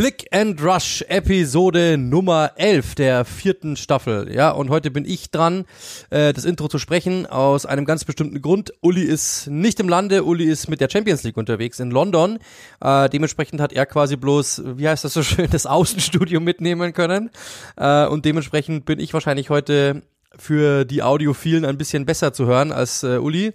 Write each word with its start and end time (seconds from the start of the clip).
Click 0.00 0.28
and 0.30 0.62
Rush 0.62 1.04
Episode 1.08 1.98
Nummer 1.98 2.52
11 2.56 2.94
der 2.94 3.26
vierten 3.26 3.76
Staffel. 3.76 4.34
Ja, 4.34 4.50
und 4.50 4.70
heute 4.70 4.90
bin 4.90 5.04
ich 5.04 5.30
dran, 5.30 5.66
äh, 6.08 6.32
das 6.32 6.46
Intro 6.46 6.68
zu 6.68 6.78
sprechen 6.78 7.26
aus 7.26 7.66
einem 7.66 7.84
ganz 7.84 8.06
bestimmten 8.06 8.40
Grund. 8.40 8.72
Uli 8.80 9.02
ist 9.02 9.48
nicht 9.48 9.78
im 9.78 9.90
Lande, 9.90 10.24
Uli 10.24 10.44
ist 10.44 10.70
mit 10.70 10.80
der 10.80 10.88
Champions 10.90 11.22
League 11.22 11.36
unterwegs 11.36 11.80
in 11.80 11.90
London. 11.90 12.38
Äh, 12.80 13.10
dementsprechend 13.10 13.60
hat 13.60 13.74
er 13.74 13.84
quasi 13.84 14.16
bloß, 14.16 14.62
wie 14.78 14.88
heißt 14.88 15.04
das 15.04 15.12
so 15.12 15.22
schön, 15.22 15.50
das 15.50 15.66
Außenstudio 15.66 16.40
mitnehmen 16.40 16.94
können. 16.94 17.28
Äh, 17.76 18.06
und 18.06 18.24
dementsprechend 18.24 18.86
bin 18.86 19.00
ich 19.00 19.12
wahrscheinlich 19.12 19.50
heute 19.50 20.00
für 20.38 20.84
die 20.84 21.02
Audiophilen 21.02 21.64
ein 21.64 21.76
bisschen 21.76 22.06
besser 22.06 22.32
zu 22.32 22.46
hören 22.46 22.72
als 22.72 23.02
äh, 23.02 23.18
Uli. 23.18 23.52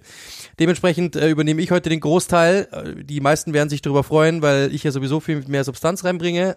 Dementsprechend 0.60 1.16
äh, 1.16 1.30
übernehme 1.30 1.62
ich 1.62 1.70
heute 1.70 1.88
den 1.88 2.00
Großteil. 2.00 2.68
Äh, 2.70 3.04
die 3.04 3.20
meisten 3.20 3.54
werden 3.54 3.68
sich 3.68 3.82
darüber 3.82 4.04
freuen, 4.04 4.42
weil 4.42 4.74
ich 4.74 4.84
ja 4.84 4.90
sowieso 4.90 5.20
viel 5.20 5.42
mehr 5.48 5.64
Substanz 5.64 6.04
reinbringe. 6.04 6.56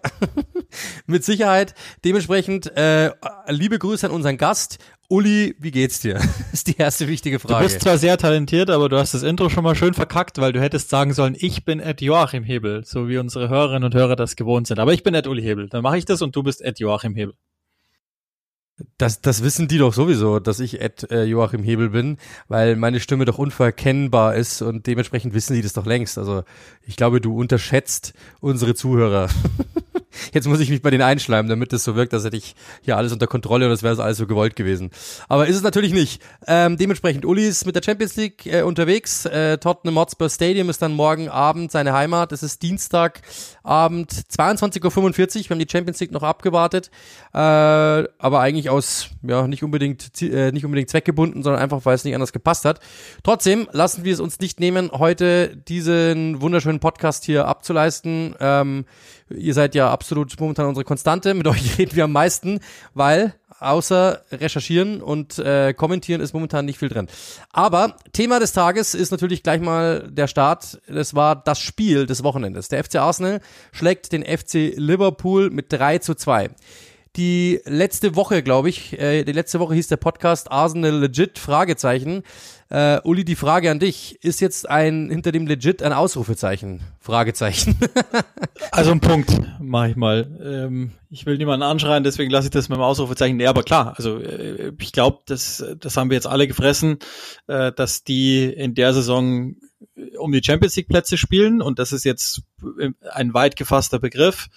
Mit 1.06 1.24
Sicherheit. 1.24 1.74
Dementsprechend 2.04 2.76
äh, 2.76 3.12
liebe 3.48 3.78
Grüße 3.78 4.06
an 4.06 4.12
unseren 4.12 4.36
Gast. 4.36 4.78
Uli, 5.08 5.56
wie 5.58 5.72
geht's 5.72 6.00
dir? 6.00 6.20
ist 6.52 6.68
die 6.68 6.76
erste 6.76 7.08
wichtige 7.08 7.40
Frage. 7.40 7.64
Du 7.66 7.72
bist 7.72 7.80
zwar 7.80 7.98
sehr 7.98 8.16
talentiert, 8.16 8.70
aber 8.70 8.88
du 8.88 8.96
hast 8.96 9.14
das 9.14 9.24
Intro 9.24 9.48
schon 9.48 9.64
mal 9.64 9.74
schön 9.74 9.94
verkackt, 9.94 10.38
weil 10.38 10.52
du 10.52 10.60
hättest 10.60 10.88
sagen 10.88 11.14
sollen, 11.14 11.34
ich 11.36 11.64
bin 11.64 11.80
Ed 11.80 12.00
Joachim 12.00 12.44
Hebel, 12.44 12.84
so 12.84 13.08
wie 13.08 13.18
unsere 13.18 13.48
Hörerinnen 13.48 13.84
und 13.84 13.94
Hörer 13.94 14.14
das 14.14 14.36
gewohnt 14.36 14.68
sind. 14.68 14.78
Aber 14.78 14.92
ich 14.92 15.02
bin 15.02 15.14
Ed 15.14 15.26
Uli 15.26 15.42
Hebel. 15.42 15.68
Dann 15.68 15.82
mache 15.82 15.98
ich 15.98 16.04
das 16.04 16.22
und 16.22 16.36
du 16.36 16.42
bist 16.42 16.62
Ed 16.62 16.78
Joachim 16.78 17.14
Hebel. 17.16 17.34
Das, 18.98 19.20
das 19.20 19.42
wissen 19.42 19.68
die 19.68 19.78
doch 19.78 19.92
sowieso, 19.92 20.40
dass 20.40 20.60
ich 20.60 20.80
Ed 20.80 21.10
äh, 21.10 21.24
Joachim 21.24 21.62
Hebel 21.62 21.90
bin, 21.90 22.18
weil 22.48 22.76
meine 22.76 23.00
Stimme 23.00 23.24
doch 23.24 23.38
unverkennbar 23.38 24.34
ist 24.34 24.62
und 24.62 24.86
dementsprechend 24.86 25.34
wissen 25.34 25.54
die 25.54 25.62
das 25.62 25.72
doch 25.72 25.86
längst. 25.86 26.18
Also 26.18 26.44
ich 26.86 26.96
glaube, 26.96 27.20
du 27.20 27.36
unterschätzt 27.36 28.14
unsere 28.40 28.74
Zuhörer. 28.74 29.28
Jetzt 30.32 30.48
muss 30.48 30.60
ich 30.60 30.70
mich 30.70 30.82
bei 30.82 30.90
denen 30.90 31.02
einschleimen, 31.02 31.48
damit 31.48 31.72
es 31.72 31.84
so 31.84 31.94
wirkt, 31.94 32.12
als 32.12 32.24
hätte 32.24 32.36
ich 32.36 32.54
hier 32.82 32.96
alles 32.96 33.12
unter 33.12 33.26
Kontrolle 33.26 33.66
und 33.66 33.70
das 33.70 33.82
wäre 33.82 34.02
alles 34.02 34.18
so 34.18 34.26
gewollt 34.26 34.56
gewesen. 34.56 34.90
Aber 35.28 35.46
ist 35.46 35.56
es 35.56 35.62
natürlich 35.62 35.92
nicht. 35.92 36.20
Ähm, 36.46 36.76
dementsprechend, 36.76 37.24
Uli 37.24 37.46
ist 37.46 37.64
mit 37.64 37.76
der 37.76 37.82
Champions 37.82 38.16
League 38.16 38.46
äh, 38.46 38.62
unterwegs. 38.62 39.24
Äh, 39.26 39.58
Tottenham 39.58 39.98
Hotspur 39.98 40.28
Stadium 40.28 40.68
ist 40.68 40.82
dann 40.82 40.92
morgen 40.92 41.28
Abend 41.28 41.70
seine 41.70 41.92
Heimat. 41.92 42.32
Es 42.32 42.42
ist 42.42 42.62
Dienstagabend 43.70 44.10
22.45 44.10 44.82
Uhr. 44.82 45.44
Wir 45.44 45.50
haben 45.50 45.58
die 45.60 45.68
Champions 45.70 46.00
League 46.00 46.10
noch 46.10 46.24
abgewartet. 46.24 46.90
Äh, 47.32 47.38
aber 47.38 48.40
eigentlich 48.40 48.68
aus, 48.68 49.10
ja, 49.22 49.46
nicht 49.46 49.62
unbedingt, 49.62 50.20
äh, 50.22 50.50
nicht 50.50 50.64
unbedingt 50.64 50.90
zweckgebunden, 50.90 51.44
sondern 51.44 51.62
einfach, 51.62 51.84
weil 51.84 51.94
es 51.94 52.04
nicht 52.04 52.14
anders 52.14 52.32
gepasst 52.32 52.64
hat. 52.64 52.80
Trotzdem 53.22 53.68
lassen 53.70 54.04
wir 54.04 54.12
es 54.12 54.18
uns 54.18 54.40
nicht 54.40 54.58
nehmen, 54.58 54.90
heute 54.90 55.56
diesen 55.56 56.40
wunderschönen 56.40 56.80
Podcast 56.80 57.24
hier 57.24 57.46
abzuleisten. 57.46 58.34
Ähm, 58.40 58.86
ihr 59.28 59.54
seid 59.54 59.76
ja 59.76 59.90
absolut 59.90 60.38
momentan 60.40 60.66
unsere 60.66 60.84
Konstante. 60.84 61.34
Mit 61.34 61.46
euch 61.46 61.78
reden 61.78 61.94
wir 61.94 62.04
am 62.04 62.12
meisten, 62.12 62.58
weil 62.94 63.34
außer 63.60 64.22
recherchieren 64.32 65.00
und 65.02 65.38
äh, 65.38 65.74
kommentieren 65.74 66.20
ist 66.20 66.32
momentan 66.32 66.64
nicht 66.64 66.78
viel 66.78 66.88
drin. 66.88 67.08
Aber 67.52 67.96
Thema 68.12 68.40
des 68.40 68.52
Tages 68.52 68.94
ist 68.94 69.10
natürlich 69.10 69.42
gleich 69.42 69.60
mal 69.60 70.08
der 70.10 70.26
Start. 70.26 70.80
Das 70.88 71.14
war 71.14 71.36
das 71.36 71.60
Spiel 71.60 72.06
des 72.06 72.24
Wochenendes. 72.24 72.68
Der 72.68 72.82
FC 72.82 72.96
Arsenal 72.96 73.40
schlägt 73.72 74.12
den 74.12 74.24
FC 74.24 74.72
Liverpool 74.76 75.50
mit 75.50 75.72
3 75.72 75.98
zu 75.98 76.14
2 76.14 76.50
die 77.16 77.60
letzte 77.64 78.14
Woche, 78.14 78.42
glaube 78.42 78.68
ich, 78.68 78.98
äh, 78.98 79.24
die 79.24 79.32
letzte 79.32 79.58
Woche 79.58 79.74
hieß 79.74 79.88
der 79.88 79.96
Podcast 79.96 80.50
Arsenal 80.50 80.92
Legit, 80.92 81.38
Fragezeichen. 81.38 82.22
Äh, 82.70 83.00
Uli, 83.02 83.24
die 83.24 83.34
Frage 83.34 83.68
an 83.68 83.80
dich, 83.80 84.22
ist 84.22 84.40
jetzt 84.40 84.70
ein 84.70 85.10
hinter 85.10 85.32
dem 85.32 85.48
Legit 85.48 85.82
ein 85.82 85.92
Ausrufezeichen? 85.92 86.80
Fragezeichen. 87.00 87.76
also 88.70 88.92
ein 88.92 89.00
Punkt, 89.00 89.36
mache 89.60 89.90
ich 89.90 89.96
mal. 89.96 90.38
Ähm, 90.40 90.92
ich 91.10 91.26
will 91.26 91.36
niemanden 91.36 91.64
anschreien, 91.64 92.04
deswegen 92.04 92.30
lasse 92.30 92.46
ich 92.46 92.52
das 92.52 92.68
mit 92.68 92.78
dem 92.78 92.82
Ausrufezeichen. 92.82 93.36
Nee, 93.36 93.48
aber 93.48 93.64
klar, 93.64 93.94
also 93.96 94.18
äh, 94.20 94.72
ich 94.78 94.92
glaube, 94.92 95.18
das, 95.26 95.64
das 95.80 95.96
haben 95.96 96.10
wir 96.10 96.14
jetzt 96.14 96.28
alle 96.28 96.46
gefressen, 96.46 97.00
äh, 97.48 97.72
dass 97.72 98.04
die 98.04 98.44
in 98.44 98.76
der 98.76 98.94
Saison 98.94 99.56
um 100.18 100.30
die 100.30 100.42
Champions 100.44 100.76
League 100.76 100.88
Plätze 100.88 101.16
spielen 101.16 101.60
und 101.60 101.80
das 101.80 101.90
ist 101.90 102.04
jetzt 102.04 102.42
ein 103.10 103.34
weit 103.34 103.56
gefasster 103.56 103.98
Begriff. 103.98 104.48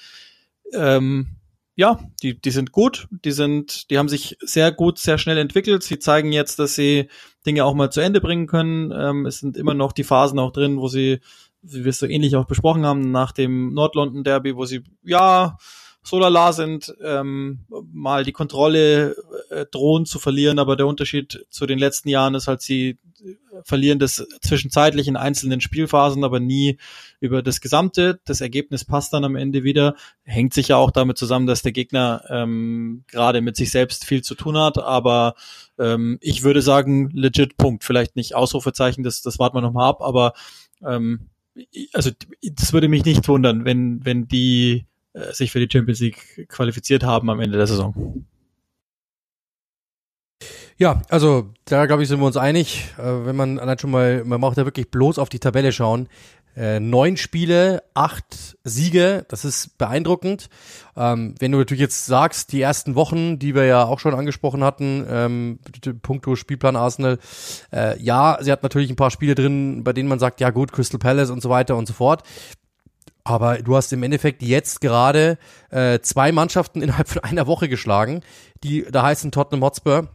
Ähm, 0.71 1.37
ja, 1.75 1.99
die, 2.21 2.39
die 2.39 2.51
sind 2.51 2.71
gut, 2.71 3.07
die 3.09 3.31
sind, 3.31 3.89
die 3.89 3.97
haben 3.97 4.09
sich 4.09 4.37
sehr 4.41 4.71
gut, 4.71 4.99
sehr 4.99 5.17
schnell 5.17 5.39
entwickelt. 5.39 5.81
Sie 5.81 5.97
zeigen 5.97 6.31
jetzt, 6.31 6.59
dass 6.59 6.75
sie 6.75 7.09
Dinge 7.45 7.65
auch 7.65 7.73
mal 7.73 7.91
zu 7.91 8.01
Ende 8.01 8.21
bringen 8.21 8.47
können. 8.47 8.91
Ähm, 8.95 9.25
es 9.25 9.39
sind 9.39 9.57
immer 9.57 9.73
noch 9.73 9.91
die 9.91 10.03
Phasen 10.03 10.39
auch 10.39 10.51
drin, 10.51 10.77
wo 10.77 10.87
sie, 10.87 11.19
wie 11.61 11.83
wir 11.83 11.89
es 11.89 11.99
so 11.99 12.05
ähnlich 12.05 12.35
auch 12.35 12.45
besprochen 12.45 12.85
haben, 12.85 13.11
nach 13.11 13.31
dem 13.31 13.73
Nord-London 13.73 14.23
Derby, 14.23 14.55
wo 14.55 14.65
sie, 14.65 14.83
ja, 15.03 15.57
so 16.03 16.19
lala 16.19 16.51
sind, 16.53 16.93
ähm, 17.01 17.65
mal 17.91 18.23
die 18.23 18.33
Kontrolle 18.33 19.15
äh, 19.49 19.65
drohen 19.65 20.05
zu 20.05 20.19
verlieren, 20.19 20.59
aber 20.59 20.75
der 20.75 20.87
Unterschied 20.87 21.45
zu 21.49 21.65
den 21.65 21.79
letzten 21.79 22.09
Jahren 22.09 22.35
ist 22.35 22.47
halt, 22.47 22.61
sie 22.61 22.97
verlieren 23.63 23.99
das 23.99 24.25
zwischenzeitlich 24.41 25.07
in 25.07 25.15
einzelnen 25.15 25.61
Spielphasen, 25.61 26.23
aber 26.23 26.39
nie 26.39 26.77
über 27.19 27.41
das 27.41 27.61
Gesamte. 27.61 28.19
Das 28.25 28.41
Ergebnis 28.41 28.83
passt 28.83 29.13
dann 29.13 29.23
am 29.23 29.35
Ende 29.35 29.63
wieder. 29.63 29.95
Hängt 30.23 30.53
sich 30.53 30.69
ja 30.69 30.77
auch 30.77 30.91
damit 30.91 31.17
zusammen, 31.17 31.47
dass 31.47 31.61
der 31.61 31.71
Gegner 31.71 32.23
ähm, 32.29 33.03
gerade 33.07 33.41
mit 33.41 33.55
sich 33.55 33.71
selbst 33.71 34.05
viel 34.05 34.23
zu 34.23 34.35
tun 34.35 34.57
hat, 34.57 34.77
aber 34.77 35.35
ähm, 35.79 36.17
ich 36.21 36.43
würde 36.43 36.61
sagen, 36.61 37.09
legit 37.11 37.57
Punkt. 37.57 37.83
Vielleicht 37.83 38.15
nicht 38.15 38.35
Ausrufezeichen, 38.35 39.03
das, 39.03 39.21
das 39.21 39.39
warten 39.39 39.55
wir 39.55 39.61
nochmal 39.61 39.89
ab, 39.89 40.01
aber 40.01 40.33
ähm, 40.85 41.29
also 41.93 42.09
das 42.41 42.73
würde 42.73 42.89
mich 42.89 43.05
nicht 43.05 43.27
wundern, 43.27 43.63
wenn, 43.63 44.03
wenn 44.03 44.27
die 44.27 44.85
äh, 45.13 45.31
sich 45.33 45.51
für 45.51 45.59
die 45.59 45.69
Champions 45.71 45.99
League 45.99 46.47
qualifiziert 46.49 47.03
haben 47.03 47.29
am 47.29 47.39
Ende 47.39 47.57
der 47.57 47.67
Saison. 47.67 48.25
Ja, 50.77 51.01
also 51.09 51.53
da 51.65 51.85
glaube 51.85 52.03
ich, 52.03 52.09
sind 52.09 52.19
wir 52.19 52.25
uns 52.25 52.37
einig. 52.37 52.85
Äh, 52.97 53.25
wenn 53.25 53.35
man 53.35 53.59
allein 53.59 53.79
schon 53.79 53.91
mal, 53.91 54.23
man 54.25 54.41
braucht 54.41 54.57
ja 54.57 54.65
wirklich 54.65 54.89
bloß 54.89 55.19
auf 55.19 55.29
die 55.29 55.39
Tabelle 55.39 55.71
schauen. 55.71 56.09
Äh, 56.55 56.79
neun 56.79 57.17
Spiele, 57.17 57.81
acht 57.95 58.57
Siege, 58.63 59.25
das 59.27 59.43
ist 59.43 59.77
beeindruckend. 59.79 60.49
Ähm, 60.95 61.33
wenn 61.39 61.51
du 61.51 61.57
natürlich 61.57 61.81
jetzt 61.81 62.05
sagst, 62.05 62.51
die 62.51 62.61
ersten 62.61 62.93
Wochen, 62.93 63.39
die 63.39 63.55
wir 63.55 63.65
ja 63.65 63.85
auch 63.85 63.99
schon 63.99 64.13
angesprochen 64.13 64.63
hatten, 64.63 65.03
ähm, 65.09 65.59
Punkto 66.03 66.35
Spielplan 66.35 66.75
Arsenal, 66.75 67.17
äh, 67.71 67.99
ja, 67.99 68.37
sie 68.39 68.51
hat 68.51 68.61
natürlich 68.61 68.91
ein 68.91 68.95
paar 68.95 69.09
Spiele 69.09 69.33
drin, 69.33 69.83
bei 69.83 69.93
denen 69.93 70.09
man 70.09 70.19
sagt, 70.19 70.41
ja 70.41 70.51
gut, 70.51 70.71
Crystal 70.71 70.99
Palace 70.99 71.31
und 71.31 71.41
so 71.41 71.49
weiter 71.49 71.75
und 71.75 71.87
so 71.87 71.93
fort. 71.93 72.21
Aber 73.23 73.59
du 73.59 73.75
hast 73.75 73.93
im 73.93 74.03
Endeffekt 74.03 74.41
jetzt 74.41 74.81
gerade 74.81 75.37
äh, 75.69 75.99
zwei 75.99 76.31
Mannschaften 76.31 76.81
innerhalb 76.83 77.07
von 77.07 77.23
einer 77.23 77.47
Woche 77.47 77.69
geschlagen, 77.69 78.21
die 78.63 78.85
da 78.89 79.03
heißen 79.03 79.31
Tottenham 79.31 79.63
Hotspur 79.63 80.09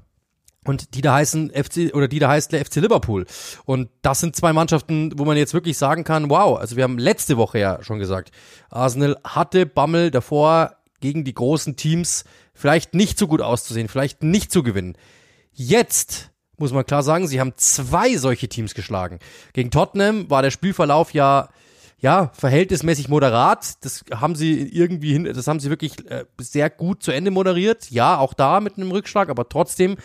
und 0.65 0.95
die 0.95 1.01
da 1.01 1.15
heißen 1.15 1.51
FC 1.51 1.95
oder 1.95 2.09
die 2.09 2.19
da 2.19 2.29
heißt 2.29 2.53
der 2.53 2.65
FC 2.65 2.77
Liverpool. 2.77 3.27
Und 3.65 3.89
das 4.03 4.21
sind 4.21 4.37
zwei 4.37 4.53
Mannschaften, 4.53 5.19
wo 5.19 5.25
man 5.25 5.37
jetzt 5.37 5.55
wirklich 5.55 5.79
sagen 5.79 6.05
kann, 6.05 6.31
wow, 6.31 6.59
also 6.59 6.77
wir 6.77 6.85
haben 6.85 6.99
letzte 6.99 7.37
Woche 7.37 7.59
ja 7.59 7.83
schon 7.83 7.99
gesagt, 7.99 8.31
Arsenal 8.71 9.17
hatte 9.25 9.67
Bammel 9.67 10.11
davor 10.11 10.77
gegen 11.01 11.25
die 11.25 11.35
großen 11.35 11.77
Teams 11.77 12.25
vielleicht 12.55 12.95
nicht 12.95 13.19
so 13.19 13.29
gut 13.29 13.41
auszusehen, 13.41 13.89
vielleicht 13.89 14.23
nicht 14.23 14.53
zu 14.53 14.63
gewinnen. 14.63 14.97
Jetzt 15.53 16.31
muss 16.59 16.73
man 16.73 16.85
klar 16.85 17.03
sagen, 17.03 17.29
sie 17.29 17.41
haben 17.41 17.53
zwei 17.57 18.17
solche 18.17 18.49
Teams 18.49 18.75
geschlagen. 18.75 19.21
Gegen 19.53 19.71
Tottenham 19.71 20.29
war 20.29 20.43
der 20.43 20.51
Spielverlauf 20.51 21.15
ja 21.15 21.49
ja, 22.01 22.31
verhältnismäßig 22.35 23.09
moderat. 23.09 23.85
Das 23.85 24.05
haben 24.13 24.35
sie 24.37 24.63
irgendwie 24.69 25.13
hin, 25.13 25.25
das 25.25 25.47
haben 25.47 25.61
sie 25.61 25.71
wirklich 25.71 26.09
äh, 26.11 26.25
sehr 26.41 26.71
gut 26.71 27.03
zu 27.03 27.11
Ende 27.11 27.31
moderiert. 27.31 27.91
Ja, 27.91 28.19
auch 28.19 28.35
da 28.35 28.61
mit 28.61 28.77
einem 28.77 28.91
Rückschlag, 28.91 29.29
aber 29.29 29.49
trotzdem 29.49 29.97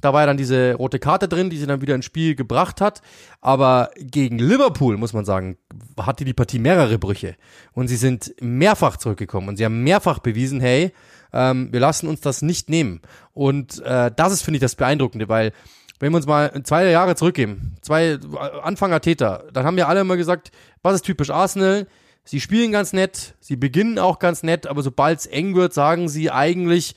da 0.00 0.12
war 0.12 0.20
ja 0.22 0.26
dann 0.26 0.36
diese 0.36 0.74
rote 0.74 0.98
Karte 0.98 1.26
drin, 1.26 1.50
die 1.50 1.56
sie 1.56 1.66
dann 1.66 1.80
wieder 1.80 1.94
ins 1.94 2.04
Spiel 2.04 2.34
gebracht 2.34 2.80
hat. 2.80 3.02
Aber 3.40 3.90
gegen 3.96 4.38
Liverpool, 4.38 4.96
muss 4.96 5.12
man 5.12 5.24
sagen, 5.24 5.56
hatte 5.98 6.24
die 6.24 6.34
Partie 6.34 6.58
mehrere 6.58 6.98
Brüche. 6.98 7.36
Und 7.72 7.88
sie 7.88 7.96
sind 7.96 8.34
mehrfach 8.40 8.98
zurückgekommen 8.98 9.48
und 9.48 9.56
sie 9.56 9.64
haben 9.64 9.82
mehrfach 9.82 10.18
bewiesen, 10.18 10.60
hey, 10.60 10.92
ähm, 11.32 11.72
wir 11.72 11.80
lassen 11.80 12.08
uns 12.08 12.20
das 12.20 12.42
nicht 12.42 12.68
nehmen. 12.68 13.00
Und 13.32 13.82
äh, 13.82 14.10
das 14.14 14.32
ist, 14.32 14.42
finde 14.42 14.56
ich, 14.58 14.62
das 14.62 14.76
Beeindruckende, 14.76 15.28
weil 15.28 15.52
wenn 15.98 16.12
wir 16.12 16.16
uns 16.16 16.26
mal 16.26 16.62
zwei 16.64 16.90
Jahre 16.90 17.14
zurückgeben, 17.16 17.76
zwei 17.80 18.18
Anfänger 18.62 19.00
Täter, 19.00 19.44
dann 19.52 19.64
haben 19.64 19.76
wir 19.76 19.88
alle 19.88 20.00
immer 20.00 20.16
gesagt, 20.16 20.50
was 20.82 20.96
ist 20.96 21.04
typisch 21.04 21.30
Arsenal? 21.30 21.86
Sie 22.24 22.40
spielen 22.40 22.72
ganz 22.72 22.92
nett, 22.92 23.34
sie 23.40 23.56
beginnen 23.56 23.98
auch 23.98 24.18
ganz 24.18 24.42
nett, 24.42 24.66
aber 24.66 24.82
sobald 24.82 25.20
es 25.20 25.26
eng 25.26 25.54
wird, 25.54 25.72
sagen 25.72 26.08
sie 26.08 26.30
eigentlich, 26.30 26.96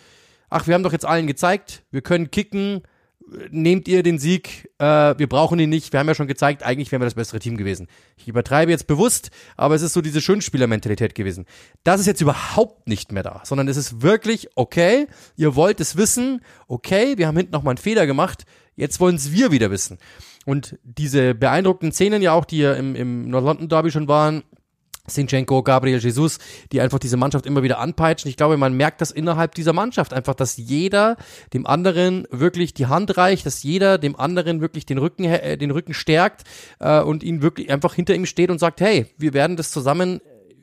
ach, 0.49 0.67
wir 0.67 0.73
haben 0.73 0.83
doch 0.83 0.91
jetzt 0.91 1.05
allen 1.05 1.27
gezeigt, 1.27 1.83
wir 1.91 2.01
können 2.01 2.31
kicken, 2.31 2.81
nehmt 3.51 3.87
ihr 3.87 4.03
den 4.03 4.17
Sieg, 4.17 4.71
äh, 4.79 4.85
wir 5.17 5.27
brauchen 5.27 5.59
ihn 5.59 5.69
nicht, 5.69 5.93
wir 5.93 5.99
haben 5.99 6.07
ja 6.07 6.15
schon 6.15 6.27
gezeigt, 6.27 6.63
eigentlich 6.63 6.91
wären 6.91 7.01
wir 7.01 7.05
das 7.05 7.13
bessere 7.13 7.39
Team 7.39 7.57
gewesen. 7.57 7.87
Ich 8.17 8.27
übertreibe 8.27 8.71
jetzt 8.71 8.87
bewusst, 8.87 9.29
aber 9.55 9.75
es 9.75 9.81
ist 9.81 9.93
so 9.93 10.01
diese 10.01 10.21
Schönspielermentalität 10.21 11.15
gewesen. 11.15 11.45
Das 11.83 11.99
ist 11.99 12.07
jetzt 12.07 12.21
überhaupt 12.21 12.87
nicht 12.87 13.11
mehr 13.11 13.23
da, 13.23 13.41
sondern 13.43 13.67
es 13.67 13.77
ist 13.77 14.01
wirklich, 14.01 14.49
okay, 14.55 15.07
ihr 15.35 15.55
wollt 15.55 15.79
es 15.79 15.95
wissen, 15.95 16.41
okay, 16.67 17.17
wir 17.17 17.27
haben 17.27 17.37
hinten 17.37 17.53
nochmal 17.53 17.73
einen 17.73 17.77
Fehler 17.77 18.07
gemacht, 18.07 18.45
jetzt 18.79 18.99
wollen 18.99 19.15
es 19.15 19.31
wir 19.31 19.51
wieder 19.51 19.71
wissen. 19.71 19.97
Und 20.45 20.79
diese 20.83 21.35
beeindruckenden 21.35 21.91
Szenen 21.91 22.21
ja 22.21 22.33
auch, 22.33 22.45
die 22.45 22.59
ja 22.59 22.73
im, 22.73 22.95
im 22.95 23.29
North 23.29 23.45
London 23.45 23.69
Derby 23.69 23.91
schon 23.91 24.07
waren, 24.07 24.43
Sinchenko, 25.09 25.63
Gabriel 25.63 25.99
Jesus, 25.99 26.39
die 26.71 26.81
einfach 26.81 26.99
diese 26.99 27.17
Mannschaft 27.17 27.45
immer 27.45 27.63
wieder 27.63 27.79
anpeitschen. 27.79 28.29
Ich 28.29 28.37
glaube, 28.37 28.57
man 28.57 28.73
merkt 28.73 29.01
das 29.01 29.11
innerhalb 29.11 29.55
dieser 29.55 29.73
Mannschaft 29.73 30.13
einfach, 30.13 30.35
dass 30.35 30.57
jeder 30.57 31.17
dem 31.53 31.65
anderen 31.65 32.27
wirklich 32.31 32.73
die 32.73 32.85
Hand 32.85 33.17
reicht, 33.17 33.45
dass 33.45 33.63
jeder 33.63 33.97
dem 33.97 34.15
anderen 34.15 34.61
wirklich 34.61 34.85
den 34.85 34.97
Rücken, 34.97 35.23
äh, 35.25 35.57
den 35.57 35.71
Rücken 35.71 35.93
stärkt 35.93 36.43
äh, 36.79 37.01
und 37.01 37.23
ihn 37.23 37.41
wirklich 37.41 37.71
einfach 37.71 37.93
hinter 37.93 38.15
ihm 38.15 38.25
steht 38.25 38.51
und 38.51 38.59
sagt, 38.59 38.81
hey, 38.81 39.07
wir 39.17 39.33
werden 39.33 39.57
das 39.57 39.71
zusammen 39.71 40.21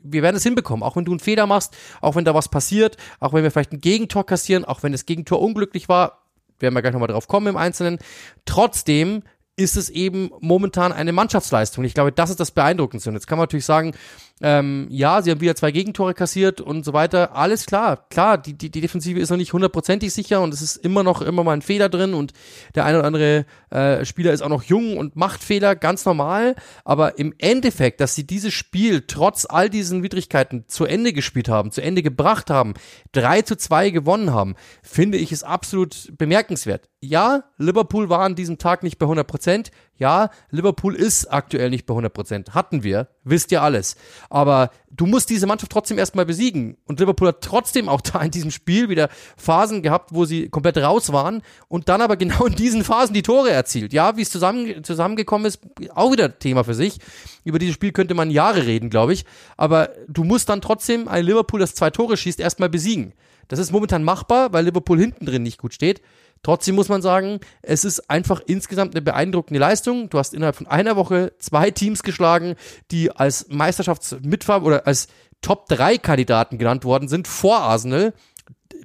wir 0.09 0.21
werden 0.21 0.37
es 0.37 0.43
hinbekommen, 0.43 0.83
auch 0.83 0.95
wenn 0.95 1.03
du 1.03 1.11
einen 1.11 1.19
Fehler 1.19 1.47
machst, 1.47 1.75
auch 1.99 2.15
wenn 2.15 2.23
da 2.23 2.33
was 2.33 2.47
passiert, 2.47 2.95
auch 3.19 3.33
wenn 3.33 3.43
wir 3.43 3.51
vielleicht 3.51 3.73
ein 3.73 3.81
Gegentor 3.81 4.25
kassieren, 4.25 4.63
auch 4.63 4.81
wenn 4.81 4.93
das 4.93 5.05
Gegentor 5.05 5.41
unglücklich 5.41 5.89
war, 5.89 6.26
werden 6.59 6.73
wir 6.73 6.81
gleich 6.81 6.93
nochmal 6.93 7.07
drauf 7.07 7.27
kommen 7.27 7.47
im 7.47 7.57
Einzelnen. 7.57 7.99
Trotzdem 8.45 9.23
ist 9.55 9.75
es 9.75 9.89
eben 9.89 10.31
momentan 10.39 10.91
eine 10.93 11.11
Mannschaftsleistung. 11.11 11.83
Ich 11.83 11.95
glaube, 11.95 12.11
das 12.11 12.29
ist 12.29 12.39
das 12.39 12.51
Beeindruckendste. 12.51 13.09
Und 13.09 13.15
jetzt 13.15 13.27
kann 13.27 13.37
man 13.37 13.43
natürlich 13.43 13.65
sagen, 13.65 13.93
ähm, 14.41 14.87
ja, 14.89 15.21
sie 15.21 15.31
haben 15.31 15.41
wieder 15.41 15.55
zwei 15.55 15.71
Gegentore 15.71 16.13
kassiert 16.13 16.61
und 16.61 16.85
so 16.85 16.93
weiter. 16.93 17.35
Alles 17.35 17.65
klar, 17.65 18.05
klar, 18.09 18.37
die, 18.37 18.53
die, 18.53 18.69
die 18.69 18.81
Defensive 18.81 19.19
ist 19.19 19.31
noch 19.31 19.37
nicht 19.37 19.53
hundertprozentig 19.53 20.13
sicher 20.13 20.41
und 20.41 20.53
es 20.53 20.61
ist 20.61 20.77
immer 20.77 21.01
noch 21.01 21.21
immer 21.21 21.43
mal 21.43 21.53
ein 21.53 21.63
Fehler 21.63 21.89
drin 21.89 22.13
und 22.13 22.33
der 22.75 22.85
eine 22.85 22.99
oder 22.99 23.07
andere 23.07 23.45
äh, 23.71 24.05
Spieler 24.05 24.33
ist 24.33 24.41
auch 24.41 24.49
noch 24.49 24.63
jung 24.63 24.97
und 24.97 25.15
macht 25.15 25.43
Fehler, 25.43 25.75
ganz 25.75 26.05
normal. 26.05 26.55
Aber 26.85 27.17
im 27.17 27.33
Endeffekt, 27.39 27.99
dass 27.99 28.13
sie 28.13 28.27
dieses 28.27 28.53
Spiel 28.53 29.05
trotz 29.07 29.47
all 29.49 29.69
diesen 29.69 30.03
Widrigkeiten 30.03 30.65
zu 30.67 30.85
Ende 30.85 31.13
gespielt 31.13 31.49
haben, 31.49 31.71
zu 31.71 31.81
Ende 31.81 32.03
gebracht 32.03 32.51
haben, 32.51 32.75
drei 33.13 33.41
zu 33.41 33.55
zwei 33.55 33.89
gewonnen 33.89 34.33
haben, 34.33 34.55
finde 34.83 35.17
ich 35.17 35.31
es 35.31 35.43
absolut 35.43 36.11
bemerkenswert. 36.17 36.89
Ja, 36.99 37.43
Liverpool 37.57 38.09
war 38.09 38.21
an 38.21 38.35
diesem 38.35 38.57
Tag 38.57 38.83
nicht 38.83 38.97
bei 38.97 39.05
100 39.05 39.27
Prozent. 39.27 39.71
Ja, 39.97 40.29
Liverpool 40.51 40.95
ist 40.95 41.25
aktuell 41.25 41.69
nicht 41.69 41.85
bei 41.85 41.93
100 41.93 42.13
Prozent. 42.13 42.53
Hatten 42.53 42.83
wir, 42.83 43.07
wisst 43.23 43.51
ihr 43.51 43.61
alles. 43.61 43.95
Aber 44.29 44.71
du 44.91 45.05
musst 45.05 45.29
diese 45.29 45.47
Mannschaft 45.47 45.71
trotzdem 45.71 45.97
erstmal 45.97 46.25
besiegen. 46.25 46.77
Und 46.85 46.99
Liverpool 46.99 47.29
hat 47.29 47.41
trotzdem 47.41 47.89
auch 47.89 48.01
da 48.13 48.21
in 48.21 48.31
diesem 48.31 48.51
Spiel 48.51 48.89
wieder 48.89 49.09
Phasen 49.37 49.81
gehabt, 49.81 50.13
wo 50.13 50.25
sie 50.25 50.49
komplett 50.49 50.77
raus 50.77 51.11
waren 51.11 51.41
und 51.67 51.89
dann 51.89 52.01
aber 52.01 52.15
genau 52.17 52.45
in 52.45 52.55
diesen 52.55 52.83
Phasen 52.83 53.13
die 53.13 53.23
Tore 53.23 53.49
erzielt. 53.49 53.93
Ja, 53.93 54.17
wie 54.17 54.21
es 54.21 54.29
zusammen, 54.29 54.83
zusammengekommen 54.83 55.47
ist, 55.47 55.59
auch 55.95 56.11
wieder 56.11 56.37
Thema 56.37 56.63
für 56.63 56.75
sich. 56.75 56.99
Über 57.43 57.59
dieses 57.59 57.75
Spiel 57.75 57.91
könnte 57.91 58.13
man 58.13 58.29
Jahre 58.29 58.65
reden, 58.65 58.89
glaube 58.89 59.13
ich. 59.13 59.25
Aber 59.55 59.89
du 60.07 60.23
musst 60.23 60.49
dann 60.49 60.61
trotzdem 60.61 61.07
ein 61.07 61.25
Liverpool, 61.25 61.59
das 61.59 61.75
zwei 61.75 61.89
Tore 61.89 62.17
schießt, 62.17 62.39
erstmal 62.39 62.69
besiegen. 62.69 63.13
Das 63.47 63.59
ist 63.59 63.71
momentan 63.71 64.03
machbar, 64.03 64.51
weil 64.51 64.65
Liverpool 64.65 64.99
hinten 64.99 65.25
drin 65.25 65.43
nicht 65.43 65.57
gut 65.57 65.73
steht. 65.73 66.01
Trotzdem 66.47 66.75
muss 66.75 66.87
man 66.87 67.01
sagen, 67.01 67.41
es 67.61 67.83
ist 67.83 68.09
einfach 68.09 68.39
insgesamt 68.45 68.95
eine 68.95 69.01
beeindruckende 69.01 69.59
Leistung. 69.59 70.09
Du 70.09 70.17
hast 70.17 70.33
innerhalb 70.33 70.55
von 70.55 70.65
einer 70.65 70.95
Woche 70.95 71.33
zwei 71.39 71.71
Teams 71.71 72.03
geschlagen, 72.03 72.55
die 72.89 73.11
als 73.11 73.47
Meisterschaftsmitfahr 73.49 74.63
oder 74.63 74.87
als 74.87 75.09
Top 75.41 75.67
3 75.67 75.97
Kandidaten 75.97 76.57
genannt 76.57 76.85
worden 76.85 77.09
sind 77.09 77.27
vor 77.27 77.57
Arsenal. 77.57 78.13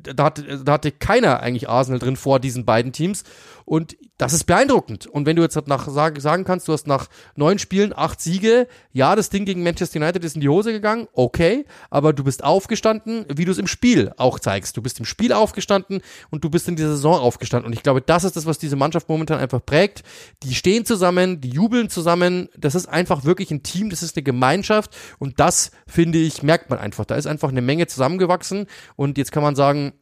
Da 0.02 0.24
hatte, 0.24 0.64
da 0.64 0.72
hatte 0.72 0.90
keiner 0.90 1.38
eigentlich 1.38 1.68
Arsenal 1.68 2.00
drin 2.00 2.16
vor 2.16 2.40
diesen 2.40 2.64
beiden 2.64 2.90
Teams. 2.92 3.22
Und 3.64 3.96
das 4.22 4.34
ist 4.34 4.44
beeindruckend. 4.44 5.08
Und 5.08 5.26
wenn 5.26 5.34
du 5.34 5.42
jetzt 5.42 5.58
nach 5.66 5.88
sagen, 5.88 6.20
sagen 6.20 6.44
kannst, 6.44 6.68
du 6.68 6.72
hast 6.72 6.86
nach 6.86 7.08
neun 7.34 7.58
Spielen 7.58 7.92
acht 7.92 8.20
Siege, 8.20 8.68
ja, 8.92 9.16
das 9.16 9.30
Ding 9.30 9.44
gegen 9.44 9.64
Manchester 9.64 9.98
United 9.98 10.22
ist 10.22 10.36
in 10.36 10.40
die 10.40 10.48
Hose 10.48 10.70
gegangen, 10.70 11.08
okay, 11.12 11.64
aber 11.90 12.12
du 12.12 12.22
bist 12.22 12.44
aufgestanden, 12.44 13.26
wie 13.34 13.44
du 13.44 13.50
es 13.50 13.58
im 13.58 13.66
Spiel 13.66 14.12
auch 14.18 14.38
zeigst. 14.38 14.76
Du 14.76 14.82
bist 14.82 15.00
im 15.00 15.06
Spiel 15.06 15.32
aufgestanden 15.32 16.02
und 16.30 16.44
du 16.44 16.50
bist 16.50 16.68
in 16.68 16.76
dieser 16.76 16.90
Saison 16.90 17.14
aufgestanden. 17.14 17.66
Und 17.66 17.72
ich 17.72 17.82
glaube, 17.82 18.00
das 18.00 18.22
ist 18.22 18.36
das, 18.36 18.46
was 18.46 18.58
diese 18.58 18.76
Mannschaft 18.76 19.08
momentan 19.08 19.40
einfach 19.40 19.64
prägt. 19.66 20.04
Die 20.44 20.54
stehen 20.54 20.84
zusammen, 20.84 21.40
die 21.40 21.50
jubeln 21.50 21.90
zusammen. 21.90 22.48
Das 22.56 22.76
ist 22.76 22.86
einfach 22.86 23.24
wirklich 23.24 23.50
ein 23.50 23.64
Team, 23.64 23.90
das 23.90 24.04
ist 24.04 24.16
eine 24.16 24.22
Gemeinschaft. 24.22 24.96
Und 25.18 25.40
das, 25.40 25.72
finde 25.88 26.18
ich, 26.18 26.44
merkt 26.44 26.70
man 26.70 26.78
einfach. 26.78 27.06
Da 27.06 27.16
ist 27.16 27.26
einfach 27.26 27.48
eine 27.48 27.60
Menge 27.60 27.88
zusammengewachsen. 27.88 28.68
Und 28.94 29.18
jetzt 29.18 29.32
kann 29.32 29.42
man 29.42 29.56
sagen, 29.56 29.94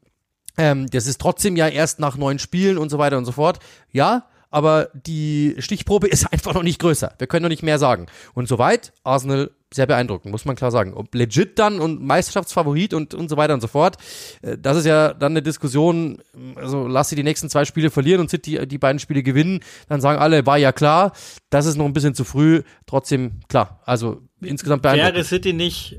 ähm, 0.60 0.90
das 0.90 1.06
ist 1.06 1.20
trotzdem 1.20 1.56
ja 1.56 1.68
erst 1.68 2.00
nach 2.00 2.18
neun 2.18 2.38
Spielen 2.38 2.76
und 2.76 2.90
so 2.90 2.98
weiter 2.98 3.16
und 3.16 3.24
so 3.24 3.32
fort. 3.32 3.60
Ja, 3.90 4.26
aber 4.50 4.90
die 4.92 5.56
Stichprobe 5.58 6.06
ist 6.08 6.30
einfach 6.30 6.52
noch 6.52 6.62
nicht 6.62 6.78
größer. 6.78 7.14
Wir 7.18 7.26
können 7.26 7.44
noch 7.44 7.48
nicht 7.48 7.62
mehr 7.62 7.78
sagen. 7.78 8.06
Und 8.34 8.46
soweit, 8.46 8.92
Arsenal 9.02 9.52
sehr 9.72 9.86
beeindruckend, 9.86 10.32
muss 10.32 10.44
man 10.44 10.56
klar 10.56 10.70
sagen. 10.70 10.92
Ob 10.94 11.14
legit 11.14 11.58
dann 11.58 11.80
und 11.80 12.02
Meisterschaftsfavorit 12.02 12.92
und, 12.92 13.14
und 13.14 13.30
so 13.30 13.36
weiter 13.36 13.54
und 13.54 13.60
so 13.60 13.68
fort, 13.68 13.96
äh, 14.42 14.58
das 14.58 14.76
ist 14.76 14.84
ja 14.84 15.14
dann 15.14 15.32
eine 15.32 15.42
Diskussion, 15.42 16.20
also 16.56 16.86
lass 16.86 17.08
sie 17.08 17.16
die 17.16 17.22
nächsten 17.22 17.48
zwei 17.48 17.64
Spiele 17.64 17.88
verlieren 17.90 18.20
und 18.20 18.28
City 18.28 18.66
die 18.66 18.78
beiden 18.78 18.98
Spiele 18.98 19.22
gewinnen, 19.22 19.60
dann 19.88 20.00
sagen 20.00 20.18
alle, 20.18 20.44
war 20.44 20.58
ja 20.58 20.72
klar, 20.72 21.12
das 21.48 21.66
ist 21.66 21.76
noch 21.76 21.86
ein 21.86 21.92
bisschen 21.92 22.14
zu 22.14 22.24
früh, 22.24 22.62
trotzdem 22.86 23.40
klar, 23.48 23.80
also 23.84 24.20
insgesamt 24.40 24.82
beeindruckend. 24.82 25.14
Wäre 25.14 25.25
City 25.25 25.52
nicht, 25.52 25.98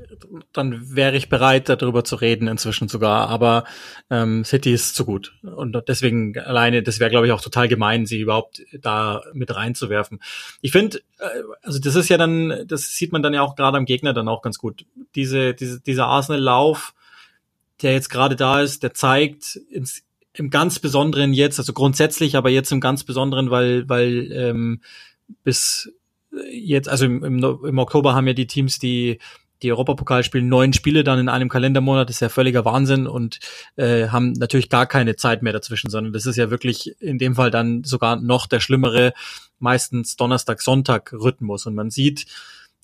dann 0.52 0.94
wäre 0.94 1.16
ich 1.16 1.28
bereit, 1.28 1.68
darüber 1.68 2.04
zu 2.04 2.16
reden, 2.16 2.48
inzwischen 2.48 2.88
sogar. 2.88 3.28
Aber 3.28 3.64
ähm, 4.10 4.44
City 4.44 4.72
ist 4.72 4.94
zu 4.94 5.04
gut. 5.04 5.34
Und 5.42 5.76
deswegen 5.88 6.38
alleine, 6.38 6.82
das 6.82 7.00
wäre, 7.00 7.10
glaube 7.10 7.26
ich, 7.26 7.32
auch 7.32 7.40
total 7.40 7.68
gemein, 7.68 8.06
sie 8.06 8.20
überhaupt 8.20 8.62
da 8.80 9.22
mit 9.32 9.54
reinzuwerfen. 9.54 10.20
Ich 10.60 10.72
finde, 10.72 10.98
äh, 11.18 11.42
also 11.62 11.78
das 11.78 11.94
ist 11.94 12.08
ja 12.08 12.18
dann, 12.18 12.64
das 12.66 12.94
sieht 12.96 13.12
man 13.12 13.22
dann 13.22 13.34
ja 13.34 13.42
auch 13.42 13.56
gerade 13.56 13.76
am 13.76 13.84
Gegner 13.84 14.12
dann 14.12 14.28
auch 14.28 14.42
ganz 14.42 14.58
gut. 14.58 14.84
Diese, 15.14 15.54
diese, 15.54 15.80
dieser 15.80 16.06
Arsenal-Lauf, 16.06 16.94
der 17.82 17.92
jetzt 17.92 18.10
gerade 18.10 18.36
da 18.36 18.60
ist, 18.60 18.82
der 18.82 18.94
zeigt 18.94 19.56
ins, 19.70 20.02
im 20.34 20.50
ganz 20.50 20.78
Besonderen 20.78 21.32
jetzt, 21.32 21.58
also 21.58 21.72
grundsätzlich, 21.72 22.36
aber 22.36 22.50
jetzt 22.50 22.72
im 22.72 22.80
ganz 22.80 23.04
Besonderen, 23.04 23.50
weil, 23.50 23.88
weil 23.88 24.32
ähm, 24.32 24.80
bis 25.44 25.92
jetzt, 26.50 26.88
also 26.88 27.04
im, 27.04 27.22
im, 27.24 27.38
im 27.42 27.78
Oktober 27.78 28.14
haben 28.14 28.26
ja 28.26 28.32
die 28.32 28.46
Teams, 28.46 28.78
die 28.78 29.18
die 29.62 29.70
Europapokal 29.70 30.24
spielen 30.24 30.48
neun 30.48 30.72
Spiele 30.72 31.04
dann 31.04 31.18
in 31.18 31.28
einem 31.28 31.48
Kalendermonat, 31.48 32.10
ist 32.10 32.20
ja 32.20 32.28
völliger 32.28 32.64
Wahnsinn 32.64 33.06
und 33.06 33.38
äh, 33.76 34.08
haben 34.08 34.32
natürlich 34.32 34.68
gar 34.68 34.86
keine 34.86 35.16
Zeit 35.16 35.42
mehr 35.42 35.52
dazwischen, 35.52 35.90
sondern 35.90 36.12
das 36.12 36.26
ist 36.26 36.36
ja 36.36 36.50
wirklich 36.50 37.00
in 37.00 37.18
dem 37.18 37.36
Fall 37.36 37.50
dann 37.50 37.84
sogar 37.84 38.16
noch 38.16 38.46
der 38.46 38.60
schlimmere, 38.60 39.12
meistens 39.58 40.16
Donnerstag-Sonntag-Rhythmus. 40.16 41.66
Und 41.66 41.74
man 41.74 41.90
sieht, 41.90 42.26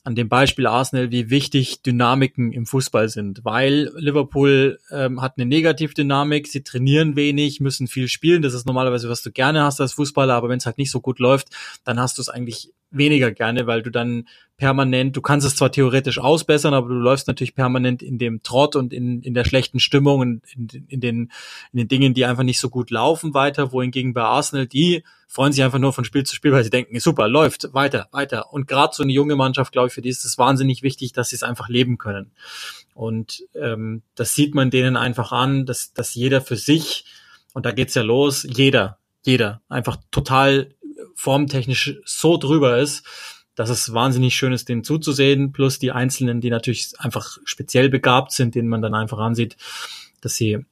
an 0.05 0.15
dem 0.15 0.29
Beispiel 0.29 0.67
Arsenal, 0.67 1.11
wie 1.11 1.29
wichtig 1.29 1.83
Dynamiken 1.83 2.53
im 2.53 2.67
Fußball 2.67 3.09
sind, 3.09 3.45
weil 3.45 3.91
Liverpool 3.97 4.79
ähm, 4.91 5.21
hat 5.21 5.35
eine 5.37 5.47
Negativdynamik, 5.47 6.47
sie 6.47 6.63
trainieren 6.63 7.17
wenig, 7.17 7.61
müssen 7.61 7.89
viel 7.89 8.09
spielen, 8.09 8.43
das 8.43 8.55
ist 8.55 8.67
normalerweise, 8.67 9.09
was 9.09 9.23
du 9.23 9.31
gerne 9.31 9.63
hast 9.63 9.81
als 9.81 9.93
Fußballer, 9.95 10.35
aber 10.35 10.49
wenn 10.49 10.59
es 10.59 10.67
halt 10.67 10.79
nicht 10.79 10.91
so 10.91 11.01
gut 11.01 11.19
läuft, 11.19 11.49
dann 11.85 12.01
hast 12.01 12.17
du 12.17 12.23
es 12.23 12.29
eigentlich 12.29 12.73
weniger 12.91 13.31
gerne, 13.31 13.67
weil 13.67 13.83
du 13.83 13.91
dann 13.91 14.27
permanent, 14.57 15.17
du 15.17 15.21
kannst 15.21 15.47
es 15.47 15.57
zwar 15.57 15.71
theoretisch 15.73 16.19
ausbessern, 16.19 16.75
aber 16.75 16.89
du 16.89 16.95
läufst 16.95 17.29
natürlich 17.29 17.55
permanent 17.55 18.03
in 18.03 18.19
dem 18.19 18.43
Trott 18.43 18.77
und 18.77 18.93
in, 18.93 19.21
in 19.23 19.35
der 19.35 19.45
schlechten 19.45 19.79
Stimmung 19.79 20.21
und 20.21 20.43
in, 20.55 20.87
in, 20.89 21.01
den, 21.01 21.33
in 21.73 21.79
den 21.79 21.89
Dingen, 21.89 22.15
die 22.15 22.25
einfach 22.25 22.45
nicht 22.45 22.61
so 22.61 22.71
gut 22.71 22.91
laufen 22.91 23.35
weiter, 23.35 23.73
wohingegen 23.73 24.15
bei 24.15 24.23
Arsenal, 24.23 24.67
die 24.67 25.03
freuen 25.29 25.53
sich 25.53 25.63
einfach 25.63 25.79
nur 25.79 25.93
von 25.93 26.05
Spiel 26.05 26.25
zu 26.25 26.35
Spiel, 26.35 26.53
weil 26.53 26.65
sie 26.65 26.71
denken, 26.71 26.99
super, 26.99 27.29
läuft, 27.29 27.73
weiter, 27.75 28.09
weiter. 28.11 28.53
Und 28.53 28.67
gerade 28.67 28.95
so 28.95 29.03
eine 29.03 29.13
junge 29.13 29.37
Mannschaft, 29.37 29.73
glaube 29.73 29.89
ich, 29.89 29.95
für 29.95 30.01
die 30.01 30.09
ist 30.09 30.25
es 30.25 30.39
wahnsinnig 30.39 30.83
wichtig, 30.83 31.13
dass 31.13 31.29
sie 31.29 31.37
es 31.37 31.43
einfach 31.43 31.69
leben 31.69 31.99
können. 31.99 32.33
Und 32.95 33.45
ähm, 33.55 34.03
das 34.15 34.35
sieht 34.35 34.55
man 34.55 34.71
denen 34.71 34.97
einfach 34.97 35.31
an, 35.31 35.67
dass, 35.67 35.93
dass 35.93 36.15
jeder 36.15 36.41
für 36.41 36.57
sich, 36.57 37.05
und 37.53 37.67
da 37.67 37.73
geht's 37.73 37.95
ja 37.95 38.03
los, 38.03 38.47
jeder, 38.49 38.99
jeder 39.23 39.61
einfach 39.69 39.99
total 40.11 40.75
formtechnisch 41.15 42.01
so 42.05 42.39
drüber 42.39 42.79
ist, 42.79 43.05
dass 43.55 43.71
es 43.71 43.93
wahnsinnig 43.93 44.35
schön 44.35 44.53
ist, 44.53 44.69
denen 44.69 44.85
zuzusehen, 44.85 45.53
plus 45.53 45.79
die 45.79 45.93
Einzelnen, 45.93 46.41
die 46.41 46.49
natürlich 46.51 46.93
einfach 46.99 47.39
speziell 47.45 47.89
begabt 47.89 48.33
sind, 48.33 48.55
denen 48.55 48.69
man 48.69 48.83
dann 48.83 48.95
einfach 48.95 49.19
ansieht, 49.19 49.57
dass 50.21 50.37
sie 50.37 50.65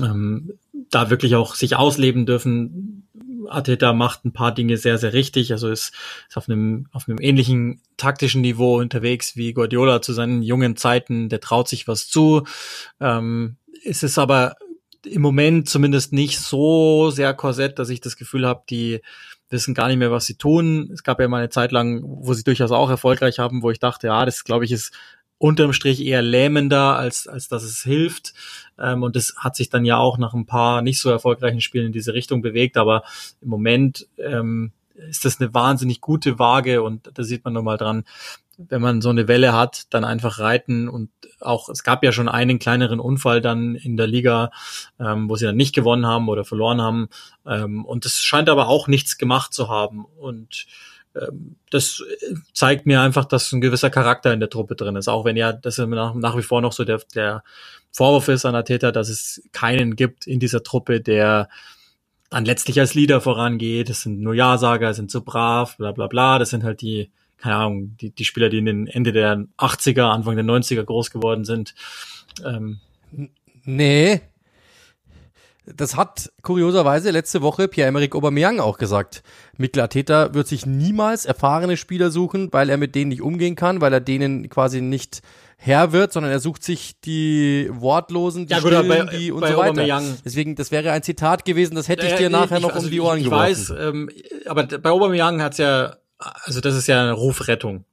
ähm, 0.00 0.52
da 0.90 1.10
wirklich 1.10 1.36
auch 1.36 1.54
sich 1.54 1.76
ausleben 1.76 2.26
dürfen. 2.26 3.06
Ateta 3.48 3.92
macht 3.92 4.24
ein 4.24 4.32
paar 4.32 4.52
Dinge 4.52 4.76
sehr, 4.76 4.98
sehr 4.98 5.12
richtig, 5.12 5.52
also 5.52 5.68
ist, 5.68 5.92
ist 6.28 6.36
auf 6.36 6.48
einem, 6.48 6.86
auf 6.92 7.08
einem 7.08 7.18
ähnlichen 7.20 7.80
taktischen 7.96 8.40
Niveau 8.40 8.78
unterwegs 8.78 9.36
wie 9.36 9.52
Guardiola 9.52 10.02
zu 10.02 10.12
seinen 10.12 10.42
jungen 10.42 10.76
Zeiten, 10.76 11.28
der 11.28 11.40
traut 11.40 11.68
sich 11.68 11.88
was 11.88 12.08
zu. 12.08 12.44
Ähm, 13.00 13.56
ist 13.82 14.02
es 14.02 14.18
aber 14.18 14.56
im 15.04 15.22
Moment 15.22 15.68
zumindest 15.68 16.12
nicht 16.12 16.40
so 16.40 17.10
sehr 17.10 17.32
Korsett, 17.34 17.78
dass 17.78 17.90
ich 17.90 18.00
das 18.00 18.16
Gefühl 18.16 18.46
habe, 18.46 18.64
die 18.68 19.00
wissen 19.48 19.74
gar 19.74 19.88
nicht 19.88 19.98
mehr, 19.98 20.10
was 20.10 20.26
sie 20.26 20.36
tun. 20.36 20.90
Es 20.92 21.04
gab 21.04 21.20
ja 21.20 21.28
mal 21.28 21.38
eine 21.38 21.50
Zeit 21.50 21.70
lang, 21.72 22.02
wo 22.04 22.34
sie 22.34 22.42
durchaus 22.42 22.72
auch 22.72 22.90
erfolgreich 22.90 23.38
haben, 23.38 23.62
wo 23.62 23.70
ich 23.70 23.78
dachte, 23.78 24.08
ja, 24.08 24.24
das 24.24 24.44
glaube 24.44 24.64
ich 24.64 24.72
ist 24.72 24.92
unterm 25.38 25.72
Strich 25.72 26.04
eher 26.04 26.22
lähmender, 26.22 26.96
als, 26.96 27.26
als 27.26 27.48
dass 27.48 27.62
es 27.62 27.82
hilft. 27.82 28.34
Ähm, 28.78 29.02
und 29.02 29.16
das 29.16 29.34
hat 29.36 29.56
sich 29.56 29.68
dann 29.68 29.84
ja 29.84 29.96
auch 29.96 30.18
nach 30.18 30.34
ein 30.34 30.46
paar 30.46 30.82
nicht 30.82 31.00
so 31.00 31.10
erfolgreichen 31.10 31.60
Spielen 31.60 31.86
in 31.86 31.92
diese 31.92 32.14
Richtung 32.14 32.42
bewegt. 32.42 32.76
Aber 32.76 33.02
im 33.40 33.48
Moment 33.48 34.06
ähm, 34.18 34.72
ist 34.94 35.24
das 35.24 35.40
eine 35.40 35.52
wahnsinnig 35.52 36.00
gute 36.00 36.38
Waage 36.38 36.82
und 36.82 37.10
da 37.14 37.22
sieht 37.22 37.44
man 37.44 37.52
nochmal 37.52 37.76
dran, 37.76 38.04
wenn 38.58 38.80
man 38.80 39.02
so 39.02 39.10
eine 39.10 39.28
Welle 39.28 39.52
hat, 39.52 39.84
dann 39.90 40.04
einfach 40.04 40.38
reiten 40.38 40.88
und 40.88 41.10
auch, 41.40 41.68
es 41.68 41.82
gab 41.82 42.02
ja 42.02 42.12
schon 42.12 42.28
einen 42.28 42.58
kleineren 42.58 43.00
Unfall 43.00 43.42
dann 43.42 43.74
in 43.74 43.98
der 43.98 44.06
Liga, 44.06 44.50
ähm, 44.98 45.28
wo 45.28 45.36
sie 45.36 45.44
dann 45.44 45.56
nicht 45.56 45.74
gewonnen 45.74 46.06
haben 46.06 46.28
oder 46.28 46.44
verloren 46.44 46.80
haben. 46.80 47.08
Ähm, 47.46 47.84
und 47.84 48.06
es 48.06 48.22
scheint 48.22 48.48
aber 48.48 48.68
auch 48.68 48.88
nichts 48.88 49.18
gemacht 49.18 49.52
zu 49.52 49.68
haben. 49.68 50.06
Und 50.06 50.66
das 51.70 52.02
zeigt 52.52 52.86
mir 52.86 53.00
einfach, 53.00 53.24
dass 53.24 53.52
ein 53.52 53.60
gewisser 53.60 53.90
Charakter 53.90 54.32
in 54.32 54.40
der 54.40 54.50
Truppe 54.50 54.76
drin 54.76 54.96
ist, 54.96 55.08
auch 55.08 55.24
wenn 55.24 55.36
ja 55.36 55.52
das 55.52 55.78
nach, 55.78 56.14
nach 56.14 56.36
wie 56.36 56.42
vor 56.42 56.60
noch 56.60 56.72
so 56.72 56.84
der, 56.84 57.00
der 57.14 57.42
Vorwurf 57.92 58.28
ist 58.28 58.44
an 58.44 58.54
der 58.54 58.64
Täter, 58.64 58.92
dass 58.92 59.08
es 59.08 59.42
keinen 59.52 59.96
gibt 59.96 60.26
in 60.26 60.40
dieser 60.40 60.62
Truppe, 60.62 61.00
der 61.00 61.48
dann 62.30 62.44
letztlich 62.44 62.78
als 62.80 62.94
Leader 62.94 63.20
vorangeht. 63.20 63.88
Das 63.88 64.02
sind 64.02 64.20
nur 64.20 64.34
Ja-Sager, 64.34 64.94
sind 64.94 65.10
so 65.10 65.22
brav, 65.22 65.76
bla 65.76 65.92
bla 65.92 66.06
bla. 66.06 66.38
Das 66.38 66.50
sind 66.50 66.64
halt 66.64 66.80
die, 66.80 67.10
keine 67.38 67.56
Ahnung, 67.56 67.96
die, 67.96 68.10
die 68.10 68.24
Spieler, 68.24 68.48
die 68.48 68.58
in 68.58 68.66
den 68.66 68.86
Ende 68.86 69.12
der 69.12 69.46
80er, 69.58 70.10
Anfang 70.10 70.36
der 70.36 70.44
90er 70.44 70.82
groß 70.82 71.10
geworden 71.10 71.44
sind. 71.44 71.74
Ähm, 72.44 72.80
nee, 73.64 74.20
das 75.74 75.96
hat 75.96 76.30
kurioserweise 76.42 77.10
letzte 77.10 77.42
Woche 77.42 77.66
Pierre-Emerick 77.66 78.14
Aubameyang 78.14 78.60
auch 78.60 78.78
gesagt. 78.78 79.22
Mikkel 79.56 79.82
Arteta 79.82 80.32
wird 80.32 80.46
sich 80.46 80.64
niemals 80.64 81.24
erfahrene 81.24 81.76
Spieler 81.76 82.10
suchen, 82.10 82.52
weil 82.52 82.70
er 82.70 82.76
mit 82.76 82.94
denen 82.94 83.08
nicht 83.08 83.22
umgehen 83.22 83.56
kann, 83.56 83.80
weil 83.80 83.92
er 83.92 84.00
denen 84.00 84.48
quasi 84.48 84.80
nicht 84.80 85.22
Herr 85.56 85.92
wird, 85.92 86.12
sondern 86.12 86.30
er 86.30 86.38
sucht 86.38 86.62
sich 86.62 87.00
die 87.00 87.68
Wortlosen, 87.72 88.46
die 88.46 88.52
ja, 88.52 88.60
gut, 88.60 88.72
Stillen, 88.72 88.88
bei, 88.88 89.16
die 89.16 89.32
und 89.32 89.40
so 89.40 89.56
weiter. 89.56 89.70
Aubameyang. 89.70 90.18
Deswegen, 90.24 90.54
das 90.54 90.70
wäre 90.70 90.92
ein 90.92 91.02
Zitat 91.02 91.44
gewesen, 91.44 91.74
das 91.74 91.88
hätte 91.88 92.06
ich 92.06 92.14
dir 92.14 92.30
nachher 92.30 92.58
ich, 92.58 92.62
noch 92.62 92.74
also 92.74 92.86
um 92.86 92.90
die 92.90 93.00
Ohren 93.00 93.18
ich, 93.18 93.24
ich 93.24 93.30
geworfen. 93.30 93.52
Ich 93.52 93.70
weiß, 93.70 93.74
ähm, 93.78 94.10
aber 94.46 94.64
bei 94.64 94.90
Aubameyang 94.90 95.42
hat's 95.42 95.58
ja, 95.58 95.96
also 96.18 96.60
das 96.60 96.76
ist 96.76 96.86
ja 96.86 97.00
eine 97.00 97.12
Rufrettung 97.12 97.84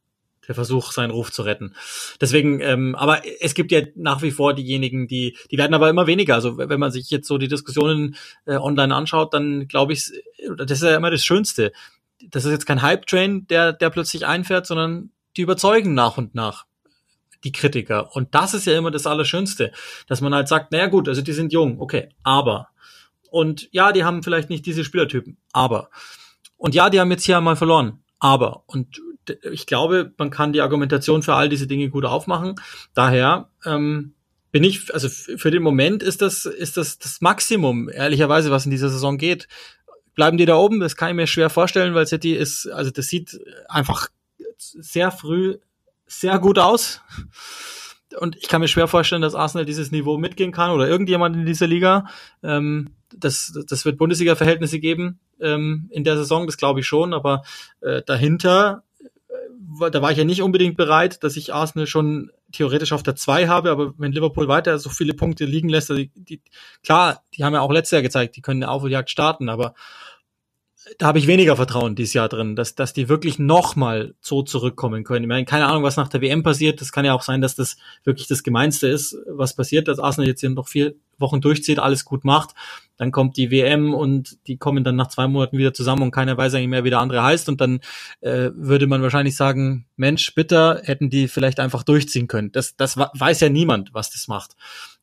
der 0.47 0.55
Versuch, 0.55 0.91
seinen 0.91 1.11
Ruf 1.11 1.31
zu 1.31 1.43
retten. 1.43 1.75
Deswegen, 2.19 2.59
ähm, 2.59 2.95
aber 2.95 3.21
es 3.41 3.53
gibt 3.53 3.71
ja 3.71 3.81
nach 3.95 4.21
wie 4.21 4.31
vor 4.31 4.53
diejenigen, 4.53 5.07
die, 5.07 5.37
die 5.51 5.57
werden 5.57 5.73
aber 5.73 5.89
immer 5.89 6.07
weniger. 6.07 6.35
Also 6.35 6.57
wenn 6.57 6.79
man 6.79 6.91
sich 6.91 7.09
jetzt 7.09 7.27
so 7.27 7.37
die 7.37 7.47
Diskussionen 7.47 8.15
äh, 8.45 8.55
online 8.55 8.93
anschaut, 8.93 9.33
dann 9.33 9.67
glaube 9.67 9.93
ich, 9.93 10.11
das 10.57 10.71
ist 10.71 10.83
ja 10.83 10.95
immer 10.95 11.11
das 11.11 11.23
Schönste. 11.23 11.71
Das 12.29 12.45
ist 12.45 12.51
jetzt 12.51 12.65
kein 12.65 12.81
Hype-Train, 12.81 13.47
der, 13.47 13.73
der 13.73 13.89
plötzlich 13.89 14.25
einfährt, 14.25 14.65
sondern 14.65 15.11
die 15.35 15.41
überzeugen 15.41 15.93
nach 15.93 16.17
und 16.17 16.35
nach 16.35 16.65
die 17.43 17.51
Kritiker. 17.51 18.15
Und 18.15 18.33
das 18.35 18.53
ist 18.53 18.65
ja 18.65 18.77
immer 18.77 18.91
das 18.91 19.07
Allerschönste, 19.07 19.71
dass 20.07 20.21
man 20.21 20.33
halt 20.33 20.47
sagt, 20.47 20.71
naja 20.71 20.87
gut, 20.87 21.09
also 21.09 21.21
die 21.21 21.33
sind 21.33 21.51
jung, 21.51 21.79
okay, 21.79 22.09
aber. 22.23 22.69
Und 23.29 23.67
ja, 23.71 23.91
die 23.91 24.03
haben 24.03 24.23
vielleicht 24.23 24.49
nicht 24.49 24.65
diese 24.65 24.83
Spielertypen, 24.83 25.37
aber. 25.51 25.89
Und 26.55 26.75
ja, 26.75 26.89
die 26.89 26.99
haben 26.99 27.11
jetzt 27.11 27.25
hier 27.25 27.41
mal 27.41 27.55
verloren, 27.55 28.03
aber. 28.19 28.63
Und 28.67 29.01
ich 29.51 29.65
glaube, 29.65 30.13
man 30.17 30.29
kann 30.29 30.53
die 30.53 30.61
Argumentation 30.61 31.23
für 31.23 31.35
all 31.35 31.49
diese 31.49 31.67
Dinge 31.67 31.89
gut 31.89 32.05
aufmachen. 32.05 32.55
Daher 32.93 33.49
ähm, 33.65 34.13
bin 34.51 34.63
ich, 34.63 34.93
also 34.93 35.09
für 35.09 35.51
den 35.51 35.63
Moment 35.63 36.03
ist 36.03 36.21
das, 36.21 36.45
ist 36.45 36.77
das 36.77 36.99
das 36.99 37.21
Maximum, 37.21 37.89
ehrlicherweise, 37.89 38.51
was 38.51 38.65
in 38.65 38.71
dieser 38.71 38.89
Saison 38.89 39.17
geht. 39.17 39.47
Bleiben 40.15 40.37
die 40.37 40.45
da 40.45 40.55
oben? 40.55 40.79
Das 40.79 40.95
kann 40.95 41.09
ich 41.09 41.15
mir 41.15 41.27
schwer 41.27 41.49
vorstellen, 41.49 41.95
weil 41.95 42.05
City 42.05 42.33
ist, 42.33 42.67
also 42.67 42.91
das 42.91 43.07
sieht 43.07 43.39
einfach 43.67 44.09
sehr 44.57 45.11
früh 45.11 45.57
sehr 46.05 46.39
gut 46.39 46.59
aus. 46.59 47.01
Und 48.19 48.35
ich 48.35 48.47
kann 48.47 48.61
mir 48.61 48.67
schwer 48.67 48.87
vorstellen, 48.87 49.21
dass 49.21 49.33
Arsenal 49.33 49.65
dieses 49.65 49.91
Niveau 49.91 50.17
mitgehen 50.17 50.51
kann 50.51 50.69
oder 50.69 50.87
irgendjemand 50.87 51.35
in 51.35 51.45
dieser 51.45 51.65
Liga. 51.65 52.05
Ähm, 52.43 52.91
das, 53.15 53.59
das 53.67 53.85
wird 53.85 53.97
Bundesliga-Verhältnisse 53.97 54.79
geben 54.79 55.19
ähm, 55.39 55.89
in 55.91 56.03
der 56.03 56.17
Saison, 56.17 56.45
das 56.45 56.57
glaube 56.57 56.81
ich 56.81 56.87
schon. 56.87 57.13
Aber 57.13 57.43
äh, 57.81 58.03
dahinter 58.05 58.83
da 59.91 60.01
war 60.01 60.11
ich 60.11 60.17
ja 60.17 60.23
nicht 60.23 60.41
unbedingt 60.41 60.77
bereit, 60.77 61.23
dass 61.23 61.37
ich 61.37 61.53
Arsenal 61.53 61.87
schon 61.87 62.31
theoretisch 62.51 62.91
auf 62.91 63.03
der 63.03 63.15
2 63.15 63.47
habe, 63.47 63.71
aber 63.71 63.93
wenn 63.97 64.11
Liverpool 64.11 64.47
weiter 64.47 64.77
so 64.79 64.89
viele 64.89 65.13
Punkte 65.13 65.45
liegen 65.45 65.69
lässt, 65.69 65.89
also 65.89 66.03
die, 66.03 66.11
die, 66.15 66.41
klar, 66.83 67.23
die 67.35 67.43
haben 67.43 67.53
ja 67.53 67.61
auch 67.61 67.71
letztes 67.71 67.91
Jahr 67.91 68.01
gezeigt, 68.01 68.35
die 68.35 68.41
können 68.41 68.63
eine 68.63 68.71
Aufholjagd 68.71 69.09
starten, 69.09 69.49
aber 69.49 69.73
da 70.97 71.07
habe 71.07 71.19
ich 71.19 71.27
weniger 71.27 71.55
Vertrauen 71.55 71.95
dieses 71.95 72.13
Jahr 72.13 72.29
drin, 72.29 72.55
dass, 72.55 72.75
dass 72.75 72.93
die 72.93 73.09
wirklich 73.09 73.39
nochmal 73.39 74.15
so 74.21 74.43
zurückkommen 74.43 75.03
können. 75.03 75.23
Ich 75.23 75.29
meine, 75.29 75.45
keine 75.45 75.65
Ahnung, 75.65 75.83
was 75.83 75.97
nach 75.97 76.07
der 76.07 76.21
WM 76.21 76.43
passiert. 76.43 76.81
Das 76.81 76.91
kann 76.91 77.05
ja 77.05 77.13
auch 77.13 77.21
sein, 77.21 77.41
dass 77.41 77.55
das 77.55 77.77
wirklich 78.03 78.27
das 78.27 78.43
Gemeinste 78.43 78.87
ist, 78.87 79.17
was 79.27 79.55
passiert, 79.55 79.87
dass 79.87 79.99
Arsenal 79.99 80.27
jetzt 80.27 80.41
hier 80.41 80.49
noch 80.49 80.67
vier 80.67 80.95
Wochen 81.17 81.41
durchzieht, 81.41 81.79
alles 81.79 82.05
gut 82.05 82.25
macht. 82.25 82.55
Dann 82.97 83.11
kommt 83.11 83.37
die 83.37 83.49
WM 83.49 83.93
und 83.93 84.37
die 84.47 84.57
kommen 84.57 84.83
dann 84.83 84.95
nach 84.95 85.07
zwei 85.07 85.27
Monaten 85.27 85.57
wieder 85.57 85.73
zusammen 85.73 86.03
und 86.03 86.11
keiner 86.11 86.37
weiß 86.37 86.53
eigentlich 86.53 86.67
mehr, 86.67 86.83
wie 86.83 86.89
der 86.89 86.99
andere 86.99 87.23
heißt. 87.23 87.49
Und 87.49 87.61
dann 87.61 87.79
äh, 88.21 88.51
würde 88.53 88.87
man 88.87 89.01
wahrscheinlich 89.01 89.35
sagen, 89.35 89.85
Mensch, 89.95 90.33
bitter, 90.35 90.81
hätten 90.83 91.09
die 91.09 91.27
vielleicht 91.27 91.59
einfach 91.59 91.83
durchziehen 91.83 92.27
können. 92.27 92.51
Das, 92.51 92.75
das 92.75 92.97
weiß 92.97 93.39
ja 93.39 93.49
niemand, 93.49 93.93
was 93.93 94.11
das 94.11 94.27
macht. 94.27 94.55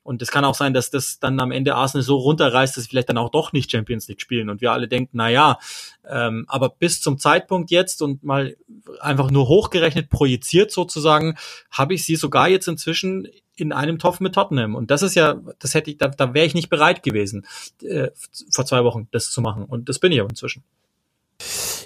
Und 0.03 0.23
es 0.23 0.31
kann 0.31 0.45
auch 0.45 0.55
sein, 0.55 0.73
dass 0.73 0.91
das 0.91 1.19
dann 1.19 1.39
am 1.41 1.53
Ende 1.53 1.75
Arsenal 1.75 2.03
so 2.03 2.17
runterreißt, 2.17 2.77
dass 2.77 2.85
sie 2.85 2.91
vielleicht 2.91 3.11
dann 3.11 3.19
auch 3.19 3.31
doch 3.31 3.53
nicht 3.53 3.71
Champions 3.71 4.09
League 4.09 4.21
spielen 4.21 4.49
und 4.49 4.61
wir 4.61 4.73
alle 4.73 4.89
denken, 4.89 5.11
na 5.13 5.29
ja, 5.29 5.59
ähm, 6.09 6.47
aber 6.49 6.71
bis 6.71 7.01
zum 7.01 7.19
Zeitpunkt 7.19 7.71
jetzt 7.71 8.01
und 8.01 8.25
mal 8.25 8.57
einfach 9.01 9.31
nur 9.31 9.49
hochgerechnet 9.49 10.09
projiziert 10.09 10.73
sozusagen, 10.73 11.37
habe 11.71 11.95
ich 11.95 12.05
sie 12.05 12.17
sogar 12.17 12.49
jetzt 12.49 12.67
inzwischen 12.67 13.29
in 13.55 13.73
einem 13.73 13.99
Topf 13.99 14.21
mit 14.21 14.35
Tottenham. 14.35 14.75
Und 14.75 14.91
das 14.91 15.03
ist 15.03 15.15
ja, 15.15 15.41
das 15.59 15.75
hätte 15.75 15.91
ich, 15.91 15.99
da, 15.99 16.09
da 16.09 16.33
wäre 16.33 16.47
ich 16.47 16.55
nicht 16.55 16.71
bereit 16.71 17.03
gewesen, 17.03 17.47
äh, 17.83 18.09
vor 18.51 18.65
zwei 18.65 18.85
Wochen 18.85 19.09
das 19.11 19.31
zu 19.31 19.43
machen. 19.43 19.65
Und 19.65 19.89
das 19.89 19.99
bin 19.99 20.13
ich 20.13 20.21
aber 20.21 20.31
inzwischen. 20.31 20.65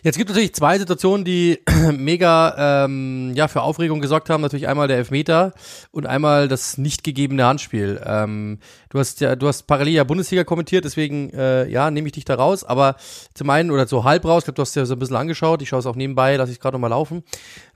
Jetzt 0.05 0.19
gibt 0.19 0.29
es 0.29 0.37
natürlich 0.37 0.55
zwei 0.55 0.79
Situationen, 0.79 1.25
die 1.25 1.61
mega 1.97 2.85
ähm, 2.85 3.33
ja 3.35 3.49
für 3.49 3.63
Aufregung 3.63 4.01
gesorgt 4.03 4.29
haben. 4.29 4.43
Natürlich 4.43 4.69
einmal 4.69 4.87
der 4.87 4.99
Elfmeter 4.99 5.55
und 5.93 6.05
einmal 6.05 6.47
das 6.47 6.77
nicht 6.77 7.05
gegebene 7.05 7.47
Handspiel. 7.47 7.99
Ähm, 8.05 8.59
du 8.91 8.99
hast 8.99 9.23
ja, 9.23 9.35
du 9.35 9.49
hast 9.49 9.63
parallel 9.63 9.95
ja 9.95 10.05
Bundesliga 10.05 10.45
kommentiert, 10.45 10.85
deswegen 10.85 11.31
äh, 11.31 11.67
ja 11.71 11.91
nehme 11.91 12.09
ich 12.09 12.13
dich 12.13 12.27
da 12.27 12.35
raus. 12.35 12.65
Aber 12.65 12.97
zum 13.33 13.49
einen 13.49 13.71
oder 13.71 13.87
so 13.87 14.05
halb 14.05 14.27
raus. 14.27 14.43
Ich 14.43 14.45
glaube, 14.45 14.57
du 14.57 14.63
hast 14.63 14.77
ja 14.77 14.85
so 14.85 14.93
ein 14.93 14.99
bisschen 14.99 15.17
angeschaut. 15.17 15.63
Ich 15.63 15.71
schaue 15.71 15.79
es 15.79 15.87
auch 15.87 15.97
nebenbei, 15.97 16.37
lasse 16.37 16.53
ich 16.53 16.61
gerade 16.61 16.75
noch 16.75 16.83
mal 16.83 16.89
laufen. 16.89 17.25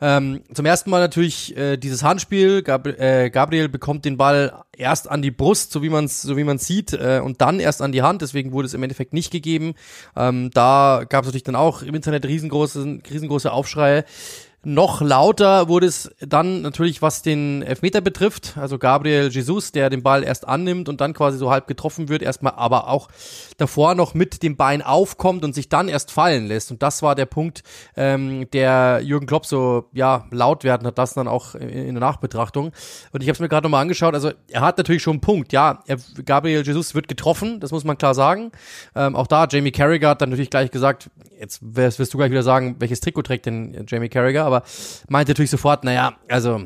Ähm, 0.02 0.42
zum 0.52 0.66
ersten 0.66 0.90
Mal 0.90 1.00
natürlich 1.00 1.56
äh, 1.56 1.78
dieses 1.78 2.02
Handspiel. 2.02 2.61
Gab, 2.61 2.87
äh, 2.87 3.30
Gabriel 3.30 3.70
bekommt 3.70 4.04
den 4.04 4.18
Ball 4.18 4.52
erst 4.78 5.11
an 5.11 5.23
die 5.23 5.30
Brust, 5.30 5.73
so 5.73 5.82
wie 5.82 5.88
man 5.88 6.04
es 6.06 6.23
so 6.23 6.37
wie 6.37 6.44
man 6.44 6.58
sieht, 6.58 6.92
äh, 6.92 7.20
und 7.23 7.40
dann 7.40 7.61
erst 7.61 7.82
an 7.82 7.92
die 7.92 8.02
Hand. 8.02 8.23
Deswegen 8.23 8.52
wurde 8.52 8.66
es 8.66 8.75
im 8.75 8.82
Endeffekt 8.82 9.12
nicht 9.12 9.30
gegeben. 9.30 9.75
Ähm, 10.16 10.50
da 10.52 11.04
gab 11.08 11.25
es 11.25 11.28
natürlich 11.28 11.44
dann 11.44 11.56
auch 11.56 11.82
im 11.82 11.94
Internet 11.94 12.26
riesengroße, 12.26 13.00
riesengroße 13.11 13.52
Aufschreie. 13.52 14.04
Noch 14.64 15.00
lauter 15.00 15.68
wurde 15.68 15.87
es 15.87 16.11
dann 16.18 16.62
natürlich, 16.62 17.00
was 17.00 17.23
den 17.23 17.62
Elfmeter 17.62 18.00
betrifft. 18.00 18.56
Also 18.58 18.76
Gabriel 18.76 19.28
Jesus, 19.28 19.70
der 19.70 19.88
den 19.88 20.02
Ball 20.02 20.25
erst 20.25 20.49
annimmt 20.49 20.88
und 20.88 21.00
dann 21.00 21.14
quasi 21.14 21.38
so 21.38 21.50
halb 21.50 21.68
getroffen 21.68 22.08
wird, 22.08 22.23
erstmal 22.23 22.54
aber 22.56 22.88
auch 22.88 23.08
davor 23.59 23.95
noch 23.95 24.15
mit 24.15 24.43
dem 24.43 24.57
Bein 24.57 24.81
aufkommt 24.81 25.45
und 25.45 25.55
sich 25.55 25.69
dann 25.69 25.88
erst 25.88 26.11
fallen 26.11 26.47
lässt. 26.47 26.71
Und 26.71 26.83
das 26.83 27.03
war 27.03 27.15
der 27.15 27.27
Punkt, 27.27 27.62
ähm, 27.97 28.49
der 28.53 29.00
Jürgen 29.03 29.27
Klopp 29.27 29.45
so 29.45 29.88
ja 29.93 30.27
laut 30.31 30.65
werden 30.65 30.87
hat 30.87 30.97
lassen, 30.97 31.19
dann 31.19 31.29
auch 31.29 31.55
in, 31.55 31.95
der 31.95 32.00
Nachbetrachtung. 32.00 32.73
Und 33.12 33.23
ich 33.23 33.29
habe 33.29 33.35
es 33.35 33.41
mir 33.41 33.49
gerade 33.49 33.67
nochmal 33.67 33.83
angeschaut. 33.83 34.15
Also 34.15 34.31
er 34.49 34.61
hat 34.62 34.79
natürlich 34.79 35.03
schon 35.03 35.15
einen 35.15 35.21
Punkt. 35.21 35.53
Ja, 35.53 35.83
er, 35.87 35.99
Gabriel 36.25 36.65
Jesus 36.65 36.95
wird 36.95 37.09
getroffen, 37.09 37.61
das 37.61 37.73
muss 37.73 37.85
man 37.85 37.99
klar 37.99 38.15
sagen. 38.15 38.53
Ähm, 38.95 39.17
auch 39.17 39.27
da, 39.27 39.47
Jamie 39.50 39.73
Carragher 39.73 40.11
hat 40.11 40.23
dann 40.23 40.31
natürlich 40.31 40.50
gleich 40.50 40.71
gesagt, 40.71 41.11
jetzt 41.38 41.61
wirst, 41.62 41.99
wirst 41.99 42.15
du 42.15 42.19
gleich 42.19 42.31
wieder 42.31 42.43
sagen, 42.43 42.77
welches 42.79 43.00
Trikot 43.00 43.23
trägt 43.23 43.47
denn 43.47 43.85
Jamie 43.88 44.09
Carragher, 44.09 44.45
aber 44.45 44.62
meinte 45.09 45.33
natürlich 45.33 45.50
sofort, 45.50 45.85
naja, 45.85 46.15
also 46.29 46.62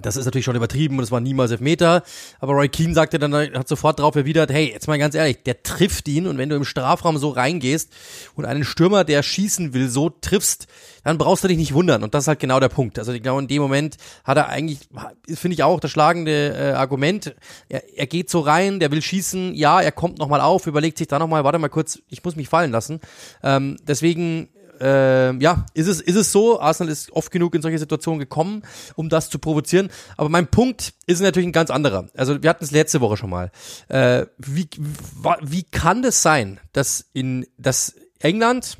das 0.00 0.16
ist 0.16 0.24
natürlich 0.24 0.44
schon 0.44 0.56
übertrieben 0.56 0.98
und 0.98 1.04
es 1.04 1.10
war 1.10 1.20
niemals 1.20 1.50
Elfmeter. 1.50 2.02
Aber 2.40 2.54
Roy 2.54 2.68
Keane 2.68 2.94
sagte 2.94 3.18
dann, 3.18 3.34
hat 3.34 3.68
sofort 3.68 3.98
darauf 3.98 4.14
erwidert, 4.14 4.50
hey, 4.50 4.70
jetzt 4.72 4.88
mal 4.88 4.98
ganz 4.98 5.14
ehrlich, 5.14 5.42
der 5.44 5.62
trifft 5.62 6.08
ihn 6.08 6.26
und 6.26 6.38
wenn 6.38 6.48
du 6.48 6.56
im 6.56 6.64
Strafraum 6.64 7.18
so 7.18 7.30
reingehst 7.30 7.92
und 8.34 8.44
einen 8.44 8.64
Stürmer, 8.64 9.04
der 9.04 9.22
schießen 9.22 9.74
will, 9.74 9.88
so 9.88 10.10
triffst, 10.10 10.66
dann 11.04 11.18
brauchst 11.18 11.44
du 11.44 11.48
dich 11.48 11.58
nicht 11.58 11.74
wundern. 11.74 12.02
Und 12.02 12.14
das 12.14 12.24
ist 12.24 12.28
halt 12.28 12.40
genau 12.40 12.60
der 12.60 12.68
Punkt. 12.68 12.98
Also 12.98 13.12
genau 13.12 13.38
in 13.38 13.48
dem 13.48 13.62
Moment 13.62 13.96
hat 14.24 14.36
er 14.36 14.48
eigentlich, 14.48 14.80
finde 15.34 15.54
ich 15.54 15.62
auch, 15.62 15.80
das 15.80 15.90
schlagende 15.90 16.54
äh, 16.54 16.72
Argument. 16.72 17.34
Er, 17.68 17.82
er 17.96 18.06
geht 18.06 18.30
so 18.30 18.40
rein, 18.40 18.80
der 18.80 18.90
will 18.90 19.02
schießen, 19.02 19.54
ja, 19.54 19.80
er 19.80 19.92
kommt 19.92 20.18
nochmal 20.18 20.40
auf, 20.40 20.66
überlegt 20.66 20.98
sich 20.98 21.08
dann 21.08 21.20
nochmal, 21.20 21.44
warte 21.44 21.58
mal 21.58 21.68
kurz, 21.68 22.00
ich 22.08 22.22
muss 22.24 22.36
mich 22.36 22.48
fallen 22.48 22.70
lassen. 22.70 23.00
Ähm, 23.42 23.76
deswegen 23.86 24.48
äh, 24.82 25.32
ja, 25.38 25.66
ist 25.74 25.86
es, 25.86 26.00
ist 26.00 26.16
es 26.16 26.32
so. 26.32 26.60
Arsenal 26.60 26.92
ist 26.92 27.12
oft 27.12 27.30
genug 27.30 27.54
in 27.54 27.62
solche 27.62 27.78
Situationen 27.78 28.18
gekommen, 28.18 28.62
um 28.96 29.08
das 29.08 29.30
zu 29.30 29.38
provozieren. 29.38 29.90
Aber 30.16 30.28
mein 30.28 30.48
Punkt 30.48 30.94
ist 31.06 31.20
natürlich 31.20 31.48
ein 31.48 31.52
ganz 31.52 31.70
anderer. 31.70 32.08
Also 32.16 32.42
wir 32.42 32.50
hatten 32.50 32.64
es 32.64 32.72
letzte 32.72 33.00
Woche 33.00 33.16
schon 33.16 33.30
mal. 33.30 33.50
Äh, 33.88 34.26
wie, 34.38 34.68
wie 35.40 35.62
kann 35.62 36.02
das 36.02 36.22
sein, 36.22 36.58
dass 36.72 37.08
in 37.12 37.46
dass 37.56 37.94
England 38.18 38.78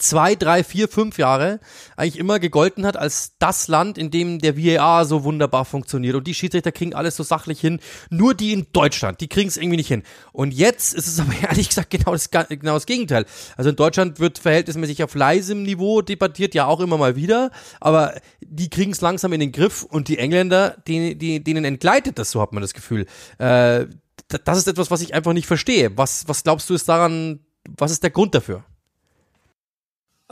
zwei, 0.00 0.34
drei, 0.34 0.64
vier, 0.64 0.88
fünf 0.88 1.18
Jahre 1.18 1.60
eigentlich 1.96 2.18
immer 2.18 2.38
gegolten 2.38 2.86
hat 2.86 2.96
als 2.96 3.36
das 3.38 3.68
Land, 3.68 3.98
in 3.98 4.10
dem 4.10 4.38
der 4.38 4.56
VAR 4.56 5.04
so 5.04 5.24
wunderbar 5.24 5.64
funktioniert. 5.64 6.14
Und 6.14 6.26
die 6.26 6.34
Schiedsrichter 6.34 6.72
kriegen 6.72 6.94
alles 6.94 7.16
so 7.16 7.22
sachlich 7.22 7.60
hin. 7.60 7.80
Nur 8.10 8.34
die 8.34 8.52
in 8.52 8.66
Deutschland, 8.72 9.20
die 9.20 9.28
kriegen 9.28 9.48
es 9.48 9.56
irgendwie 9.56 9.76
nicht 9.76 9.88
hin. 9.88 10.02
Und 10.32 10.52
jetzt 10.52 10.94
ist 10.94 11.06
es 11.06 11.20
aber 11.20 11.32
ehrlich 11.42 11.68
gesagt 11.68 11.90
genau 11.90 12.12
das, 12.12 12.30
genau 12.30 12.74
das 12.74 12.86
Gegenteil. 12.86 13.26
Also 13.56 13.70
in 13.70 13.76
Deutschland 13.76 14.18
wird 14.18 14.38
verhältnismäßig 14.38 15.04
auf 15.04 15.14
leisem 15.14 15.62
Niveau 15.62 16.02
debattiert, 16.02 16.54
ja 16.54 16.66
auch 16.66 16.80
immer 16.80 16.98
mal 16.98 17.16
wieder. 17.16 17.50
Aber 17.80 18.14
die 18.40 18.70
kriegen 18.70 18.92
es 18.92 19.00
langsam 19.00 19.32
in 19.32 19.40
den 19.40 19.52
Griff. 19.52 19.82
Und 19.82 20.08
die 20.08 20.18
Engländer, 20.18 20.76
die, 20.86 21.16
die, 21.16 21.42
denen 21.42 21.64
entgleitet 21.64 22.18
das, 22.18 22.30
so 22.30 22.40
hat 22.40 22.52
man 22.52 22.62
das 22.62 22.74
Gefühl. 22.74 23.06
Äh, 23.38 23.86
das 24.44 24.58
ist 24.58 24.68
etwas, 24.68 24.90
was 24.90 25.00
ich 25.02 25.14
einfach 25.14 25.32
nicht 25.32 25.46
verstehe. 25.46 25.96
Was, 25.96 26.28
was 26.28 26.44
glaubst 26.44 26.70
du 26.70 26.74
ist 26.74 26.88
daran, 26.88 27.40
was 27.68 27.90
ist 27.90 28.02
der 28.02 28.10
Grund 28.10 28.34
dafür? 28.34 28.64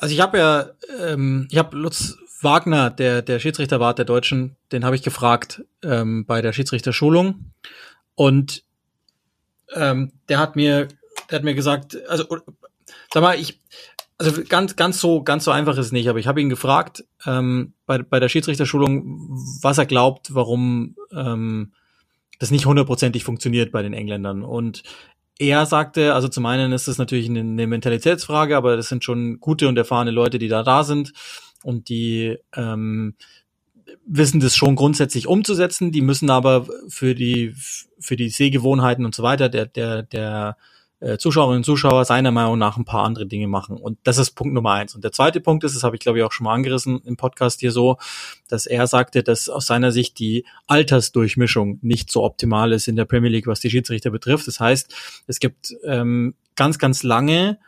Also 0.00 0.14
ich 0.14 0.20
habe 0.20 0.38
ja, 0.38 0.70
ähm, 1.04 1.48
ich 1.50 1.58
habe 1.58 1.76
Lutz 1.76 2.16
Wagner, 2.40 2.88
der 2.88 3.20
der 3.20 3.40
Schiedsrichter 3.40 3.80
war 3.80 3.94
der 3.94 4.04
Deutschen, 4.04 4.54
den 4.70 4.84
habe 4.84 4.94
ich 4.94 5.02
gefragt 5.02 5.64
ähm, 5.82 6.24
bei 6.24 6.40
der 6.40 6.52
Schiedsrichterschulung. 6.52 7.50
Und 8.14 8.62
ähm, 9.74 10.12
der 10.28 10.38
hat 10.38 10.54
mir, 10.54 10.86
der 11.28 11.38
hat 11.38 11.44
mir 11.44 11.54
gesagt, 11.54 11.98
also 12.08 12.24
sag 13.12 13.22
mal, 13.22 13.40
ich, 13.40 13.60
also 14.18 14.40
ganz 14.48 14.76
ganz 14.76 15.00
so 15.00 15.24
ganz 15.24 15.42
so 15.42 15.50
einfach 15.50 15.72
ist 15.72 15.86
es 15.86 15.92
nicht, 15.92 16.08
aber 16.08 16.20
ich 16.20 16.28
habe 16.28 16.40
ihn 16.40 16.48
gefragt 16.48 17.04
ähm, 17.26 17.72
bei 17.84 17.98
bei 17.98 18.20
der 18.20 18.28
Schiedsrichterschulung, 18.28 19.28
was 19.62 19.78
er 19.78 19.86
glaubt, 19.86 20.32
warum 20.32 20.94
ähm, 21.12 21.72
das 22.38 22.52
nicht 22.52 22.66
hundertprozentig 22.66 23.24
funktioniert 23.24 23.72
bei 23.72 23.82
den 23.82 23.94
Engländern. 23.94 24.44
Und 24.44 24.84
er 25.38 25.66
sagte, 25.66 26.14
also 26.14 26.28
zum 26.28 26.46
einen 26.46 26.72
ist 26.72 26.88
das 26.88 26.98
natürlich 26.98 27.28
eine, 27.28 27.40
eine 27.40 27.66
Mentalitätsfrage, 27.66 28.56
aber 28.56 28.76
das 28.76 28.88
sind 28.88 29.04
schon 29.04 29.40
gute 29.40 29.68
und 29.68 29.78
erfahrene 29.78 30.10
Leute, 30.10 30.38
die 30.38 30.48
da 30.48 30.62
da 30.62 30.84
sind 30.84 31.12
und 31.62 31.88
die 31.88 32.36
ähm, 32.54 33.14
wissen 34.04 34.40
das 34.40 34.56
schon 34.56 34.74
grundsätzlich 34.74 35.26
umzusetzen. 35.26 35.92
Die 35.92 36.02
müssen 36.02 36.30
aber 36.30 36.66
für 36.88 37.14
die 37.14 37.54
für 38.00 38.16
die 38.16 38.30
Sehgewohnheiten 38.30 39.04
und 39.04 39.14
so 39.14 39.22
weiter 39.22 39.48
der 39.48 39.66
der 39.66 40.02
der 40.02 40.56
äh, 41.00 41.18
Zuschauerinnen 41.18 41.58
und 41.58 41.64
Zuschauer 41.64 42.04
seiner 42.04 42.30
Meinung 42.30 42.58
nach 42.58 42.76
ein 42.76 42.84
paar 42.84 43.04
andere 43.04 43.26
Dinge 43.26 43.46
machen. 43.46 43.76
Und 43.76 43.98
das 44.04 44.18
ist 44.18 44.32
Punkt 44.32 44.54
Nummer 44.54 44.72
eins. 44.72 44.94
Und 44.94 45.04
der 45.04 45.12
zweite 45.12 45.40
Punkt 45.40 45.64
ist, 45.64 45.76
das 45.76 45.84
habe 45.84 45.96
ich 45.96 46.00
glaube 46.00 46.18
ich 46.18 46.24
auch 46.24 46.32
schon 46.32 46.44
mal 46.44 46.54
angerissen 46.54 47.00
im 47.04 47.16
Podcast 47.16 47.60
hier 47.60 47.72
so, 47.72 47.98
dass 48.48 48.66
er 48.66 48.86
sagte, 48.86 49.22
dass 49.22 49.48
aus 49.48 49.66
seiner 49.66 49.92
Sicht 49.92 50.18
die 50.18 50.44
Altersdurchmischung 50.66 51.78
nicht 51.82 52.10
so 52.10 52.24
optimal 52.24 52.72
ist 52.72 52.88
in 52.88 52.96
der 52.96 53.04
Premier 53.04 53.30
League, 53.30 53.46
was 53.46 53.60
die 53.60 53.70
Schiedsrichter 53.70 54.10
betrifft. 54.10 54.46
Das 54.46 54.60
heißt, 54.60 54.94
es 55.26 55.38
gibt 55.38 55.74
ähm, 55.84 56.34
ganz, 56.56 56.78
ganz 56.78 57.02
lange 57.02 57.58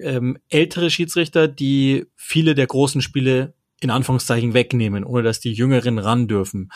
ähm, 0.00 0.38
ältere 0.48 0.90
Schiedsrichter, 0.90 1.48
die 1.48 2.06
viele 2.16 2.54
der 2.54 2.66
großen 2.66 3.00
Spiele 3.00 3.54
in 3.80 3.90
Anführungszeichen 3.90 4.54
wegnehmen, 4.54 5.04
ohne 5.04 5.22
dass 5.22 5.40
die 5.40 5.52
Jüngeren 5.52 5.98
ran 5.98 6.26
dürfen. 6.26 6.72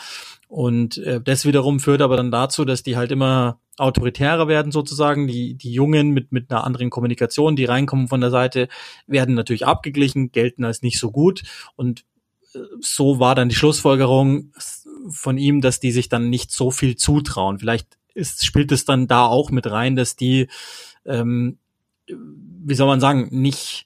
Und 0.47 0.97
äh, 0.99 1.19
das 1.19 1.45
wiederum 1.45 1.79
führt 1.79 2.01
aber 2.01 2.17
dann 2.17 2.31
dazu, 2.31 2.65
dass 2.65 2.83
die 2.83 2.97
halt 2.97 3.11
immer 3.11 3.59
autoritärer 3.79 4.47
werden 4.47 4.71
sozusagen. 4.71 5.27
Die, 5.27 5.55
die 5.55 5.71
Jungen 5.71 6.09
mit, 6.11 6.31
mit 6.31 6.51
einer 6.51 6.63
anderen 6.63 6.89
Kommunikation, 6.89 7.55
die 7.55 7.65
reinkommen 7.65 8.07
von 8.07 8.21
der 8.21 8.31
Seite, 8.31 8.67
werden 9.07 9.35
natürlich 9.35 9.65
abgeglichen, 9.65 10.31
gelten 10.31 10.63
als 10.63 10.81
nicht 10.81 10.99
so 10.99 11.11
gut. 11.11 11.43
Und 11.75 12.05
äh, 12.53 12.59
so 12.79 13.19
war 13.19 13.35
dann 13.35 13.49
die 13.49 13.55
Schlussfolgerung 13.55 14.51
von 15.09 15.37
ihm, 15.37 15.61
dass 15.61 15.79
die 15.79 15.91
sich 15.91 16.09
dann 16.09 16.29
nicht 16.29 16.51
so 16.51 16.71
viel 16.71 16.95
zutrauen. 16.95 17.59
Vielleicht 17.59 17.97
ist, 18.13 18.45
spielt 18.45 18.71
es 18.71 18.85
dann 18.85 19.07
da 19.07 19.25
auch 19.25 19.51
mit 19.51 19.69
rein, 19.69 19.95
dass 19.95 20.15
die, 20.15 20.47
ähm, 21.05 21.57
wie 22.07 22.75
soll 22.75 22.87
man 22.87 22.99
sagen, 22.99 23.29
nicht 23.31 23.85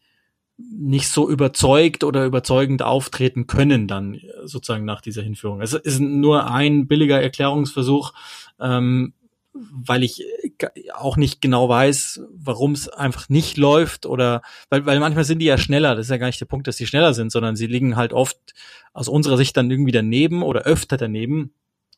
nicht 0.57 1.09
so 1.09 1.29
überzeugt 1.29 2.03
oder 2.03 2.25
überzeugend 2.25 2.83
auftreten 2.83 3.47
können 3.47 3.87
dann 3.87 4.19
sozusagen 4.43 4.85
nach 4.85 5.01
dieser 5.01 5.23
Hinführung. 5.23 5.61
Es 5.61 5.73
ist 5.73 5.99
nur 5.99 6.49
ein 6.49 6.87
billiger 6.87 7.21
Erklärungsversuch, 7.21 8.13
ähm, 8.59 9.13
weil 9.53 10.03
ich 10.03 10.23
auch 10.93 11.15
nicht 11.15 11.41
genau 11.41 11.69
weiß, 11.69 12.21
warum 12.31 12.71
es 12.71 12.89
einfach 12.89 13.29
nicht 13.29 13.57
läuft 13.57 14.05
oder 14.05 14.41
weil, 14.69 14.85
weil 14.85 14.99
manchmal 14.99 15.23
sind 15.23 15.39
die 15.39 15.45
ja 15.45 15.57
schneller. 15.57 15.95
Das 15.95 16.07
ist 16.07 16.11
ja 16.11 16.17
gar 16.17 16.27
nicht 16.27 16.41
der 16.41 16.47
Punkt, 16.47 16.67
dass 16.67 16.77
sie 16.77 16.87
schneller 16.87 17.13
sind, 17.13 17.31
sondern 17.31 17.55
sie 17.55 17.67
liegen 17.67 17.95
halt 17.95 18.13
oft 18.13 18.37
aus 18.93 19.07
unserer 19.07 19.37
Sicht 19.37 19.55
dann 19.55 19.69
irgendwie 19.69 19.91
daneben 19.91 20.41
oder 20.41 20.63
öfter 20.63 20.97
daneben 20.97 21.53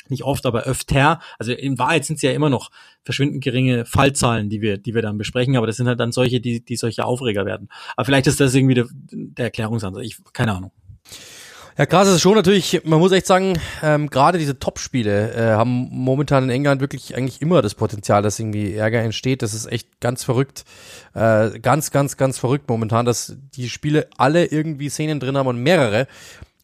nicht 0.10 0.24
oft, 0.24 0.46
aber 0.46 0.64
öfter. 0.64 1.20
Also 1.40 1.52
in 1.54 1.80
Wahrheit 1.80 2.06
sind 2.06 2.18
es 2.18 2.22
ja 2.22 2.32
immer 2.32 2.50
noch 2.50 2.72
verschwindend 3.04 3.44
geringe 3.44 3.86
Fallzahlen, 3.86 4.50
die 4.50 4.62
wir, 4.62 4.78
die 4.78 4.94
wir 4.94 5.02
dann 5.02 5.18
besprechen, 5.18 5.58
aber 5.58 5.68
das 5.68 5.78
sind 5.78 5.88
halt 5.88 6.00
dann 6.00 6.12
solche, 6.12 6.40
die, 6.40 6.64
die 6.64 6.76
solche 6.76 7.06
Aufreger 7.06 7.46
werden. 7.46 7.70
Aber 7.96 8.06
vielleicht 8.06 8.28
ist 8.28 8.40
das 8.40 8.54
irgendwie 8.54 8.76
der, 8.76 8.88
der 8.92 9.46
Erklärungsansatz. 9.46 10.06
Ich, 10.06 10.18
keine 10.34 10.54
Ahnung. 10.54 10.72
Ja, 11.78 11.86
krass 11.86 12.08
ist 12.08 12.22
schon 12.22 12.36
natürlich, 12.36 12.82
man 12.86 13.00
muss 13.00 13.12
echt 13.12 13.28
sagen, 13.28 13.60
ähm, 13.84 14.10
gerade 14.10 14.38
diese 14.38 14.58
Top-Spiele 14.58 15.34
äh, 15.34 15.52
haben 15.56 15.90
momentan 15.92 16.46
in 16.46 16.50
England 16.50 16.80
wirklich 16.80 17.18
eigentlich 17.18 17.42
immer 17.42 17.62
das 17.62 17.76
Potenzial, 17.76 18.22
dass 18.22 18.40
irgendwie 18.40 18.76
Ärger 18.76 19.02
entsteht. 19.02 19.42
Das 19.42 19.54
ist 19.54 19.66
echt 19.70 20.00
ganz 20.00 20.24
verrückt. 20.24 20.64
Äh, 21.14 21.60
ganz, 21.60 21.92
ganz, 21.92 22.16
ganz 22.16 22.40
verrückt 22.40 22.70
momentan, 22.70 23.06
dass 23.06 23.36
die 23.56 23.68
Spiele 23.68 24.08
alle 24.16 24.46
irgendwie 24.46 24.88
Szenen 24.88 25.20
drin 25.20 25.38
haben 25.38 25.48
und 25.48 25.62
mehrere 25.62 26.08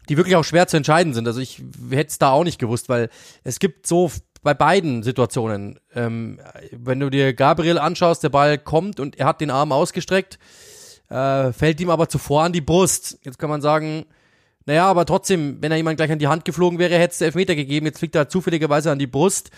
die 0.09 0.17
wirklich 0.17 0.35
auch 0.35 0.43
schwer 0.43 0.67
zu 0.67 0.77
entscheiden 0.77 1.13
sind. 1.13 1.27
Also 1.27 1.39
ich 1.39 1.61
hätte 1.89 2.09
es 2.09 2.17
da 2.17 2.31
auch 2.31 2.43
nicht 2.43 2.59
gewusst, 2.59 2.89
weil 2.89 3.09
es 3.43 3.59
gibt 3.59 3.87
so 3.87 4.11
bei 4.43 4.53
beiden 4.53 5.03
Situationen, 5.03 5.79
ähm, 5.93 6.39
wenn 6.71 6.99
du 6.99 7.09
dir 7.09 7.33
Gabriel 7.33 7.77
anschaust, 7.77 8.23
der 8.23 8.29
Ball 8.29 8.57
kommt 8.57 8.99
und 8.99 9.17
er 9.19 9.27
hat 9.27 9.39
den 9.39 9.51
Arm 9.51 9.71
ausgestreckt, 9.71 10.39
äh, 11.09 11.53
fällt 11.53 11.79
ihm 11.79 11.89
aber 11.89 12.09
zuvor 12.09 12.43
an 12.43 12.51
die 12.51 12.61
Brust. 12.61 13.19
Jetzt 13.23 13.39
kann 13.39 13.49
man 13.49 13.61
sagen, 13.61 14.05
naja, 14.65 14.85
aber 14.85 15.05
trotzdem, 15.05 15.57
wenn 15.61 15.71
er 15.71 15.77
jemand 15.77 15.97
gleich 15.97 16.11
an 16.11 16.19
die 16.19 16.27
Hand 16.27 16.45
geflogen 16.45 16.79
wäre, 16.79 16.97
hätte 16.97 17.13
es 17.13 17.21
Elfmeter 17.21 17.55
gegeben. 17.55 17.87
Jetzt 17.87 17.99
fliegt 17.99 18.15
er 18.15 18.29
zufälligerweise 18.29 18.91
an 18.91 18.99
die 18.99 19.07
Brust. 19.07 19.49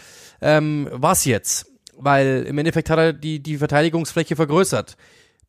Ähm, 0.41 0.87
was 0.91 1.25
jetzt? 1.25 1.67
Weil 1.97 2.45
im 2.47 2.57
Endeffekt 2.57 2.89
hat 2.89 2.99
er 2.99 3.13
die, 3.13 3.41
die 3.41 3.57
Verteidigungsfläche 3.57 4.35
vergrößert. 4.35 4.95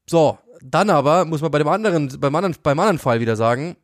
So, 0.07 0.39
dann 0.63 0.91
aber 0.91 1.25
muss 1.25 1.41
man 1.41 1.51
bei 1.51 1.59
dem 1.59 1.69
anderen, 1.69 2.21
beim 2.21 2.35
anderen, 2.35 2.57
beim 2.63 2.79
anderen 2.79 2.99
Fall 2.99 3.21
wieder 3.21 3.37
sagen, 3.37 3.77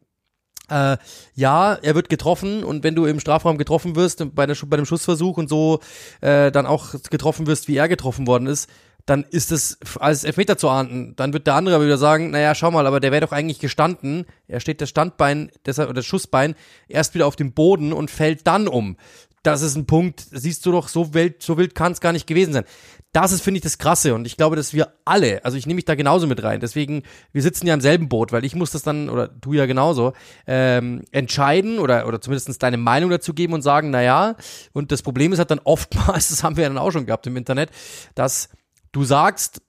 äh, 0.69 0.97
ja, 1.35 1.75
er 1.75 1.95
wird 1.95 2.09
getroffen 2.09 2.65
und 2.65 2.85
wenn 2.85 2.95
du 2.95 3.07
im 3.07 3.21
Strafraum 3.21 3.59
getroffen 3.59 3.97
wirst, 3.97 4.35
bei, 4.35 4.47
der, 4.47 4.57
bei 4.67 4.77
dem 4.77 4.87
Schussversuch 4.87 5.37
und 5.37 5.49
so 5.49 5.81
äh, 6.21 6.53
dann 6.53 6.67
auch 6.67 6.95
getroffen 7.11 7.47
wirst, 7.47 7.69
wie 7.69 7.77
er 7.77 7.89
getroffen 7.89 8.27
worden 8.27 8.47
ist, 8.47 8.71
dann 9.11 9.25
ist 9.25 9.51
es 9.51 9.79
als 9.99 10.25
Elfmeter 10.25 10.57
zu 10.57 10.69
ahnden. 10.69 11.15
Dann 11.17 11.33
wird 11.33 11.47
der 11.47 11.55
andere 11.55 11.85
wieder 11.85 11.99
sagen, 11.99 12.31
naja, 12.31 12.55
schau 12.55 12.71
mal, 12.71 12.87
aber 12.87 13.01
der 13.01 13.11
wäre 13.11 13.27
doch 13.27 13.33
eigentlich 13.33 13.59
gestanden. 13.59 14.25
Er 14.47 14.61
steht 14.61 14.81
das 14.81 14.89
Standbein, 14.89 15.51
deshalb, 15.67 15.93
das 15.95 16.07
Schussbein 16.07 16.55
erst 16.89 17.15
wieder 17.15 17.27
auf 17.27 17.37
dem 17.37 17.53
Boden 17.53 17.93
und 17.93 18.11
fällt 18.11 18.47
dann 18.47 18.69
um. 18.69 18.97
Das 19.43 19.63
ist 19.63 19.75
ein 19.75 19.87
Punkt, 19.87 20.25
siehst 20.31 20.65
du 20.67 20.73
doch, 20.73 20.89
so 20.89 21.15
wild, 21.15 21.43
so 21.43 21.57
wild 21.57 21.75
kann 21.75 21.93
es 21.93 22.01
gar 22.01 22.13
nicht 22.13 22.27
gewesen 22.27 22.53
sein 22.53 22.65
das 23.13 23.33
ist, 23.33 23.43
finde 23.43 23.59
ich, 23.59 23.63
das 23.63 23.79
Krasse. 23.79 24.15
Und 24.15 24.27
ich 24.27 24.37
glaube, 24.37 24.55
dass 24.55 24.73
wir 24.73 24.95
alle, 25.05 25.45
also 25.45 25.57
ich 25.57 25.67
nehme 25.67 25.77
mich 25.77 25.85
da 25.85 25.95
genauso 25.97 26.27
mit 26.27 26.43
rein. 26.43 26.61
Deswegen, 26.61 27.03
wir 27.33 27.43
sitzen 27.43 27.67
ja 27.67 27.75
im 27.75 27.81
selben 27.81 28.09
Boot, 28.09 28.31
weil 28.31 28.45
ich 28.45 28.55
muss 28.55 28.71
das 28.71 28.83
dann, 28.83 29.11
oder 29.11 29.27
du 29.27 29.53
ja 29.53 29.67
genauso, 29.67 30.13
ähm, 30.47 31.03
entscheiden 31.11 31.81
oder, 31.81 32.07
oder 32.07 32.21
zumindest 32.21 32.63
deine 32.63 32.77
Meinung 32.77 33.11
dazu 33.11 33.35
geben 33.35 33.53
und 33.53 33.63
sagen, 33.63 33.91
na 33.91 34.03
ja, 34.03 34.37
und 34.73 34.93
das 34.93 35.03
Problem 35.03 35.33
ist 35.33 35.41
halt 35.41 35.51
dann 35.51 35.61
oftmals, 35.65 36.29
das 36.31 36.45
haben 36.45 36.57
wir 36.57 36.63
ja 36.63 36.69
dann 36.69 36.79
auch 36.79 36.93
schon 36.93 37.07
gehabt 37.07 37.27
im 37.27 37.37
Internet, 37.37 37.71
dass 38.15 38.49
du 38.93 39.05
sagst, 39.05 39.63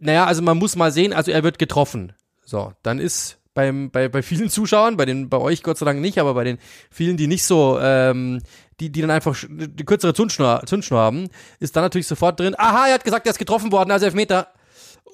naja, 0.00 0.24
also 0.26 0.42
man 0.42 0.58
muss 0.58 0.76
mal 0.76 0.92
sehen, 0.92 1.12
also 1.12 1.30
er 1.30 1.42
wird 1.42 1.58
getroffen. 1.58 2.12
So, 2.44 2.72
dann 2.82 2.98
ist 2.98 3.38
beim, 3.54 3.90
bei, 3.90 4.08
bei 4.08 4.22
vielen 4.22 4.50
Zuschauern, 4.50 4.96
bei 4.96 5.06
den, 5.06 5.28
bei 5.28 5.38
euch 5.38 5.62
Gott 5.62 5.78
sei 5.78 5.86
Dank 5.86 6.00
nicht, 6.00 6.18
aber 6.18 6.34
bei 6.34 6.44
den 6.44 6.58
vielen, 6.90 7.16
die 7.16 7.26
nicht 7.26 7.44
so 7.44 7.78
ähm, 7.80 8.42
die, 8.80 8.90
die 8.90 9.00
dann 9.00 9.10
einfach 9.10 9.36
die 9.48 9.84
kürzere 9.84 10.14
Zündschnur, 10.14 10.62
Zündschnur 10.66 11.00
haben, 11.00 11.28
ist 11.60 11.74
dann 11.74 11.82
natürlich 11.82 12.06
sofort 12.06 12.38
drin, 12.38 12.54
aha, 12.56 12.88
er 12.88 12.94
hat 12.94 13.04
gesagt, 13.04 13.26
er 13.26 13.30
ist 13.30 13.38
getroffen 13.38 13.72
worden, 13.72 13.90
also 13.90 14.06
Elfmeter. 14.06 14.48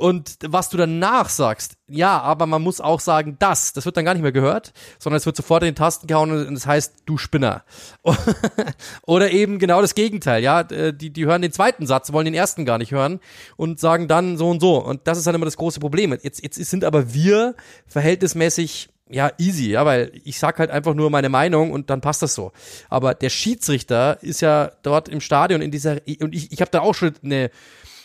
Und 0.03 0.37
was 0.45 0.69
du 0.69 0.77
danach 0.77 1.29
sagst, 1.29 1.77
ja, 1.87 2.21
aber 2.21 2.47
man 2.47 2.61
muss 2.61 2.81
auch 2.81 2.99
sagen, 2.99 3.37
das, 3.39 3.73
das 3.73 3.85
wird 3.85 3.97
dann 3.97 4.05
gar 4.05 4.15
nicht 4.15 4.23
mehr 4.25 4.33
gehört, 4.33 4.73
sondern 4.99 5.19
es 5.19 5.27
wird 5.27 5.37
sofort 5.37 5.63
in 5.63 5.69
den 5.69 5.75
Tasten 5.77 6.09
gehauen 6.09 6.33
und 6.33 6.57
es 6.57 6.67
heißt, 6.67 7.05
du 7.07 7.19
Spinner. 7.19 7.63
Oder 9.07 9.31
eben 9.31 9.61
genau 9.61 9.81
das 9.81 9.95
Gegenteil, 9.95 10.43
ja, 10.43 10.65
die, 10.65 11.11
die 11.11 11.25
hören 11.25 11.41
den 11.41 11.53
zweiten 11.53 11.87
Satz, 11.87 12.13
wollen 12.13 12.25
den 12.25 12.35
ersten 12.35 12.65
gar 12.65 12.79
nicht 12.79 12.91
hören 12.91 13.21
und 13.57 13.79
sagen 13.79 14.09
dann 14.09 14.37
so 14.39 14.51
und 14.51 14.59
so. 14.59 14.85
Und 14.85 15.07
das 15.07 15.19
ist 15.19 15.27
dann 15.29 15.37
immer 15.37 15.45
das 15.45 15.57
große 15.57 15.79
Problem. 15.79 16.11
Jetzt, 16.21 16.43
jetzt 16.43 16.57
sind 16.57 16.83
aber 16.83 17.15
wir 17.15 17.55
verhältnismäßig 17.87 18.89
ja, 19.09 19.31
easy, 19.39 19.71
ja, 19.71 19.85
weil 19.85 20.11
ich 20.25 20.39
sag 20.41 20.59
halt 20.59 20.71
einfach 20.71 20.95
nur 20.95 21.11
meine 21.11 21.29
Meinung 21.29 21.71
und 21.71 21.91
dann 21.91 22.01
passt 22.01 22.23
das 22.23 22.35
so. 22.35 22.51
Aber 22.89 23.15
der 23.15 23.31
Schiedsrichter 23.31 24.21
ist 24.23 24.41
ja 24.41 24.73
dort 24.83 25.09
im 25.09 25.21
Stadion 25.21 25.61
in 25.61 25.71
dieser 25.71 25.99
und 26.21 26.35
ich, 26.35 26.51
ich 26.51 26.61
habe 26.61 26.71
da 26.71 26.81
auch 26.81 26.95
schon 26.95 27.13
eine, 27.23 27.51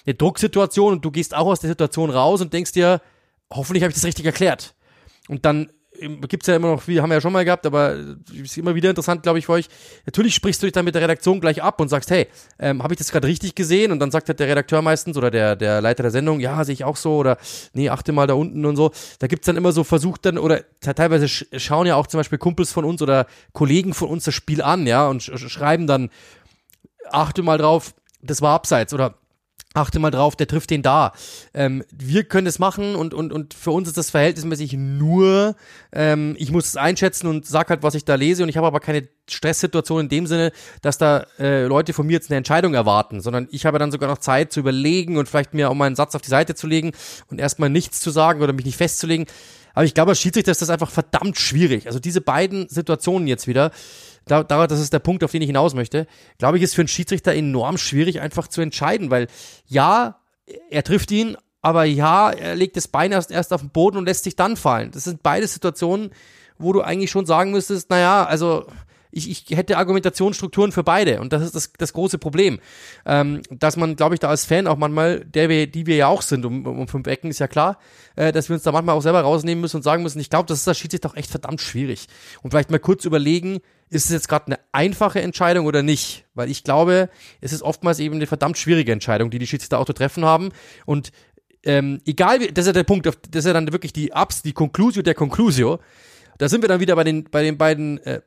eine 0.08 0.16
Drucksituation 0.16 0.94
und 0.94 1.06
du 1.06 1.12
gehst 1.12 1.36
auch 1.36 1.48
aus 1.48 1.60
der 1.60 1.70
Situation 1.70 2.10
raus 2.10 2.42
und 2.42 2.54
denkst 2.54 2.72
dir, 2.72 3.02
hoffentlich 3.52 3.84
habe 3.84 3.92
ich 3.92 3.96
das 3.96 4.06
richtig 4.06 4.26
erklärt. 4.26 4.74
Und 5.28 5.46
dann 5.46 5.70
gibt 6.00 6.44
es 6.44 6.48
ja 6.48 6.56
immer 6.56 6.70
noch, 6.70 6.88
wir 6.88 7.02
haben 7.02 7.12
ja 7.12 7.22
schon 7.22 7.34
mal 7.34 7.44
gehabt, 7.44 7.66
aber 7.66 7.96
ist 8.32 8.58
immer 8.58 8.76
wieder 8.76 8.90
interessant, 8.90 9.24
glaube 9.24 9.40
ich, 9.40 9.46
für 9.46 9.54
euch. 9.54 9.68
Natürlich 10.06 10.36
sprichst 10.36 10.62
du 10.62 10.68
dich 10.68 10.74
dann 10.74 10.86
mit 10.86 10.96
der 10.96 11.02
Redaktion 11.02 11.42
gleich 11.42 11.64
ab 11.64 11.82
und 11.82 11.90
sagst, 11.90 12.12
hey, 12.12 12.28
ähm, 12.60 12.84
habe 12.84 12.94
ich 12.94 13.00
das 13.00 13.12
gerade 13.12 13.28
richtig 13.28 13.56
gesehen? 13.56 13.92
Und 13.92 14.00
dann 14.00 14.12
sagt 14.12 14.28
halt 14.28 14.40
der 14.40 14.48
Redakteur 14.48 14.82
meistens 14.82 15.18
oder 15.18 15.32
der, 15.32 15.56
der 15.56 15.82
Leiter 15.82 16.04
der 16.04 16.12
Sendung, 16.12 16.40
ja, 16.40 16.64
sehe 16.64 16.74
ich 16.74 16.84
auch 16.84 16.98
so 16.98 17.18
oder 17.18 17.38
nee, 17.74 17.90
achte 17.90 18.12
mal 18.12 18.28
da 18.28 18.36
unten 18.36 18.66
und 18.66 18.76
so. 18.76 18.92
Da 19.20 19.28
gibt's 19.28 19.48
dann 19.48 19.58
immer 19.58 19.72
so 19.72 19.84
versucht 19.84 20.26
dann, 20.26 20.38
oder 20.38 20.62
teilweise 20.82 21.28
schauen 21.28 21.88
ja 21.88 21.96
auch 21.96 22.08
zum 22.08 22.20
Beispiel 22.20 22.38
Kumpels 22.38 22.72
von 22.72 22.86
uns 22.86 23.02
oder 23.02 23.26
Kollegen 23.54 23.94
von 23.94 24.10
uns 24.10 24.26
das 24.26 24.36
Spiel 24.36 24.62
an, 24.62 24.86
ja, 24.86 25.08
und 25.08 25.24
sch 25.24 25.50
schreiben 25.50 25.88
dann, 25.88 26.10
achte 27.10 27.42
mal 27.42 27.58
drauf, 27.58 27.94
das 28.22 28.42
war 28.42 28.54
abseits 28.54 28.94
oder 28.94 29.16
achte 29.74 30.00
mal 30.00 30.12
drauf, 30.12 30.36
der 30.36 30.48
trifft 30.48 30.70
den 30.70 30.82
da. 30.82 31.14
Ähm, 31.54 31.84
wir 31.92 32.24
können 32.24 32.48
es 32.48 32.60
machen 32.60 32.96
und, 32.96 33.14
und, 33.14 33.32
und 33.32 33.54
für 33.54 33.72
uns 33.72 33.88
ist 33.88 33.98
das 33.98 34.10
verhältnismäßig 34.10 34.74
nur, 34.74 35.56
ähm, 35.92 36.36
ich 36.40 36.52
muss 36.52 36.68
es 36.68 36.78
einschätzen 36.78 37.28
und 37.28 37.46
sag 37.46 37.70
halt, 37.70 37.84
was 37.84 37.96
ich 37.96 38.06
da 38.06 38.16
lese 38.16 38.44
und 38.44 38.50
ich 38.50 38.58
habe 38.58 38.68
aber 38.68 38.80
keine 38.80 39.08
Stresssituation 39.30 40.02
in 40.02 40.10
dem 40.10 40.28
Sinne, 40.28 40.52
dass 40.82 40.98
da 40.98 41.28
äh, 41.38 41.66
Leute 41.66 41.94
von 41.94 42.08
mir 42.08 42.14
jetzt 42.14 42.30
eine 42.32 42.38
Entscheidung 42.38 42.74
erwarten, 42.74 43.22
sondern 43.22 43.48
ich 43.52 43.66
habe 43.66 43.78
dann 43.78 43.92
sogar 43.92 44.10
noch 44.10 44.20
Zeit 44.20 44.52
zu 44.52 44.60
überlegen 44.60 45.18
und 45.18 45.30
vielleicht 45.30 45.54
mir 45.54 45.70
auch 45.70 45.76
mal 45.76 45.86
einen 45.86 45.96
Satz 45.96 46.16
auf 46.16 46.22
die 46.22 46.30
Seite 46.30 46.56
zu 46.56 46.68
legen 46.68 46.94
und 47.30 47.40
erstmal 47.40 47.70
nichts 47.70 48.00
zu 48.00 48.10
sagen 48.10 48.42
oder 48.42 48.54
mich 48.54 48.66
nicht 48.66 48.78
festzulegen. 48.78 49.28
Aber 49.78 49.86
ich 49.86 49.94
glaube, 49.94 50.10
als 50.10 50.20
Schiedsrichter 50.20 50.50
ist 50.50 50.64
das 50.64 50.72
einfach 50.72 50.90
verdammt 50.90 51.38
schwierig. 51.38 51.86
Also 51.86 52.00
diese 52.00 52.20
beiden 52.20 52.68
Situationen 52.68 53.28
jetzt 53.28 53.46
wieder, 53.46 53.70
da, 54.26 54.42
da, 54.42 54.66
das 54.66 54.80
ist 54.80 54.92
der 54.92 54.98
Punkt, 54.98 55.24
auf 55.24 55.30
den 55.30 55.44
ich 55.44 55.50
hinaus 55.50 55.76
möchte, 55.76 56.08
glaube 56.40 56.58
ich, 56.58 56.64
ist 56.64 56.74
für 56.74 56.82
einen 56.82 56.88
Schiedsrichter 56.88 57.36
enorm 57.36 57.78
schwierig 57.78 58.20
einfach 58.20 58.48
zu 58.48 58.62
entscheiden, 58.62 59.12
weil 59.12 59.28
ja, 59.68 60.20
er 60.72 60.82
trifft 60.82 61.12
ihn, 61.12 61.38
aber 61.62 61.84
ja, 61.84 62.32
er 62.32 62.56
legt 62.56 62.76
das 62.76 62.88
Bein 62.88 63.12
erst, 63.12 63.30
erst 63.30 63.54
auf 63.54 63.62
den 63.62 63.70
Boden 63.70 63.98
und 63.98 64.06
lässt 64.06 64.24
sich 64.24 64.36
dann 64.36 64.58
fallen. 64.58 64.90
Das 64.90 65.04
sind 65.04 65.22
beide 65.22 65.46
Situationen, 65.46 66.10
wo 66.58 66.74
du 66.74 66.82
eigentlich 66.82 67.12
schon 67.12 67.28
sagen 67.28 67.52
müsstest, 67.52 67.92
naja, 67.92 68.26
also 68.26 68.66
ich, 69.12 69.30
ich 69.30 69.58
hätte 69.58 69.78
Argumentationsstrukturen 69.78 70.72
für 70.72 70.84
beide 70.84 71.20
und 71.22 71.34
das 71.34 71.44
ist 71.44 71.56
das, 71.56 71.74
das 71.78 71.94
große 71.94 72.18
Problem. 72.18 72.60
Ähm, 73.06 73.42
dass 73.50 73.78
man, 73.78 73.96
glaube 73.96 74.16
ich, 74.16 74.20
da 74.20 74.30
als 74.30 74.46
Fan 74.46 74.68
auch 74.68 74.78
manchmal, 74.78 75.26
der 75.26 75.50
wir, 75.50 75.68
die 75.68 75.86
wir 75.86 75.96
ja 75.96 76.08
auch 76.08 76.22
sind 76.22 76.46
um, 76.46 76.66
um 76.66 76.88
fünf 76.88 77.08
Ecken, 77.08 77.30
ist 77.30 77.40
ja 77.40 77.48
klar, 77.48 77.80
äh, 78.16 78.32
dass 78.32 78.50
wir 78.50 78.56
uns 78.56 78.64
da 78.64 78.72
manchmal 78.72 78.96
auch 78.96 79.02
selber 79.02 79.22
rausnehmen 79.22 79.62
müssen 79.62 79.78
und 79.78 79.84
sagen 79.84 80.04
müssen, 80.04 80.20
ich 80.20 80.30
glaube, 80.30 80.48
das 80.48 80.60
ist 80.60 80.68
das 80.68 80.78
Schiedsrichter 80.78 81.10
doch 81.10 81.16
echt 81.16 81.30
verdammt 81.30 81.62
schwierig. 81.62 82.08
Und 82.42 82.52
vielleicht 82.52 82.72
mal 82.72 82.80
kurz 82.80 83.06
überlegen, 83.06 83.60
ist 83.90 84.06
es 84.06 84.12
jetzt 84.12 84.28
gerade 84.28 84.48
eine 84.48 84.60
einfache 84.72 85.22
Entscheidung 85.22 85.66
oder 85.66 85.84
nicht? 85.84 86.26
Weil 86.34 86.50
ich 86.50 86.64
glaube, 86.64 87.10
es 87.42 87.54
ist 87.54 87.62
oftmals 87.62 88.00
eben 88.00 88.16
eine 88.16 88.28
verdammt 88.28 88.58
schwierige 88.58 88.92
Entscheidung, 88.92 89.30
die 89.30 89.40
die 89.40 89.48
Schiedsrichter 89.48 89.80
auch 89.80 89.86
zu 89.86 89.94
treffen 89.94 90.26
haben. 90.26 90.50
Und 90.86 91.12
ähm, 91.64 92.02
egal, 92.06 92.40
wie, 92.40 92.48
das 92.48 92.64
ist 92.64 92.68
ja 92.68 92.74
der 92.74 92.84
Punkt, 92.84 93.06
das 93.06 93.16
ist 93.32 93.46
ja 93.46 93.54
dann 93.54 93.72
wirklich 93.72 93.94
die 93.94 94.12
Ups, 94.12 94.42
die 94.42 94.54
Conclusio 94.54 95.02
der 95.02 95.16
Conclusio. 95.16 95.80
Da 96.38 96.50
sind 96.50 96.62
wir 96.62 96.70
dann 96.70 96.80
wieder 96.80 96.96
bei 96.96 97.04
den, 97.04 97.24
bei 97.26 97.44
den 97.44 97.58
beiden, 97.58 97.98
äh, 98.00 98.22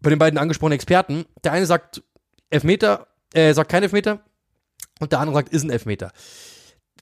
bei 0.00 0.10
den 0.10 0.18
beiden 0.18 0.38
angesprochenen 0.38 0.76
Experten. 0.76 1.24
Der 1.44 1.52
eine 1.52 1.66
sagt 1.66 2.02
Elfmeter, 2.50 3.06
äh, 3.34 3.54
sagt 3.54 3.70
kein 3.70 3.82
Elfmeter 3.82 4.20
und 5.00 5.12
der 5.12 5.20
andere 5.20 5.36
sagt, 5.36 5.50
ist 5.50 5.64
ein 5.64 5.70
Elfmeter. 5.70 6.12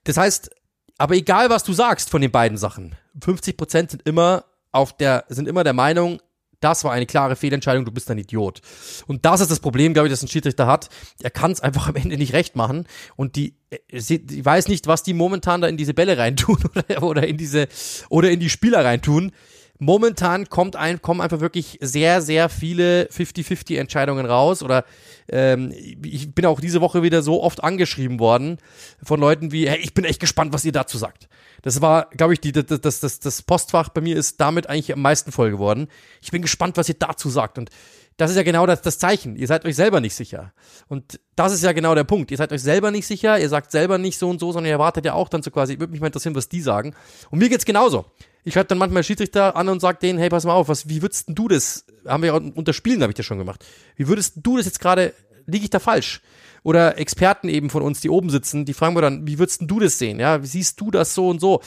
Das 0.04 0.16
heißt, 0.16 0.50
aber 0.98 1.14
egal 1.14 1.50
was 1.50 1.64
du 1.64 1.72
sagst 1.72 2.10
von 2.10 2.20
den 2.20 2.30
beiden 2.30 2.58
Sachen, 2.58 2.94
50% 3.20 3.90
sind 3.90 4.02
immer 4.06 4.44
auf 4.72 4.96
der, 4.96 5.24
sind 5.28 5.48
immer 5.48 5.64
der 5.64 5.72
Meinung, 5.72 6.20
das 6.60 6.84
war 6.84 6.92
eine 6.92 7.06
klare 7.06 7.36
Fehlentscheidung, 7.36 7.86
du 7.86 7.90
bist 7.90 8.10
ein 8.10 8.18
Idiot. 8.18 8.60
Und 9.06 9.24
das 9.24 9.40
ist 9.40 9.50
das 9.50 9.60
Problem, 9.60 9.94
glaube 9.94 10.08
ich, 10.08 10.12
das 10.12 10.22
ein 10.22 10.28
Schiedsrichter 10.28 10.66
hat. 10.66 10.90
Er 11.22 11.30
kann 11.30 11.50
es 11.52 11.62
einfach 11.62 11.88
am 11.88 11.96
Ende 11.96 12.18
nicht 12.18 12.34
recht 12.34 12.54
machen. 12.54 12.86
Und 13.16 13.36
die, 13.36 13.56
ich 13.88 14.44
weiß 14.44 14.68
nicht, 14.68 14.86
was 14.86 15.02
die 15.02 15.14
momentan 15.14 15.62
da 15.62 15.68
in 15.68 15.78
diese 15.78 15.94
Bälle 15.94 16.18
reintun 16.18 16.58
oder, 16.74 17.02
oder 17.02 17.26
in 17.26 17.38
diese, 17.38 17.66
oder 18.10 18.30
in 18.30 18.40
die 18.40 18.50
Spieler 18.50 18.84
reintun 18.84 19.32
momentan 19.80 20.48
kommt 20.48 20.76
ein, 20.76 21.02
kommen 21.02 21.20
einfach 21.20 21.40
wirklich 21.40 21.78
sehr, 21.80 22.22
sehr 22.22 22.48
viele 22.48 23.06
50-50 23.06 23.78
Entscheidungen 23.78 24.26
raus. 24.26 24.62
Oder 24.62 24.84
ähm, 25.28 25.72
ich 25.72 26.32
bin 26.34 26.46
auch 26.46 26.60
diese 26.60 26.80
Woche 26.80 27.02
wieder 27.02 27.22
so 27.22 27.42
oft 27.42 27.64
angeschrieben 27.64 28.20
worden 28.20 28.58
von 29.02 29.18
Leuten 29.18 29.50
wie, 29.50 29.68
hey, 29.68 29.78
ich 29.78 29.94
bin 29.94 30.04
echt 30.04 30.20
gespannt, 30.20 30.52
was 30.52 30.64
ihr 30.64 30.72
dazu 30.72 30.98
sagt. 30.98 31.28
Das 31.62 31.80
war, 31.80 32.08
glaube 32.10 32.34
ich, 32.34 32.40
die, 32.40 32.52
das, 32.52 32.80
das, 32.80 33.00
das, 33.00 33.20
das 33.20 33.42
Postfach 33.42 33.88
bei 33.88 34.00
mir 34.00 34.16
ist 34.16 34.40
damit 34.40 34.68
eigentlich 34.68 34.92
am 34.92 35.02
meisten 35.02 35.32
voll 35.32 35.50
geworden. 35.50 35.88
Ich 36.22 36.30
bin 36.30 36.42
gespannt, 36.42 36.76
was 36.76 36.88
ihr 36.88 36.96
dazu 36.98 37.28
sagt. 37.28 37.58
Und 37.58 37.70
das 38.16 38.30
ist 38.30 38.36
ja 38.36 38.42
genau 38.42 38.66
das, 38.66 38.82
das 38.82 38.98
Zeichen. 38.98 39.34
Ihr 39.36 39.46
seid 39.46 39.64
euch 39.64 39.76
selber 39.76 40.00
nicht 40.00 40.14
sicher. 40.14 40.52
Und 40.88 41.18
das 41.36 41.54
ist 41.54 41.64
ja 41.64 41.72
genau 41.72 41.94
der 41.94 42.04
Punkt. 42.04 42.30
Ihr 42.30 42.36
seid 42.36 42.52
euch 42.52 42.62
selber 42.62 42.90
nicht 42.90 43.06
sicher, 43.06 43.38
ihr 43.40 43.48
sagt 43.48 43.70
selber 43.70 43.96
nicht 43.96 44.18
so 44.18 44.28
und 44.28 44.40
so, 44.40 44.52
sondern 44.52 44.66
ihr 44.66 44.72
erwartet 44.72 45.06
ja 45.06 45.14
auch 45.14 45.30
dann 45.30 45.42
so 45.42 45.50
quasi, 45.50 45.78
würde 45.78 45.90
mich 45.90 46.00
mal 46.00 46.08
interessieren, 46.08 46.34
was 46.34 46.50
die 46.50 46.60
sagen. 46.60 46.94
Und 47.30 47.38
mir 47.38 47.48
geht's 47.48 47.64
genauso. 47.64 48.04
Ich 48.44 48.54
schreibe 48.54 48.68
dann 48.68 48.78
manchmal 48.78 49.04
Schiedsrichter 49.04 49.56
an 49.56 49.68
und 49.68 49.80
sage 49.80 49.98
denen, 50.00 50.18
hey, 50.18 50.28
pass 50.28 50.44
mal 50.44 50.54
auf, 50.54 50.68
was, 50.68 50.88
wie 50.88 51.02
würdest 51.02 51.26
du 51.28 51.48
das, 51.48 51.84
haben 52.06 52.22
wir 52.22 52.28
ja 52.28 52.34
unter 52.34 52.72
Spielen, 52.72 53.02
habe 53.02 53.12
ich 53.12 53.16
das 53.16 53.26
schon 53.26 53.38
gemacht, 53.38 53.64
wie 53.96 54.08
würdest 54.08 54.34
du 54.36 54.56
das 54.56 54.66
jetzt 54.66 54.80
gerade, 54.80 55.12
liege 55.46 55.64
ich 55.64 55.70
da 55.70 55.78
falsch? 55.78 56.20
Oder 56.62 56.98
Experten 56.98 57.48
eben 57.48 57.70
von 57.70 57.82
uns, 57.82 58.00
die 58.00 58.10
oben 58.10 58.28
sitzen, 58.28 58.66
die 58.66 58.74
fragen 58.74 58.94
wir 58.94 59.00
dann, 59.00 59.26
wie 59.26 59.38
würdest 59.38 59.62
du 59.64 59.80
das 59.80 59.98
sehen? 59.98 60.20
Ja, 60.20 60.42
wie 60.42 60.46
siehst 60.46 60.78
du 60.80 60.90
das 60.90 61.14
so 61.14 61.28
und 61.28 61.40
so? 61.40 61.62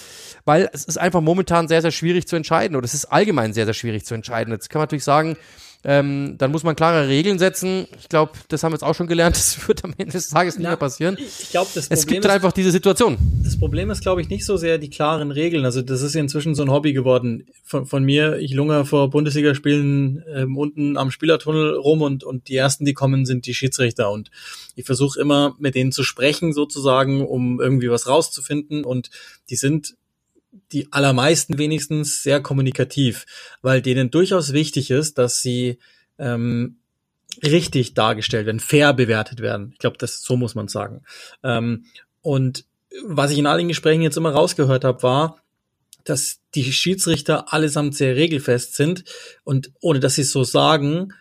Weil 0.46 0.70
es 0.72 0.86
ist 0.86 0.98
einfach 0.98 1.22
momentan 1.22 1.68
sehr, 1.68 1.82
sehr 1.82 1.92
schwierig 1.92 2.28
zu 2.28 2.36
entscheiden 2.36 2.76
oder 2.76 2.86
es 2.86 2.94
ist 2.94 3.06
allgemein 3.06 3.54
sehr, 3.54 3.66
sehr 3.66 3.74
schwierig 3.74 4.06
zu 4.06 4.14
entscheiden. 4.14 4.54
Jetzt 4.54 4.70
kann 4.70 4.80
man 4.80 4.84
natürlich 4.84 5.04
sagen, 5.04 5.36
ähm, 5.86 6.36
dann 6.38 6.52
muss 6.52 6.64
man 6.64 6.76
klare 6.76 7.08
Regeln 7.08 7.40
setzen. 7.40 7.88
Ich 8.00 8.08
glaube, 8.08 8.32
das 8.48 8.64
haben 8.64 8.72
wir 8.72 8.76
jetzt 8.76 8.84
auch 8.84 8.96
schon 8.96 9.08
gelernt. 9.08 9.36
Das 9.44 9.68
wird 9.68 9.84
am 9.84 9.94
Ende 9.98 10.14
des 10.14 10.30
Tages 10.30 10.58
nicht 10.58 10.68
mehr 10.68 10.78
passieren. 10.78 11.18
Ich 11.20 11.50
glaube, 11.52 11.70
das 11.74 11.88
Problem 11.88 12.00
es 12.00 12.08
gibt 12.08 12.26
ist, 12.26 12.32
einfach 12.32 12.52
diese 12.54 12.72
Situation. 12.72 13.18
Das 13.44 13.60
Problem 13.60 13.90
ist, 13.90 14.02
glaube 14.02 14.22
ich, 14.22 14.30
nicht 14.30 14.46
so 14.46 14.58
sehr 14.58 14.78
die 14.78 14.90
klaren 14.90 15.32
Regeln. 15.32 15.66
Also 15.66 15.82
das 15.82 16.02
ist 16.02 16.16
inzwischen 16.16 16.56
so 16.56 16.64
ein 16.64 16.72
Hobby 16.72 16.94
geworden 16.94 17.48
von, 17.64 17.86
von 17.86 18.04
mir. 18.04 18.38
Ich 18.38 18.54
lungere 18.54 18.86
vor 18.86 19.10
Bundesligaspielen 19.10 20.24
ähm, 20.34 20.58
unten 20.58 20.98
am 20.98 21.12
Spielertunnel 21.12 21.76
rum 21.76 22.02
und 22.02 22.24
und 22.24 22.48
die 22.48 22.56
ersten, 22.56 22.86
die 22.86 22.94
kommen, 22.94 23.26
sind 23.26 23.46
die 23.46 23.54
Schiedsrichter 23.54 24.12
und 24.12 24.32
ich 24.76 24.86
versuche 24.86 25.20
immer 25.20 25.56
mit 25.60 25.76
denen 25.76 25.92
zu 25.92 26.04
sprechen 26.04 26.54
sozusagen, 26.54 27.26
um 27.26 27.60
irgendwie 27.60 27.90
was 27.90 28.08
rauszufinden 28.08 28.86
und 28.86 29.10
die 29.50 29.56
sind 29.56 29.96
die 30.72 30.92
allermeisten 30.92 31.58
wenigstens 31.58 32.24
sehr 32.24 32.42
kommunikativ, 32.42 33.26
weil 33.62 33.82
denen 33.82 34.12
durchaus 34.12 34.54
wichtig 34.54 34.92
ist, 34.92 35.18
dass 35.18 35.42
sie 35.42 35.80
ähm, 36.18 36.78
richtig 37.44 37.94
dargestellt 37.94 38.46
werden, 38.46 38.60
fair 38.60 38.94
bewertet 38.94 39.42
werden. 39.42 39.72
Ich 39.74 39.80
glaube, 39.80 39.98
das 39.98 40.22
so 40.22 40.38
muss 40.38 40.56
man 40.56 40.68
sagen. 40.68 41.04
Ähm, 41.44 41.86
und 42.22 42.66
was 43.06 43.32
ich 43.32 43.40
in 43.40 43.48
allen 43.48 43.68
Gesprächen 43.68 44.02
jetzt 44.02 44.18
immer 44.18 44.32
rausgehört 44.32 44.84
habe, 44.84 45.02
war, 45.04 45.42
dass 46.04 46.42
die 46.54 46.72
Schiedsrichter 46.72 47.54
allesamt 47.54 47.96
sehr 47.96 48.16
regelfest 48.16 48.76
sind 48.76 49.04
und 49.44 49.72
ohne 49.80 50.00
dass 50.00 50.16
sie 50.16 50.22
es 50.22 50.32
so 50.32 50.44
sagen, 50.44 51.14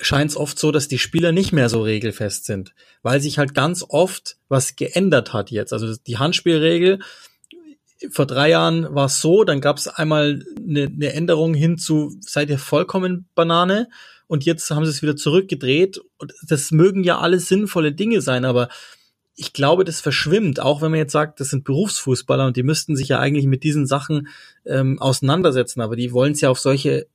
scheint 0.00 0.30
es 0.30 0.36
oft 0.36 0.58
so, 0.58 0.72
dass 0.72 0.88
die 0.88 0.98
Spieler 0.98 1.32
nicht 1.32 1.52
mehr 1.52 1.68
so 1.68 1.82
regelfest 1.82 2.44
sind, 2.44 2.74
weil 3.02 3.20
sich 3.20 3.38
halt 3.38 3.54
ganz 3.54 3.84
oft 3.88 4.36
was 4.48 4.76
geändert 4.76 5.32
hat 5.32 5.50
jetzt. 5.50 5.72
Also 5.72 5.94
die 6.06 6.18
Handspielregel 6.18 7.00
vor 8.10 8.26
drei 8.26 8.50
Jahren 8.50 8.94
war 8.94 9.06
es 9.06 9.20
so, 9.20 9.44
dann 9.44 9.60
gab 9.60 9.76
es 9.76 9.88
einmal 9.88 10.44
eine, 10.56 10.84
eine 10.84 11.12
Änderung 11.12 11.54
hin 11.54 11.76
zu, 11.76 12.16
seid 12.20 12.48
ihr 12.50 12.58
vollkommen 12.58 13.28
Banane? 13.34 13.88
Und 14.26 14.44
jetzt 14.44 14.70
haben 14.70 14.84
sie 14.84 14.90
es 14.90 15.02
wieder 15.02 15.16
zurückgedreht. 15.16 16.00
Und 16.18 16.32
das 16.46 16.70
mögen 16.70 17.04
ja 17.04 17.18
alles 17.18 17.48
sinnvolle 17.48 17.92
Dinge 17.92 18.20
sein, 18.20 18.44
aber 18.44 18.68
ich 19.40 19.52
glaube, 19.52 19.84
das 19.84 20.00
verschwimmt, 20.00 20.60
auch 20.60 20.82
wenn 20.82 20.90
man 20.90 20.98
jetzt 20.98 21.12
sagt, 21.12 21.40
das 21.40 21.48
sind 21.48 21.64
Berufsfußballer 21.64 22.46
und 22.46 22.56
die 22.56 22.62
müssten 22.62 22.94
sich 22.94 23.08
ja 23.08 23.18
eigentlich 23.18 23.46
mit 23.46 23.64
diesen 23.64 23.86
Sachen 23.86 24.28
ähm, 24.66 25.00
auseinandersetzen, 25.00 25.80
aber 25.80 25.96
die 25.96 26.12
wollen 26.12 26.32
es 26.32 26.42
ja 26.42 26.50
auf 26.50 26.58
solche 26.58 27.06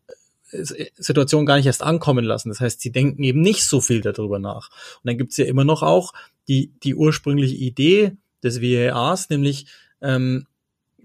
äh, 0.50 0.86
Situationen 0.96 1.46
gar 1.46 1.58
nicht 1.58 1.68
erst 1.68 1.84
ankommen 1.84 2.26
lassen. 2.26 2.50
Das 2.50 2.62
heißt, 2.62 2.82
sie 2.82 2.92
denken 2.92 3.24
eben 3.24 3.42
nicht 3.42 3.64
so 3.64 3.80
viel 3.80 4.02
darüber 4.02 4.40
nach. 4.40 4.70
Und 4.72 5.02
dann 5.06 5.18
gibt's 5.20 5.38
ja 5.38 5.46
immer 5.46 5.66
noch 5.66 5.84
auch 5.84 6.14
die, 6.48 6.72
die 6.82 6.96
ursprüngliche 6.96 7.56
Idee 7.56 8.18
des 8.44 8.60
VARs, 8.60 9.30
nämlich 9.30 9.68
ähm, 10.02 10.48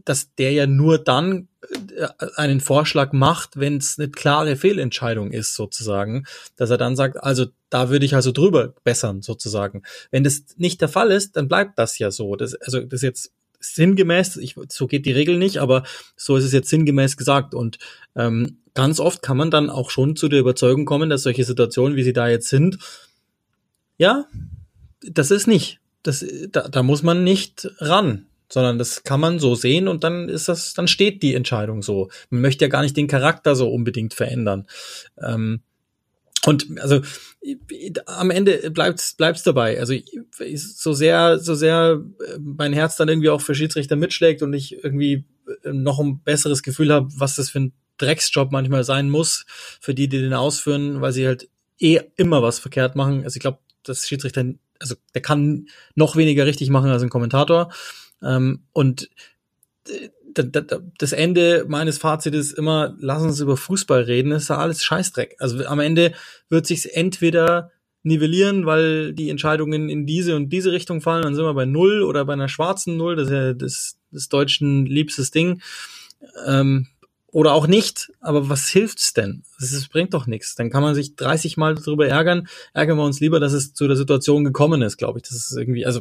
dass 0.05 0.35
der 0.35 0.53
ja 0.53 0.67
nur 0.67 0.99
dann 0.99 1.49
äh, 1.97 2.09
einen 2.37 2.61
Vorschlag 2.61 3.13
macht, 3.13 3.59
wenn 3.59 3.77
es 3.77 3.99
eine 3.99 4.11
klare 4.11 4.57
Fehlentscheidung 4.57 5.33
ist, 5.33 5.55
sozusagen, 5.55 6.25
dass 6.57 6.71
er 6.71 6.79
dann 6.79 6.97
sagt, 6.97 7.23
also 7.23 7.47
da 7.69 7.91
würde 7.91 8.05
ich 8.05 8.15
also 8.15 8.33
drüber 8.33 8.75
bessern, 8.85 9.23
sozusagen. 9.23 9.83
Wenn 10.11 10.25
das 10.25 10.45
nicht 10.57 10.81
der 10.81 10.89
Fall 10.89 11.11
ist, 11.11 11.37
dann 11.37 11.49
bleibt 11.49 11.79
das 11.79 11.99
ja 11.99 12.11
so. 12.11 12.37
Das, 12.37 12.55
also 12.55 12.81
das 12.81 13.03
jetzt 13.03 13.33
sinngemäß, 13.61 14.37
ich, 14.39 14.57
so 14.69 14.87
geht 14.87 15.07
die 15.07 15.13
Regel 15.13 15.39
nicht, 15.39 15.59
aber 15.59 15.85
so 16.17 16.37
ist 16.37 16.45
es 16.45 16.53
jetzt 16.53 16.71
sinngemäß 16.71 17.17
gesagt. 17.17 17.55
Und 17.55 17.79
ähm, 18.17 18.59
ganz 18.75 19.01
oft 19.01 19.23
kann 19.23 19.37
man 19.37 19.51
dann 19.51 19.71
auch 19.71 19.91
schon 19.91 20.17
zu 20.17 20.29
der 20.29 20.41
Überzeugung 20.41 20.87
kommen, 20.87 21.11
dass 21.11 21.23
solche 21.23 21.45
Situationen, 21.45 21.97
wie 21.97 22.03
sie 22.03 22.15
da 22.15 22.29
jetzt 22.29 22.49
sind, 22.49 22.79
ja, 23.99 24.25
das 25.03 25.31
ist 25.31 25.47
nicht. 25.47 25.81
Das, 26.03 26.25
da, 26.51 26.69
da 26.69 26.83
muss 26.83 27.03
man 27.03 27.23
nicht 27.23 27.71
ran 27.79 28.30
sondern 28.53 28.79
das 28.79 29.05
kann 29.05 29.21
man 29.21 29.39
so 29.39 29.55
sehen 29.55 29.89
und 29.89 30.05
dann 30.05 30.29
ist 30.29 30.49
das, 30.49 30.75
dann 30.75 30.89
steht 30.89 31.23
die 31.23 31.35
Entscheidung 31.35 31.83
so. 31.83 32.11
Man 32.31 32.43
möchte 32.43 32.65
ja 32.65 32.69
gar 32.69 32.83
nicht 32.83 32.97
den 32.97 33.07
Charakter 33.07 33.55
so 33.55 33.71
unbedingt 33.71 34.15
verändern. 34.15 34.67
Ähm, 35.23 35.61
und 36.47 36.81
also 36.81 37.01
am 38.07 38.31
Ende 38.31 38.71
bleibt's 38.71 39.15
bleibt's 39.15 39.43
dabei. 39.43 39.79
Also 39.79 39.95
so 40.55 40.93
sehr 40.95 41.39
so 41.39 41.55
sehr 41.55 42.03
äh, 42.27 42.39
mein 42.41 42.73
Herz 42.73 42.97
dann 42.97 43.09
irgendwie 43.09 43.29
auch 43.29 43.43
für 43.43 43.55
Schiedsrichter 43.55 43.97
mitschlägt 43.97 44.43
und 44.43 44.53
ich 44.55 44.83
irgendwie 44.83 45.25
äh, 45.65 45.73
noch 45.73 45.99
ein 45.99 46.23
besseres 46.23 46.63
Gefühl 46.63 46.93
habe, 46.93 47.09
was 47.15 47.37
das 47.37 47.51
für 47.51 47.61
ein 47.61 47.73
Drecksjob 47.99 48.51
manchmal 48.53 48.85
sein 48.85 49.11
muss 49.11 49.45
für 49.81 49.95
die, 49.95 50.09
die 50.09 50.21
den 50.21 50.33
ausführen, 50.33 51.03
weil 51.03 51.13
sie 51.13 51.27
halt 51.27 51.49
eh 51.79 52.01
immer 52.17 52.43
was 52.43 52.59
verkehrt 52.59 52.97
machen. 52.97 53.25
Also 53.25 53.37
ich 53.37 53.41
glaube, 53.41 53.59
das 53.83 54.09
Schiedsrichter, 54.09 54.45
also 54.79 54.95
der 55.15 55.23
kann 55.23 55.69
noch 55.95 56.17
weniger 56.17 56.47
richtig 56.47 56.71
machen 56.71 56.91
als 56.91 57.03
ein 57.03 57.11
Kommentator. 57.11 57.71
Ähm, 58.23 58.65
und 58.73 59.11
das 60.99 61.13
Ende 61.13 61.65
meines 61.69 61.99
Fazits 61.99 62.37
ist 62.37 62.53
immer, 62.53 62.95
lass 63.01 63.23
uns 63.23 63.41
über 63.41 63.57
Fußball 63.57 64.03
reden, 64.03 64.33
ist 64.33 64.49
ja 64.49 64.59
alles 64.59 64.85
Scheißdreck. 64.85 65.37
Also 65.39 65.65
am 65.67 65.81
Ende 65.81 66.13
wird 66.49 66.67
sich's 66.67 66.85
entweder 66.85 67.73
nivellieren, 68.03 68.65
weil 68.65 69.13
die 69.13 69.29
Entscheidungen 69.29 69.89
in 69.89 70.07
diese 70.07 70.37
und 70.37 70.51
diese 70.51 70.73
Richtung 70.73 71.01
fallen, 71.01 71.23
dann 71.23 71.35
sind 71.35 71.45
wir 71.45 71.55
bei 71.55 71.67
Null 71.67 72.03
oder 72.03 72.25
bei 72.25 72.33
einer 72.33 72.49
schwarzen 72.49 72.97
Null, 72.97 73.17
das 73.17 73.27
ist 73.27 73.33
ja 73.33 73.53
das, 73.53 73.99
das 74.11 74.29
Deutschen 74.29 74.87
liebstes 74.87 75.31
Ding. 75.31 75.61
Ähm, 76.47 76.87
oder 77.33 77.53
auch 77.53 77.69
nicht, 77.69 78.11
aber 78.21 78.49
was 78.49 78.69
hilft's 78.69 79.13
denn? 79.13 79.45
Das 79.61 79.87
bringt 79.89 80.15
doch 80.15 80.27
nichts. 80.27 80.57
Dann 80.57 80.71
kann 80.71 80.83
man 80.83 80.97
sich 80.97 81.15
30 81.15 81.57
Mal 81.57 81.77
darüber 81.77 82.09
ärgern. 82.09 82.49
Ärgern 82.73 82.99
wir 82.99 83.05
uns 83.05 83.21
lieber, 83.21 83.39
dass 83.39 83.53
es 83.53 83.73
zu 83.73 83.87
der 83.87 83.97
Situation 83.97 84.45
gekommen 84.45 84.83
ist, 84.83 84.97
glaube 84.97 85.21
ich. 85.21 85.23
Das 85.23 85.37
ist 85.37 85.57
irgendwie, 85.57 85.87
also 85.87 86.01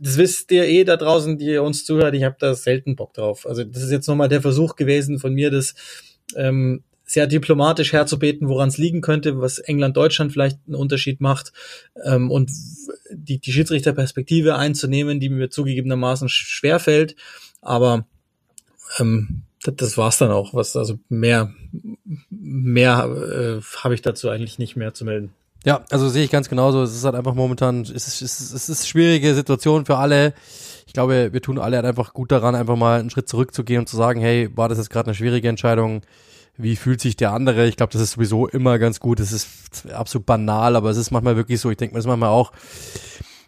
das 0.00 0.16
wisst 0.16 0.50
ihr 0.50 0.64
eh 0.64 0.84
da 0.84 0.96
draußen, 0.96 1.38
die 1.38 1.46
ihr 1.46 1.62
uns 1.62 1.84
zuhört, 1.84 2.14
ich 2.14 2.24
habe 2.24 2.36
da 2.38 2.54
selten 2.54 2.96
Bock 2.96 3.14
drauf. 3.14 3.46
Also 3.46 3.64
das 3.64 3.82
ist 3.82 3.90
jetzt 3.90 4.06
nochmal 4.06 4.28
der 4.28 4.42
Versuch 4.42 4.76
gewesen 4.76 5.18
von 5.18 5.32
mir, 5.32 5.50
das 5.50 5.74
ähm, 6.36 6.82
sehr 7.04 7.26
diplomatisch 7.26 7.92
herzubeten, 7.92 8.48
woran 8.48 8.68
es 8.68 8.76
liegen 8.76 9.00
könnte, 9.00 9.40
was 9.40 9.58
England-Deutschland 9.58 10.30
vielleicht 10.30 10.58
einen 10.66 10.74
Unterschied 10.74 11.20
macht 11.20 11.52
ähm, 12.04 12.30
und 12.30 12.50
die, 13.10 13.38
die 13.38 13.52
Schiedsrichterperspektive 13.52 14.56
einzunehmen, 14.56 15.18
die 15.18 15.30
mir 15.30 15.48
zugegebenermaßen 15.48 16.28
schwerfällt. 16.28 17.16
Aber 17.62 18.06
ähm, 18.98 19.42
das, 19.62 19.76
das 19.76 19.98
war's 19.98 20.18
dann 20.18 20.30
auch. 20.30 20.52
Was 20.52 20.76
also 20.76 20.98
mehr 21.08 21.54
mehr 22.30 23.60
äh, 23.60 23.62
habe 23.82 23.94
ich 23.94 24.02
dazu 24.02 24.28
eigentlich 24.28 24.58
nicht 24.58 24.76
mehr 24.76 24.94
zu 24.94 25.04
melden. 25.04 25.32
Ja, 25.64 25.84
also 25.90 26.08
sehe 26.08 26.24
ich 26.24 26.30
ganz 26.30 26.48
genauso. 26.48 26.82
Es 26.82 26.94
ist 26.94 27.04
halt 27.04 27.14
einfach 27.14 27.34
momentan, 27.34 27.82
es 27.82 27.90
ist, 27.90 28.22
es 28.22 28.40
ist, 28.40 28.52
es 28.52 28.68
ist 28.68 28.88
schwierige 28.88 29.34
Situation 29.34 29.86
für 29.86 29.96
alle. 29.96 30.34
Ich 30.86 30.92
glaube, 30.92 31.32
wir 31.32 31.42
tun 31.42 31.58
alle 31.58 31.76
halt 31.76 31.86
einfach 31.86 32.14
gut 32.14 32.32
daran, 32.32 32.54
einfach 32.54 32.76
mal 32.76 33.00
einen 33.00 33.10
Schritt 33.10 33.28
zurückzugehen 33.28 33.80
und 33.80 33.88
zu 33.88 33.96
sagen, 33.96 34.20
hey, 34.20 34.48
war 34.56 34.68
das 34.68 34.78
jetzt 34.78 34.90
gerade 34.90 35.08
eine 35.08 35.14
schwierige 35.14 35.48
Entscheidung? 35.48 36.02
Wie 36.56 36.76
fühlt 36.76 37.00
sich 37.00 37.16
der 37.16 37.32
andere? 37.32 37.66
Ich 37.66 37.76
glaube, 37.76 37.92
das 37.92 38.02
ist 38.02 38.12
sowieso 38.12 38.48
immer 38.48 38.78
ganz 38.78 38.98
gut. 38.98 39.20
Das 39.20 39.32
ist 39.32 39.48
absolut 39.92 40.26
banal, 40.26 40.76
aber 40.76 40.90
es 40.90 40.96
ist 40.96 41.10
manchmal 41.10 41.36
wirklich 41.36 41.60
so. 41.60 41.70
Ich 41.70 41.76
denke 41.76 41.94
mir 41.94 41.98
das 41.98 42.06
manchmal 42.06 42.30
auch, 42.30 42.52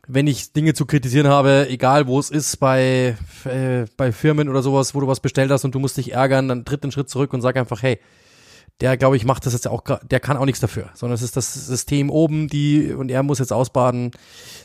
wenn 0.06 0.26
ich 0.26 0.52
Dinge 0.52 0.74
zu 0.74 0.86
kritisieren 0.86 1.28
habe, 1.28 1.68
egal 1.68 2.06
wo 2.06 2.18
es 2.18 2.30
ist, 2.30 2.58
bei, 2.58 3.16
äh, 3.44 3.84
bei 3.96 4.12
Firmen 4.12 4.48
oder 4.48 4.62
sowas, 4.62 4.94
wo 4.94 5.00
du 5.00 5.06
was 5.06 5.20
bestellt 5.20 5.50
hast 5.50 5.64
und 5.64 5.74
du 5.74 5.78
musst 5.78 5.96
dich 5.96 6.12
ärgern, 6.12 6.48
dann 6.48 6.64
tritt 6.64 6.82
einen 6.82 6.92
Schritt 6.92 7.08
zurück 7.08 7.32
und 7.32 7.40
sag 7.40 7.56
einfach, 7.56 7.82
hey, 7.82 8.00
der, 8.80 8.96
glaube 8.96 9.16
ich, 9.16 9.24
macht 9.24 9.44
das 9.44 9.52
jetzt 9.52 9.68
auch, 9.68 9.82
der 10.02 10.20
kann 10.20 10.36
auch 10.36 10.46
nichts 10.46 10.60
dafür, 10.60 10.88
sondern 10.94 11.14
es 11.14 11.22
ist 11.22 11.36
das 11.36 11.52
System 11.52 12.08
oben, 12.08 12.48
die, 12.48 12.92
und 12.92 13.10
er 13.10 13.22
muss 13.22 13.38
jetzt 13.38 13.52
ausbaden. 13.52 14.10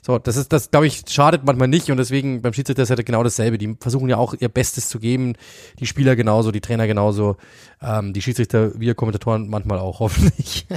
So, 0.02 0.20
das 0.20 0.38
ist, 0.38 0.54
das, 0.54 0.72
glaube 0.72 0.88
ich, 0.88 1.04
schadet 1.10 1.44
manchmal 1.44 1.68
nicht 1.68 1.92
und 1.92 1.98
deswegen 1.98 2.42
beim 2.42 2.54
Schiedsrichter 2.54 2.84
ist 2.84 2.90
halt 2.90 3.06
genau 3.06 3.24
dasselbe. 3.24 3.58
Die 3.58 3.76
versuchen 3.80 4.08
ja 4.08 4.18
auch 4.18 4.34
ihr 4.40 4.50
Bestes 4.50 4.88
zu 4.88 5.00
geben, 5.00 5.34
die 5.80 5.86
Spieler 5.86 6.16
genauso, 6.16 6.52
die 6.52 6.62
Trainer 6.62 6.88
genauso, 6.88 7.36
ähm, 7.82 8.14
die 8.14 8.22
Schiedsrichter, 8.22 8.80
wir 8.80 8.96
Kommentatoren 8.96 9.50
manchmal 9.50 9.80
auch, 9.80 10.00
hoffentlich. 10.02 10.68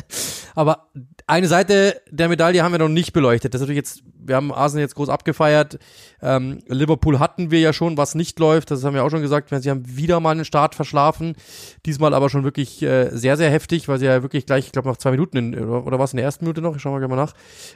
Aber 0.55 0.89
eine 1.27 1.47
Seite 1.47 2.01
der 2.11 2.29
Medaille 2.29 2.63
haben 2.63 2.73
wir 2.73 2.79
noch 2.79 2.89
nicht 2.89 3.13
beleuchtet. 3.13 3.53
Das 3.53 3.61
ist 3.61 3.67
natürlich 3.67 3.79
jetzt, 3.79 4.03
wir 4.19 4.37
haben 4.37 4.53
Arsenal 4.53 4.83
jetzt 4.83 4.95
groß 4.95 5.09
abgefeiert. 5.09 5.79
Ähm, 6.23 6.61
Liverpool 6.67 7.19
hatten 7.19 7.51
wir 7.51 7.61
ja 7.61 7.73
schon, 7.73 7.97
was 7.97 8.15
nicht 8.15 8.39
läuft. 8.39 8.71
Das 8.71 8.83
haben 8.83 8.95
wir 8.95 9.05
auch 9.05 9.11
schon 9.11 9.21
gesagt. 9.21 9.51
Sie 9.51 9.71
haben 9.71 9.85
wieder 9.85 10.21
mal 10.21 10.33
einen 10.33 10.45
Start 10.45 10.75
verschlafen. 10.75 11.35
Diesmal 11.87 12.15
aber 12.15 12.31
schon 12.31 12.45
wirklich 12.45 12.83
äh, 12.83 13.11
sehr, 13.11 13.37
sehr 13.37 13.51
heftig, 13.51 13.89
weil 13.89 13.99
sie 13.99 14.07
ja 14.07 14.23
wirklich 14.23 14.47
gleich, 14.47 14.67
ich 14.67 14.73
glaube, 14.73 14.89
nach 14.89 14.97
zwei 14.97 15.11
Minuten 15.11 15.37
in, 15.37 15.55
oder, 15.55 15.87
oder 15.87 15.99
was 15.99 16.13
in 16.13 16.17
der 16.17 16.25
ersten 16.25 16.45
Minute 16.45 16.63
noch, 16.63 16.77
ich 16.77 16.83
schau 16.83 16.91
mal 16.91 16.99
gerne 16.99 17.15
mal 17.15 17.23
nach, 17.23 17.35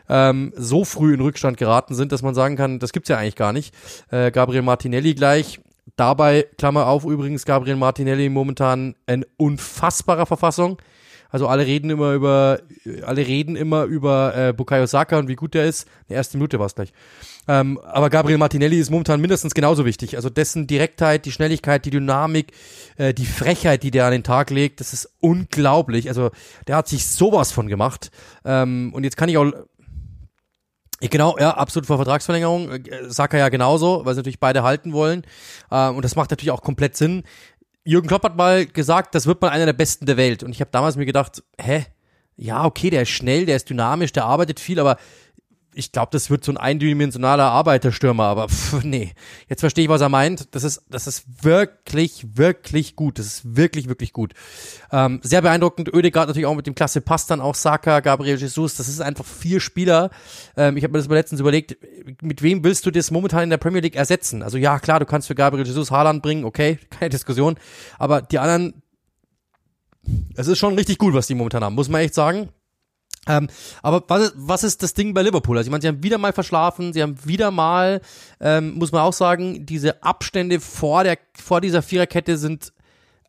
ähm, 0.08 0.52
so 0.56 0.84
früh 0.84 1.14
in 1.14 1.20
Rückstand 1.20 1.56
geraten 1.56 1.94
sind, 1.94 2.12
dass 2.12 2.22
man 2.22 2.34
sagen 2.34 2.56
kann, 2.56 2.78
das 2.78 2.92
gibt's 2.92 3.08
ja 3.08 3.18
eigentlich 3.18 3.36
gar 3.36 3.52
nicht. 3.52 3.74
Äh, 4.10 4.30
Gabriel 4.30 4.62
Martinelli 4.62 5.14
gleich. 5.14 5.60
Dabei, 5.96 6.46
Klammer 6.56 6.86
auf, 6.86 7.04
übrigens 7.04 7.44
Gabriel 7.44 7.76
Martinelli 7.76 8.28
momentan 8.28 8.94
in 9.06 9.26
unfassbarer 9.36 10.26
Verfassung. 10.26 10.80
Also 11.32 11.48
alle 11.48 11.66
reden 11.66 11.88
immer 11.88 12.12
über, 12.12 12.60
alle 13.06 13.26
reden 13.26 13.56
immer 13.56 13.84
über 13.84 14.36
äh, 14.36 14.52
Bukayo 14.52 14.84
Saka 14.84 15.18
und 15.18 15.28
wie 15.28 15.34
gut 15.34 15.54
der 15.54 15.64
ist. 15.64 15.88
Die 16.10 16.12
erste 16.12 16.36
Minute 16.36 16.58
war 16.58 16.66
es 16.66 16.74
gleich. 16.74 16.92
Ähm, 17.48 17.80
aber 17.84 18.10
Gabriel 18.10 18.36
Martinelli 18.36 18.78
ist 18.78 18.90
momentan 18.90 19.18
mindestens 19.18 19.54
genauso 19.54 19.86
wichtig. 19.86 20.16
Also 20.16 20.28
dessen 20.28 20.66
Direktheit, 20.66 21.24
die 21.24 21.32
Schnelligkeit, 21.32 21.86
die 21.86 21.90
Dynamik, 21.90 22.52
äh, 22.98 23.14
die 23.14 23.24
Frechheit, 23.24 23.82
die 23.82 23.90
der 23.90 24.04
an 24.04 24.12
den 24.12 24.22
Tag 24.24 24.50
legt, 24.50 24.80
das 24.80 24.92
ist 24.92 25.10
unglaublich. 25.20 26.08
Also 26.08 26.30
der 26.66 26.76
hat 26.76 26.86
sich 26.86 27.06
sowas 27.06 27.50
von 27.50 27.66
gemacht. 27.66 28.10
Ähm, 28.44 28.92
und 28.92 29.02
jetzt 29.02 29.16
kann 29.16 29.30
ich 29.30 29.38
auch 29.38 29.50
Genau, 31.10 31.36
ja, 31.38 31.50
absolut 31.50 31.86
vor 31.86 31.96
Vertragsverlängerung. 31.96 32.70
Äh, 32.70 32.80
Saka 33.08 33.36
ja 33.36 33.48
genauso, 33.48 34.04
weil 34.04 34.14
sie 34.14 34.20
natürlich 34.20 34.40
beide 34.40 34.62
halten 34.62 34.92
wollen. 34.92 35.24
Äh, 35.70 35.88
und 35.88 36.04
das 36.04 36.16
macht 36.16 36.30
natürlich 36.30 36.52
auch 36.52 36.62
komplett 36.62 36.96
Sinn. 36.96 37.24
Jürgen 37.84 38.06
Klopp 38.06 38.22
hat 38.22 38.36
mal 38.36 38.66
gesagt, 38.66 39.14
das 39.14 39.26
wird 39.26 39.40
mal 39.42 39.48
einer 39.48 39.66
der 39.66 39.72
Besten 39.72 40.06
der 40.06 40.16
Welt. 40.16 40.42
Und 40.42 40.52
ich 40.52 40.60
habe 40.60 40.70
damals 40.70 40.96
mir 40.96 41.06
gedacht, 41.06 41.42
hä? 41.60 41.86
Ja, 42.36 42.64
okay, 42.64 42.90
der 42.90 43.02
ist 43.02 43.10
schnell, 43.10 43.46
der 43.46 43.56
ist 43.56 43.68
dynamisch, 43.68 44.12
der 44.12 44.24
arbeitet 44.24 44.58
viel, 44.58 44.80
aber 44.80 44.96
ich 45.74 45.92
glaube, 45.92 46.08
das 46.12 46.30
wird 46.30 46.44
so 46.44 46.52
ein 46.52 46.56
eindimensionaler 46.56 47.44
Arbeiterstürmer, 47.44 48.24
aber 48.24 48.48
pff, 48.48 48.82
nee. 48.84 49.12
Jetzt 49.48 49.60
verstehe 49.60 49.84
ich, 49.84 49.90
was 49.90 50.00
er 50.00 50.08
meint. 50.08 50.54
Das 50.54 50.64
ist, 50.64 50.82
das 50.90 51.06
ist 51.06 51.44
wirklich, 51.44 52.36
wirklich 52.36 52.96
gut. 52.96 53.18
Das 53.18 53.26
ist 53.26 53.56
wirklich, 53.56 53.88
wirklich 53.88 54.12
gut. 54.12 54.34
Ähm, 54.90 55.20
sehr 55.22 55.42
beeindruckend. 55.42 55.94
Oedegaard 55.94 56.28
natürlich 56.28 56.46
auch 56.46 56.54
mit 56.54 56.66
dem 56.66 56.74
Klasse 56.74 57.00
Pass 57.00 57.26
dann 57.26 57.40
auch 57.40 57.54
Saka, 57.54 58.00
Gabriel 58.00 58.36
Jesus. 58.36 58.74
Das 58.74 58.88
ist 58.88 59.00
einfach 59.00 59.24
vier 59.24 59.60
Spieler. 59.60 60.10
Ähm, 60.56 60.76
ich 60.76 60.84
habe 60.84 60.92
mir 60.92 60.98
das 60.98 61.08
mal 61.08 61.14
letztens 61.14 61.40
überlegt, 61.40 61.76
mit 62.20 62.42
wem 62.42 62.64
willst 62.64 62.84
du 62.86 62.90
das 62.90 63.10
momentan 63.10 63.44
in 63.44 63.50
der 63.50 63.58
Premier 63.58 63.80
League 63.80 63.96
ersetzen? 63.96 64.42
Also 64.42 64.58
ja, 64.58 64.78
klar, 64.78 65.00
du 65.00 65.06
kannst 65.06 65.28
für 65.28 65.34
Gabriel 65.34 65.66
Jesus 65.66 65.90
Haaland 65.90 66.22
bringen, 66.22 66.44
okay, 66.44 66.78
keine 66.90 67.10
Diskussion. 67.10 67.56
Aber 67.98 68.22
die 68.22 68.38
anderen, 68.38 68.82
es 70.34 70.48
ist 70.48 70.58
schon 70.58 70.74
richtig 70.74 70.98
gut, 70.98 71.14
was 71.14 71.26
die 71.26 71.34
momentan 71.34 71.64
haben, 71.64 71.74
muss 71.74 71.88
man 71.88 72.02
echt 72.02 72.14
sagen. 72.14 72.50
Ähm, 73.28 73.48
aber 73.82 74.02
was 74.08 74.22
ist, 74.22 74.34
was 74.36 74.64
ist 74.64 74.82
das 74.82 74.94
Ding 74.94 75.14
bei 75.14 75.22
Liverpool? 75.22 75.56
Also 75.56 75.68
ich 75.68 75.70
meine, 75.70 75.82
sie 75.82 75.88
haben 75.88 76.02
wieder 76.02 76.18
mal 76.18 76.32
verschlafen, 76.32 76.92
sie 76.92 77.02
haben 77.02 77.16
wieder 77.24 77.50
mal, 77.50 78.00
ähm, 78.40 78.74
muss 78.74 78.90
man 78.90 79.02
auch 79.02 79.12
sagen, 79.12 79.64
diese 79.64 80.02
Abstände 80.02 80.58
vor 80.58 81.04
der 81.04 81.18
vor 81.34 81.60
dieser 81.60 81.82
Viererkette 81.82 82.36
sind 82.36 82.72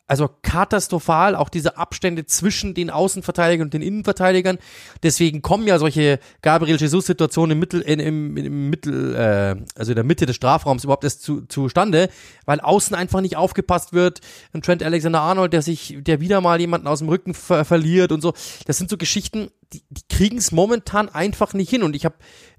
also 0.06 0.28
katastrophal, 0.42 1.34
auch 1.34 1.48
diese 1.48 1.78
Abstände 1.78 2.26
zwischen 2.26 2.74
den 2.74 2.90
Außenverteidigern 2.90 3.68
und 3.68 3.74
den 3.74 3.80
Innenverteidigern. 3.80 4.58
Deswegen 5.02 5.40
kommen 5.40 5.66
ja 5.66 5.78
solche 5.78 6.18
Gabriel 6.42 6.76
Jesus-Situationen 6.76 7.52
im 7.52 7.58
Mittel, 7.58 7.80
in, 7.80 8.00
im, 8.00 8.36
im 8.36 8.70
Mittel, 8.70 9.14
äh, 9.14 9.56
also 9.74 9.92
in 9.92 9.96
der 9.96 10.04
Mitte 10.04 10.26
des 10.26 10.36
Strafraums 10.36 10.84
überhaupt 10.84 11.04
erst 11.04 11.22
zu, 11.22 11.46
zustande, 11.46 12.10
weil 12.44 12.60
außen 12.60 12.94
einfach 12.94 13.22
nicht 13.22 13.36
aufgepasst 13.36 13.94
wird. 13.94 14.20
Und 14.52 14.64
Trent 14.66 14.82
Alexander-Arnold, 14.82 15.54
der 15.54 15.62
sich, 15.62 15.96
der 16.00 16.20
wieder 16.20 16.42
mal 16.42 16.60
jemanden 16.60 16.86
aus 16.86 16.98
dem 16.98 17.08
Rücken 17.08 17.32
ver 17.32 17.64
verliert 17.64 18.12
und 18.12 18.20
so. 18.20 18.34
Das 18.66 18.76
sind 18.76 18.90
so 18.90 18.98
Geschichten, 18.98 19.48
die, 19.72 19.82
die 19.88 20.02
kriegen 20.10 20.36
es 20.36 20.52
momentan 20.52 21.08
einfach 21.08 21.54
nicht 21.54 21.70
hin. 21.70 21.82
Und 21.82 21.96
ich 21.96 22.04
habe 22.04 22.16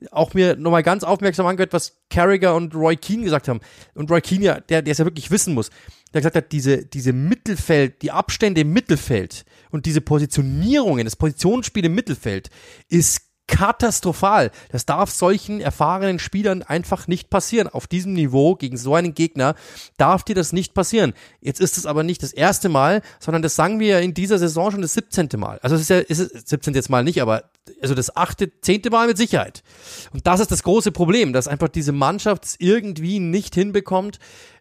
auch 0.09 0.33
mir 0.33 0.55
nochmal 0.55 0.81
ganz 0.81 1.03
aufmerksam 1.03 1.45
angehört, 1.45 1.73
was 1.73 1.97
Carragher 2.09 2.55
und 2.55 2.73
Roy 2.73 2.95
Keane 2.95 3.23
gesagt 3.23 3.47
haben. 3.47 3.59
Und 3.93 4.09
Roy 4.09 4.21
Keane 4.21 4.43
ja, 4.43 4.59
der, 4.59 4.81
der 4.81 4.93
es 4.93 4.97
ja 4.97 5.05
wirklich 5.05 5.29
wissen 5.29 5.53
muss 5.53 5.69
der 6.15 6.21
gesagt 6.21 6.35
hat, 6.37 6.51
diese, 6.51 6.85
diese 6.85 7.13
Mittelfeld, 7.13 8.01
die 8.01 8.11
Abstände 8.11 8.61
im 8.61 8.71
Mittelfeld 8.71 9.45
und 9.69 9.85
diese 9.85 10.01
Positionierungen, 10.01 11.05
das 11.05 11.15
Positionsspiel 11.17 11.85
im 11.85 11.95
Mittelfeld 11.95 12.49
ist 12.87 13.21
katastrophal. 13.47 14.51
Das 14.71 14.85
darf 14.85 15.11
solchen 15.11 15.61
erfahrenen 15.61 16.17
Spielern 16.19 16.63
einfach 16.63 17.07
nicht 17.07 17.29
passieren. 17.29 17.67
Auf 17.67 17.85
diesem 17.85 18.13
Niveau 18.13 18.55
gegen 18.55 18.77
so 18.77 18.95
einen 18.95 19.13
Gegner 19.13 19.55
darf 19.97 20.23
dir 20.23 20.35
das 20.35 20.51
nicht 20.51 20.73
passieren. 20.73 21.13
Jetzt 21.41 21.59
ist 21.59 21.77
es 21.77 21.85
aber 21.85 22.03
nicht 22.03 22.23
das 22.23 22.33
erste 22.33 22.69
Mal, 22.69 23.01
sondern 23.19 23.43
das 23.43 23.55
sagen 23.55 23.79
wir 23.79 23.87
ja 23.87 23.99
in 23.99 24.13
dieser 24.13 24.39
Saison 24.39 24.71
schon 24.71 24.81
das 24.81 24.93
17. 24.93 25.29
Mal. 25.37 25.59
Also 25.61 25.75
es 25.75 25.83
ist 25.83 25.89
ja, 25.89 25.99
ist 25.99 26.19
es 26.19 26.49
17. 26.49 26.73
jetzt 26.73 26.89
mal 26.89 27.03
nicht, 27.03 27.21
aber 27.21 27.51
also 27.81 27.93
das 27.93 28.15
achte, 28.15 28.51
zehnte 28.61 28.89
Mal 28.89 29.07
mit 29.07 29.17
Sicherheit. 29.17 29.63
Und 30.11 30.25
das 30.25 30.39
ist 30.39 30.51
das 30.51 30.63
große 30.63 30.91
Problem, 30.91 31.33
dass 31.33 31.47
einfach 31.47 31.69
diese 31.69 31.91
Mannschaft 31.91 32.55
irgendwie 32.59 33.19
nicht 33.19 33.53
hinbekommt, 33.53 34.19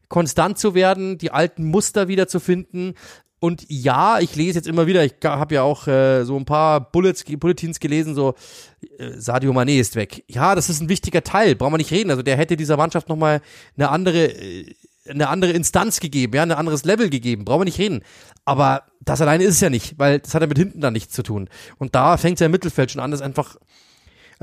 konstant 0.08 0.58
zu 0.58 0.74
werden, 0.74 1.18
die 1.18 1.30
alten 1.30 1.64
Muster 1.64 2.08
wieder 2.08 2.28
zu 2.28 2.40
finden. 2.40 2.94
Und 3.40 3.66
ja, 3.68 4.20
ich 4.20 4.36
lese 4.36 4.58
jetzt 4.58 4.66
immer 4.66 4.86
wieder, 4.86 5.04
ich 5.04 5.16
habe 5.22 5.56
ja 5.56 5.62
auch 5.62 5.86
äh, 5.86 6.24
so 6.24 6.34
ein 6.36 6.46
paar 6.46 6.80
Bullets, 6.80 7.24
Bulletins 7.24 7.78
gelesen, 7.78 8.14
so 8.14 8.34
äh, 8.98 9.10
Sadio 9.18 9.52
Mané 9.52 9.78
ist 9.78 9.96
weg. 9.96 10.24
Ja, 10.28 10.54
das 10.54 10.70
ist 10.70 10.80
ein 10.80 10.88
wichtiger 10.88 11.22
Teil, 11.22 11.54
brauchen 11.54 11.74
wir 11.74 11.78
nicht 11.78 11.90
reden. 11.90 12.10
Also 12.10 12.22
der 12.22 12.38
hätte 12.38 12.56
dieser 12.56 12.78
Mannschaft 12.78 13.10
nochmal 13.10 13.42
eine 13.76 13.90
andere, 13.90 14.28
äh, 14.28 14.74
eine 15.06 15.28
andere 15.28 15.52
Instanz 15.52 16.00
gegeben, 16.00 16.34
ja, 16.34 16.42
ein 16.42 16.52
anderes 16.52 16.84
Level 16.84 17.10
gegeben, 17.10 17.44
brauchen 17.44 17.60
wir 17.60 17.64
nicht 17.66 17.78
reden. 17.78 18.02
Aber 18.46 18.84
das 19.02 19.20
alleine 19.20 19.44
ist 19.44 19.56
es 19.56 19.60
ja 19.60 19.68
nicht, 19.68 19.98
weil 19.98 20.20
das 20.20 20.34
hat 20.34 20.40
ja 20.40 20.48
mit 20.48 20.56
hinten 20.56 20.80
dann 20.80 20.94
nichts 20.94 21.12
zu 21.12 21.22
tun. 21.22 21.50
Und 21.76 21.94
da 21.94 22.16
fängt 22.16 22.36
es 22.36 22.40
ja 22.40 22.46
im 22.46 22.52
Mittelfeld 22.52 22.92
schon 22.92 23.02
an, 23.02 23.10
das 23.10 23.20
einfach 23.20 23.56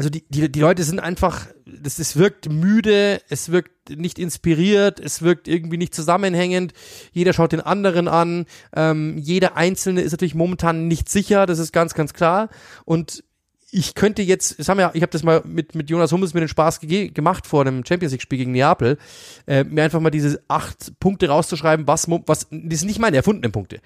also 0.01 0.09
die, 0.09 0.25
die, 0.29 0.51
die 0.51 0.59
Leute 0.59 0.83
sind 0.83 0.99
einfach, 0.99 1.45
das, 1.63 1.99
es 1.99 2.15
wirkt 2.15 2.51
müde, 2.51 3.21
es 3.29 3.51
wirkt 3.51 3.91
nicht 3.91 4.17
inspiriert, 4.17 4.99
es 4.99 5.21
wirkt 5.21 5.47
irgendwie 5.47 5.77
nicht 5.77 5.93
zusammenhängend, 5.93 6.73
jeder 7.11 7.33
schaut 7.33 7.51
den 7.51 7.61
anderen 7.61 8.07
an, 8.07 8.47
ähm, 8.75 9.19
jeder 9.19 9.57
Einzelne 9.57 10.01
ist 10.01 10.11
natürlich 10.11 10.33
momentan 10.33 10.87
nicht 10.87 11.07
sicher, 11.07 11.45
das 11.45 11.59
ist 11.59 11.71
ganz, 11.71 11.93
ganz 11.93 12.15
klar. 12.15 12.49
Und 12.83 13.23
ich 13.69 13.93
könnte 13.93 14.23
jetzt, 14.23 14.57
das 14.57 14.69
haben 14.69 14.79
ja, 14.79 14.89
ich 14.95 15.03
habe 15.03 15.11
das 15.11 15.21
mal 15.21 15.43
mit, 15.45 15.75
mit 15.75 15.91
Jonas 15.91 16.11
Hummels 16.11 16.33
mir 16.33 16.39
den 16.39 16.49
Spaß 16.49 16.79
gemacht 16.79 17.45
vor 17.45 17.61
einem 17.61 17.85
Champions 17.85 18.11
League 18.11 18.23
Spiel 18.23 18.39
gegen 18.39 18.53
Neapel, 18.53 18.97
äh, 19.45 19.63
mir 19.63 19.83
einfach 19.83 19.99
mal 19.99 20.09
diese 20.09 20.41
acht 20.47 20.99
Punkte 20.99 21.29
rauszuschreiben, 21.29 21.85
was, 21.85 22.09
was, 22.09 22.47
das 22.49 22.79
sind 22.79 22.87
nicht 22.87 22.99
meine 22.99 23.17
erfundenen 23.17 23.51
Punkte, 23.51 23.81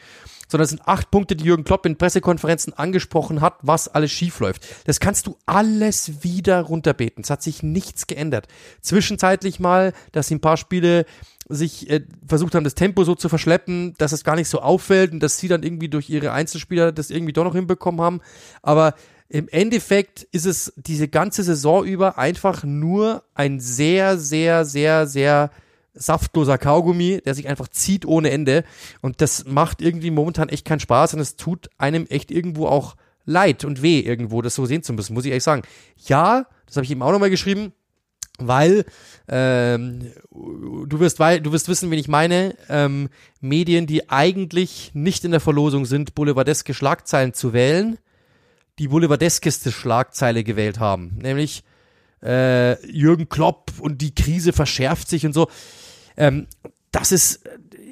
sondern 0.48 0.66
es 0.66 0.70
sind 0.70 0.88
acht 0.88 1.12
Punkte, 1.12 1.36
die 1.36 1.46
Jürgen 1.46 1.64
Klopp 1.64 1.86
in 1.86 1.98
Pressekonferenzen 1.98 2.74
angesprochen 2.74 3.42
hat, 3.42 3.56
was 3.62 3.88
alles 3.88 4.12
schief 4.12 4.40
läuft. 4.40 4.68
Das 4.86 5.00
kannst 5.00 5.28
du 5.28 5.38
alles 5.46 6.24
wieder 6.24 6.62
runterbeten. 6.62 7.24
Es 7.24 7.30
hat 7.30 7.44
sich 7.44 7.64
nichts 7.64 8.08
geändert. 8.08 8.48
Zwischenzeitlich 8.82 9.60
mal, 9.60 9.94
dass 10.12 10.28
sie 10.28 10.36
ein 10.36 10.42
paar 10.42 10.58
Spiele 10.58 11.06
sich 11.48 11.90
äh, 11.90 12.02
versucht 12.28 12.56
haben, 12.56 12.64
das 12.64 12.76
Tempo 12.76 13.04
so 13.04 13.16
zu 13.16 13.30
verschleppen, 13.30 13.94
dass 13.98 14.12
es 14.12 14.24
gar 14.24 14.36
nicht 14.36 14.50
so 14.50 14.62
auffällt 14.62 15.12
und 15.12 15.20
dass 15.20 15.38
sie 15.38 15.48
dann 15.48 15.64
irgendwie 15.64 15.90
durch 15.90 16.10
ihre 16.10 16.32
Einzelspieler 16.32 16.92
das 16.92 17.12
irgendwie 17.12 17.34
doch 17.34 17.44
noch 17.44 17.54
hinbekommen 17.54 18.02
haben. 18.02 18.22
Aber 18.64 18.96
im 19.30 19.48
Endeffekt 19.50 20.24
ist 20.32 20.46
es 20.46 20.74
diese 20.76 21.08
ganze 21.08 21.44
Saison 21.44 21.86
über 21.86 22.18
einfach 22.18 22.64
nur 22.64 23.24
ein 23.34 23.60
sehr, 23.60 24.18
sehr, 24.18 24.66
sehr, 24.66 25.08
sehr 25.08 25.52
saftloser 25.96 26.58
Kaugummi, 26.58 27.22
der 27.26 27.34
sich 27.34 27.48
einfach 27.48 27.68
zieht 27.68 28.06
ohne 28.06 28.30
Ende. 28.30 28.64
Und 29.02 29.22
das 29.22 29.46
macht 29.46 29.82
irgendwie 29.82 30.12
momentan 30.12 30.50
echt 30.50 30.66
keinen 30.66 30.80
Spaß 30.80 31.14
und 31.16 31.20
es 31.20 31.36
tut 31.36 31.70
einem 31.78 32.06
echt 32.08 32.32
irgendwo 32.32 32.68
auch 32.68 32.96
leid 33.26 33.66
und 33.66 33.82
weh, 33.82 34.00
irgendwo 34.00 34.42
das 34.42 34.56
so 34.56 34.66
sehen 34.66 34.84
zu 34.84 34.94
müssen, 34.94 35.14
muss 35.14 35.26
ich 35.26 35.32
ehrlich 35.32 35.44
sagen. 35.44 35.64
Ja, 35.98 36.46
das 36.66 36.76
habe 36.76 36.86
ich 36.86 36.92
eben 36.92 37.02
auch 37.02 37.12
nochmal 37.12 37.30
geschrieben, 37.30 37.74
weil 38.38 38.86
ähm, 39.28 40.12
du 40.32 41.00
wirst 41.00 41.20
du 41.20 41.52
wirst 41.52 41.68
wissen, 41.68 41.90
wen 41.90 42.00
ich 42.00 42.08
meine. 42.08 42.56
Ähm, 42.70 43.10
Medien, 43.42 43.88
die 43.88 44.10
eigentlich 44.10 44.92
nicht 44.94 45.24
in 45.26 45.32
der 45.32 45.40
Verlosung 45.40 45.86
sind, 45.86 46.16
boulevardeske 46.16 46.74
Schlagzeilen 46.74 47.34
zu 47.34 47.54
wählen, 47.54 47.98
die 48.80 48.90
boulevardeskeste 48.90 49.72
Schlagzeile 49.72 50.44
gewählt 50.44 50.80
haben, 50.80 51.18
nämlich 51.22 51.64
äh, 52.22 52.86
Jürgen 52.92 53.30
Klopp 53.30 53.72
und 53.80 54.02
die 54.02 54.14
Krise 54.14 54.54
verschärft 54.54 55.08
sich 55.08 55.26
und 55.26 55.34
so. 55.34 55.48
Ähm, 56.18 56.48
das 56.92 57.12
ist 57.12 57.42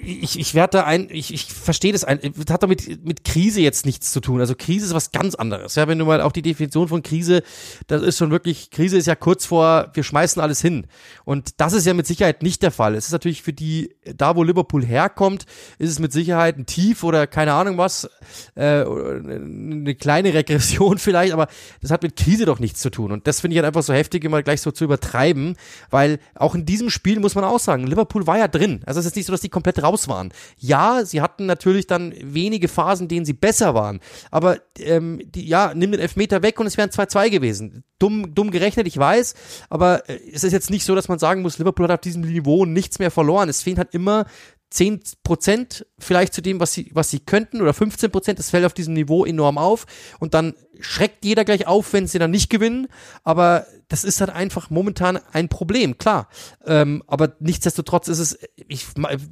ich, 0.05 0.39
ich 0.39 0.53
werde 0.53 0.77
da 0.77 0.83
ein, 0.83 1.07
ich, 1.09 1.33
ich 1.33 1.45
verstehe 1.45 1.93
das 1.93 2.03
ein, 2.03 2.19
das 2.21 2.53
hat 2.53 2.63
damit 2.63 3.05
mit 3.05 3.23
Krise 3.23 3.61
jetzt 3.61 3.85
nichts 3.85 4.11
zu 4.11 4.19
tun. 4.19 4.39
Also 4.39 4.55
Krise 4.55 4.85
ist 4.87 4.93
was 4.93 5.11
ganz 5.11 5.35
anderes. 5.35 5.75
Ja, 5.75 5.87
wenn 5.87 5.99
du 5.99 6.05
mal 6.05 6.21
auch 6.21 6.31
die 6.31 6.41
Definition 6.41 6.87
von 6.87 7.03
Krise, 7.03 7.43
das 7.87 8.01
ist 8.01 8.17
schon 8.17 8.31
wirklich, 8.31 8.71
Krise 8.71 8.97
ist 8.97 9.07
ja 9.07 9.15
kurz 9.15 9.45
vor, 9.45 9.91
wir 9.93 10.03
schmeißen 10.03 10.41
alles 10.41 10.61
hin. 10.61 10.87
Und 11.25 11.61
das 11.61 11.73
ist 11.73 11.85
ja 11.85 11.93
mit 11.93 12.07
Sicherheit 12.07 12.43
nicht 12.43 12.61
der 12.63 12.71
Fall. 12.71 12.95
Es 12.95 13.05
ist 13.05 13.11
natürlich 13.11 13.41
für 13.41 13.53
die, 13.53 13.95
da 14.15 14.35
wo 14.35 14.43
Liverpool 14.43 14.85
herkommt, 14.85 15.45
ist 15.79 15.89
es 15.89 15.99
mit 15.99 16.11
Sicherheit 16.11 16.57
ein 16.57 16.65
Tief 16.65 17.03
oder 17.03 17.27
keine 17.27 17.53
Ahnung 17.53 17.77
was, 17.77 18.09
äh, 18.55 18.81
eine 18.81 19.95
kleine 19.95 20.33
Regression 20.33 20.97
vielleicht, 20.99 21.33
aber 21.33 21.47
das 21.81 21.91
hat 21.91 22.03
mit 22.03 22.15
Krise 22.15 22.45
doch 22.45 22.59
nichts 22.59 22.81
zu 22.81 22.89
tun. 22.89 23.11
Und 23.11 23.27
das 23.27 23.41
finde 23.41 23.55
ich 23.55 23.57
halt 23.59 23.67
einfach 23.67 23.83
so 23.83 23.93
heftig, 23.93 24.23
immer 24.23 24.43
gleich 24.43 24.61
so 24.61 24.71
zu 24.71 24.83
übertreiben, 24.83 25.55
weil 25.89 26.19
auch 26.35 26.55
in 26.55 26.65
diesem 26.65 26.89
Spiel 26.89 27.19
muss 27.19 27.35
man 27.35 27.43
auch 27.43 27.59
sagen, 27.59 27.87
Liverpool 27.87 28.27
war 28.27 28.37
ja 28.37 28.47
drin. 28.47 28.81
Also 28.85 28.99
es 28.99 29.05
ist 29.05 29.15
nicht 29.15 29.25
so, 29.25 29.31
dass 29.31 29.41
die 29.41 29.49
komplett 29.49 29.81
raus 29.81 29.92
raus 29.93 30.07
waren. 30.07 30.33
Ja, 30.57 31.05
sie 31.05 31.21
hatten 31.21 31.45
natürlich 31.45 31.87
dann 31.87 32.13
wenige 32.19 32.67
Phasen, 32.67 33.07
denen 33.07 33.25
sie 33.25 33.33
besser 33.33 33.73
waren. 33.73 33.99
Aber 34.31 34.57
ähm, 34.79 35.21
die, 35.23 35.47
ja, 35.47 35.73
nimm 35.75 35.91
den 35.91 36.01
Elfmeter 36.01 36.41
weg 36.41 36.59
und 36.59 36.67
es 36.67 36.77
wären 36.77 36.89
2-2 36.89 37.29
gewesen. 37.29 37.83
Dumm, 37.99 38.33
dumm 38.35 38.51
gerechnet, 38.51 38.87
ich 38.87 38.97
weiß. 38.97 39.35
Aber 39.69 40.09
äh, 40.09 40.19
es 40.33 40.43
ist 40.43 40.53
jetzt 40.53 40.69
nicht 40.69 40.85
so, 40.85 40.95
dass 40.95 41.07
man 41.07 41.19
sagen 41.19 41.41
muss, 41.41 41.57
Liverpool 41.57 41.85
hat 41.85 41.91
auf 41.91 42.01
diesem 42.01 42.21
Niveau 42.21 42.65
nichts 42.65 42.99
mehr 42.99 43.11
verloren. 43.11 43.49
Es 43.49 43.61
fehlen 43.61 43.77
halt 43.77 43.93
immer 43.93 44.25
10 44.71 45.01
Prozent 45.23 45.85
vielleicht 45.99 46.33
zu 46.33 46.41
dem, 46.41 46.59
was 46.59 46.73
sie, 46.73 46.89
was 46.93 47.11
sie 47.11 47.19
könnten 47.19 47.61
oder 47.61 47.73
15 47.73 48.09
Prozent. 48.11 48.39
Das 48.39 48.49
fällt 48.49 48.65
auf 48.65 48.73
diesem 48.73 48.95
Niveau 48.95 49.23
enorm 49.23 49.57
auf. 49.57 49.85
Und 50.19 50.33
dann 50.33 50.55
schreckt 50.79 51.23
jeder 51.25 51.45
gleich 51.45 51.67
auf, 51.67 51.93
wenn 51.93 52.07
sie 52.07 52.19
dann 52.19 52.31
nicht 52.31 52.49
gewinnen. 52.49 52.87
Aber 53.23 53.65
das 53.89 54.03
ist 54.03 54.21
halt 54.21 54.31
einfach 54.31 54.69
momentan 54.69 55.19
ein 55.33 55.49
Problem, 55.49 55.97
klar. 55.97 56.27
Ähm, 56.65 57.03
aber 57.07 57.33
nichtsdestotrotz 57.39 58.07
ist 58.07 58.19
es 58.19 58.39
ich, 58.55 58.85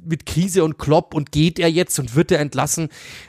mit 0.04 0.26
Krise 0.26 0.62
und 0.62 0.78
Klopp 0.78 1.14
und 1.14 1.32
geht 1.32 1.58
er 1.58 1.68
jetzt 1.68 1.98
und 1.98 2.14
wird 2.14 2.30
er 2.30 2.38
entlassen, 2.38 2.88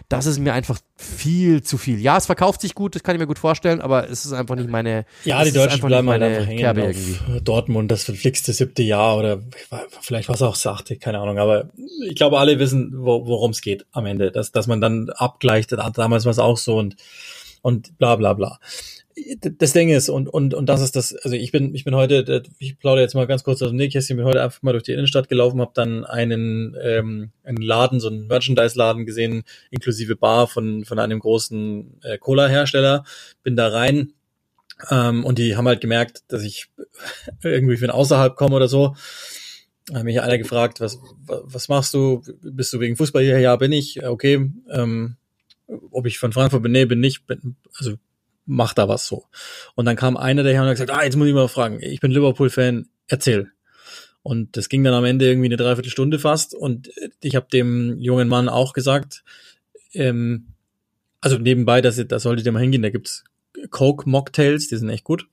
das 0.10 0.26
ist 0.26 0.38
mir 0.40 0.54
einfach 0.54 0.80
viel 0.96 1.64
zu 1.64 1.78
viel. 1.78 2.00
Ja, 2.00 2.18
es 2.18 2.28
verkauft 2.28 2.62
sich 2.62 2.76
gut, 2.76 2.94
das 2.96 3.04
kann 3.04 3.16
ich 3.16 3.20
mir 3.20 3.26
gut 3.26 3.40
vorstellen, 3.40 3.82
aber 3.82 4.10
es 4.10 4.26
ist 4.26 4.34
einfach 4.34 4.56
nicht 4.56 4.70
meine. 4.70 5.06
Ja, 5.24 5.44
die 5.44 5.52
Deutschen 5.52 5.82
bleiben 5.82 6.10
halt 6.10 6.22
einfach 6.22 6.46
hängen 6.46 6.60
Kerbe 6.60 6.84
auf 6.84 6.88
irgendwie. 6.90 7.42
Dortmund, 7.42 7.92
das 7.92 8.04
verflixte 8.04 8.54
siebte 8.54 8.84
Jahr 8.84 9.18
oder 9.18 9.42
vielleicht 10.02 10.30
was 10.30 10.42
auch 10.42 10.56
sagte, 10.56 10.98
keine 10.98 11.20
Ahnung. 11.20 11.40
Aber 11.40 11.70
ich 12.08 12.16
glaube, 12.16 12.38
alle 12.38 12.60
wissen, 12.60 12.92
wo, 12.94 13.26
worum 13.26 13.52
es 13.52 13.62
geht 13.62 13.86
am 13.92 14.06
Ende, 14.06 14.32
dass 14.32 14.52
dass 14.52 14.68
man 14.68 14.82
dann 14.82 15.10
abgleicht. 15.10 15.72
Damals 15.72 16.26
war 16.26 16.32
es 16.32 16.40
auch 16.40 16.58
so 16.58 16.78
und 16.78 16.96
und 17.64 17.98
bla 17.98 18.16
bla 18.16 18.34
bla. 18.34 18.60
Das 19.42 19.74
Ding 19.74 19.90
ist, 19.90 20.10
und, 20.10 20.28
und, 20.28 20.54
und 20.54 20.68
das 20.68 20.82
ist 20.82 20.96
das, 20.96 21.16
also 21.16 21.36
ich 21.36 21.52
bin, 21.52 21.76
ich 21.76 21.84
bin 21.84 21.96
heute, 21.96 22.44
ich 22.58 22.80
plaudere 22.80 23.04
jetzt 23.04 23.14
mal 23.14 23.28
ganz 23.28 23.44
kurz 23.44 23.62
aus 23.62 23.70
dem 23.70 23.78
Nähkästchen, 23.78 24.18
bin 24.18 24.26
heute 24.26 24.44
einfach 24.44 24.62
mal 24.64 24.72
durch 24.72 24.84
die 24.84 24.92
Innenstadt 24.92 25.30
gelaufen, 25.30 25.62
habe 25.62 25.72
dann 25.76 26.04
einen, 26.04 26.76
ähm, 26.82 27.32
einen 27.44 27.62
Laden, 27.62 28.00
so 28.00 28.08
einen 28.08 28.28
Merchandise-Laden 28.28 29.06
gesehen, 29.06 29.44
inklusive 29.70 30.16
Bar 30.16 30.48
von, 30.48 30.84
von 30.84 30.98
einem 30.98 31.20
großen 31.20 32.00
äh, 32.02 32.18
Cola-Hersteller, 32.18 33.04
bin 33.44 33.56
da 33.56 33.68
rein, 33.68 34.14
ähm, 34.90 35.24
und 35.24 35.38
die 35.38 35.56
haben 35.56 35.68
halt 35.68 35.82
gemerkt, 35.82 36.24
dass 36.30 36.44
ich 36.44 36.70
irgendwie 37.44 37.78
von 37.78 37.90
außerhalb 37.90 38.36
komme 38.36 38.56
oder 38.56 38.68
so. 38.68 38.96
Haben 39.94 40.06
mich 40.06 40.22
alle 40.22 40.40
gefragt, 40.40 40.80
was, 40.80 40.98
was 41.26 41.68
machst 41.68 41.94
du? 41.94 42.24
Bist 42.42 42.72
du 42.74 42.80
wegen 42.80 42.96
Fußball 42.96 43.24
hier? 43.24 43.40
Ja, 43.40 43.56
bin 43.58 43.72
ich. 43.72 44.04
Okay. 44.04 44.50
Ähm, 44.72 45.18
ob 45.68 46.06
ich 46.06 46.20
von 46.20 46.34
Frankfurt 46.34 46.64
bin, 46.64 46.72
nee, 46.72 46.86
bin 46.86 47.00
nicht, 47.00 47.26
bin, 47.26 47.56
also 47.78 47.96
mach 48.46 48.74
da 48.74 48.90
was 48.90 49.08
so. 49.08 49.26
Und 49.76 49.86
dann 49.86 49.96
kam 49.96 50.18
einer 50.18 50.44
daher 50.44 50.62
und 50.62 50.68
hat 50.68 50.74
gesagt, 50.74 50.92
ah, 50.92 51.04
jetzt 51.04 51.16
muss 51.16 51.28
ich 51.28 51.34
mal 51.34 51.48
fragen, 51.48 51.80
ich 51.82 52.00
bin 52.00 52.12
Liverpool-Fan, 52.12 52.88
erzähl. 53.08 53.52
Und 54.22 54.56
das 54.56 54.70
ging 54.70 54.84
dann 54.84 54.94
am 54.94 55.06
Ende 55.06 55.28
irgendwie 55.28 55.48
eine 55.48 55.58
Dreiviertelstunde 55.58 56.18
fast 56.18 56.56
und 56.56 56.90
ich 57.22 57.36
habe 57.36 57.48
dem 57.52 58.00
jungen 58.00 58.30
Mann 58.30 58.48
auch 58.48 58.74
gesagt, 58.74 59.24
ähm, 59.94 60.48
also 61.20 61.38
nebenbei, 61.38 61.82
dass 61.82 62.02
da 62.08 62.20
solltet 62.20 62.46
ihr 62.46 62.52
mal 62.52 62.62
hingehen, 62.62 62.82
da 62.82 62.90
gibt's 62.90 63.26
Coke 63.70 64.10
Mocktails, 64.10 64.68
die 64.68 64.78
sind 64.78 64.90
echt 64.90 65.04
gut. 65.04 65.28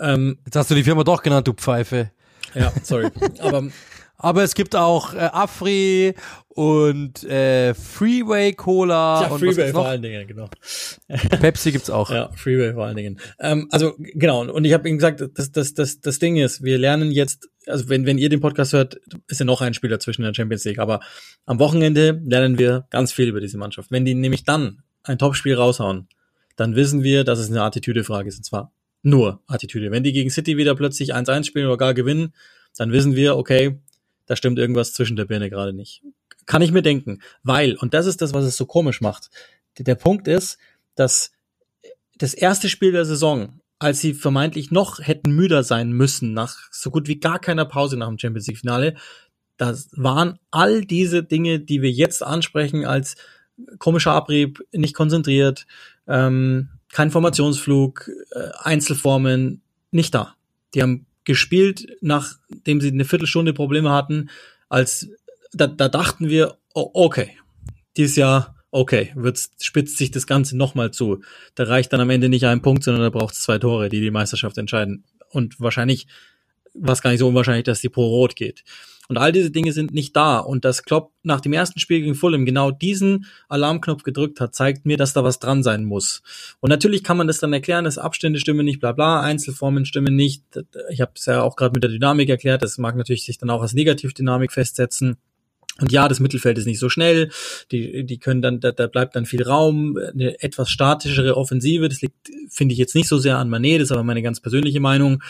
Ähm, 0.00 0.38
Jetzt 0.44 0.56
hast 0.56 0.70
du 0.70 0.74
die 0.74 0.84
Firma 0.84 1.04
doch 1.04 1.22
genannt, 1.22 1.48
du 1.48 1.52
Pfeife. 1.52 2.10
Ja, 2.54 2.72
sorry. 2.82 3.08
Aber 3.40 3.68
aber 4.18 4.42
es 4.42 4.54
gibt 4.54 4.74
auch 4.74 5.14
äh, 5.14 5.18
Afri 5.18 6.14
und 6.48 7.22
äh, 7.24 7.74
Freeway 7.74 8.52
Cola. 8.54 9.22
Ja, 9.22 9.28
und 9.28 9.40
Freeway 9.40 9.72
vor 9.72 9.86
allen 9.86 10.02
Dingen, 10.02 10.26
genau. 10.26 10.48
Pepsi 11.40 11.72
gibt's 11.72 11.90
auch. 11.90 12.10
Ja, 12.10 12.30
Freeway 12.34 12.72
vor 12.72 12.86
allen 12.86 12.96
Dingen. 12.96 13.20
Ähm, 13.38 13.68
also 13.70 13.94
genau, 13.98 14.50
und 14.50 14.64
ich 14.64 14.72
habe 14.72 14.88
ihm 14.88 14.96
gesagt, 14.96 15.22
das, 15.34 15.52
das, 15.52 15.74
das, 15.74 16.00
das 16.00 16.18
Ding 16.18 16.36
ist, 16.36 16.62
wir 16.62 16.78
lernen 16.78 17.10
jetzt, 17.10 17.48
also 17.66 17.88
wenn, 17.88 18.06
wenn 18.06 18.18
ihr 18.18 18.30
den 18.30 18.40
Podcast 18.40 18.72
hört, 18.72 18.98
ist 19.28 19.40
ja 19.40 19.44
noch 19.44 19.60
ein 19.60 19.74
Spieler 19.74 20.00
zwischen 20.00 20.22
der 20.22 20.32
Champions 20.34 20.64
League, 20.64 20.78
aber 20.78 21.00
am 21.44 21.58
Wochenende 21.58 22.20
lernen 22.24 22.58
wir 22.58 22.86
ganz 22.90 23.12
viel 23.12 23.28
über 23.28 23.40
diese 23.40 23.58
Mannschaft. 23.58 23.90
Wenn 23.90 24.04
die 24.04 24.14
nämlich 24.14 24.44
dann 24.44 24.82
ein 25.02 25.18
Topspiel 25.18 25.54
raushauen, 25.54 26.08
dann 26.56 26.74
wissen 26.74 27.02
wir, 27.02 27.24
dass 27.24 27.38
es 27.38 27.50
eine 27.50 27.62
Attitüdefrage 27.62 28.28
ist, 28.28 28.38
und 28.38 28.44
zwar 28.44 28.72
nur 29.02 29.42
Attitüde. 29.46 29.90
Wenn 29.90 30.02
die 30.02 30.12
gegen 30.12 30.30
City 30.30 30.56
wieder 30.56 30.74
plötzlich 30.74 31.14
1-1 31.14 31.44
spielen 31.44 31.66
oder 31.66 31.76
gar 31.76 31.94
gewinnen, 31.94 32.32
dann 32.76 32.92
wissen 32.92 33.14
wir, 33.14 33.36
okay, 33.36 33.78
da 34.26 34.36
stimmt 34.36 34.58
irgendwas 34.58 34.92
zwischen 34.92 35.16
der 35.16 35.24
Birne 35.24 35.50
gerade 35.50 35.72
nicht. 35.72 36.02
Kann 36.44 36.62
ich 36.62 36.72
mir 36.72 36.82
denken, 36.82 37.20
weil, 37.42 37.76
und 37.76 37.94
das 37.94 38.06
ist 38.06 38.22
das, 38.22 38.34
was 38.34 38.44
es 38.44 38.56
so 38.56 38.66
komisch 38.66 39.00
macht. 39.00 39.30
Der 39.78 39.94
Punkt 39.94 40.28
ist, 40.28 40.58
dass 40.94 41.32
das 42.16 42.34
erste 42.34 42.68
Spiel 42.68 42.92
der 42.92 43.04
Saison, 43.04 43.60
als 43.78 44.00
sie 44.00 44.14
vermeintlich 44.14 44.70
noch 44.70 45.00
hätten 45.00 45.32
müder 45.32 45.62
sein 45.62 45.92
müssen, 45.92 46.32
nach 46.32 46.56
so 46.70 46.90
gut 46.90 47.08
wie 47.08 47.20
gar 47.20 47.38
keiner 47.38 47.64
Pause 47.64 47.96
nach 47.96 48.08
dem 48.08 48.18
Champions 48.18 48.46
League 48.46 48.58
Finale, 48.58 48.94
das 49.56 49.88
waren 49.92 50.38
all 50.50 50.84
diese 50.84 51.22
Dinge, 51.22 51.60
die 51.60 51.82
wir 51.82 51.90
jetzt 51.90 52.22
ansprechen 52.22 52.84
als 52.84 53.16
komischer 53.78 54.12
Abrieb, 54.12 54.62
nicht 54.72 54.94
konzentriert, 54.94 55.66
ähm, 56.06 56.68
kein 56.92 57.10
Formationsflug, 57.10 58.10
äh, 58.32 58.50
Einzelformen, 58.58 59.62
nicht 59.90 60.14
da. 60.14 60.34
Die 60.74 60.82
haben 60.82 61.06
gespielt, 61.26 61.86
nachdem 62.00 62.80
sie 62.80 62.88
eine 62.88 63.04
Viertelstunde 63.04 63.52
Probleme 63.52 63.90
hatten, 63.90 64.30
als 64.70 65.10
da, 65.52 65.66
da 65.66 65.88
dachten 65.88 66.30
wir, 66.30 66.56
oh, 66.72 66.90
okay, 66.94 67.36
dieses 67.98 68.16
Jahr, 68.16 68.56
okay, 68.70 69.12
wird, 69.14 69.40
spitzt 69.60 69.98
sich 69.98 70.10
das 70.10 70.26
Ganze 70.26 70.56
nochmal 70.56 70.92
zu. 70.92 71.22
Da 71.54 71.64
reicht 71.64 71.92
dann 71.92 72.00
am 72.00 72.10
Ende 72.10 72.28
nicht 72.28 72.46
ein 72.46 72.62
Punkt, 72.62 72.84
sondern 72.84 73.02
da 73.02 73.10
braucht 73.10 73.34
es 73.34 73.42
zwei 73.42 73.58
Tore, 73.58 73.88
die 73.88 74.00
die 74.00 74.10
Meisterschaft 74.10 74.56
entscheiden. 74.56 75.04
Und 75.30 75.60
wahrscheinlich 75.60 76.06
war 76.74 76.92
es 76.92 77.02
gar 77.02 77.10
nicht 77.10 77.20
so 77.20 77.28
unwahrscheinlich, 77.28 77.64
dass 77.64 77.80
die 77.80 77.88
pro 77.88 78.06
Rot 78.06 78.36
geht. 78.36 78.64
Und 79.08 79.18
all 79.18 79.32
diese 79.32 79.50
Dinge 79.50 79.72
sind 79.72 79.92
nicht 79.92 80.16
da. 80.16 80.38
Und 80.38 80.64
dass 80.64 80.82
Klopp 80.82 81.12
nach 81.22 81.40
dem 81.40 81.52
ersten 81.52 81.78
Spiel 81.78 82.00
gegen 82.00 82.14
Fulham 82.14 82.44
genau 82.44 82.70
diesen 82.70 83.26
Alarmknopf 83.48 84.02
gedrückt 84.02 84.40
hat, 84.40 84.54
zeigt 84.54 84.86
mir, 84.86 84.96
dass 84.96 85.12
da 85.12 85.24
was 85.24 85.38
dran 85.38 85.62
sein 85.62 85.84
muss. 85.84 86.22
Und 86.60 86.70
natürlich 86.70 87.04
kann 87.04 87.16
man 87.16 87.26
das 87.26 87.38
dann 87.38 87.52
erklären, 87.52 87.84
dass 87.84 87.98
Abstände 87.98 88.38
stimmen 88.38 88.64
nicht, 88.64 88.80
bla 88.80 88.92
bla, 88.92 89.20
Einzelformen 89.20 89.84
stimmen 89.84 90.16
nicht. 90.16 90.42
Ich 90.90 91.00
habe 91.00 91.12
es 91.14 91.26
ja 91.26 91.42
auch 91.42 91.56
gerade 91.56 91.74
mit 91.74 91.82
der 91.82 91.90
Dynamik 91.90 92.28
erklärt, 92.28 92.62
das 92.62 92.78
mag 92.78 92.96
natürlich 92.96 93.24
sich 93.24 93.38
dann 93.38 93.50
auch 93.50 93.62
als 93.62 93.74
Negativdynamik 93.74 94.52
festsetzen. 94.52 95.16
Und 95.78 95.92
ja, 95.92 96.08
das 96.08 96.20
Mittelfeld 96.20 96.56
ist 96.56 96.66
nicht 96.66 96.78
so 96.78 96.88
schnell, 96.88 97.30
die, 97.70 98.04
die 98.04 98.18
können 98.18 98.40
dann, 98.40 98.60
da, 98.60 98.72
da 98.72 98.86
bleibt 98.86 99.14
dann 99.14 99.26
viel 99.26 99.42
Raum, 99.42 99.98
eine 99.98 100.42
etwas 100.42 100.70
statischere 100.70 101.36
Offensive, 101.36 101.88
das 101.88 102.00
liegt, 102.00 102.30
finde 102.48 102.72
ich 102.72 102.78
jetzt 102.78 102.94
nicht 102.94 103.08
so 103.08 103.18
sehr 103.18 103.36
an 103.36 103.50
Manet, 103.50 103.80
das 103.80 103.88
ist 103.88 103.92
aber 103.92 104.02
meine 104.02 104.22
ganz 104.22 104.40
persönliche 104.40 104.80
Meinung 104.80 105.22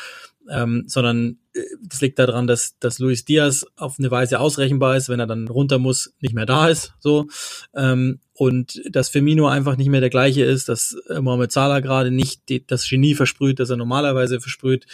ähm, 0.51 0.85
sondern 0.87 1.39
äh, 1.53 1.61
das 1.83 2.01
liegt 2.01 2.19
daran, 2.19 2.47
dass, 2.47 2.79
dass 2.79 2.99
Luis 2.99 3.25
Diaz 3.25 3.67
auf 3.77 3.99
eine 3.99 4.11
Weise 4.11 4.41
ausrechenbar 4.41 4.97
ist, 4.97 5.09
wenn 5.09 5.21
er 5.21 5.27
dann 5.27 5.49
runter 5.49 5.79
muss, 5.79 6.15
nicht 6.21 6.35
mehr 6.35 6.47
da 6.47 6.69
ist, 6.69 6.95
so. 7.01 7.27
Ähm, 7.75 8.21
und 8.33 8.83
dass 8.91 9.09
Firmino 9.09 9.49
einfach 9.49 9.77
nicht 9.77 9.89
mehr 9.89 10.01
der 10.01 10.11
gleiche 10.11 10.45
ist, 10.45 10.69
dass 10.69 10.97
äh, 11.09 11.21
Mohamed 11.21 11.53
Salah 11.53 11.81
gerade 11.81 12.11
nicht 12.11 12.49
die, 12.49 12.67
das 12.67 12.89
Genie 12.89 13.15
versprüht, 13.15 13.61
das 13.61 13.71
er 13.71 13.77
normalerweise 13.77 14.41
versprüht, 14.41 14.87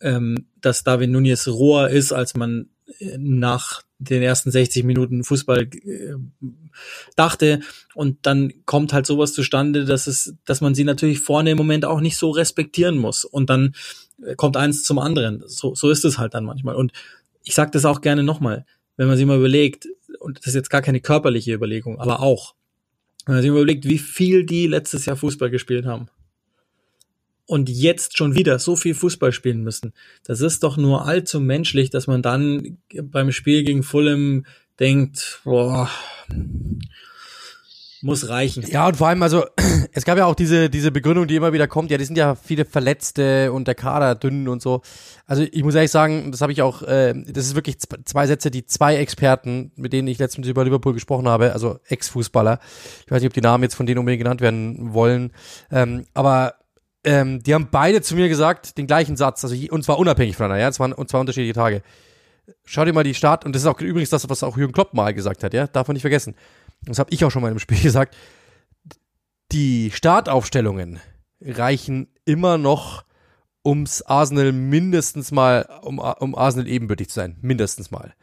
ähm, 0.00 0.46
dass 0.60 0.84
David 0.84 1.10
Nunez 1.10 1.48
roher 1.48 1.88
ist, 1.88 2.12
als 2.12 2.34
man 2.36 2.68
äh, 2.98 3.18
nach 3.18 3.82
den 3.98 4.22
ersten 4.22 4.50
60 4.50 4.84
Minuten 4.84 5.24
Fußball 5.24 5.62
äh, 5.62 6.14
dachte. 7.16 7.60
Und 7.94 8.18
dann 8.26 8.52
kommt 8.64 8.92
halt 8.92 9.06
sowas 9.06 9.32
zustande, 9.32 9.84
dass 9.84 10.06
es, 10.06 10.34
dass 10.44 10.60
man 10.60 10.74
sie 10.74 10.84
natürlich 10.84 11.20
vorne 11.20 11.50
im 11.50 11.58
Moment 11.58 11.84
auch 11.84 12.00
nicht 12.00 12.16
so 12.16 12.30
respektieren 12.30 12.96
muss. 12.96 13.24
Und 13.24 13.50
dann 13.50 13.74
kommt 14.36 14.56
eins 14.56 14.84
zum 14.84 14.98
anderen. 14.98 15.42
So, 15.46 15.74
so 15.74 15.90
ist 15.90 16.04
es 16.04 16.18
halt 16.18 16.34
dann 16.34 16.44
manchmal. 16.44 16.74
Und 16.74 16.92
ich 17.44 17.54
sage 17.54 17.70
das 17.70 17.84
auch 17.84 18.00
gerne 18.00 18.22
nochmal, 18.22 18.66
wenn 18.96 19.08
man 19.08 19.16
sich 19.16 19.26
mal 19.26 19.38
überlegt, 19.38 19.88
und 20.20 20.38
das 20.38 20.48
ist 20.48 20.54
jetzt 20.54 20.70
gar 20.70 20.82
keine 20.82 21.00
körperliche 21.00 21.52
Überlegung, 21.52 22.00
aber 22.00 22.20
auch, 22.20 22.54
wenn 23.26 23.36
man 23.36 23.42
sich 23.42 23.50
mal 23.50 23.58
überlegt, 23.58 23.86
wie 23.86 23.98
viel 23.98 24.44
die 24.44 24.66
letztes 24.66 25.06
Jahr 25.06 25.16
Fußball 25.16 25.50
gespielt 25.50 25.86
haben 25.86 26.08
und 27.48 27.70
jetzt 27.70 28.16
schon 28.16 28.34
wieder 28.34 28.58
so 28.58 28.76
viel 28.76 28.94
Fußball 28.94 29.32
spielen 29.32 29.62
müssen. 29.62 29.94
Das 30.24 30.42
ist 30.42 30.62
doch 30.62 30.76
nur 30.76 31.06
allzu 31.06 31.40
menschlich, 31.40 31.88
dass 31.88 32.06
man 32.06 32.20
dann 32.20 32.78
beim 33.02 33.32
Spiel 33.32 33.64
gegen 33.64 33.82
Fulham 33.82 34.44
denkt, 34.78 35.40
boah, 35.44 35.90
muss 38.02 38.28
reichen. 38.28 38.64
Ja, 38.68 38.86
und 38.86 38.96
vor 38.96 39.08
allem, 39.08 39.22
also, 39.22 39.44
es 39.92 40.04
gab 40.04 40.18
ja 40.18 40.26
auch 40.26 40.34
diese, 40.34 40.70
diese 40.70 40.90
Begründung, 40.90 41.26
die 41.26 41.36
immer 41.36 41.52
wieder 41.52 41.66
kommt, 41.66 41.90
ja, 41.90 41.98
die 41.98 42.04
sind 42.04 42.16
ja 42.16 42.34
viele 42.34 42.64
Verletzte 42.64 43.52
und 43.52 43.66
der 43.66 43.74
Kader 43.74 44.14
dünn 44.14 44.48
und 44.48 44.62
so. 44.62 44.82
Also, 45.26 45.42
ich 45.42 45.62
muss 45.62 45.74
ehrlich 45.74 45.90
sagen, 45.90 46.30
das 46.30 46.40
habe 46.40 46.52
ich 46.52 46.62
auch, 46.62 46.82
äh, 46.82 47.14
das 47.26 47.46
ist 47.46 47.54
wirklich 47.54 47.78
zwei 47.78 48.26
Sätze, 48.26 48.50
die 48.50 48.66
zwei 48.66 48.96
Experten, 48.96 49.72
mit 49.76 49.92
denen 49.92 50.08
ich 50.08 50.18
letztens 50.18 50.46
über 50.46 50.64
Liverpool 50.64 50.94
gesprochen 50.94 51.28
habe, 51.28 51.52
also 51.52 51.78
Ex-Fußballer, 51.88 52.60
ich 53.04 53.10
weiß 53.10 53.20
nicht, 53.20 53.30
ob 53.30 53.34
die 53.34 53.40
Namen 53.40 53.64
jetzt 53.64 53.74
von 53.74 53.86
denen 53.86 53.98
unbedingt 53.98 54.22
genannt 54.22 54.40
werden 54.40 54.94
wollen, 54.94 55.32
ähm, 55.70 56.06
aber 56.14 56.54
ähm, 57.04 57.42
die 57.42 57.54
haben 57.54 57.68
beide 57.70 58.02
zu 58.02 58.16
mir 58.16 58.28
gesagt, 58.28 58.76
den 58.76 58.86
gleichen 58.86 59.16
Satz, 59.16 59.44
also 59.44 59.56
und 59.70 59.84
zwar 59.84 59.98
unabhängig 59.98 60.36
voneinander, 60.36 60.62
ja, 60.62 60.68
es 60.68 60.80
waren, 60.80 60.92
und 60.92 61.08
zwar 61.08 61.20
unterschiedliche 61.20 61.54
Tage. 61.54 61.82
Schau 62.64 62.84
dir 62.84 62.92
mal 62.92 63.04
die 63.04 63.14
Start, 63.14 63.44
und 63.44 63.54
das 63.54 63.62
ist 63.62 63.68
auch 63.68 63.80
übrigens 63.80 64.10
das, 64.10 64.28
was 64.28 64.42
auch 64.42 64.56
Jürgen 64.56 64.72
Klopp 64.72 64.94
mal 64.94 65.12
gesagt 65.14 65.44
hat, 65.44 65.52
ja, 65.54 65.66
darf 65.66 65.88
man 65.88 65.94
nicht 65.94 66.02
vergessen. 66.02 66.34
Das 66.82 66.98
habe 66.98 67.12
ich 67.12 67.24
auch 67.24 67.30
schon 67.30 67.42
mal 67.42 67.52
im 67.52 67.58
Spiel 67.58 67.78
gesagt. 67.82 68.16
Die 69.52 69.90
Startaufstellungen 69.92 71.00
reichen 71.40 72.08
immer 72.24 72.58
noch, 72.58 73.04
ums 73.64 74.02
Arsenal 74.02 74.52
mindestens 74.52 75.30
mal, 75.30 75.68
um, 75.82 75.98
um 75.98 76.34
Arsenal 76.34 76.68
ebenbürtig 76.68 77.08
zu 77.08 77.16
sein, 77.16 77.36
mindestens 77.42 77.90
mal. 77.90 78.14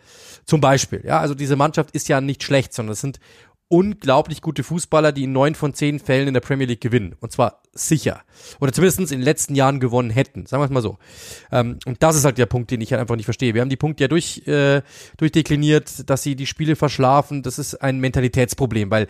Zum 0.46 0.62
Beispiel, 0.62 1.04
ja, 1.06 1.20
also 1.20 1.36
diese 1.36 1.56
Mannschaft 1.56 1.92
ist 1.92 2.08
ja 2.08 2.22
nicht 2.22 2.44
schlecht, 2.44 2.74
sondern 2.74 2.94
es 2.94 3.02
sind 3.02 3.20
unglaublich 3.68 4.42
gute 4.42 4.64
Fußballer, 4.64 5.12
die 5.12 5.24
in 5.24 5.32
neun 5.32 5.56
von 5.56 5.74
zehn 5.74 6.00
Fällen 6.00 6.28
in 6.28 6.34
der 6.34 6.42
Premier 6.42 6.68
League 6.68 6.82
gewinnen. 6.82 7.16
Und 7.20 7.32
zwar 7.32 7.62
sicher. 7.74 8.22
Oder 8.60 8.72
zumindest 8.72 9.00
in 9.00 9.08
den 9.08 9.22
letzten 9.22 9.56
Jahren 9.56 9.80
gewonnen 9.80 10.12
hätten. 10.12 10.46
Sagen 10.46 10.62
wir 10.62 10.66
es 10.66 10.72
mal 10.72 10.82
so. 10.82 10.98
Ähm, 11.52 11.80
und 11.86 12.02
das 12.04 12.16
ist 12.16 12.26
halt 12.26 12.38
der 12.38 12.46
Punkt, 12.46 12.72
den 12.72 12.82
ich 12.82 12.92
halt 12.92 13.02
einfach 13.02 13.16
nicht 13.16 13.26
verstehe. 13.26 13.54
Wir 13.54 13.62
haben 13.62 13.70
die 13.70 13.76
Punkte 13.76 14.04
ja 14.04 14.08
durch, 14.08 14.48
äh, 14.48 14.82
durchdekliniert, 15.18 16.10
dass 16.10 16.24
sie 16.24 16.36
die 16.36 16.46
Spiele 16.46 16.76
verschlafen. 16.76 17.42
Das 17.42 17.58
ist 17.58 17.76
ein 17.76 18.00
Mentalitätsproblem, 18.00 18.92
weil 18.92 19.08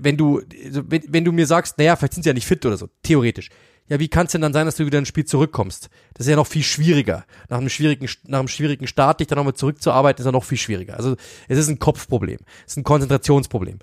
wenn 0.00 0.16
du, 0.16 0.40
also 0.64 0.82
wenn, 0.86 1.02
wenn 1.08 1.24
du 1.24 1.32
mir 1.32 1.46
sagst, 1.46 1.78
naja, 1.78 1.94
vielleicht 1.94 2.14
sind 2.14 2.22
sie 2.22 2.30
ja 2.30 2.34
nicht 2.34 2.46
fit 2.46 2.64
oder 2.64 2.76
so, 2.76 2.88
theoretisch 3.02 3.50
ja, 3.88 3.98
wie 3.98 4.08
kann 4.08 4.26
es 4.26 4.32
denn 4.32 4.40
dann 4.40 4.52
sein, 4.52 4.66
dass 4.66 4.76
du 4.76 4.86
wieder 4.86 4.98
ins 4.98 5.08
Spiel 5.08 5.24
zurückkommst? 5.24 5.88
Das 6.14 6.26
ist 6.26 6.30
ja 6.30 6.36
noch 6.36 6.46
viel 6.46 6.62
schwieriger. 6.62 7.24
Nach 7.48 7.58
einem 7.58 7.68
schwierigen, 7.68 8.08
nach 8.26 8.40
einem 8.40 8.48
schwierigen 8.48 8.86
Start 8.86 9.20
dich 9.20 9.28
dann 9.28 9.36
nochmal 9.36 9.54
zurückzuarbeiten, 9.54 10.22
ist 10.22 10.26
ja 10.26 10.32
noch 10.32 10.44
viel 10.44 10.58
schwieriger. 10.58 10.96
Also 10.96 11.16
es 11.48 11.58
ist 11.58 11.68
ein 11.68 11.78
Kopfproblem, 11.78 12.38
es 12.66 12.72
ist 12.72 12.76
ein 12.78 12.84
Konzentrationsproblem. 12.84 13.78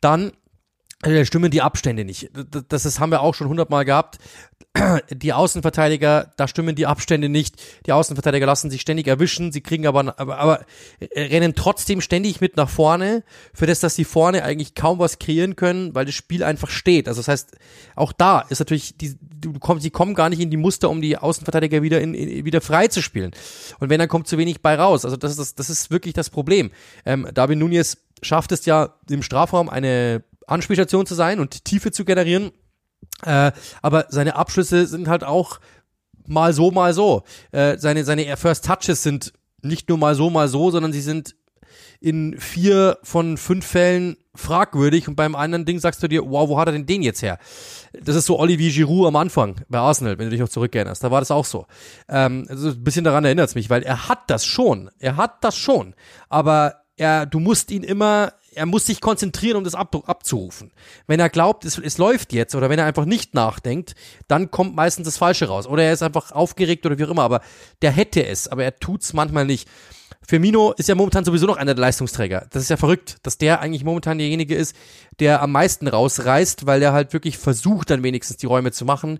Dann 0.00 0.32
stimmen 1.24 1.50
die 1.50 1.62
Abstände 1.62 2.04
nicht. 2.04 2.30
Das, 2.68 2.82
das 2.82 3.00
haben 3.00 3.10
wir 3.10 3.20
auch 3.20 3.34
schon 3.34 3.48
hundertmal 3.48 3.84
gehabt. 3.84 4.18
Die 5.10 5.32
Außenverteidiger, 5.32 6.32
da 6.36 6.48
stimmen 6.48 6.74
die 6.74 6.86
Abstände 6.86 7.28
nicht. 7.28 7.62
Die 7.86 7.92
Außenverteidiger 7.92 8.46
lassen 8.46 8.70
sich 8.70 8.80
ständig 8.80 9.06
erwischen, 9.06 9.52
sie 9.52 9.60
kriegen 9.60 9.86
aber, 9.86 10.18
aber, 10.18 10.38
aber 10.38 10.60
äh, 10.98 11.22
rennen 11.22 11.54
trotzdem 11.54 12.00
ständig 12.00 12.40
mit 12.40 12.56
nach 12.56 12.68
vorne, 12.68 13.22
für 13.52 13.66
das, 13.66 13.80
dass 13.80 13.94
sie 13.94 14.04
vorne 14.04 14.42
eigentlich 14.42 14.74
kaum 14.74 14.98
was 14.98 15.20
kreieren 15.20 15.54
können, 15.54 15.94
weil 15.94 16.06
das 16.06 16.14
Spiel 16.14 16.42
einfach 16.42 16.70
steht. 16.70 17.06
Also 17.08 17.20
das 17.20 17.28
heißt, 17.28 17.56
auch 17.94 18.12
da 18.12 18.40
ist 18.40 18.58
natürlich, 18.58 18.96
die, 18.96 19.16
du 19.20 19.52
kommst, 19.60 19.84
sie 19.84 19.90
kommen 19.90 20.14
gar 20.14 20.28
nicht 20.28 20.40
in 20.40 20.50
die 20.50 20.56
Muster, 20.56 20.90
um 20.90 21.00
die 21.00 21.16
Außenverteidiger 21.16 21.82
wieder 21.82 22.00
in, 22.00 22.14
in, 22.14 22.44
wieder 22.44 22.60
frei 22.60 22.88
zu 22.88 23.00
spielen. 23.00 23.30
Und 23.78 23.90
wenn, 23.90 24.00
dann 24.00 24.08
kommt 24.08 24.26
zu 24.26 24.38
wenig 24.38 24.60
bei 24.60 24.74
raus. 24.74 25.04
Also 25.04 25.16
das 25.16 25.38
ist, 25.38 25.58
das 25.60 25.70
ist 25.70 25.90
wirklich 25.92 26.14
das 26.14 26.30
Problem. 26.30 26.72
Ähm, 27.04 27.28
David 27.32 27.58
Nunez 27.58 27.98
schafft 28.22 28.50
es 28.52 28.64
ja 28.66 28.94
im 29.08 29.22
Strafraum 29.22 29.68
eine 29.68 30.24
Anspielstation 30.46 31.06
zu 31.06 31.14
sein 31.14 31.40
und 31.40 31.64
Tiefe 31.64 31.92
zu 31.92 32.04
generieren. 32.04 32.52
Äh, 33.24 33.52
aber 33.82 34.06
seine 34.08 34.36
Abschlüsse 34.36 34.86
sind 34.86 35.08
halt 35.08 35.24
auch 35.24 35.60
mal 36.26 36.52
so, 36.52 36.70
mal 36.70 36.94
so. 36.94 37.24
Äh, 37.52 37.78
seine, 37.78 38.04
seine 38.04 38.36
First 38.36 38.66
Touches 38.66 39.02
sind 39.02 39.32
nicht 39.62 39.88
nur 39.88 39.98
mal 39.98 40.14
so, 40.14 40.30
mal 40.30 40.48
so, 40.48 40.70
sondern 40.70 40.92
sie 40.92 41.00
sind 41.00 41.34
in 42.00 42.38
vier 42.38 42.98
von 43.02 43.38
fünf 43.38 43.64
Fällen 43.64 44.16
fragwürdig 44.34 45.08
und 45.08 45.14
beim 45.14 45.34
anderen 45.34 45.64
Ding 45.64 45.78
sagst 45.78 46.02
du 46.02 46.08
dir, 46.08 46.28
wow, 46.28 46.48
wo 46.48 46.58
hat 46.58 46.68
er 46.68 46.72
denn 46.72 46.86
den 46.86 47.02
jetzt 47.02 47.22
her? 47.22 47.38
Das 47.98 48.16
ist 48.16 48.26
so 48.26 48.38
Olivier 48.38 48.70
Giroud 48.70 49.06
am 49.06 49.16
Anfang 49.16 49.62
bei 49.68 49.78
Arsenal, 49.78 50.18
wenn 50.18 50.26
du 50.26 50.30
dich 50.30 50.40
noch 50.40 50.48
zurückerinnerst. 50.48 51.02
Da 51.02 51.10
war 51.10 51.20
das 51.20 51.30
auch 51.30 51.44
so. 51.44 51.66
Ähm, 52.08 52.46
also 52.48 52.70
ein 52.70 52.84
bisschen 52.84 53.04
daran 53.04 53.24
erinnert 53.24 53.48
es 53.48 53.54
mich, 53.54 53.70
weil 53.70 53.82
er 53.82 54.08
hat 54.08 54.28
das 54.28 54.44
schon. 54.44 54.90
Er 54.98 55.16
hat 55.16 55.44
das 55.44 55.56
schon. 55.56 55.94
Aber 56.28 56.82
er, 56.96 57.26
du 57.26 57.40
musst 57.40 57.70
ihn 57.70 57.84
immer 57.84 58.32
er 58.54 58.66
muss 58.66 58.86
sich 58.86 59.00
konzentrieren, 59.00 59.56
um 59.56 59.64
das 59.64 59.74
ab, 59.74 59.94
abzurufen. 60.06 60.72
Wenn 61.06 61.20
er 61.20 61.28
glaubt, 61.28 61.64
es, 61.64 61.78
es 61.78 61.98
läuft 61.98 62.32
jetzt 62.32 62.54
oder 62.54 62.70
wenn 62.70 62.78
er 62.78 62.86
einfach 62.86 63.04
nicht 63.04 63.34
nachdenkt, 63.34 63.94
dann 64.28 64.50
kommt 64.50 64.74
meistens 64.74 65.06
das 65.06 65.18
Falsche 65.18 65.46
raus. 65.46 65.66
Oder 65.66 65.84
er 65.84 65.92
ist 65.92 66.02
einfach 66.02 66.32
aufgeregt 66.32 66.86
oder 66.86 66.98
wie 66.98 67.04
auch 67.04 67.10
immer, 67.10 67.22
aber 67.22 67.40
der 67.82 67.90
hätte 67.90 68.26
es, 68.26 68.48
aber 68.48 68.64
er 68.64 68.76
tut's 68.76 69.12
manchmal 69.12 69.44
nicht. 69.44 69.68
Firmino 70.26 70.72
ist 70.72 70.88
ja 70.88 70.94
momentan 70.94 71.24
sowieso 71.24 71.46
noch 71.46 71.56
einer 71.56 71.74
der 71.74 71.82
Leistungsträger. 71.82 72.46
Das 72.50 72.62
ist 72.62 72.68
ja 72.70 72.76
verrückt, 72.76 73.16
dass 73.22 73.38
der 73.38 73.60
eigentlich 73.60 73.84
momentan 73.84 74.18
derjenige 74.18 74.54
ist, 74.54 74.74
der 75.20 75.42
am 75.42 75.52
meisten 75.52 75.86
rausreißt, 75.86 76.66
weil 76.66 76.82
er 76.82 76.92
halt 76.92 77.12
wirklich 77.12 77.38
versucht, 77.38 77.90
dann 77.90 78.02
wenigstens 78.02 78.38
die 78.38 78.46
Räume 78.46 78.72
zu 78.72 78.84
machen. 78.84 79.18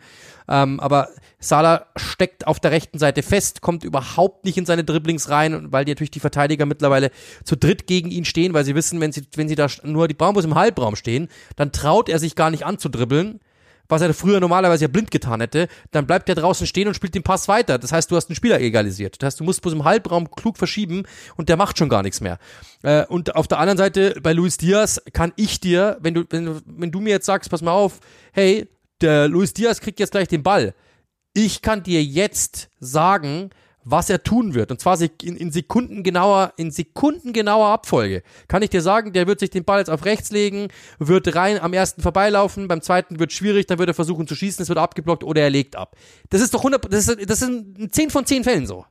Ähm, 0.49 0.81
aber 0.81 1.09
Salah 1.39 1.87
steckt 1.97 2.47
auf 2.47 2.59
der 2.59 2.71
rechten 2.71 2.99
Seite 2.99 3.23
fest, 3.23 3.61
kommt 3.61 3.85
überhaupt 3.85 4.45
nicht 4.45 4.57
in 4.57 4.67
seine 4.67 4.85
Dribblings 4.85 5.29
rein, 5.29 5.73
weil 5.73 5.85
natürlich 5.85 6.11
die 6.11 6.21
Verteidiger 6.21 6.67
mittlerweile 6.67 7.11
zu 7.45 7.57
dritt 7.57 7.87
gegen 7.87 8.11
ihn 8.11 8.25
stehen, 8.25 8.55
weil 8.55 8.65
sie 8.65 8.75
wissen, 8.75 9.01
wenn 9.01 9.13
sie, 9.13 9.27
wenn 9.35 9.49
sie 9.49 9.55
da 9.55 9.67
nur 9.83 10.09
die 10.09 10.15
Bambus 10.15 10.45
im 10.45 10.55
Halbraum 10.55 10.97
stehen, 10.97 11.29
dann 11.57 11.73
traut 11.73 12.09
er 12.09 12.19
sich 12.19 12.35
gar 12.35 12.51
nicht 12.51 12.65
anzudribbeln 12.65 13.41
was 13.89 14.03
er 14.03 14.15
früher 14.15 14.41
normalerweise 14.41 14.85
ja 14.85 14.89
blind 14.89 15.11
getan 15.11 15.41
hätte, 15.41 15.69
dann 15.91 16.07
bleibt 16.07 16.29
er 16.29 16.35
draußen 16.35 16.67
stehen 16.67 16.89
und 16.89 16.95
spielt 16.95 17.15
den 17.15 17.23
Pass 17.23 17.49
weiter. 17.49 17.79
Das 17.79 17.93
heißt, 17.93 18.11
du 18.11 18.17
hast 18.17 18.29
einen 18.29 18.37
Spieler 18.37 18.61
egalisiert. 18.61 19.21
Das 19.21 19.27
heißt, 19.27 19.41
du 19.41 19.45
musst 19.45 19.63
bloß 19.63 19.75
im 19.75 19.85
Halbraum 19.85 20.31
klug 20.31 20.57
verschieben 20.57 21.05
und 21.37 21.49
der 21.49 21.57
macht 21.57 21.79
schon 21.79 21.89
gar 21.89 22.03
nichts 22.03 22.21
mehr. 22.21 22.39
Äh, 22.83 23.07
und 23.07 23.37
auf 23.37 23.49
der 23.49 23.59
anderen 23.59 23.79
Seite, 23.79 24.15
bei 24.23 24.33
Luis 24.33 24.57
Diaz 24.57 25.01
kann 25.13 25.33
ich 25.37 25.61
dir, 25.61 25.99
wenn 26.01 26.15
du, 26.15 26.25
wenn, 26.31 26.61
wenn 26.67 26.91
du 26.91 27.01
mir 27.01 27.11
jetzt 27.11 27.27
sagst, 27.27 27.51
pass 27.51 27.63
mal 27.63 27.73
auf, 27.73 28.01
hey, 28.33 28.69
der 29.01 29.29
Luis 29.29 29.53
Diaz 29.53 29.81
kriegt 29.81 30.01
jetzt 30.01 30.13
gleich 30.13 30.29
den 30.29 30.43
Ball. 30.43 30.75
Ich 31.33 31.63
kann 31.63 31.83
dir 31.83 32.03
jetzt 32.03 32.69
sagen, 32.79 33.51
was 33.85 34.11
er 34.11 34.23
tun 34.23 34.55
wird. 34.55 34.71
Und 34.71 34.81
zwar 34.81 34.99
in, 35.01 35.37
in 35.37 35.53
sekundengenauer, 35.53 36.53
in 36.57 36.71
sekundengenauer 36.71 37.69
Abfolge. 37.69 38.23
Kann 38.49 38.63
ich 38.63 38.71
dir 38.71 38.83
sagen, 38.83 39.13
der 39.13 39.27
wird 39.27 39.41
sich 39.41 39.51
den 39.51 39.65
Ball 39.65 39.79
jetzt 39.79 39.91
auf 39.91 40.05
rechts 40.05 40.31
legen, 40.31 40.69
wird 40.99 41.35
rein 41.35 41.61
am 41.61 41.73
ersten 41.73 42.03
vorbeilaufen, 42.03 42.67
beim 42.67 42.81
zweiten 42.81 43.19
wird 43.19 43.33
schwierig, 43.33 43.67
dann 43.67 43.79
wird 43.79 43.89
er 43.89 43.95
versuchen 43.95 44.27
zu 44.27 44.35
schießen, 44.35 44.63
es 44.63 44.69
wird 44.69 44.79
abgeblockt 44.79 45.25
oder 45.25 45.43
er 45.43 45.51
legt 45.51 45.77
ab. 45.77 45.97
Das 46.31 46.41
ist 46.41 46.55
doch 46.55 46.61
100, 46.61 46.93
das 46.93 47.09
ist, 47.09 47.31
das 47.31 47.39
sind 47.41 47.95
10 47.95 48.11
von 48.11 48.27
10 48.27 48.45
Fällen 48.45 48.67
so. 48.67 48.85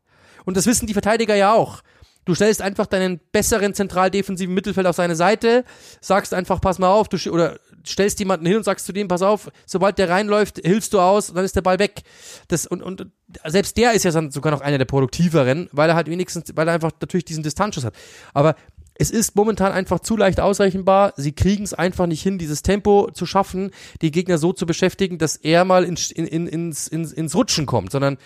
Und 0.45 0.57
das 0.57 0.65
wissen 0.67 0.87
die 0.87 0.93
Verteidiger 0.93 1.35
ja 1.35 1.53
auch. 1.53 1.81
Du 2.25 2.35
stellst 2.35 2.61
einfach 2.61 2.85
deinen 2.85 3.19
besseren 3.31 3.73
zentral-defensiven 3.73 4.53
Mittelfeld 4.53 4.87
auf 4.87 4.95
seine 4.95 5.15
Seite, 5.15 5.65
sagst 5.99 6.33
einfach, 6.33 6.61
pass 6.61 6.79
mal 6.79 6.87
auf, 6.87 7.09
du 7.09 7.17
oder 7.29 7.59
stellst 7.85 8.19
jemanden 8.19 8.45
hin 8.45 8.57
und 8.57 8.63
sagst 8.63 8.85
zu 8.85 8.93
dem, 8.93 9.07
pass 9.07 9.21
auf, 9.21 9.51
sobald 9.65 9.97
der 9.97 10.09
reinläuft, 10.09 10.59
hilfst 10.63 10.93
du 10.93 10.99
aus 10.99 11.29
und 11.29 11.35
dann 11.35 11.45
ist 11.45 11.55
der 11.55 11.61
Ball 11.61 11.79
weg. 11.79 12.03
Das, 12.47 12.65
und, 12.65 12.81
und 12.81 13.07
selbst 13.45 13.77
der 13.77 13.93
ist 13.93 14.03
ja 14.03 14.11
sogar 14.11 14.51
noch 14.51 14.61
einer 14.61 14.77
der 14.77 14.85
produktiveren, 14.85 15.69
weil 15.71 15.89
er 15.89 15.95
halt 15.95 16.09
wenigstens, 16.09 16.51
weil 16.55 16.67
er 16.67 16.73
einfach 16.73 16.91
natürlich 16.99 17.25
diesen 17.25 17.43
Distanzschuss 17.43 17.85
hat. 17.85 17.95
Aber 18.33 18.55
es 18.95 19.11
ist 19.11 19.35
momentan 19.35 19.71
einfach 19.71 19.99
zu 19.99 20.15
leicht 20.15 20.39
ausrechenbar. 20.39 21.13
Sie 21.17 21.31
kriegen 21.31 21.63
es 21.63 21.73
einfach 21.73 22.05
nicht 22.05 22.21
hin, 22.21 22.37
dieses 22.37 22.61
Tempo 22.61 23.09
zu 23.11 23.25
schaffen, 23.25 23.71
die 24.01 24.11
Gegner 24.11 24.37
so 24.37 24.53
zu 24.53 24.65
beschäftigen, 24.65 25.17
dass 25.17 25.35
er 25.35 25.65
mal 25.65 25.83
in, 25.83 25.97
in, 26.15 26.27
in, 26.27 26.47
ins, 26.47 26.87
ins, 26.87 27.11
ins 27.11 27.35
Rutschen 27.35 27.65
kommt, 27.65 27.91
sondern 27.91 28.17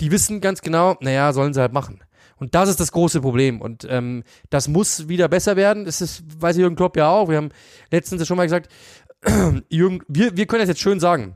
die 0.00 0.10
wissen 0.10 0.40
ganz 0.40 0.62
genau, 0.62 0.96
naja, 1.00 1.32
sollen 1.32 1.54
sie 1.54 1.60
halt 1.60 1.72
machen. 1.72 2.00
Und 2.38 2.54
das 2.54 2.68
ist 2.68 2.80
das 2.80 2.92
große 2.92 3.20
Problem. 3.20 3.60
Und 3.60 3.86
ähm, 3.88 4.22
das 4.50 4.68
muss 4.68 5.08
wieder 5.08 5.28
besser 5.28 5.56
werden. 5.56 5.86
Das 5.86 6.00
ist, 6.00 6.22
weiß 6.38 6.56
Jürgen 6.56 6.76
Klopp 6.76 6.96
ja 6.96 7.08
auch. 7.08 7.30
Wir 7.30 7.38
haben 7.38 7.50
letztens 7.90 8.26
schon 8.26 8.36
mal 8.36 8.44
gesagt, 8.44 8.70
Jürgen, 9.68 10.00
wir, 10.08 10.36
wir 10.36 10.46
können 10.46 10.60
das 10.60 10.68
jetzt 10.68 10.80
schön 10.80 11.00
sagen. 11.00 11.34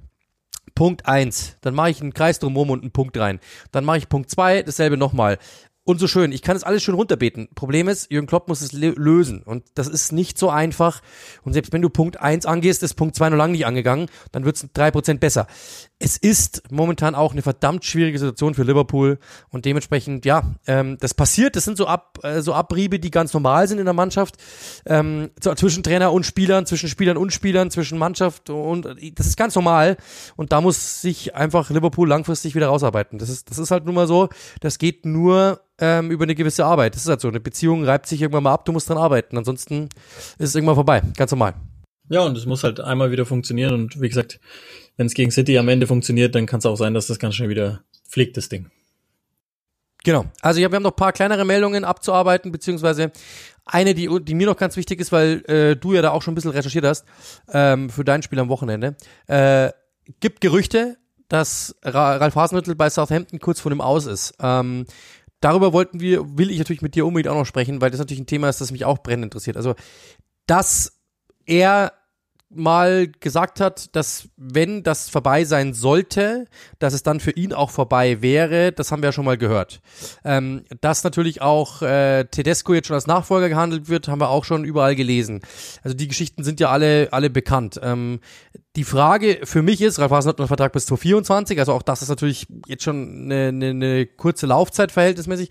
Punkt 0.74 1.07
eins, 1.07 1.57
dann 1.61 1.74
mache 1.74 1.91
ich 1.91 2.01
einen 2.01 2.14
Kreis 2.14 2.38
drumherum 2.38 2.70
und 2.70 2.82
einen 2.82 2.93
Punkt 2.93 3.16
rein. 3.18 3.41
Dann 3.72 3.84
mache 3.84 3.99
ich 3.99 4.09
Punkt 4.09 4.30
zwei, 4.30 4.62
dasselbe 4.62 4.97
nochmal. 4.97 5.38
und 5.84 5.99
so 5.99 6.07
schön. 6.07 6.30
Ich 6.30 6.43
kann 6.43 6.57
es 6.57 6.62
alles 6.62 6.82
schön 6.82 6.95
runterbeten. 6.95 7.49
Problem 7.55 7.88
ist, 7.88 8.11
Jürgen 8.12 8.26
Klopp 8.28 8.49
muss 8.49 8.61
es 8.61 8.72
lösen. 8.72 9.43
Und 9.43 9.64
das 9.74 9.88
ist 9.88 10.12
nicht 10.12 10.38
so 10.38 10.49
einfach. 10.49 11.03
Und 11.43 11.53
selbst 11.53 11.72
wenn 11.72 11.82
du 11.82 11.91
Punkt 11.91 12.20
1 12.20 12.47
angehst, 12.47 12.82
ist 12.82 12.95
Punkt 12.95 13.16
2 13.16 13.30
noch 13.30 13.36
lange 13.36 13.53
nicht 13.53 13.66
angegangen, 13.66 14.07
dann 14.30 14.45
wird 14.45 14.57
es 14.57 14.64
3% 14.64 15.18
besser. 15.18 15.47
Es 16.03 16.16
ist 16.16 16.62
momentan 16.70 17.14
auch 17.14 17.32
eine 17.32 17.42
verdammt 17.42 17.84
schwierige 17.84 18.18
Situation 18.18 18.55
für 18.55 18.62
Liverpool. 18.62 19.18
Und 19.51 19.66
dementsprechend, 19.66 20.24
ja, 20.24 20.42
ähm, 20.66 20.96
das 20.98 21.12
passiert. 21.12 21.57
Das 21.57 21.66
sind 21.66 21.76
so, 21.76 21.86
Ab, 21.86 22.18
äh, 22.22 22.40
so 22.40 22.55
Abriebe, 22.55 22.98
die 22.98 23.11
ganz 23.11 23.34
normal 23.34 23.68
sind 23.68 23.78
in 23.78 23.84
der 23.84 23.92
Mannschaft. 23.92 24.36
Ähm, 24.86 25.28
zwischen 25.40 25.82
Trainer 25.82 26.11
und 26.12 26.24
Spielern, 26.24 26.64
zwischen 26.64 26.88
Spielern 26.88 27.18
und 27.18 27.34
Spielern, 27.34 27.70
zwischen 27.70 27.98
Mannschaft 27.98 28.48
und 28.48 28.86
das 29.14 29.26
ist 29.26 29.36
ganz 29.36 29.55
normal. 29.55 29.98
Und 30.36 30.53
da 30.53 30.62
muss 30.62 31.03
sich 31.03 31.34
einfach 31.34 31.68
Liverpool 31.68 32.09
langfristig 32.09 32.55
wieder 32.55 32.68
rausarbeiten. 32.68 33.18
Das 33.18 33.28
ist, 33.28 33.51
das 33.51 33.59
ist 33.59 33.70
halt 33.70 33.84
nun 33.84 33.94
mal 33.94 34.07
so. 34.07 34.30
Das 34.61 34.78
geht 34.78 35.05
nur 35.05 35.61
ähm, 35.78 36.11
über 36.11 36.24
eine 36.24 36.34
gewisse 36.34 36.64
Arbeit. 36.64 36.94
Das 36.94 37.03
ist 37.03 37.09
halt 37.09 37.20
so. 37.20 37.28
Eine 37.28 37.40
Beziehung 37.40 37.84
reibt 37.84 38.07
sich 38.07 38.22
irgendwann 38.22 38.44
mal 38.44 38.55
ab, 38.55 38.64
du 38.64 38.72
musst 38.72 38.88
dran 38.88 38.98
arbeiten. 38.98 39.36
Ansonsten 39.36 39.90
ist 40.38 40.48
es 40.48 40.55
irgendwann 40.55 40.76
vorbei. 40.76 41.03
Ganz 41.16 41.30
normal. 41.30 41.55
Ja, 42.11 42.23
und 42.23 42.37
es 42.37 42.45
muss 42.45 42.65
halt 42.65 42.81
einmal 42.81 43.13
wieder 43.13 43.25
funktionieren. 43.25 43.73
Und 43.73 44.01
wie 44.01 44.09
gesagt, 44.09 44.41
wenn 44.97 45.07
es 45.07 45.15
gegen 45.15 45.31
City 45.31 45.57
am 45.59 45.69
Ende 45.69 45.87
funktioniert, 45.87 46.35
dann 46.35 46.45
kann 46.45 46.59
es 46.59 46.67
auch 46.67 46.75
sein, 46.75 46.93
dass 46.93 47.07
das 47.07 47.21
ganz 47.21 47.37
schnell 47.37 47.49
wieder 47.49 47.85
fliegt, 48.09 48.37
das 48.37 48.49
Ding. 48.49 48.69
Genau. 50.03 50.25
Also 50.43 50.61
ja, 50.61 50.71
wir 50.71 50.77
haben 50.77 50.83
noch 50.83 50.91
ein 50.91 50.97
paar 50.97 51.13
kleinere 51.13 51.45
Meldungen 51.45 51.85
abzuarbeiten, 51.85 52.51
beziehungsweise 52.51 53.13
eine, 53.65 53.95
die, 53.95 54.09
die 54.23 54.35
mir 54.35 54.49
noch 54.49 54.57
ganz 54.57 54.77
wichtig 54.77 54.99
ist, 54.99 55.13
weil 55.13 55.45
äh, 55.47 55.77
du 55.77 55.95
ja 55.95 56.03
da 56.03 56.11
auch 56.11 56.23
schon 56.23 56.33
ein 56.33 56.35
bisschen 56.35 56.51
recherchiert 56.51 56.85
hast 56.85 57.05
ähm, 57.53 57.91
für 57.91 58.03
dein 58.03 58.23
Spiel 58.23 58.41
am 58.41 58.49
Wochenende. 58.49 58.97
Äh, 59.29 59.71
gibt 60.19 60.41
Gerüchte, 60.41 60.97
dass 61.29 61.77
Ralf 61.85 62.35
Hasenhüttl 62.35 62.75
bei 62.75 62.91
Southampton 62.91 63.39
kurz 63.39 63.61
vor 63.61 63.71
dem 63.71 63.81
Aus 63.81 64.07
ist. 64.07 64.35
Ähm, 64.41 64.85
darüber 65.41 65.73
wollten 65.73 66.01
wir, 66.01 66.37
will 66.37 66.51
ich 66.51 66.59
natürlich 66.59 66.83
mit 66.83 66.97
dir 66.97 67.07
unbedingt 67.07 67.33
auch 67.33 67.39
noch 67.39 67.47
sprechen, 67.47 67.81
weil 67.81 67.93
das 67.93 68.01
natürlich 68.01 68.21
ein 68.21 68.27
Thema 68.27 68.49
ist, 68.49 68.61
das 68.61 68.73
mich 68.73 68.85
auch 68.85 68.99
brennend 68.99 69.27
interessiert. 69.27 69.57
Also, 69.57 69.77
dass 70.47 70.99
er 71.47 71.93
mal 72.51 73.07
gesagt 73.20 73.61
hat, 73.61 73.94
dass 73.94 74.28
wenn 74.36 74.82
das 74.82 75.09
vorbei 75.09 75.44
sein 75.44 75.72
sollte, 75.72 76.46
dass 76.78 76.94
es 76.94 77.03
dann 77.03 77.20
für 77.20 77.30
ihn 77.30 77.53
auch 77.53 77.70
vorbei 77.70 78.22
wäre, 78.22 78.72
das 78.72 78.90
haben 78.90 79.03
wir 79.03 79.09
ja 79.09 79.12
schon 79.12 79.24
mal 79.24 79.38
gehört. 79.38 79.80
Ähm, 80.24 80.64
dass 80.80 81.05
natürlich 81.05 81.42
auch 81.42 81.82
äh, 81.82 82.24
Tedesco 82.24 82.74
jetzt 82.74 82.88
schon 82.88 82.94
als 82.94 83.07
Nachfolger 83.07 83.48
gehandelt 83.48 83.88
wird, 83.88 84.09
haben 84.09 84.20
wir 84.20 84.30
auch 84.30 84.44
schon 84.44 84.64
überall 84.64 84.96
gelesen. 84.96 85.40
Also 85.84 85.96
die 85.96 86.09
Geschichten 86.09 86.42
sind 86.42 86.59
ja 86.59 86.70
alle, 86.70 87.09
alle 87.12 87.30
bekannt. 87.30 87.80
Ähm, 87.82 88.20
die 88.76 88.84
Frage 88.84 89.40
für 89.44 89.62
mich 89.62 89.80
ist, 89.80 90.01
Ralf 90.01 90.11
Hasen 90.11 90.30
hat 90.30 90.38
einen 90.38 90.48
Vertrag 90.48 90.72
bis 90.72 90.86
2024, 90.86 91.59
also 91.59 91.72
auch 91.72 91.82
das 91.82 92.03
ist 92.03 92.09
natürlich 92.09 92.46
jetzt 92.66 92.82
schon 92.82 93.30
eine, 93.30 93.48
eine, 93.48 93.70
eine 93.70 94.07
kurze 94.07 94.46
Laufzeit 94.46 94.90
verhältnismäßig. 94.90 95.51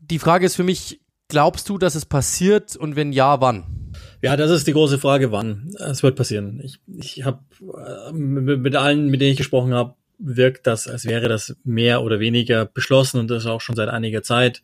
Die 0.00 0.18
Frage 0.18 0.46
ist 0.46 0.56
für 0.56 0.64
mich, 0.64 1.00
glaubst 1.28 1.68
du, 1.68 1.78
dass 1.78 1.94
es 1.94 2.06
passiert 2.06 2.76
und 2.76 2.96
wenn 2.96 3.12
ja, 3.12 3.40
wann? 3.40 3.83
Ja, 4.24 4.38
das 4.38 4.50
ist 4.50 4.66
die 4.66 4.72
große 4.72 4.98
Frage, 4.98 5.32
wann. 5.32 5.74
Es 5.78 6.02
wird 6.02 6.16
passieren. 6.16 6.58
Ich, 6.64 6.80
ich 6.96 7.24
habe 7.26 7.40
äh, 7.60 8.10
mit 8.10 8.74
allen, 8.74 9.08
mit 9.08 9.20
denen 9.20 9.32
ich 9.32 9.36
gesprochen 9.36 9.74
habe, 9.74 9.96
wirkt 10.16 10.66
das, 10.66 10.88
als 10.88 11.04
wäre 11.04 11.28
das 11.28 11.56
mehr 11.62 12.02
oder 12.02 12.20
weniger 12.20 12.64
beschlossen 12.64 13.20
und 13.20 13.28
das 13.28 13.44
auch 13.44 13.60
schon 13.60 13.76
seit 13.76 13.90
einiger 13.90 14.22
Zeit. 14.22 14.62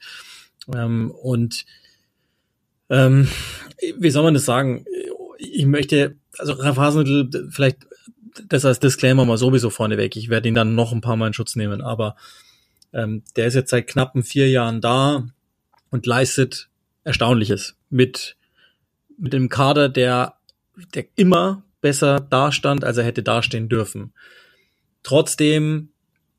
Ähm, 0.75 1.11
und 1.11 1.67
ähm, 2.89 3.29
wie 3.99 4.09
soll 4.09 4.23
man 4.23 4.33
das 4.33 4.47
sagen? 4.47 4.87
Ich 5.37 5.67
möchte, 5.67 6.17
also 6.39 6.55
Ralf 6.55 6.79
Hasenhüttl, 6.79 7.51
vielleicht 7.51 7.87
das 8.49 8.65
als 8.65 8.81
Disclaimer 8.81 9.27
mal 9.27 9.37
sowieso 9.37 9.69
vorneweg. 9.69 10.17
Ich 10.17 10.31
werde 10.31 10.49
ihn 10.49 10.55
dann 10.55 10.75
noch 10.75 10.93
ein 10.93 11.03
paar 11.03 11.17
Mal 11.17 11.27
in 11.27 11.35
Schutz 11.35 11.55
nehmen, 11.55 11.83
aber 11.83 12.17
ähm, 12.95 13.25
der 13.37 13.45
ist 13.45 13.57
jetzt 13.57 13.69
seit 13.69 13.89
knappen 13.89 14.23
vier 14.23 14.49
Jahren 14.49 14.81
da 14.81 15.29
und 15.91 16.07
leistet 16.07 16.71
Erstaunliches 17.05 17.77
mit 17.91 18.39
mit 19.21 19.35
einem 19.35 19.49
Kader, 19.49 19.89
der, 19.89 20.35
der 20.95 21.05
immer 21.17 21.63
besser 21.81 22.21
dastand, 22.21 22.85
als 22.85 22.97
er 22.97 23.05
hätte 23.05 23.23
dastehen 23.23 23.69
dürfen. 23.69 24.13
Trotzdem 25.03 25.91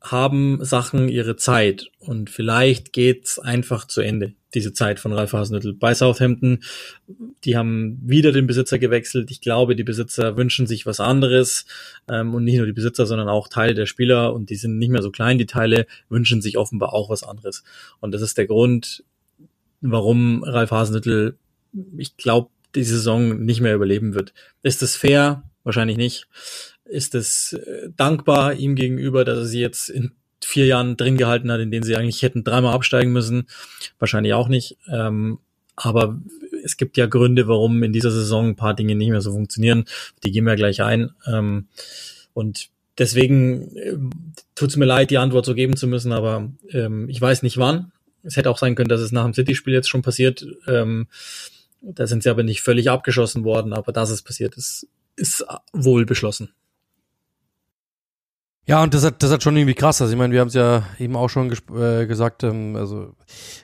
haben 0.02 0.64
Sachen 0.64 1.10
ihre 1.10 1.36
Zeit 1.36 1.92
und 2.00 2.32
vielleicht 2.32 2.92
geht's 2.92 3.38
einfach 3.38 3.86
zu 3.86 4.02
Ende, 4.02 4.34
diese 4.56 4.74
Zeit 4.74 5.00
von 5.00 5.14
Ralf 5.14 5.34
Hasenhüttl. 5.34 5.74
Bei 5.74 5.94
Southampton, 5.94 6.64
die 7.44 7.56
haben 7.56 8.00
wieder 8.04 8.32
den 8.32 8.48
Besitzer 8.48 8.80
gewechselt. 8.80 9.30
Ich 9.30 9.42
glaube, 9.42 9.76
die 9.76 9.84
Besitzer 9.84 10.38
wünschen 10.38 10.66
sich 10.66 10.88
was 10.88 11.00
anderes 11.00 11.66
ähm, 12.10 12.34
und 12.34 12.44
nicht 12.44 12.58
nur 12.58 12.66
die 12.66 12.74
Besitzer, 12.74 13.06
sondern 13.06 13.30
auch 13.30 13.48
Teile 13.48 13.76
der 13.76 13.86
Spieler 13.86 14.34
und 14.34 14.50
die 14.50 14.56
sind 14.56 14.80
nicht 14.80 14.90
mehr 14.90 15.04
so 15.04 15.12
klein, 15.12 15.38
die 15.38 15.46
Teile 15.46 15.86
wünschen 16.10 16.42
sich 16.42 16.58
offenbar 16.58 16.94
auch 16.94 17.12
was 17.12 17.24
anderes. 17.24 17.64
Und 18.00 18.12
das 18.12 18.24
ist 18.24 18.40
der 18.40 18.48
Grund, 18.48 19.04
warum 19.82 20.44
Ralf 20.44 20.72
Hasenhüttl, 20.72 21.38
ich 21.96 22.18
glaube, 22.18 22.50
die 22.76 22.84
Saison 22.84 23.43
nicht 23.43 23.61
mehr 23.61 23.76
überleben 23.76 24.13
wird. 24.13 24.34
Ist 24.63 24.84
es 24.84 24.95
fair? 24.95 25.43
Wahrscheinlich 25.63 25.97
nicht. 25.97 26.28
Ist 26.86 27.15
es 27.15 27.53
äh, 27.53 27.89
dankbar 27.95 28.53
ihm 28.53 28.76
gegenüber, 28.76 29.24
dass 29.26 29.38
er 29.38 29.45
sie 29.45 29.61
jetzt 29.61 29.89
in 29.89 30.11
vier 30.43 30.65
Jahren 30.65 30.97
drin 30.97 31.17
gehalten 31.17 31.51
hat, 31.51 31.61
in 31.61 31.72
denen 31.72 31.84
sie 31.84 31.95
eigentlich 31.95 32.22
hätten 32.22 32.43
dreimal 32.43 32.74
absteigen 32.74 33.11
müssen? 33.11 33.47
Wahrscheinlich 33.99 34.34
auch 34.34 34.47
nicht. 34.47 34.78
Ähm, 34.91 35.39
aber 35.76 36.19
es 36.63 36.78
gibt 36.78 36.97
ja 36.97 37.05
Gründe, 37.05 37.47
warum 37.47 37.82
in 37.84 37.93
dieser 37.93 38.11
Saison 38.11 38.49
ein 38.49 38.55
paar 38.55 38.76
Dinge 38.76 38.95
nicht 38.95 39.09
mehr 39.09 39.22
so 39.22 39.32
funktionieren. 39.32 39.86
Die 40.24 40.32
gehen 40.32 40.45
wir 40.45 40.55
gleich 40.55 40.82
ein. 40.82 41.11
Ähm, 41.26 41.67
und 42.34 42.69
deswegen 42.97 43.76
äh, 43.78 43.97
tut 44.55 44.69
es 44.69 44.78
mir 44.78 44.86
leid, 44.86 45.11
die 45.11 45.17
Antwort 45.17 45.45
so 45.45 45.53
geben 45.53 45.76
zu 45.76 45.88
müssen, 45.88 46.11
aber 46.11 46.51
ähm, 46.72 47.09
ich 47.09 47.22
weiß 47.22 47.43
nicht 47.43 47.57
wann. 47.57 47.91
Es 48.24 48.38
hätte 48.38 48.49
auch 48.49 48.57
sein 48.57 48.76
können, 48.76 48.89
dass 48.89 49.01
es 49.01 49.11
nach 49.11 49.24
dem 49.24 49.34
City-Spiel 49.34 49.74
jetzt 49.74 49.89
schon 49.89 50.03
passiert. 50.03 50.45
Ähm, 50.67 51.07
da 51.82 52.08
sind 52.08 52.24
sie 52.24 52.30
aber 52.30 52.44
nicht 52.44 52.62
völlig 52.62 52.90
abgeschossen 52.90 53.44
worden, 53.44 53.74
aber 53.74 53.92
dass 53.92 54.10
es 54.10 54.22
passiert 54.22 54.56
ist, 54.56 54.88
ist 55.16 55.46
wohl 55.74 56.06
beschlossen. 56.06 56.54
Ja, 58.68 58.84
und 58.84 58.94
das 58.94 59.04
hat, 59.04 59.24
das 59.24 59.32
hat 59.32 59.44
schon 59.44 59.58
irgendwie 59.58 59.74
krass. 59.74 60.02
Also 60.02 60.14
ich 60.14 60.20
meine, 60.20 60.34
wir 60.34 60.40
haben 60.40 60.48
es 60.48 60.54
ja 60.54 60.86
eben 61.00 61.16
auch 61.16 61.30
schon 61.30 61.52
äh, 61.76 62.06
gesagt, 62.06 62.44
ähm, 62.44 62.76
also 62.76 63.16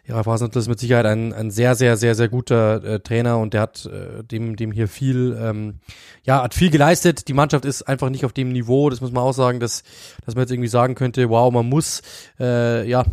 ja, 0.08 0.26
Hasenhüttl 0.26 0.60
ist 0.60 0.68
mit 0.68 0.80
Sicherheit 0.80 1.06
ein, 1.06 1.34
ein 1.34 1.52
sehr, 1.52 1.76
sehr, 1.76 1.98
sehr, 1.98 2.16
sehr 2.16 2.30
guter 2.30 2.84
äh, 2.84 3.00
Trainer 3.00 3.38
und 3.40 3.54
der 3.54 3.62
hat 3.62 3.86
äh, 3.86 4.24
dem, 4.24 4.56
dem 4.56 4.72
hier 4.72 4.88
viel, 4.88 5.38
ähm, 5.40 5.76
ja, 6.24 6.44
hat 6.44 6.54
viel 6.54 6.70
geleistet. 6.70 7.28
Die 7.28 7.34
Mannschaft 7.34 7.66
ist 7.66 7.84
einfach 7.84 8.10
nicht 8.10 8.24
auf 8.24 8.34
dem 8.34 8.52
Niveau, 8.52 8.90
das 8.90 9.02
muss 9.02 9.12
man 9.12 9.24
auch 9.24 9.34
sagen, 9.34 9.60
dass, 9.60 9.84
dass 10.26 10.36
man 10.36 10.44
jetzt 10.44 10.52
irgendwie 10.52 10.70
sagen 10.70 10.96
könnte, 10.96 11.30
wow, 11.30 11.52
man 11.52 11.68
muss, 11.68 12.02
äh, 12.40 12.88
ja, 12.88 13.04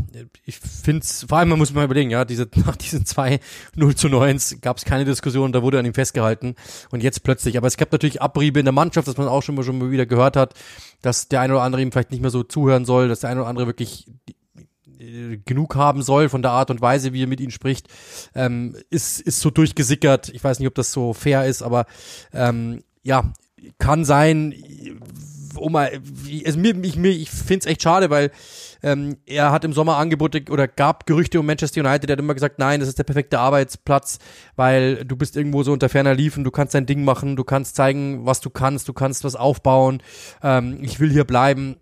ich 0.45 0.59
finde 0.59 1.03
es, 1.03 1.25
vor 1.29 1.39
allem 1.39 1.49
man 1.49 1.59
muss 1.59 1.73
mal 1.73 1.85
überlegen, 1.85 2.11
ja, 2.11 2.25
diese, 2.25 2.49
nach 2.67 2.77
diesen 2.77 3.05
zwei 3.05 3.41
0 3.75 3.95
zu 3.97 4.09
9 4.09 4.39
gab 4.61 4.77
es 4.77 4.85
keine 4.85 5.05
Diskussion, 5.05 5.53
da 5.53 5.63
wurde 5.63 5.79
an 5.79 5.87
ihm 5.87 5.95
festgehalten 5.95 6.55
und 6.91 7.03
jetzt 7.03 7.23
plötzlich. 7.25 7.57
Aber 7.57 7.67
es 7.67 7.77
gab 7.77 7.91
natürlich 7.91 8.23
Abriebe 8.23 8.61
in 8.61 8.67
der 8.67 8.73
Mannschaft, 8.73 9.09
dass 9.09 9.17
man 9.17 9.29
auch 9.29 9.43
schon 9.43 9.55
mal, 9.55 9.65
schon 9.65 9.79
mal 9.79 9.91
wieder 9.91 10.07
gehört 10.07 10.37
hat, 10.37 10.55
dass 11.03 11.29
der 11.29 11.41
eine 11.41 11.55
oder 11.55 11.63
andere 11.63 11.83
ihm 11.83 11.93
vielleicht 11.93 12.11
nicht 12.11 12.21
mehr 12.21 12.31
so 12.31 12.43
zuhören 12.43 12.85
soll, 12.85 13.09
dass 13.09 13.21
der 13.21 13.31
eine 13.31 13.41
oder 13.41 13.49
andere 13.49 13.67
wirklich 13.67 14.07
genug 15.45 15.75
haben 15.77 16.03
soll 16.03 16.29
von 16.29 16.43
der 16.43 16.53
Art 16.53 16.71
und 16.71 16.81
Weise, 16.81 17.13
wie 17.13 17.23
er 17.23 17.29
mit 17.29 17.41
ihnen 17.41 17.51
spricht, 17.51 17.89
ähm, 18.35 18.77
ist, 18.91 19.21
ist 19.21 19.41
so 19.41 19.51
durchgesickert. 19.51 20.29
Ich 20.31 20.43
weiß 20.43 20.59
nicht, 20.59 20.69
ob 20.69 20.75
das 20.75 20.93
so 20.93 21.13
fair 21.13 21.47
ist, 21.47 21.63
aber 21.63 21.87
ähm, 22.33 22.83
ja, 23.03 23.33
kann 23.79 24.05
sein, 24.05 24.55
mal, 25.71 25.91
also 26.45 26.59
mir, 26.59 26.75
ich, 26.83 26.97
mir, 26.97 27.11
ich 27.11 27.31
finde 27.31 27.61
es 27.61 27.67
echt 27.67 27.83
schade, 27.83 28.11
weil 28.11 28.31
ähm, 28.83 29.17
er 29.27 29.53
hat 29.53 29.65
im 29.65 29.73
Sommer 29.73 29.97
Angebote 29.97 30.45
oder 30.51 30.69
gab 30.69 31.07
Gerüchte 31.07 31.41
um 31.41 31.47
Manchester 31.47 31.81
United, 31.81 32.09
der 32.09 32.15
hat 32.15 32.21
immer 32.21 32.35
gesagt, 32.35 32.59
nein, 32.59 32.81
das 32.81 32.89
ist 32.89 32.99
der 32.99 33.05
perfekte 33.05 33.39
Arbeitsplatz, 33.39 34.19
weil 34.57 35.05
du 35.05 35.17
bist 35.17 35.37
irgendwo 35.37 35.63
so 35.63 35.73
unter 35.73 35.89
ferner 35.89 36.15
Liefen, 36.15 36.45
du 36.45 36.51
kannst 36.51 36.75
dein 36.75 36.87
Ding 36.87 37.05
machen, 37.05 37.37
du 37.37 37.45
kannst 37.45 37.77
zeigen, 37.77 38.27
was 38.27 38.41
du 38.41 38.51
kannst, 38.51 38.89
du 38.89 38.93
kannst 38.93 39.25
was 39.25 39.37
aufbauen, 39.37 40.03
ähm, 40.43 40.79
ich 40.83 41.01
will 41.01 41.11
hier 41.11 41.25
bleiben 41.25 41.77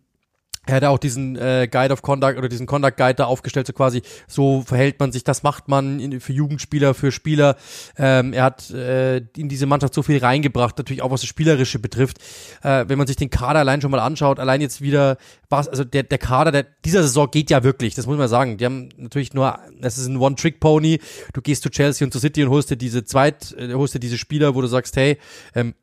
er 0.65 0.77
hat 0.77 0.85
auch 0.85 0.99
diesen 0.99 1.35
äh, 1.37 1.69
Guide 1.69 1.93
of 1.93 2.03
Conduct 2.03 2.39
oder 2.39 2.49
diesen 2.49 2.67
Conduct 2.67 2.97
Guide 2.97 3.15
da 3.17 3.25
aufgestellt, 3.25 3.67
so 3.67 3.73
quasi, 3.73 4.03
so 4.29 4.63
verhält 4.63 5.01
man 5.01 5.11
sich, 5.11 5.25
das 5.25 5.43
macht 5.43 5.67
man 5.67 5.99
in, 5.99 6.21
für 6.21 6.33
Jugendspieler, 6.33 6.95
für 6.95 7.11
Spieler. 7.11 7.57
Ähm, 7.97 8.33
er 8.33 8.45
hat 8.45 8.71
äh, 8.71 9.17
in 9.37 9.49
diese 9.49 9.67
Mannschaft 9.67 9.93
so 9.93 10.03
viel 10.03 10.19
reingebracht, 10.19 10.79
natürlich 10.79 11.03
auch 11.03 11.11
was 11.11 11.23
das 11.23 11.29
Spielerische 11.29 11.81
betrifft. 11.81 12.19
Äh, 12.63 12.85
wenn 12.87 12.97
man 12.97 13.09
sich 13.09 13.17
den 13.17 13.29
Kader 13.29 13.59
allein 13.59 13.81
schon 13.81 13.91
mal 13.91 13.99
anschaut, 13.99 14.39
allein 14.39 14.61
jetzt 14.61 14.81
wieder, 14.81 15.17
was, 15.49 15.69
also 15.69 15.83
der, 15.83 16.05
der 16.05 16.19
Kader 16.19 16.53
der, 16.53 16.67
dieser 16.85 17.03
Saison 17.03 17.29
geht 17.29 17.51
ja 17.51 17.65
wirklich, 17.65 17.97
das 17.97 18.07
muss 18.07 18.17
man 18.17 18.29
sagen. 18.29 18.57
Die 18.57 18.65
haben 18.65 18.91
natürlich 18.97 19.35
nur, 19.35 19.59
das 19.81 19.99
ist 19.99 20.07
ein 20.07 20.17
One-Trick-Pony. 20.17 21.01
Du 21.33 21.43
gehst 21.43 21.65
zu 21.65 21.71
Chelsea 21.71 22.05
und 22.07 22.13
zu 22.13 22.21
City 22.21 22.45
und 22.45 22.51
holst 22.51 22.71
dir 22.71 22.77
diese 22.77 23.05
zweit, 23.05 23.53
äh, 23.59 23.75
holst 23.75 23.95
dir 23.95 24.01
diese 24.01 24.17
Spieler, 24.17 24.55
wo 24.55 24.61
du 24.61 24.69
sagst, 24.69 24.95
hey, 24.95 25.19
ähm, 25.57 25.75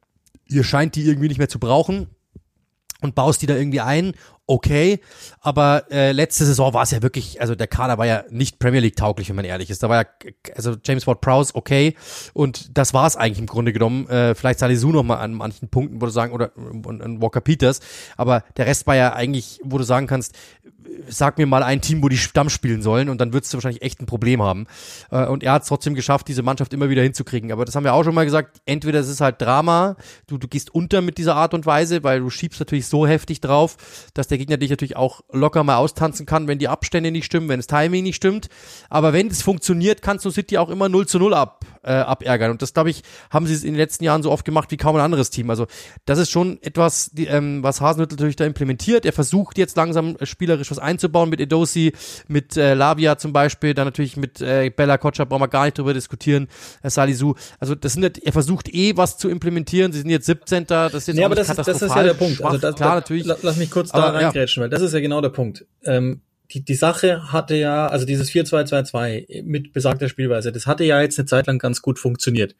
ihr 0.47 0.63
scheint 0.63 0.95
die 0.95 1.03
irgendwie 1.03 1.27
nicht 1.27 1.37
mehr 1.37 1.49
zu 1.49 1.59
brauchen 1.59 2.07
und 3.01 3.15
baust 3.15 3.41
die 3.41 3.45
da 3.45 3.55
irgendwie 3.55 3.81
ein, 3.81 4.13
okay, 4.49 4.99
aber 5.41 5.85
äh, 5.91 6.11
letzte 6.11 6.43
Saison 6.43 6.73
war 6.73 6.81
es 6.81 6.89
ja 6.89 7.03
wirklich, 7.03 7.39
also 7.39 7.53
der 7.53 7.67
Kader 7.67 7.99
war 7.99 8.07
ja 8.07 8.23
nicht 8.31 8.57
Premier 8.57 8.79
League 8.79 8.95
tauglich, 8.95 9.29
wenn 9.29 9.35
man 9.35 9.45
ehrlich 9.45 9.69
ist. 9.69 9.83
Da 9.83 9.89
war 9.89 10.01
ja, 10.01 10.31
also 10.55 10.75
James 10.83 11.05
Ward-Prowse 11.05 11.53
okay 11.53 11.95
und 12.33 12.75
das 12.75 12.93
war 12.95 13.05
es 13.05 13.15
eigentlich 13.15 13.37
im 13.37 13.45
Grunde 13.45 13.71
genommen. 13.73 14.07
Äh, 14.09 14.33
vielleicht 14.33 14.59
Salisu 14.59 14.91
noch 14.91 15.03
mal 15.03 15.17
an 15.17 15.35
manchen 15.35 15.69
Punkten, 15.69 16.01
wo 16.01 16.05
du 16.05 16.11
sagen, 16.11 16.33
oder 16.33 16.51
und, 16.57 16.85
und 16.85 17.21
Walker 17.21 17.41
Peters, 17.41 17.79
aber 18.17 18.43
der 18.57 18.65
Rest 18.65 18.87
war 18.87 18.95
ja 18.95 19.13
eigentlich, 19.13 19.59
wo 19.63 19.77
du 19.77 19.83
sagen 19.83 20.07
kannst, 20.07 20.35
sag 21.07 21.37
mir 21.37 21.45
mal 21.45 21.63
ein 21.63 21.81
Team, 21.81 22.01
wo 22.03 22.09
die 22.09 22.17
Stamm 22.17 22.49
spielen 22.49 22.81
sollen 22.81 23.09
und 23.09 23.19
dann 23.21 23.33
würdest 23.33 23.53
du 23.53 23.57
wahrscheinlich 23.57 23.81
echt 23.81 24.01
ein 24.01 24.05
Problem 24.05 24.41
haben. 24.41 24.67
Äh, 25.11 25.25
und 25.25 25.43
er 25.43 25.53
hat 25.53 25.63
es 25.63 25.67
trotzdem 25.67 25.95
geschafft, 25.95 26.27
diese 26.27 26.43
Mannschaft 26.43 26.73
immer 26.73 26.89
wieder 26.89 27.03
hinzukriegen. 27.03 27.51
Aber 27.51 27.65
das 27.65 27.75
haben 27.75 27.83
wir 27.83 27.93
auch 27.93 28.03
schon 28.03 28.15
mal 28.15 28.25
gesagt, 28.25 28.61
entweder 28.65 28.99
es 28.99 29.07
ist 29.07 29.21
halt 29.21 29.41
Drama, 29.41 29.95
du, 30.27 30.37
du 30.37 30.47
gehst 30.47 30.73
unter 30.73 31.01
mit 31.01 31.17
dieser 31.17 31.35
Art 31.35 31.53
und 31.53 31.65
Weise, 31.65 32.03
weil 32.03 32.19
du 32.19 32.29
schiebst 32.29 32.59
natürlich 32.59 32.87
so 32.87 33.07
heftig 33.07 33.41
drauf, 33.41 33.77
dass 34.13 34.27
der 34.27 34.37
Gegner 34.39 34.57
dich 34.57 34.71
natürlich 34.71 34.95
auch 34.95 35.21
locker 35.31 35.63
mal 35.63 35.77
austanzen 35.77 36.25
kann, 36.25 36.47
wenn 36.47 36.57
die 36.57 36.67
Abstände 36.67 37.11
nicht 37.11 37.25
stimmen, 37.25 37.49
wenn 37.49 37.59
das 37.59 37.67
Timing 37.67 38.03
nicht 38.03 38.15
stimmt. 38.15 38.49
Aber 38.89 39.13
wenn 39.13 39.27
es 39.27 39.41
funktioniert, 39.41 40.01
kannst 40.01 40.25
du 40.25 40.31
City 40.31 40.57
auch 40.57 40.69
immer 40.69 40.89
0 40.89 41.07
zu 41.07 41.19
0 41.19 41.33
ab, 41.33 41.65
äh, 41.83 41.91
abärgern. 41.91 42.51
Und 42.51 42.61
das, 42.61 42.73
glaube 42.73 42.89
ich, 42.89 43.03
haben 43.29 43.47
sie 43.47 43.55
in 43.55 43.73
den 43.73 43.79
letzten 43.79 44.03
Jahren 44.03 44.23
so 44.23 44.31
oft 44.31 44.45
gemacht 44.45 44.71
wie 44.71 44.77
kaum 44.77 44.95
ein 44.95 45.01
anderes 45.01 45.29
Team. 45.29 45.49
Also 45.49 45.67
das 46.05 46.19
ist 46.19 46.31
schon 46.31 46.61
etwas, 46.61 47.11
die, 47.11 47.27
ähm, 47.27 47.63
was 47.63 47.81
Hasenhüttl 47.81 48.15
natürlich 48.15 48.35
da 48.35 48.45
implementiert. 48.45 49.05
Er 49.05 49.13
versucht 49.13 49.57
jetzt 49.57 49.77
langsam 49.77 50.15
äh, 50.17 50.25
spielerisch 50.25 50.71
was 50.71 50.79
einzubauen 50.79 51.29
mit 51.29 51.39
Edosi, 51.39 51.93
mit 52.27 52.57
äh, 52.57 52.73
Lavia 52.73 53.17
zum 53.17 53.33
Beispiel, 53.33 53.73
dann 53.73 53.85
natürlich 53.85 54.17
mit 54.17 54.41
äh, 54.41 54.69
Bella 54.69 54.97
Kotscher, 54.97 55.25
brauchen 55.25 55.41
wir 55.41 55.47
gar 55.47 55.65
nicht 55.65 55.77
drüber 55.77 55.93
diskutieren, 55.93 56.47
äh, 56.83 56.89
Salisu. 56.89 57.35
Also 57.59 57.75
das 57.75 57.93
sind, 57.93 58.23
er 58.23 58.31
versucht 58.31 58.73
eh 58.73 58.97
was 58.97 59.17
zu 59.17 59.29
implementieren. 59.29 59.91
Sie 59.91 59.99
sind 59.99 60.09
jetzt 60.09 60.25
17. 60.25 60.65
Das 60.65 60.93
ist 60.93 61.07
jetzt 61.07 61.17
nee, 61.17 61.23
aber 61.23 61.35
das 61.35 61.49
ist, 61.49 61.57
das 61.57 61.81
ist 61.81 61.95
ja 61.95 62.03
der 62.03 62.13
Punkt. 62.13 62.43
Also 62.43 62.57
das, 62.57 62.75
klar, 62.75 62.95
natürlich. 62.95 63.25
Lass 63.25 63.57
mich 63.57 63.71
kurz 63.71 63.91
da 63.91 64.09
reingrätschen, 64.09 64.61
ja. 64.61 64.65
weil 64.65 64.69
das 64.69 64.81
ist 64.81 64.93
ja 64.93 64.99
genau 64.99 65.21
der 65.21 65.29
Punkt. 65.29 65.65
Ähm, 65.83 66.21
die, 66.51 66.63
die 66.63 66.75
Sache 66.75 67.31
hatte 67.31 67.55
ja, 67.55 67.87
also 67.87 68.05
dieses 68.05 68.31
4-2-2-2 68.31 69.43
mit 69.43 69.73
besagter 69.73 70.09
Spielweise, 70.09 70.51
das 70.51 70.65
hatte 70.65 70.83
ja 70.83 71.01
jetzt 71.01 71.19
eine 71.19 71.25
Zeit 71.27 71.47
lang 71.47 71.59
ganz 71.59 71.81
gut 71.81 71.99
funktioniert. 71.99 72.55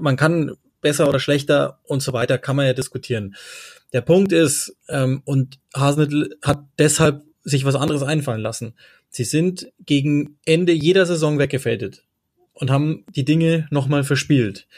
Man 0.00 0.16
kann 0.16 0.52
besser 0.80 1.08
oder 1.08 1.18
schlechter 1.18 1.80
und 1.84 2.00
so 2.00 2.12
weiter, 2.12 2.38
kann 2.38 2.56
man 2.56 2.66
ja 2.66 2.72
diskutieren. 2.72 3.34
Der 3.92 4.02
Punkt 4.02 4.32
ist, 4.32 4.76
ähm, 4.88 5.22
und 5.24 5.58
Hasenhüttl 5.74 6.36
hat 6.42 6.64
deshalb 6.78 7.24
sich 7.42 7.64
was 7.64 7.74
anderes 7.74 8.02
einfallen 8.02 8.42
lassen. 8.42 8.74
Sie 9.10 9.24
sind 9.24 9.72
gegen 9.84 10.38
Ende 10.44 10.72
jeder 10.72 11.06
Saison 11.06 11.38
weggefadet 11.38 12.04
und 12.52 12.70
haben 12.70 13.04
die 13.16 13.24
Dinge 13.24 13.66
nochmal 13.70 14.04
verspielt. 14.04 14.68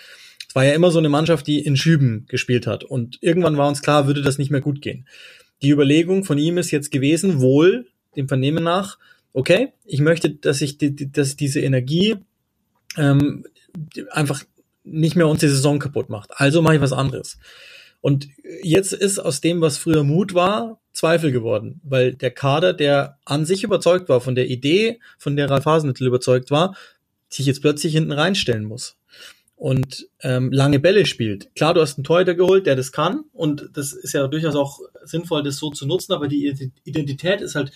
Es 0.48 0.54
war 0.54 0.64
ja 0.64 0.72
immer 0.72 0.90
so 0.90 0.98
eine 0.98 1.08
Mannschaft, 1.08 1.46
die 1.46 1.60
in 1.60 1.76
Schüben 1.76 2.26
gespielt 2.28 2.66
hat. 2.66 2.84
Und 2.84 3.18
irgendwann 3.20 3.56
war 3.56 3.68
uns 3.68 3.82
klar, 3.82 4.06
würde 4.06 4.22
das 4.22 4.38
nicht 4.38 4.50
mehr 4.50 4.60
gut 4.60 4.80
gehen. 4.82 5.06
Die 5.62 5.70
Überlegung 5.70 6.24
von 6.24 6.38
ihm 6.38 6.58
ist 6.58 6.70
jetzt 6.70 6.90
gewesen, 6.90 7.40
wohl 7.40 7.86
dem 8.16 8.28
Vernehmen 8.28 8.64
nach, 8.64 8.98
okay, 9.32 9.72
ich 9.84 10.00
möchte, 10.00 10.30
dass 10.30 10.60
ich 10.60 10.78
die, 10.78 11.10
dass 11.10 11.36
diese 11.36 11.60
Energie 11.60 12.16
ähm, 12.96 13.44
einfach 14.10 14.42
nicht 14.84 15.16
mehr 15.16 15.28
uns 15.28 15.40
die 15.40 15.48
Saison 15.48 15.78
kaputt 15.78 16.08
macht. 16.08 16.30
Also 16.34 16.62
mache 16.62 16.76
ich 16.76 16.80
was 16.80 16.92
anderes. 16.92 17.38
Und 18.00 18.28
jetzt 18.62 18.92
ist 18.92 19.18
aus 19.18 19.40
dem, 19.40 19.60
was 19.60 19.78
früher 19.78 20.04
Mut 20.04 20.34
war, 20.34 20.80
Zweifel 20.92 21.32
geworden, 21.32 21.80
weil 21.84 22.14
der 22.14 22.30
Kader, 22.30 22.72
der 22.72 23.18
an 23.24 23.44
sich 23.44 23.62
überzeugt 23.62 24.08
war, 24.08 24.20
von 24.20 24.34
der 24.34 24.48
Idee, 24.48 24.98
von 25.18 25.36
der 25.36 25.48
Ralf 25.48 25.66
Hasenhüttl 25.66 26.06
überzeugt 26.06 26.50
war, 26.50 26.76
sich 27.28 27.46
jetzt 27.46 27.60
plötzlich 27.60 27.92
hinten 27.92 28.12
reinstellen 28.12 28.64
muss 28.64 28.96
und 29.54 30.08
ähm, 30.22 30.50
lange 30.50 30.80
Bälle 30.80 31.06
spielt. 31.06 31.54
Klar, 31.54 31.74
du 31.74 31.80
hast 31.80 31.96
einen 31.96 32.04
Torhüter 32.04 32.34
geholt, 32.34 32.66
der 32.66 32.74
das 32.74 32.90
kann 32.90 33.24
und 33.32 33.68
das 33.74 33.92
ist 33.92 34.14
ja 34.14 34.26
durchaus 34.26 34.56
auch 34.56 34.80
sinnvoll, 35.04 35.42
das 35.42 35.56
so 35.56 35.70
zu 35.70 35.86
nutzen, 35.86 36.12
aber 36.12 36.26
die 36.26 36.72
Identität 36.84 37.40
ist 37.40 37.54
halt 37.54 37.70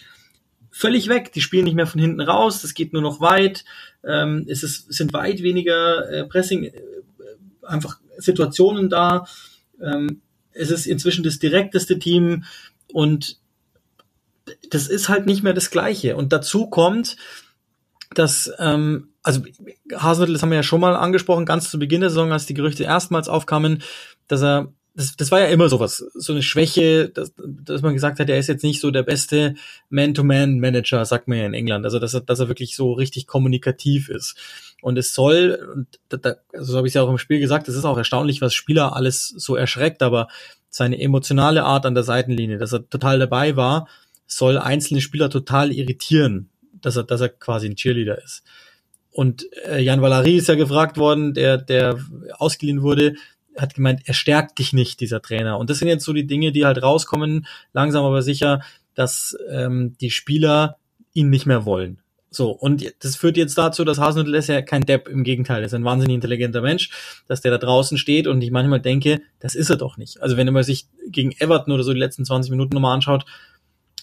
völlig 0.75 1.09
weg. 1.09 1.33
Die 1.33 1.41
spielen 1.41 1.65
nicht 1.65 1.77
mehr 1.77 1.87
von 1.87 2.01
hinten 2.01 2.21
raus, 2.21 2.61
das 2.61 2.75
geht 2.75 2.93
nur 2.93 3.01
noch 3.01 3.21
weit. 3.21 3.65
Ähm, 4.03 4.45
es, 4.49 4.65
ist, 4.65 4.93
sind 4.93 5.13
weit 5.13 5.43
weniger 5.43 6.11
äh, 6.11 6.25
Pressing, 6.25 6.65
äh, 6.65 6.73
einfach 7.63 8.01
Situationen 8.19 8.91
da. 8.91 9.27
Ähm, 9.81 10.21
es 10.53 10.71
ist 10.71 10.87
inzwischen 10.87 11.23
das 11.23 11.39
direkteste 11.39 11.99
Team 11.99 12.45
und 12.93 13.39
das 14.71 14.89
ist 14.89 15.09
halt 15.09 15.27
nicht 15.27 15.45
mehr 15.45 15.55
das 15.55 15.71
Gleiche. 15.71 16.17
Und 16.17 16.33
dazu 16.33 16.67
kommt, 16.67 17.17
dass, 18.13 18.53
ähm, 18.59 19.09
also 19.23 19.43
Hasenhüttl, 19.93 20.33
das 20.33 20.43
haben 20.43 20.51
wir 20.51 20.57
ja 20.57 20.63
schon 20.65 20.81
mal 20.81 20.97
angesprochen, 20.97 21.47
ganz 21.47 21.71
zu 21.71 21.79
Beginn 21.79 22.01
der 22.01 22.11
Saison, 22.11 22.33
als 22.33 22.47
die 22.47 22.55
Gerüchte 22.55 22.83
erstmals 22.83 23.29
aufkamen, 23.29 23.83
dass 24.27 24.43
er 24.43 24.73
das, 24.95 25.17
das 25.17 25.31
war 25.33 25.41
ja 25.41 25.47
immer 25.47 25.69
sowas, 25.69 26.05
so 26.15 26.33
eine 26.33 26.43
Schwäche, 26.43 27.09
dass, 27.09 27.33
dass 27.37 27.83
man 27.83 27.95
gesagt 27.95 28.21
hat, 28.21 28.29
er 28.29 28.39
ist 28.39 28.47
jetzt 28.47 28.63
nicht 28.63 28.81
so 28.81 28.91
der 28.91 29.03
beste 29.03 29.55
Man-to-Man-Manager, 29.91 31.05
sagt 31.05 31.27
man 31.27 31.39
ja 31.39 31.47
in 31.47 31.55
England. 31.55 31.85
Also 31.85 31.99
dass 31.99 32.15
er, 32.15 32.21
dass 32.21 32.39
er 32.39 32.49
wirklich 32.49 32.77
so 32.77 32.93
richtig 32.93 33.27
kommunikativ 33.27 34.09
ist. 34.09 34.37
Und 34.83 34.97
es 34.97 35.15
soll, 35.15 35.59
und 35.75 35.99
da, 36.09 36.37
also 36.53 36.73
so 36.73 36.79
habe 36.79 36.87
ich 36.87 36.93
es 36.93 36.95
ja 36.95 37.03
auch 37.03 37.11
im 37.11 37.19
Spiel 37.19 37.41
gesagt, 37.41 37.69
es 37.69 37.75
ist 37.75 37.85
auch 37.85 37.99
erstaunlich, 37.99 38.41
was 38.41 38.55
Spieler 38.55 38.95
alles 38.95 39.29
so 39.29 39.57
erschreckt, 39.57 40.03
aber 40.03 40.29
seine 40.69 41.01
emotionale 41.01 41.65
Art 41.65 41.87
an 41.87 41.95
der 41.95 42.05
Seitenlinie, 42.05 42.59
dass 42.59 42.73
er 42.73 42.89
total 42.89 43.19
dabei 43.19 43.57
war, 43.57 43.89
soll 44.27 44.59
einzelne 44.59 45.01
Spieler 45.01 45.29
total 45.29 45.73
irritieren, 45.73 46.51
dass 46.81 46.97
er, 46.97 47.05
dass 47.05 47.21
er 47.21 47.31
quasi 47.31 47.67
ein 47.67 47.77
Cheerleader 47.77 48.23
ist. 48.23 48.43
Und 49.11 49.47
äh, 49.67 49.81
Jan 49.81 50.03
Valery 50.03 50.37
ist 50.37 50.49
ja 50.49 50.57
gefragt 50.57 50.99
worden, 50.99 51.35
der, 51.35 51.57
der 51.57 51.99
ausgeliehen 52.37 52.83
wurde, 52.83 53.15
hat 53.57 53.75
gemeint, 53.75 54.03
er 54.05 54.15
stärkt 54.15 54.59
dich 54.59 54.73
nicht, 54.73 55.01
dieser 55.01 55.23
Trainer. 55.23 55.59
Und 55.59 55.71
das 55.71 55.79
sind 55.79 55.89
jetzt 55.89 56.05
so 56.05 56.13
die 56.13 56.27
Dinge, 56.27 56.53
die 56.53 56.65
halt 56.65 56.83
rauskommen, 56.83 57.47
langsam 57.73 58.05
aber 58.05 58.23
sicher, 58.23 58.61
dass 58.95 59.37
ähm, 59.51 59.97
die 60.01 60.11
Spieler 60.11 60.79
ihn 61.13 61.31
nicht 61.31 61.47
mehr 61.47 61.65
wollen. 61.65 61.99
So, 62.31 62.51
und 62.51 62.85
das 63.01 63.15
führt 63.15 63.37
jetzt 63.37 63.57
dazu, 63.57 63.85
dass 63.85 64.01
Hasenhüttl 64.01 64.35
ist 64.35 64.49
ja 64.49 64.61
kein 64.61 64.83
Depp, 64.83 65.09
im 65.09 65.23
Gegenteil, 65.23 65.63
er 65.63 65.67
ist 65.67 65.75
ein 65.75 65.85
wahnsinnig 65.85 66.17
intelligenter 66.17 66.63
Mensch, 66.63 66.91
dass 67.29 67.41
der 67.41 67.53
da 67.53 67.59
draußen 67.59 67.97
steht 67.97 68.27
und 68.27 68.43
ich 68.43 68.51
manchmal 68.51 68.81
denke, 68.81 69.21
das 69.39 69.55
ist 69.55 69.71
er 69.71 69.77
doch 69.77 69.97
nicht. 69.97 70.21
Also 70.21 70.37
wenn 70.37 70.53
man 70.53 70.65
sich 70.65 70.89
gegen 71.09 71.31
Everton 71.39 71.73
oder 71.73 71.85
so 71.85 71.93
die 71.93 72.01
letzten 72.01 72.25
20 72.25 72.51
Minuten 72.51 72.75
nochmal 72.75 72.95
anschaut, 72.95 73.25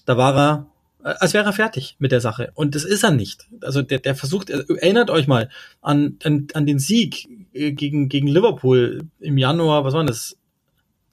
da 0.05 0.15
war 0.15 0.37
er 0.37 0.65
als 1.03 1.33
wäre 1.33 1.45
er 1.45 1.53
fertig 1.53 1.95
mit 1.99 2.11
der 2.11 2.21
Sache. 2.21 2.51
Und 2.53 2.75
das 2.75 2.83
ist 2.83 3.03
er 3.03 3.11
nicht. 3.11 3.47
Also 3.61 3.81
der, 3.81 3.99
der 3.99 4.15
versucht, 4.15 4.49
erinnert 4.49 5.09
euch 5.09 5.27
mal 5.27 5.49
an, 5.81 6.17
an, 6.23 6.47
an 6.53 6.65
den 6.65 6.79
Sieg 6.79 7.27
äh, 7.53 7.71
gegen, 7.71 8.09
gegen 8.09 8.27
Liverpool 8.27 9.03
im 9.19 9.37
Januar, 9.37 9.83
was 9.85 9.93
war 9.93 10.03
das? 10.05 10.37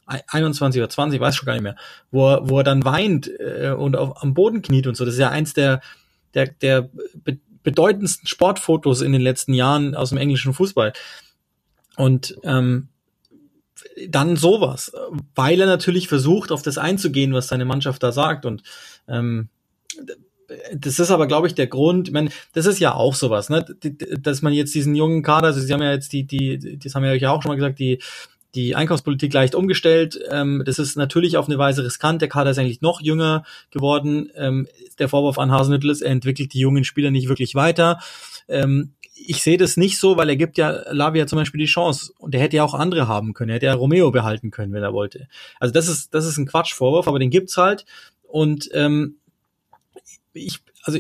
21 0.07 0.81
oder 0.81 0.89
20, 0.89 1.21
weiß 1.21 1.37
schon 1.37 1.45
gar 1.45 1.53
nicht 1.53 1.63
mehr, 1.63 1.77
wo 2.11 2.31
er, 2.31 2.49
wo 2.49 2.59
er 2.59 2.65
dann 2.65 2.85
weint 2.87 3.31
äh, 3.39 3.75
und 3.77 3.95
auf, 3.95 4.23
am 4.23 4.33
Boden 4.33 4.63
kniet 4.63 4.87
und 4.87 4.97
so. 4.97 5.05
Das 5.05 5.13
ist 5.13 5.21
ja 5.21 5.29
eins 5.29 5.53
der, 5.53 5.83
der, 6.35 6.47
der 6.47 6.89
be 7.15 7.39
bedeutendsten 7.65 8.27
Sportfotos 8.27 9.03
in 9.03 9.13
den 9.13 9.21
letzten 9.21 9.53
Jahren 9.53 9.95
aus 9.95 10.09
dem 10.09 10.17
englischen 10.17 10.55
Fußball. 10.55 10.95
Und 11.97 12.39
ähm, 12.43 12.89
dann 14.09 14.37
sowas, 14.37 14.93
weil 15.35 15.61
er 15.61 15.67
natürlich 15.67 16.09
versucht, 16.09 16.51
auf 16.51 16.63
das 16.63 16.79
einzugehen, 16.79 17.35
was 17.35 17.49
seine 17.49 17.67
Mannschaft 17.67 18.03
da 18.03 18.13
sagt. 18.13 18.47
Und 18.47 18.63
ähm, 19.07 19.51
das 20.75 20.99
ist 20.99 21.11
aber, 21.11 21.27
glaube 21.27 21.47
ich, 21.47 21.55
der 21.55 21.67
Grund, 21.67 22.09
ich 22.09 22.15
meine, 22.15 22.31
das 22.55 22.67
ist 22.67 22.79
ja 22.79 22.95
auch 22.95 23.15
sowas, 23.15 23.51
ne? 23.51 23.65
dass 24.21 24.41
man 24.41 24.53
jetzt 24.53 24.75
diesen 24.75 24.95
jungen 24.95 25.23
Kader, 25.23 25.49
also 25.49 25.61
sie 25.61 25.73
haben 25.73 25.83
ja 25.83 25.93
jetzt 25.93 26.13
die, 26.13 26.25
die, 26.25 26.79
das 26.79 26.95
haben 26.95 27.03
wir 27.03 27.15
ja 27.15 27.31
auch 27.31 27.43
schon 27.43 27.51
mal 27.51 27.57
gesagt, 27.57 27.79
die, 27.79 27.99
die 28.55 28.75
Einkaufspolitik 28.75 29.33
leicht 29.33 29.55
umgestellt. 29.55 30.19
Ähm, 30.31 30.63
das 30.65 30.79
ist 30.79 30.97
natürlich 30.97 31.37
auf 31.37 31.49
eine 31.49 31.59
Weise 31.59 31.85
riskant. 31.85 32.23
Der 32.23 32.31
Kader 32.31 32.51
ist 32.51 32.59
eigentlich 32.59 32.81
noch 32.81 33.03
jünger 33.03 33.45
geworden. 33.71 34.31
Ähm, 34.35 34.67
der 34.99 35.09
Vorwurf 35.09 35.39
an 35.39 35.53
Hasenhüttl 35.53 35.91
ist, 35.91 36.01
er 36.01 36.13
entwickelt 36.13 36.55
die 36.55 36.61
jungen 36.61 36.85
Spieler 36.85 37.11
nicht 37.11 37.29
wirklich 37.29 37.55
weiter. 37.55 37.99
Ähm, 38.49 38.95
ich 39.15 39.43
sehe 39.43 39.59
das 39.59 39.77
nicht 39.77 39.99
so, 39.99 40.17
weil 40.17 40.31
er 40.31 40.37
gibt 40.37 40.57
ja 40.57 40.71
Lavia 40.93 41.27
zum 41.27 41.39
Beispiel 41.39 41.59
die 41.59 41.67
Chance 41.67 42.13
und 42.19 42.33
der 42.33 42.41
hätte 42.41 42.57
ja 42.57 42.65
auch 42.65 42.75
andere 42.75 43.07
haben 43.07 43.35
können. 43.35 43.51
Er 43.51 43.57
hätte 43.57 43.67
ja 43.67 43.75
Romeo 43.75 44.11
behalten 44.11 44.51
können, 44.51 44.73
wenn 44.73 44.83
er 44.83 44.95
wollte. 44.95 45.29
Also 45.61 45.73
das 45.73 45.89
ist 45.89 46.15
das 46.15 46.25
ist 46.25 46.39
ein 46.39 46.47
Quatschvorwurf, 46.47 47.07
aber 47.09 47.19
den 47.19 47.31
gibt's 47.31 47.57
halt 47.57 47.85
und 48.23 48.71
ähm, 48.73 49.18
ich, 50.39 50.61
also 50.83 50.99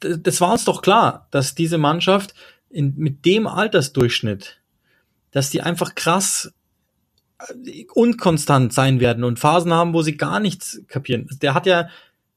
das 0.00 0.40
war 0.40 0.52
uns 0.52 0.64
doch 0.64 0.82
klar, 0.82 1.28
dass 1.30 1.54
diese 1.54 1.78
Mannschaft 1.78 2.34
in, 2.70 2.94
mit 2.96 3.24
dem 3.24 3.46
Altersdurchschnitt, 3.46 4.60
dass 5.30 5.50
die 5.50 5.62
einfach 5.62 5.94
krass 5.94 6.52
äh, 7.38 7.84
unkonstant 7.94 8.72
sein 8.72 9.00
werden 9.00 9.24
und 9.24 9.38
Phasen 9.38 9.72
haben, 9.72 9.92
wo 9.92 10.02
sie 10.02 10.16
gar 10.16 10.40
nichts 10.40 10.80
kapieren. 10.88 11.28
Der 11.42 11.54
hat 11.54 11.66
ja, 11.66 11.88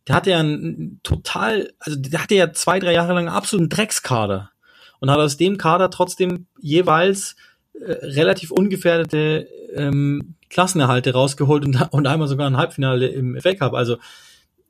der 0.07 0.15
hatte 0.15 0.31
ja 0.31 0.39
ein 0.39 0.99
total, 1.03 1.71
also 1.79 1.97
der 1.97 2.21
hatte 2.21 2.35
ja 2.35 2.51
zwei, 2.51 2.79
drei 2.79 2.93
Jahre 2.93 3.13
lang 3.13 3.29
absoluten 3.29 3.69
Dreckskader 3.69 4.51
und 4.99 5.09
hat 5.09 5.19
aus 5.19 5.37
dem 5.37 5.57
Kader 5.57 5.89
trotzdem 5.89 6.47
jeweils 6.59 7.35
äh, 7.73 7.91
relativ 7.91 8.51
ungefährdete 8.51 9.47
ähm, 9.75 10.35
Klassenerhalte 10.49 11.13
rausgeholt 11.13 11.65
und, 11.65 11.81
und 11.91 12.07
einmal 12.07 12.27
sogar 12.27 12.47
ein 12.47 12.57
Halbfinale 12.57 13.07
im 13.07 13.39
FA 13.39 13.53
Cup. 13.53 13.73
Also 13.73 13.97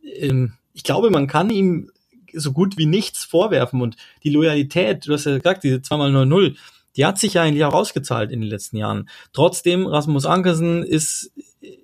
ähm, 0.03 0.53
ich 0.73 0.83
glaube, 0.83 1.09
man 1.09 1.27
kann 1.27 1.49
ihm 1.49 1.89
so 2.33 2.51
gut 2.51 2.77
wie 2.77 2.85
nichts 2.85 3.23
vorwerfen 3.23 3.81
und 3.81 3.95
die 4.23 4.29
Loyalität, 4.29 5.07
du 5.07 5.13
hast 5.13 5.25
ja 5.25 5.37
gesagt, 5.37 5.63
diese 5.63 5.77
2x0-0, 5.77 6.55
die 6.95 7.05
hat 7.05 7.19
sich 7.19 7.35
ja 7.35 7.43
eigentlich 7.43 7.63
auch 7.65 7.73
ausgezahlt 7.73 8.31
in 8.31 8.41
den 8.41 8.49
letzten 8.49 8.77
Jahren. 8.77 9.09
Trotzdem, 9.33 9.85
Rasmus 9.87 10.25
Ankersen 10.25 10.83
ist, 10.83 11.31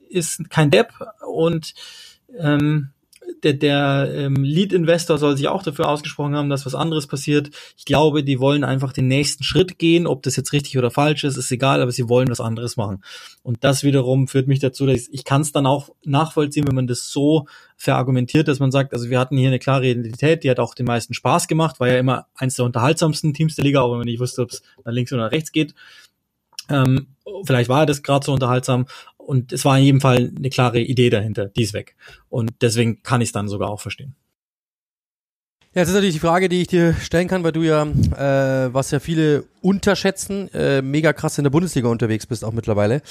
ist 0.10 0.50
kein 0.50 0.72
Depp 0.72 0.94
und 1.28 1.74
ähm, 2.38 2.90
der, 3.44 3.54
der 3.54 4.12
ähm, 4.14 4.36
Lead-Investor 4.36 5.18
soll 5.18 5.38
sich 5.38 5.48
auch 5.48 5.64
dafür 5.64 5.88
ausgesprochen 5.88 6.36
haben, 6.36 6.50
dass 6.50 6.66
was 6.66 6.76
anderes 6.76 7.08
passiert. 7.08 7.50
Ich 7.78 7.86
glaube, 7.86 8.24
die 8.24 8.40
wollen 8.40 8.64
einfach 8.64 8.94
den 8.94 9.08
nächsten 9.08 9.44
Schritt 9.44 9.80
gehen. 9.80 10.08
Ob 10.08 10.24
das 10.24 10.36
jetzt 10.36 10.54
richtig 10.54 10.78
oder 10.78 10.92
falsch 10.92 11.24
ist, 11.24 11.38
ist 11.38 11.52
egal, 11.52 11.82
aber 11.82 11.92
sie 11.92 12.10
wollen 12.10 12.30
was 12.30 12.42
anderes 12.42 12.78
machen. 12.78 13.04
Und 13.44 13.64
das 13.64 13.84
wiederum 13.84 14.28
führt 14.28 14.48
mich 14.48 14.60
dazu, 14.60 14.86
dass 14.86 15.02
ich, 15.02 15.14
ich 15.14 15.24
kann 15.24 15.42
es 15.42 15.52
dann 15.52 15.66
auch 15.66 15.90
nachvollziehen, 16.04 16.68
wenn 16.68 16.76
man 16.76 16.88
das 16.88 17.10
so 17.10 17.48
verargumentiert, 17.78 18.48
dass 18.48 18.60
man 18.60 18.72
sagt, 18.72 18.94
also 18.94 19.10
wir 19.10 19.20
hatten 19.20 19.38
hier 19.38 19.50
eine 19.50 19.60
klare 19.60 19.88
Identität, 19.88 20.44
die 20.44 20.50
hat 20.50 20.60
auch 20.60 20.76
den 20.76 20.86
meisten 20.86 21.14
Spaß 21.14 21.48
gemacht, 21.48 21.80
war 21.80 21.88
ja 21.88 21.98
immer 21.98 22.28
eins 22.36 22.56
der 22.56 22.66
unterhaltsamsten 22.66 23.34
Teams 23.34 23.56
der 23.56 23.66
Liga, 23.66 23.82
auch 23.82 23.92
wenn 23.92 24.00
man 24.00 24.08
nicht 24.08 24.20
wusste, 24.20 24.42
ob 24.42 24.52
es 24.52 24.62
nach 24.84 24.92
links 24.92 25.14
oder 25.14 25.24
nach 25.24 25.32
rechts 25.32 25.52
geht. 25.52 25.74
Ähm, 26.70 27.08
vielleicht 27.46 27.70
war 27.70 27.86
das 27.86 28.04
gerade 28.04 28.26
so 28.26 28.34
unterhaltsam 28.34 28.86
und 29.30 29.54
es 29.54 29.64
war 29.64 29.78
in 29.78 29.84
jedem 29.84 30.02
Fall 30.02 30.32
eine 30.36 30.50
klare 30.50 30.80
Idee 30.80 31.12
dahinter, 31.12 31.50
die 31.50 31.62
ist 31.62 31.74
weg. 31.74 31.96
Und 32.30 32.50
deswegen 32.62 33.04
kann 33.04 33.22
ich 33.22 33.30
es 33.30 33.32
dann 33.32 33.48
sogar 33.48 33.70
auch 33.70 33.80
verstehen. 33.80 34.16
Ja, 35.76 35.84
das 35.84 35.90
ist 35.90 35.94
natürlich 35.94 36.16
die 36.16 36.20
Frage, 36.20 36.50
die 36.50 36.62
ich 36.62 36.68
dir 36.68 36.96
stellen 36.96 37.28
kann, 37.28 37.44
weil 37.44 37.52
du 37.52 37.62
ja, 37.62 37.84
äh, 37.84 38.74
was 38.74 38.90
ja 38.90 39.00
viele 39.00 39.44
unterschätzen, 39.62 40.52
äh, 40.52 40.82
mega 40.82 41.14
krass 41.14 41.38
in 41.38 41.44
der 41.44 41.52
Bundesliga 41.52 41.90
unterwegs 41.90 42.26
bist 42.26 42.44
auch 42.44 42.54
mittlerweile. 42.54 43.04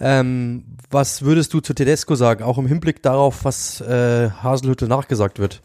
Ähm, 0.00 0.64
was 0.90 1.20
würdest 1.20 1.52
du 1.52 1.60
zu 1.60 1.74
Tedesco 1.74 2.14
sagen, 2.14 2.44
auch 2.44 2.56
im 2.56 2.66
Hinblick 2.66 3.02
darauf, 3.02 3.44
was 3.44 3.82
äh, 3.82 4.30
Haselhüttel 4.30 4.88
nachgesagt 4.88 5.38
wird? 5.38 5.60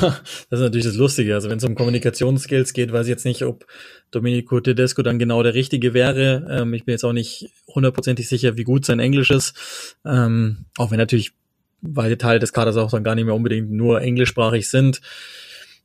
Das 0.50 0.60
ist 0.60 0.64
natürlich 0.64 0.86
das 0.86 0.96
Lustige. 0.96 1.34
Also 1.34 1.50
wenn 1.50 1.58
es 1.58 1.64
um 1.64 1.74
Kommunikationsskills 1.74 2.72
geht, 2.72 2.92
weiß 2.92 3.06
ich 3.06 3.10
jetzt 3.10 3.24
nicht, 3.24 3.42
ob 3.42 3.66
Domenico 4.10 4.60
Tedesco 4.60 5.02
dann 5.02 5.18
genau 5.18 5.42
der 5.42 5.54
Richtige 5.54 5.94
wäre. 5.94 6.46
Ähm, 6.50 6.74
ich 6.74 6.84
bin 6.84 6.92
jetzt 6.92 7.04
auch 7.04 7.12
nicht 7.12 7.50
hundertprozentig 7.68 8.28
sicher, 8.28 8.56
wie 8.56 8.64
gut 8.64 8.84
sein 8.84 9.00
Englisch 9.00 9.30
ist. 9.30 9.96
Ähm, 10.04 10.66
auch 10.76 10.90
wenn 10.90 10.98
natürlich 10.98 11.32
weite 11.80 12.18
Teile 12.18 12.38
des 12.38 12.52
Kaders 12.52 12.76
auch 12.76 12.90
dann 12.90 13.04
gar 13.04 13.14
nicht 13.14 13.24
mehr 13.24 13.34
unbedingt 13.34 13.70
nur 13.70 14.00
englischsprachig 14.00 14.68
sind. 14.68 15.00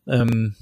Ähm, 0.08 0.56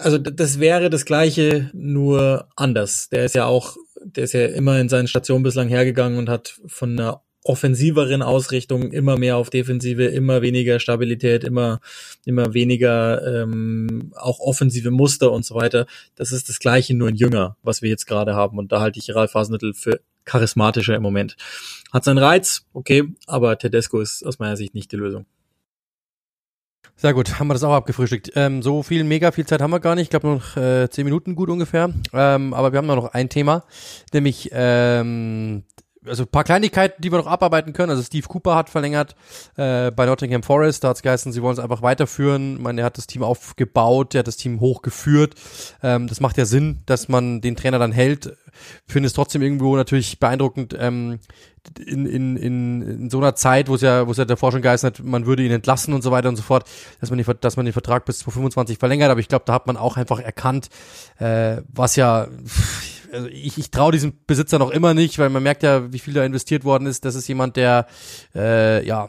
also 0.00 0.18
das 0.18 0.60
wäre 0.60 0.90
das 0.90 1.04
Gleiche, 1.04 1.70
nur 1.72 2.48
anders. 2.56 3.08
Der 3.08 3.24
ist 3.24 3.34
ja 3.34 3.46
auch, 3.46 3.76
der 4.02 4.24
ist 4.24 4.32
ja 4.32 4.46
immer 4.46 4.78
in 4.78 4.88
seinen 4.88 5.08
Stationen 5.08 5.42
bislang 5.42 5.68
hergegangen 5.68 6.18
und 6.18 6.28
hat 6.28 6.60
von 6.66 6.98
einer 6.98 7.22
offensiveren 7.48 8.22
Ausrichtung, 8.22 8.92
immer 8.92 9.16
mehr 9.16 9.36
auf 9.36 9.50
Defensive, 9.50 10.04
immer 10.04 10.42
weniger 10.42 10.80
Stabilität, 10.80 11.44
immer, 11.44 11.80
immer 12.24 12.54
weniger 12.54 13.42
ähm, 13.42 14.12
auch 14.16 14.40
offensive 14.40 14.90
Muster 14.90 15.32
und 15.32 15.44
so 15.44 15.54
weiter. 15.54 15.86
Das 16.14 16.32
ist 16.32 16.48
das 16.48 16.58
Gleiche, 16.58 16.94
nur 16.94 17.08
ein 17.08 17.16
Jünger, 17.16 17.56
was 17.62 17.82
wir 17.82 17.90
jetzt 17.90 18.06
gerade 18.06 18.34
haben. 18.34 18.58
Und 18.58 18.72
da 18.72 18.80
halte 18.80 18.98
ich 18.98 19.14
Ralf 19.14 19.34
Hasenhüttl 19.34 19.74
für 19.74 20.00
charismatischer 20.24 20.94
im 20.94 21.02
Moment. 21.02 21.36
Hat 21.92 22.04
seinen 22.04 22.18
Reiz, 22.18 22.66
okay, 22.72 23.04
aber 23.26 23.58
Tedesco 23.58 24.00
ist 24.00 24.24
aus 24.24 24.38
meiner 24.38 24.56
Sicht 24.56 24.74
nicht 24.74 24.92
die 24.92 24.96
Lösung. 24.96 25.26
Sehr 26.98 27.12
gut, 27.12 27.38
haben 27.38 27.48
wir 27.48 27.54
das 27.54 27.62
auch 27.62 27.74
abgefrühstückt. 27.74 28.32
Ähm, 28.36 28.62
so 28.62 28.82
viel, 28.82 29.04
mega 29.04 29.30
viel 29.30 29.46
Zeit 29.46 29.60
haben 29.60 29.70
wir 29.70 29.80
gar 29.80 29.94
nicht. 29.94 30.04
Ich 30.04 30.10
glaube 30.10 30.28
noch 30.28 30.56
äh, 30.56 30.88
zehn 30.88 31.04
Minuten 31.04 31.36
gut 31.36 31.50
ungefähr. 31.50 31.92
Ähm, 32.14 32.54
aber 32.54 32.72
wir 32.72 32.78
haben 32.78 32.86
noch 32.86 33.12
ein 33.12 33.28
Thema, 33.28 33.64
nämlich 34.14 34.48
ähm, 34.52 35.64
also 36.06 36.24
ein 36.24 36.28
paar 36.28 36.44
Kleinigkeiten, 36.44 37.00
die 37.02 37.10
wir 37.10 37.18
noch 37.18 37.26
abarbeiten 37.26 37.72
können. 37.72 37.90
Also 37.90 38.02
Steve 38.02 38.26
Cooper 38.28 38.54
hat 38.54 38.70
verlängert 38.70 39.14
äh, 39.56 39.90
bei 39.90 40.06
Nottingham 40.06 40.42
Forest. 40.42 40.84
Da 40.84 40.88
hat 40.88 40.96
es 40.96 41.02
geheißen, 41.02 41.32
sie 41.32 41.42
wollen 41.42 41.54
es 41.54 41.58
einfach 41.58 41.82
weiterführen. 41.82 42.56
Ich 42.56 42.62
meine, 42.62 42.82
er 42.82 42.84
hat 42.84 42.98
das 42.98 43.06
Team 43.06 43.22
aufgebaut, 43.22 44.14
er 44.14 44.20
hat 44.20 44.26
das 44.26 44.36
Team 44.36 44.60
hochgeführt. 44.60 45.34
Ähm, 45.82 46.06
das 46.06 46.20
macht 46.20 46.38
ja 46.38 46.44
Sinn, 46.44 46.82
dass 46.86 47.08
man 47.08 47.40
den 47.40 47.56
Trainer 47.56 47.78
dann 47.78 47.92
hält. 47.92 48.36
Finde 48.86 49.06
es 49.08 49.12
trotzdem 49.12 49.42
irgendwo 49.42 49.76
natürlich 49.76 50.18
beeindruckend, 50.18 50.74
ähm, 50.78 51.18
in, 51.84 52.06
in, 52.06 52.36
in, 52.36 52.82
in 52.82 53.10
so 53.10 53.18
einer 53.18 53.34
Zeit, 53.34 53.68
wo 53.68 53.74
es 53.74 53.80
ja, 53.80 54.06
wo 54.06 54.12
es 54.12 54.16
ja 54.16 54.24
davor 54.24 54.52
schon 54.52 54.62
geheißen 54.62 54.86
hat, 54.86 55.02
man 55.02 55.26
würde 55.26 55.42
ihn 55.42 55.50
entlassen 55.50 55.94
und 55.94 56.02
so 56.02 56.10
weiter 56.10 56.28
und 56.28 56.36
so 56.36 56.42
fort, 56.42 56.68
dass 57.00 57.10
man, 57.10 57.18
die, 57.18 57.24
dass 57.40 57.56
man 57.56 57.66
den 57.66 57.72
Vertrag 57.72 58.04
bis 58.04 58.18
2025 58.20 58.78
verlängert. 58.78 59.10
Aber 59.10 59.20
ich 59.20 59.28
glaube, 59.28 59.44
da 59.46 59.54
hat 59.54 59.66
man 59.66 59.76
auch 59.76 59.96
einfach 59.96 60.20
erkannt, 60.20 60.68
äh, 61.18 61.58
was 61.68 61.96
ja 61.96 62.28
also 63.16 63.28
ich, 63.28 63.58
ich 63.58 63.70
traue 63.70 63.92
diesem 63.92 64.12
Besitzer 64.26 64.58
noch 64.58 64.70
immer 64.70 64.94
nicht, 64.94 65.18
weil 65.18 65.30
man 65.30 65.42
merkt 65.42 65.62
ja, 65.62 65.92
wie 65.92 65.98
viel 65.98 66.14
da 66.14 66.24
investiert 66.24 66.64
worden 66.64 66.86
ist. 66.86 67.04
Das 67.04 67.14
ist 67.14 67.26
jemand, 67.28 67.56
der 67.56 67.86
äh, 68.34 68.86
ja 68.86 69.08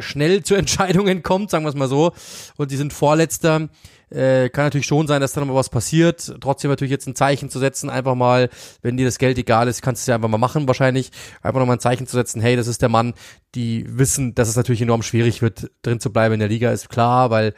schnell 0.00 0.42
zu 0.42 0.54
Entscheidungen 0.56 1.22
kommt, 1.22 1.50
sagen 1.50 1.64
wir 1.64 1.70
es 1.70 1.74
mal 1.74 1.88
so. 1.88 2.12
Und 2.56 2.70
die 2.70 2.76
sind 2.76 2.92
Vorletzter. 2.92 3.68
Äh, 4.10 4.48
kann 4.48 4.64
natürlich 4.64 4.88
schon 4.88 5.06
sein, 5.06 5.20
dass 5.20 5.32
da 5.32 5.40
noch 5.40 5.46
mal 5.46 5.54
was 5.54 5.68
passiert. 5.68 6.34
Trotzdem 6.40 6.68
natürlich 6.68 6.90
jetzt 6.90 7.06
ein 7.06 7.14
Zeichen 7.14 7.48
zu 7.48 7.60
setzen, 7.60 7.88
einfach 7.88 8.16
mal, 8.16 8.50
wenn 8.82 8.96
dir 8.96 9.06
das 9.06 9.18
Geld 9.18 9.38
egal 9.38 9.68
ist, 9.68 9.82
kannst 9.82 10.00
du 10.00 10.02
es 10.02 10.06
ja 10.08 10.16
einfach 10.16 10.28
mal 10.28 10.36
machen 10.36 10.66
wahrscheinlich. 10.66 11.12
Einfach 11.42 11.60
nochmal 11.60 11.76
ein 11.76 11.80
Zeichen 11.80 12.08
zu 12.08 12.16
setzen, 12.16 12.40
hey, 12.40 12.56
das 12.56 12.66
ist 12.66 12.82
der 12.82 12.88
Mann, 12.88 13.14
die 13.54 13.84
wissen, 13.86 14.34
dass 14.34 14.48
es 14.48 14.56
natürlich 14.56 14.82
enorm 14.82 15.02
schwierig 15.02 15.42
wird, 15.42 15.70
drin 15.82 16.00
zu 16.00 16.12
bleiben 16.12 16.34
in 16.34 16.40
der 16.40 16.48
Liga, 16.48 16.72
ist 16.72 16.88
klar, 16.88 17.30
weil 17.30 17.54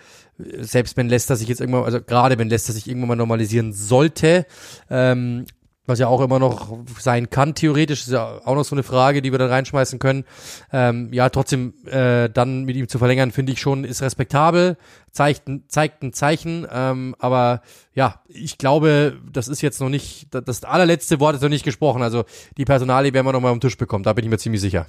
selbst 0.59 0.99
wenn 0.99 1.09
Leicester 1.09 1.37
sich 1.37 1.49
jetzt 1.49 1.61
irgendwann, 1.61 1.85
also 1.85 2.03
gerade 2.03 2.39
wenn 2.39 2.51
Leicester 2.51 2.75
sich 2.75 2.87
irgendwann 2.87 3.09
mal 3.09 3.17
normalisieren 3.17 3.73
sollte, 3.73 4.45
ähm, 4.91 5.47
was 5.87 5.99
ja 5.99 6.07
auch 6.07 6.21
immer 6.21 6.39
noch 6.39 6.79
sein 6.99 7.31
kann, 7.31 7.55
theoretisch, 7.55 8.03
ist 8.03 8.13
ja 8.13 8.41
auch 8.45 8.55
noch 8.55 8.65
so 8.65 8.75
eine 8.75 8.83
Frage, 8.83 9.23
die 9.23 9.33
wir 9.33 9.39
da 9.39 9.47
reinschmeißen 9.47 9.99
können. 9.99 10.25
Ähm, 10.73 11.13
ja, 11.13 11.29
trotzdem 11.29 11.75
dann 11.85 11.93
äh, 11.93 12.31
dann 12.43 12.65
mit 12.65 12.77
ihm 12.77 12.89
zu 12.89 12.99
verlängern, 12.99 13.31
finde 13.31 13.53
ich 13.53 13.61
schon, 13.61 13.85
ist 13.85 14.03
respektabel, 14.03 14.77
zeigt, 15.13 15.45
zeigt 15.69 16.03
ein 16.03 16.13
Zeichen, 16.13 16.67
ähm, 16.71 17.15
aber 17.19 17.63
ja, 17.95 18.21
ich 18.27 18.59
glaube, 18.59 19.19
das 19.33 19.49
ist 19.49 19.63
jetzt 19.63 19.81
noch 19.81 19.89
nicht, 19.89 20.29
das 20.31 20.65
allerletzte 20.65 21.21
Wort 21.21 21.37
ist 21.37 21.43
noch 21.43 21.49
nicht 21.49 21.65
gesprochen, 21.65 22.03
also 22.03 22.25
die 22.57 22.65
Personalie 22.65 23.13
werden 23.13 23.27
wir 23.27 23.33
noch 23.33 23.41
mal 23.41 23.53
am 23.53 23.61
Tisch 23.61 23.77
bekommen, 23.77 24.05
da 24.05 24.13
bin 24.13 24.25
ich 24.25 24.31
mir 24.31 24.39
ziemlich 24.39 24.61
sicher. 24.61 24.87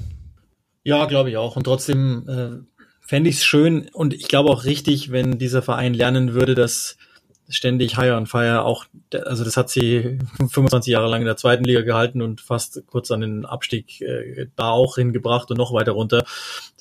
Ja, 0.84 1.06
glaube 1.06 1.30
ich 1.30 1.38
auch 1.38 1.56
und 1.56 1.64
trotzdem 1.64 2.28
äh, 2.28 2.82
fände 3.02 3.30
ich 3.30 3.38
es 3.38 3.44
schön 3.44 3.90
und 3.94 4.14
ich 4.14 4.28
glaube 4.28 4.50
auch 4.50 4.66
richtig, 4.66 5.12
wenn 5.12 5.38
dieser 5.38 5.62
Verein 5.62 5.94
lernen 5.94 6.34
würde, 6.34 6.56
dass 6.56 6.98
ständig 7.56 7.98
Higher 7.98 8.18
on 8.18 8.28
Fire. 8.28 8.64
Auch, 8.64 8.86
also 9.14 9.44
das 9.44 9.58
hat 9.58 9.70
sie 9.70 10.20
25 10.50 10.92
Jahre 10.92 11.10
lang 11.10 11.22
in 11.22 11.28
der 11.28 11.38
zweiten 11.38 11.64
Liga 11.64 11.82
gehalten 11.82 12.22
und 12.22 12.42
fast 12.42 12.86
kurz 12.88 13.12
an 13.12 13.22
den 13.22 13.46
Abstieg 13.46 14.02
äh, 14.02 14.48
da 14.56 14.70
auch 14.70 14.96
hingebracht 14.96 15.50
und 15.52 15.58
noch 15.58 15.74
weiter 15.74 15.94
runter. 15.94 16.26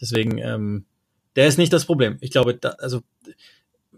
Deswegen, 0.01 0.39
ähm, 0.39 0.85
der 1.37 1.47
ist 1.47 1.59
nicht 1.59 1.73
das 1.73 1.85
Problem. 1.85 2.19
Ich 2.21 2.31
glaube, 2.31 2.55
da, 2.55 2.71
also 2.79 3.01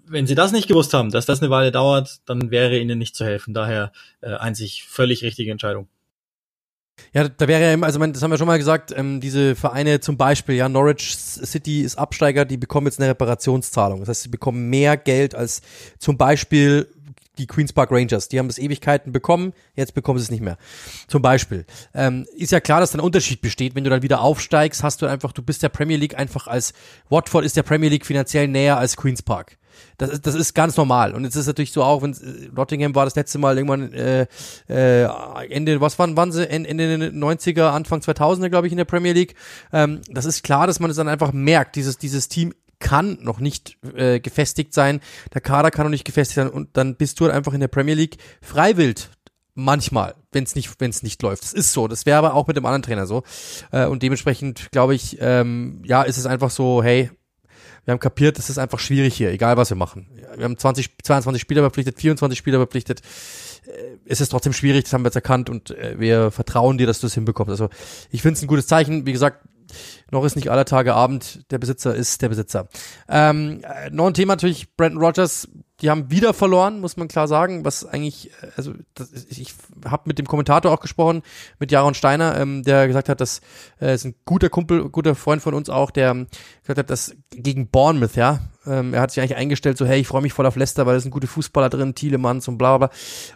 wenn 0.07 0.27
sie 0.27 0.35
das 0.35 0.53
nicht 0.53 0.69
gewusst 0.69 0.93
haben, 0.95 1.11
dass 1.11 1.27
das 1.27 1.41
eine 1.41 1.51
Weile 1.51 1.73
dauert, 1.73 2.21
dann 2.27 2.51
wäre 2.51 2.79
ihnen 2.79 2.99
nicht 2.99 3.17
zu 3.17 3.25
helfen. 3.25 3.55
Daher 3.55 3.93
äh, 4.21 4.35
einzig 4.35 4.85
völlig 4.85 5.23
richtige 5.23 5.51
Entscheidung. 5.51 5.89
Ja, 7.13 7.29
da 7.29 7.49
wäre 7.49 7.63
ja 7.63 7.73
immer, 7.73 7.87
also 7.87 8.05
das 8.07 8.23
haben 8.23 8.31
wir 8.31 8.39
schon 8.39 8.47
mal 8.47 8.59
gesagt, 8.59 8.93
ähm, 8.97 9.21
diese 9.21 9.55
Vereine 9.55 10.01
zum 10.01 10.17
Beispiel, 10.17 10.57
ja, 10.57 10.69
Norwich 10.69 11.17
City 11.17 11.83
ist 11.83 11.97
Absteiger, 11.97 12.45
die 12.45 12.57
bekommen 12.57 12.87
jetzt 12.87 13.01
eine 13.01 13.09
Reparationszahlung. 13.11 14.01
Das 14.01 14.09
heißt, 14.09 14.23
sie 14.23 14.29
bekommen 14.29 14.69
mehr 14.69 14.97
Geld 14.97 15.35
als 15.35 15.63
zum 15.99 16.17
Beispiel 16.17 16.89
die 17.39 17.47
Queens 17.47 17.73
Park 17.73 17.91
Rangers, 17.91 18.29
die 18.29 18.39
haben 18.39 18.49
das 18.49 18.59
Ewigkeiten 18.59 19.13
bekommen, 19.13 19.53
jetzt 19.75 19.95
bekommen 19.95 20.19
sie 20.19 20.25
es 20.25 20.31
nicht 20.31 20.43
mehr. 20.43 20.57
Zum 21.09 21.23
Beispiel. 21.23 21.65
Ähm, 21.93 22.27
ist 22.37 22.53
ja 22.53 22.61
klar, 22.61 22.81
dass 22.81 22.93
da 22.93 22.99
ein 22.99 23.05
Unterschied 23.05 23.41
besteht. 23.41 23.75
Wenn 23.75 23.85
du 23.85 23.91
dann 23.91 24.03
wieder 24.03 24.21
aufsteigst, 24.21 24.83
hast 24.83 25.03
du 25.03 25.07
einfach, 25.07 25.33
du 25.33 25.43
bist 25.43 25.63
der 25.63 25.69
Premier 25.69 25.97
League 25.97 26.17
einfach 26.17 26.47
als, 26.47 26.75
Watford 27.09 27.45
ist 27.45 27.57
der 27.57 27.65
Premier 27.65 27.89
League 27.89 28.07
finanziell 28.07 28.49
näher 28.49 28.79
als 28.79 28.97
Queens 28.97 29.23
Park. 29.23 29.57
Das 29.99 30.11
ist, 30.11 30.27
das 30.27 30.35
ist 30.35 30.55
ganz 30.55 30.77
normal. 30.77 31.15
Und 31.15 31.25
jetzt 31.25 31.37
ist 31.37 31.47
natürlich 31.47 31.73
so 31.73 31.83
auch, 31.83 32.03
wenn 32.03 32.13
äh, 32.13 32.51
Nottingham 32.55 32.95
war 32.95 33.05
das 33.05 33.15
letzte 33.15 33.39
Mal 33.39 33.57
irgendwann 33.57 33.93
äh, 33.93 34.27
äh, 34.69 35.09
Ende, 35.49 35.81
was 35.81 35.99
waren, 35.99 36.17
waren 36.17 36.33
sie? 36.33 36.49
Ende 36.49 36.99
der 36.99 37.13
90er, 37.13 37.71
Anfang 37.71 38.01
2000er, 38.01 38.49
glaube 38.49 38.67
ich, 38.67 38.73
in 38.73 38.79
der 38.79 38.85
Premier 38.85 39.13
League. 39.13 39.35
Ähm, 39.73 40.01
das 40.09 40.25
ist 40.25 40.43
klar, 40.43 40.67
dass 40.67 40.81
man 40.81 40.91
es 40.91 40.97
dann 40.97 41.09
einfach 41.09 41.33
merkt. 41.33 41.77
Dieses, 41.77 41.99
dieses 41.99 42.29
Team 42.29 42.53
kann 42.79 43.19
noch 43.23 43.41
nicht 43.41 43.79
äh, 43.95 44.21
gefestigt 44.21 44.75
sein, 44.75 45.01
der 45.33 45.41
Kader 45.41 45.71
kann 45.71 45.87
noch 45.87 45.91
nicht 45.91 46.05
gefestigt 46.05 46.37
sein 46.37 46.51
und 46.51 46.77
dann 46.77 46.97
bist 46.97 47.19
du 47.19 47.25
halt 47.25 47.35
einfach 47.35 47.55
in 47.55 47.61
der 47.61 47.69
Premier 47.69 47.95
League 47.95 48.19
freiwillig 48.43 49.09
manchmal, 49.55 50.15
wenn 50.33 50.45
es 50.45 50.55
nicht, 50.55 50.81
wenn 50.81 50.91
es 50.91 51.03
nicht 51.03 51.23
läuft. 51.23 51.45
Das 51.45 51.53
ist 51.53 51.73
so. 51.73 51.89
Das 51.89 52.07
wäre 52.07 52.19
aber 52.19 52.35
auch 52.35 52.47
mit 52.47 52.57
dem 52.57 52.67
anderen 52.67 52.83
Trainer 52.83 53.07
so. 53.07 53.23
Äh, 53.71 53.87
und 53.87 54.03
dementsprechend 54.03 54.71
glaube 54.73 54.95
ich, 54.95 55.19
ähm, 55.21 55.83
ja, 55.85 56.03
ist 56.03 56.19
es 56.19 56.27
einfach 56.27 56.51
so, 56.51 56.83
hey, 56.83 57.11
wir 57.85 57.93
haben 57.93 58.01
kapiert, 58.01 58.39
es 58.39 58.51
ist 58.51 58.59
einfach 58.59 58.79
schwierig 58.79 59.15
hier, 59.15 59.31
egal 59.31 59.57
was 59.57 59.71
wir 59.71 59.77
machen. 59.77 60.09
Wir 60.37 60.45
haben 60.45 60.57
20, 60.57 60.91
22 61.03 61.41
Spieler 61.41 61.63
verpflichtet, 61.63 62.01
24 62.01 62.39
Spieler 62.39 62.59
verpflichtet. 62.59 63.03
Äh, 63.67 63.99
es 64.07 64.21
ist 64.21 64.31
trotzdem 64.31 64.53
schwierig, 64.53 64.85
das 64.85 64.93
haben 64.93 65.03
wir 65.03 65.09
jetzt 65.09 65.17
erkannt 65.17 65.51
und 65.51 65.71
äh, 65.71 65.99
wir 65.99 66.31
vertrauen 66.31 66.79
dir, 66.79 66.87
dass 66.87 67.01
du 67.01 67.07
es 67.07 67.15
hinbekommst. 67.15 67.51
Also 67.51 67.69
ich 68.11 68.23
finde 68.23 68.37
es 68.37 68.43
ein 68.43 68.49
gutes 68.49 68.67
Zeichen. 68.67 69.07
Wie 69.07 69.13
gesagt, 69.13 69.47
noch 70.11 70.25
ist 70.25 70.37
nicht 70.37 70.51
aller 70.51 70.65
Tage 70.65 70.95
Abend, 70.95 71.51
der 71.51 71.59
Besitzer 71.59 71.95
ist 71.95 72.23
der 72.23 72.29
Besitzer. 72.29 72.69
Ähm, 73.09 73.63
äh, 73.63 73.91
noch 73.91 74.07
ein 74.07 74.15
Thema 74.15 74.35
natürlich, 74.35 74.75
Brandon 74.77 75.03
Rogers, 75.03 75.49
die 75.85 75.91
haben 75.91 76.11
wieder 76.11 76.33
verloren, 76.33 76.81
muss 76.81 76.97
man 76.97 77.09
klar 77.09 77.29
sagen, 77.29 77.67
was 77.67 77.85
eigentlich, 77.85 78.31
äh, 78.43 78.47
also 78.57 78.73
das, 78.95 79.13
ich 79.29 79.55
habe 79.85 80.05
mit 80.07 80.19
dem 80.19 80.27
Kommentator 80.27 80.73
auch 80.73 80.81
gesprochen, 80.81 81.23
mit 81.59 81.71
Jaron 81.71 81.93
Steiner, 81.93 82.41
ähm, 82.41 82.63
der 82.63 82.87
gesagt 82.87 83.11
hat, 83.11 83.21
dass 83.21 83.43
äh, 83.83 83.95
ist 83.95 84.07
ein 84.07 84.15
guter 84.25 84.49
Kumpel, 84.49 84.89
guter 84.89 85.15
Freund 85.15 85.43
von 85.43 85.53
uns 85.53 85.69
auch, 85.69 85.91
der 85.91 86.27
gesagt 86.63 86.79
hat, 86.79 86.89
dass 86.89 87.15
gegen 87.31 87.69
Bournemouth, 87.69 88.17
ja, 88.17 88.41
Ähm, 88.67 88.95
er 88.95 89.01
hat 89.01 89.11
sich 89.11 89.21
eigentlich 89.21 89.37
eingestellt, 89.37 89.79
so, 89.79 89.87
hey, 89.87 90.01
ich 90.01 90.07
freue 90.07 90.23
mich 90.23 90.33
voll 90.33 90.47
auf 90.47 90.57
Leicester, 90.57 90.87
weil 90.87 90.97
es 90.97 91.03
sind 91.03 91.11
gute 91.11 91.27
Fußballer 91.27 91.69
drin, 91.69 91.95
Thielemanns 91.95 92.49
und 92.49 92.59
bla 92.59 92.79
bla. 92.79 92.91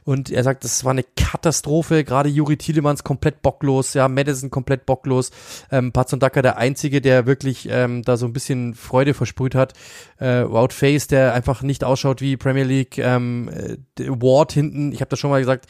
Und 0.05 0.31
er 0.31 0.43
sagt, 0.43 0.65
das 0.65 0.85
war 0.85 0.93
eine 0.93 1.05
Katastrophe, 1.05 2.05
gerade 2.05 2.29
Juri 2.29 2.57
Thielemanns 2.57 3.05
komplett 3.05 3.43
bocklos, 3.43 3.95
ja, 3.95 4.09
Madison 4.09 4.51
komplett 4.51 4.87
bocklos. 4.87 5.31
Ähm, 5.71 5.93
Dacker 5.93 6.43
der 6.43 6.57
Einzige, 6.57 7.01
der 7.01 7.27
wirklich 7.27 7.69
ähm, 7.71 8.03
da 8.03 8.17
so 8.17 8.27
ein 8.27 8.33
bisschen 8.33 8.75
Freude 8.75 9.15
versprüht 9.15 9.55
hat. 9.55 9.75
Äh, 10.19 10.45
Wout 10.45 10.73
Face, 10.73 11.07
der 11.07 11.35
einfach 11.35 11.63
nicht 11.63 11.85
ausschaut 11.85 12.21
wie 12.21 12.37
Premier 12.37 12.65
League. 12.65 12.99
Ähm, 12.99 13.49
äh, 13.49 13.77
Ward 14.09 14.53
hinten, 14.53 14.93
ich 14.93 15.01
habe 15.01 15.11
das 15.11 15.19
schon 15.19 15.31
mal 15.31 15.41
gesagt, 15.41 15.67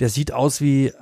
der 0.00 0.08
sieht 0.08 0.32
aus 0.32 0.60
wie 0.60 0.92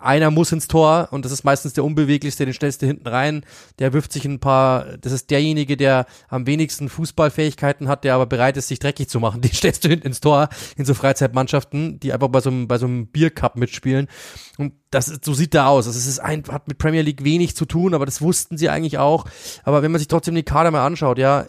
einer 0.00 0.30
muss 0.30 0.52
ins 0.52 0.68
Tor 0.68 1.08
und 1.10 1.24
das 1.24 1.32
ist 1.32 1.44
meistens 1.44 1.72
der 1.72 1.84
unbeweglichste, 1.84 2.44
den 2.44 2.54
stellst 2.54 2.82
du 2.82 2.86
hinten 2.86 3.06
rein, 3.06 3.44
der 3.78 3.92
wirft 3.92 4.12
sich 4.12 4.24
ein 4.24 4.40
paar, 4.40 4.96
das 4.98 5.12
ist 5.12 5.30
derjenige, 5.30 5.76
der 5.76 6.06
am 6.28 6.46
wenigsten 6.46 6.88
Fußballfähigkeiten 6.88 7.88
hat, 7.88 8.04
der 8.04 8.14
aber 8.14 8.26
bereit 8.26 8.56
ist, 8.56 8.68
sich 8.68 8.78
dreckig 8.78 9.08
zu 9.08 9.20
machen, 9.20 9.40
den 9.42 9.52
stellst 9.52 9.84
du 9.84 9.88
hinten 9.88 10.08
ins 10.08 10.20
Tor 10.20 10.48
in 10.76 10.84
so 10.84 10.94
Freizeitmannschaften, 10.94 12.00
die 12.00 12.12
einfach 12.12 12.28
bei 12.28 12.40
so 12.40 12.50
einem, 12.50 12.68
bei 12.68 12.78
so 12.78 12.86
einem 12.86 13.06
Biercup 13.06 13.56
mitspielen 13.56 14.08
und 14.58 14.74
das 14.90 15.08
ist, 15.08 15.24
so 15.24 15.34
sieht 15.34 15.54
der 15.54 15.68
aus. 15.68 15.86
Also 15.86 15.98
es 15.98 16.06
ist 16.06 16.18
ein, 16.18 16.44
hat 16.48 16.68
mit 16.68 16.78
Premier 16.78 17.02
League 17.02 17.24
wenig 17.24 17.56
zu 17.56 17.64
tun, 17.64 17.94
aber 17.94 18.04
das 18.04 18.20
wussten 18.20 18.58
sie 18.58 18.68
eigentlich 18.68 18.98
auch. 18.98 19.24
Aber 19.64 19.82
wenn 19.82 19.90
man 19.90 19.98
sich 19.98 20.08
trotzdem 20.08 20.34
die 20.34 20.42
Kader 20.42 20.70
mal 20.70 20.84
anschaut, 20.84 21.18
ja, 21.18 21.46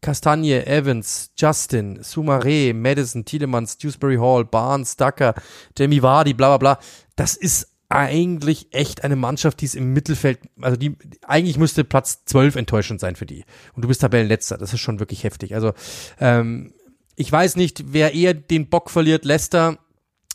Castagne, 0.00 0.66
Evans, 0.66 1.32
Justin, 1.36 2.00
Sumaré, 2.02 2.72
Madison, 2.72 3.24
Tielemans, 3.24 3.78
Dewsbury 3.78 4.16
Hall, 4.16 4.44
Barnes, 4.44 4.96
Ducker, 4.96 5.34
Jamie 5.76 6.02
Vardy, 6.02 6.34
bla 6.34 6.56
bla 6.56 6.58
bla. 6.58 6.78
Das 7.18 7.34
ist 7.34 7.66
eigentlich 7.88 8.68
echt 8.70 9.02
eine 9.02 9.16
Mannschaft, 9.16 9.60
die 9.60 9.64
ist 9.64 9.74
im 9.74 9.92
Mittelfeld, 9.92 10.38
also 10.60 10.76
die, 10.76 10.94
eigentlich 11.26 11.58
müsste 11.58 11.82
Platz 11.82 12.24
12 12.26 12.54
enttäuschend 12.54 13.00
sein 13.00 13.16
für 13.16 13.26
die. 13.26 13.44
Und 13.74 13.82
du 13.82 13.88
bist 13.88 14.02
Tabellenletzter, 14.02 14.56
das 14.56 14.72
ist 14.72 14.80
schon 14.80 15.00
wirklich 15.00 15.24
heftig. 15.24 15.54
Also, 15.54 15.72
ähm, 16.20 16.72
ich 17.16 17.32
weiß 17.32 17.56
nicht, 17.56 17.92
wer 17.92 18.14
eher 18.14 18.34
den 18.34 18.68
Bock 18.68 18.90
verliert, 18.90 19.24
Leicester. 19.24 19.78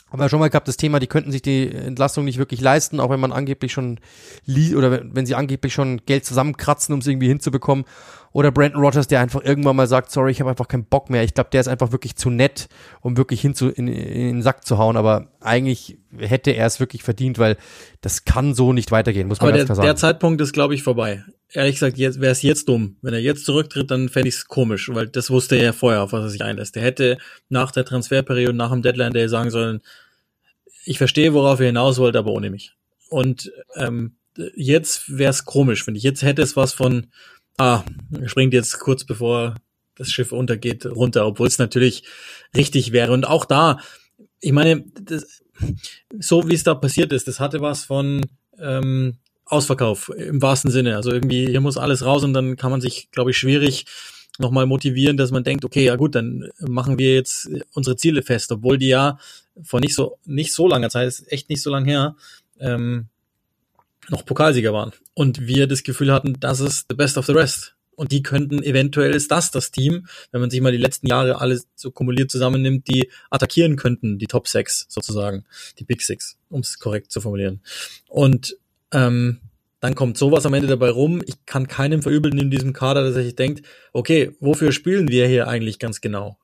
Aber 0.09 0.27
schon 0.27 0.39
mal 0.39 0.49
gehabt 0.49 0.67
das 0.67 0.75
Thema, 0.77 0.99
die 0.99 1.07
könnten 1.07 1.31
sich 1.31 1.41
die 1.41 1.71
Entlassung 1.71 2.25
nicht 2.25 2.37
wirklich 2.37 2.59
leisten, 2.59 2.99
auch 2.99 3.09
wenn 3.09 3.21
man 3.21 3.31
angeblich 3.31 3.71
schon, 3.71 3.99
oder 4.75 5.01
wenn 5.03 5.25
sie 5.25 5.33
angeblich 5.33 5.73
schon 5.73 6.01
Geld 6.05 6.25
zusammenkratzen, 6.25 6.93
um 6.93 6.99
es 6.99 7.07
irgendwie 7.07 7.29
hinzubekommen. 7.29 7.85
Oder 8.33 8.51
Brandon 8.51 8.81
Rogers, 8.81 9.07
der 9.07 9.19
einfach 9.19 9.43
irgendwann 9.43 9.75
mal 9.75 9.87
sagt, 9.87 10.11
sorry, 10.11 10.31
ich 10.31 10.39
habe 10.39 10.49
einfach 10.49 10.67
keinen 10.67 10.85
Bock 10.85 11.11
mehr. 11.11 11.23
Ich 11.23 11.35
glaube, 11.35 11.51
der 11.51 11.61
ist 11.61 11.67
einfach 11.67 11.91
wirklich 11.91 12.15
zu 12.15 12.31
nett, 12.31 12.67
um 13.01 13.15
wirklich 13.15 13.41
hinzu, 13.41 13.69
in, 13.69 13.87
in 13.87 14.27
den 14.27 14.41
Sack 14.41 14.65
zu 14.65 14.79
hauen. 14.79 14.97
Aber 14.97 15.29
eigentlich 15.39 15.99
hätte 16.17 16.49
er 16.51 16.65
es 16.65 16.79
wirklich 16.79 17.03
verdient, 17.03 17.37
weil 17.37 17.57
das 18.01 18.25
kann 18.25 18.55
so 18.55 18.73
nicht 18.73 18.91
weitergehen, 18.91 19.27
muss 19.27 19.39
man 19.39 19.49
Aber 19.49 19.57
ganz 19.57 19.61
der, 19.61 19.65
klar 19.67 19.75
sagen. 19.75 19.85
Der 19.85 19.95
Zeitpunkt 19.95 20.41
ist, 20.41 20.51
glaube 20.51 20.73
ich, 20.73 20.81
vorbei. 20.81 21.23
Ehrlich 21.51 21.75
gesagt, 21.75 21.99
jetzt 21.99 22.19
wäre 22.19 22.31
es 22.31 22.41
jetzt 22.41 22.67
dumm. 22.67 22.97
Wenn 23.03 23.13
er 23.13 23.19
jetzt 23.19 23.45
zurücktritt, 23.45 23.91
dann 23.91 24.09
fände 24.09 24.29
ich 24.29 24.35
es 24.35 24.47
komisch, 24.47 24.89
weil 24.91 25.07
das 25.07 25.29
wusste 25.29 25.55
er 25.55 25.65
ja 25.65 25.73
vorher, 25.73 26.01
auf 26.01 26.11
was 26.11 26.23
er 26.23 26.29
sich 26.29 26.43
einlässt. 26.43 26.75
Er 26.75 26.83
hätte 26.83 27.19
nach 27.49 27.71
der 27.71 27.85
Transferperiode, 27.85 28.57
nach 28.57 28.71
dem 28.71 28.81
Deadline 28.81 29.13
Day 29.13 29.29
sagen 29.29 29.51
sollen, 29.51 29.81
ich 30.85 30.97
verstehe, 30.97 31.35
worauf 31.35 31.59
ihr 31.59 31.67
hinaus 31.67 31.99
wollt, 31.99 32.15
aber 32.15 32.31
ohne 32.31 32.49
mich. 32.49 32.73
Und 33.09 33.51
ähm, 33.75 34.15
jetzt 34.55 35.17
wäre 35.17 35.29
es 35.29 35.45
komisch, 35.45 35.83
finde 35.83 35.99
ich. 35.99 36.03
Jetzt 36.03 36.23
hätte 36.23 36.41
es 36.41 36.55
was 36.55 36.73
von, 36.73 37.07
Ah, 37.57 37.83
springt 38.25 38.53
jetzt 38.53 38.79
kurz 38.79 39.03
bevor 39.03 39.55
das 39.95 40.09
Schiff 40.09 40.31
untergeht 40.31 40.85
runter, 40.85 41.25
obwohl 41.25 41.47
es 41.47 41.59
natürlich 41.59 42.03
richtig 42.55 42.91
wäre. 42.91 43.11
Und 43.11 43.25
auch 43.25 43.45
da, 43.45 43.79
ich 44.39 44.51
meine, 44.51 44.83
das, 45.01 45.43
so 46.19 46.47
wie 46.49 46.55
es 46.55 46.63
da 46.63 46.73
passiert 46.73 47.13
ist, 47.13 47.27
das 47.27 47.39
hatte 47.39 47.61
was 47.61 47.85
von 47.85 48.25
ähm, 48.59 49.17
Ausverkauf 49.45 50.09
im 50.09 50.41
wahrsten 50.41 50.71
Sinne. 50.71 50.95
Also 50.95 51.11
irgendwie, 51.11 51.47
hier 51.47 51.61
muss 51.61 51.77
alles 51.77 52.05
raus 52.05 52.23
und 52.23 52.33
dann 52.33 52.55
kann 52.55 52.71
man 52.71 52.81
sich, 52.81 53.11
glaube 53.11 53.31
ich, 53.31 53.37
schwierig 53.37 53.85
nochmal 54.39 54.65
motivieren, 54.65 55.17
dass 55.17 55.31
man 55.31 55.43
denkt, 55.43 55.63
okay, 55.63 55.85
ja 55.85 55.95
gut, 55.95 56.15
dann 56.15 56.49
machen 56.59 56.97
wir 56.97 57.13
jetzt 57.13 57.49
unsere 57.73 57.95
Ziele 57.95 58.23
fest, 58.23 58.51
obwohl 58.51 58.77
die 58.77 58.87
ja 58.87 59.19
vor 59.61 59.79
nicht 59.79 59.93
so 59.93 60.17
nicht 60.25 60.53
so 60.53 60.67
langer 60.67 60.89
Zeit, 60.89 61.07
ist 61.07 61.31
echt 61.31 61.49
nicht 61.49 61.61
so 61.61 61.69
lang 61.69 61.85
her, 61.85 62.15
ähm, 62.59 63.09
noch 64.09 64.25
Pokalsieger 64.25 64.73
waren 64.73 64.91
und 65.13 65.47
wir 65.47 65.67
das 65.67 65.83
Gefühl 65.83 66.11
hatten, 66.11 66.39
das 66.39 66.59
ist 66.59 66.85
the 66.89 66.95
best 66.95 67.17
of 67.17 67.25
the 67.25 67.33
rest. 67.33 67.75
Und 67.95 68.11
die 68.11 68.23
könnten, 68.23 68.63
eventuell 68.63 69.13
ist 69.13 69.29
das 69.29 69.51
das 69.51 69.69
Team, 69.69 70.07
wenn 70.31 70.41
man 70.41 70.49
sich 70.49 70.61
mal 70.61 70.71
die 70.71 70.79
letzten 70.79 71.05
Jahre 71.05 71.39
alles 71.39 71.67
so 71.75 71.91
kumuliert 71.91 72.31
zusammennimmt, 72.31 72.87
die 72.87 73.09
attackieren 73.29 73.75
könnten, 73.75 74.17
die 74.17 74.25
Top 74.25 74.47
Six 74.47 74.87
sozusagen, 74.89 75.45
die 75.77 75.83
Big 75.83 76.01
Six, 76.01 76.37
um 76.49 76.61
es 76.61 76.79
korrekt 76.79 77.11
zu 77.11 77.21
formulieren. 77.21 77.61
Und 78.07 78.57
ähm, 78.91 79.41
dann 79.79 79.95
kommt 79.95 80.17
sowas 80.17 80.45
am 80.45 80.53
Ende 80.53 80.67
dabei 80.67 80.89
rum. 80.89 81.21
Ich 81.25 81.45
kann 81.45 81.67
keinem 81.67 82.01
verübeln 82.01 82.37
in 82.37 82.49
diesem 82.49 82.73
Kader, 82.73 83.03
dass 83.03 83.15
er 83.15 83.23
sich 83.23 83.35
denkt, 83.35 83.65
okay, 83.91 84.31
wofür 84.39 84.71
spielen 84.71 85.09
wir 85.09 85.27
hier 85.27 85.47
eigentlich 85.47 85.77
ganz 85.77 86.01
genau? 86.01 86.37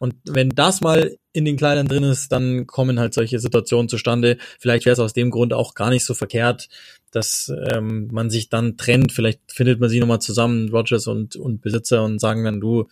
Und 0.00 0.14
wenn 0.24 0.50
das 0.50 0.80
mal 0.80 1.16
in 1.32 1.44
den 1.44 1.56
Kleidern 1.56 1.88
drin 1.88 2.04
ist, 2.04 2.30
dann 2.30 2.66
kommen 2.66 2.98
halt 2.98 3.14
solche 3.14 3.38
Situationen 3.38 3.88
zustande. 3.88 4.38
Vielleicht 4.58 4.86
wäre 4.86 4.94
es 4.94 5.00
aus 5.00 5.12
dem 5.12 5.30
Grund 5.30 5.52
auch 5.52 5.74
gar 5.74 5.90
nicht 5.90 6.04
so 6.04 6.14
verkehrt, 6.14 6.68
dass 7.10 7.52
ähm, 7.72 8.08
man 8.12 8.30
sich 8.30 8.48
dann 8.48 8.76
trennt. 8.76 9.12
Vielleicht 9.12 9.40
findet 9.48 9.80
man 9.80 9.88
sie 9.88 10.00
nochmal 10.00 10.20
zusammen, 10.20 10.68
Rogers 10.70 11.06
und, 11.06 11.36
und 11.36 11.60
Besitzer, 11.60 12.04
und 12.04 12.20
sagen 12.20 12.44
dann, 12.44 12.60
du, 12.60 12.88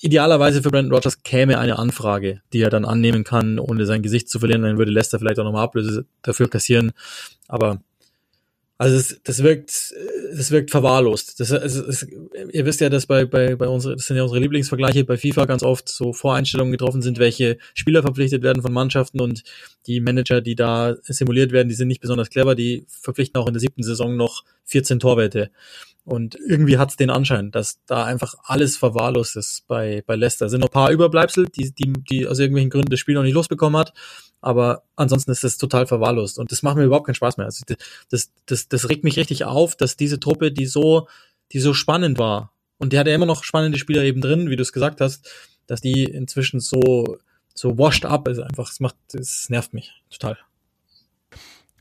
idealerweise 0.00 0.62
für 0.62 0.70
Brandon 0.70 0.94
Rogers 0.94 1.22
käme 1.22 1.58
eine 1.58 1.78
Anfrage, 1.78 2.40
die 2.52 2.60
er 2.60 2.70
dann 2.70 2.84
annehmen 2.84 3.24
kann, 3.24 3.58
ohne 3.58 3.86
sein 3.86 4.02
Gesicht 4.02 4.28
zu 4.28 4.38
verlieren. 4.38 4.62
Dann 4.62 4.78
würde 4.78 4.92
Lester 4.92 5.18
vielleicht 5.18 5.38
auch 5.38 5.44
nochmal 5.44 5.64
Ablöse 5.64 6.06
dafür 6.22 6.48
kassieren. 6.48 6.92
Aber 7.48 7.80
also 8.84 8.98
es, 8.98 9.18
das 9.24 9.42
wirkt, 9.42 9.94
das 10.36 10.50
wirkt 10.50 10.70
verwahrlost. 10.70 11.40
Das, 11.40 11.50
es, 11.50 11.74
es, 11.74 12.06
ihr 12.52 12.66
wisst 12.66 12.82
ja, 12.82 12.90
dass 12.90 13.06
bei, 13.06 13.24
bei, 13.24 13.56
bei 13.56 13.66
unsere, 13.66 13.96
das 13.96 14.04
sind 14.04 14.18
ja 14.18 14.22
unsere 14.22 14.40
Lieblingsvergleiche 14.40 15.04
bei 15.04 15.16
FIFA 15.16 15.46
ganz 15.46 15.62
oft 15.62 15.88
so 15.88 16.12
Voreinstellungen 16.12 16.70
getroffen 16.70 17.00
sind, 17.00 17.18
welche 17.18 17.56
Spieler 17.72 18.02
verpflichtet 18.02 18.42
werden 18.42 18.60
von 18.60 18.74
Mannschaften 18.74 19.22
und 19.22 19.42
die 19.86 20.00
Manager, 20.00 20.42
die 20.42 20.54
da 20.54 20.96
simuliert 21.02 21.50
werden, 21.50 21.70
die 21.70 21.74
sind 21.74 21.88
nicht 21.88 22.02
besonders 22.02 22.28
clever, 22.28 22.54
die 22.54 22.84
verpflichten 22.86 23.40
auch 23.40 23.46
in 23.46 23.54
der 23.54 23.60
siebten 23.60 23.82
Saison 23.82 24.16
noch 24.16 24.44
14 24.64 25.00
Torwerte. 25.00 25.50
Und 26.04 26.34
irgendwie 26.46 26.76
hat 26.76 26.90
es 26.90 26.96
den 26.96 27.08
Anschein, 27.08 27.50
dass 27.52 27.80
da 27.86 28.04
einfach 28.04 28.34
alles 28.42 28.76
verwahrlost 28.76 29.36
ist 29.36 29.64
bei, 29.66 30.02
bei 30.06 30.16
Leicester. 30.16 30.44
Es 30.44 30.52
sind 30.52 30.60
noch 30.60 30.70
paar 30.70 30.90
Überbleibsel, 30.90 31.46
die, 31.48 31.72
die, 31.72 31.94
die 31.94 32.26
aus 32.26 32.38
irgendwelchen 32.38 32.68
Gründen 32.68 32.90
das 32.90 33.00
Spiel 33.00 33.14
noch 33.14 33.22
nicht 33.22 33.32
losbekommen 33.32 33.80
hat. 33.80 33.94
Aber 34.44 34.82
ansonsten 34.96 35.30
ist 35.30 35.42
das 35.42 35.56
total 35.56 35.86
verwahrlost. 35.86 36.38
Und 36.38 36.52
das 36.52 36.62
macht 36.62 36.76
mir 36.76 36.84
überhaupt 36.84 37.06
keinen 37.06 37.14
Spaß 37.14 37.38
mehr. 37.38 37.46
Also 37.46 37.64
das, 38.10 38.30
das, 38.46 38.68
das 38.68 38.88
regt 38.90 39.02
mich 39.02 39.16
richtig 39.16 39.44
auf, 39.44 39.74
dass 39.74 39.96
diese 39.96 40.20
Truppe, 40.20 40.52
die 40.52 40.66
so, 40.66 41.08
die 41.52 41.60
so 41.60 41.72
spannend 41.72 42.18
war, 42.18 42.52
und 42.78 42.92
die 42.92 42.98
hatte 42.98 43.10
immer 43.10 43.26
noch 43.26 43.44
spannende 43.44 43.78
Spieler 43.78 44.02
eben 44.02 44.20
drin, 44.20 44.50
wie 44.50 44.56
du 44.56 44.62
es 44.62 44.72
gesagt 44.72 45.00
hast, 45.00 45.30
dass 45.66 45.80
die 45.80 46.04
inzwischen 46.04 46.60
so, 46.60 47.16
so 47.54 47.78
washed 47.78 48.04
up 48.04 48.28
ist 48.28 48.40
einfach. 48.40 48.70
Es 48.70 48.80
macht, 48.80 48.96
es 49.14 49.48
nervt 49.48 49.72
mich 49.72 49.92
total. 50.10 50.36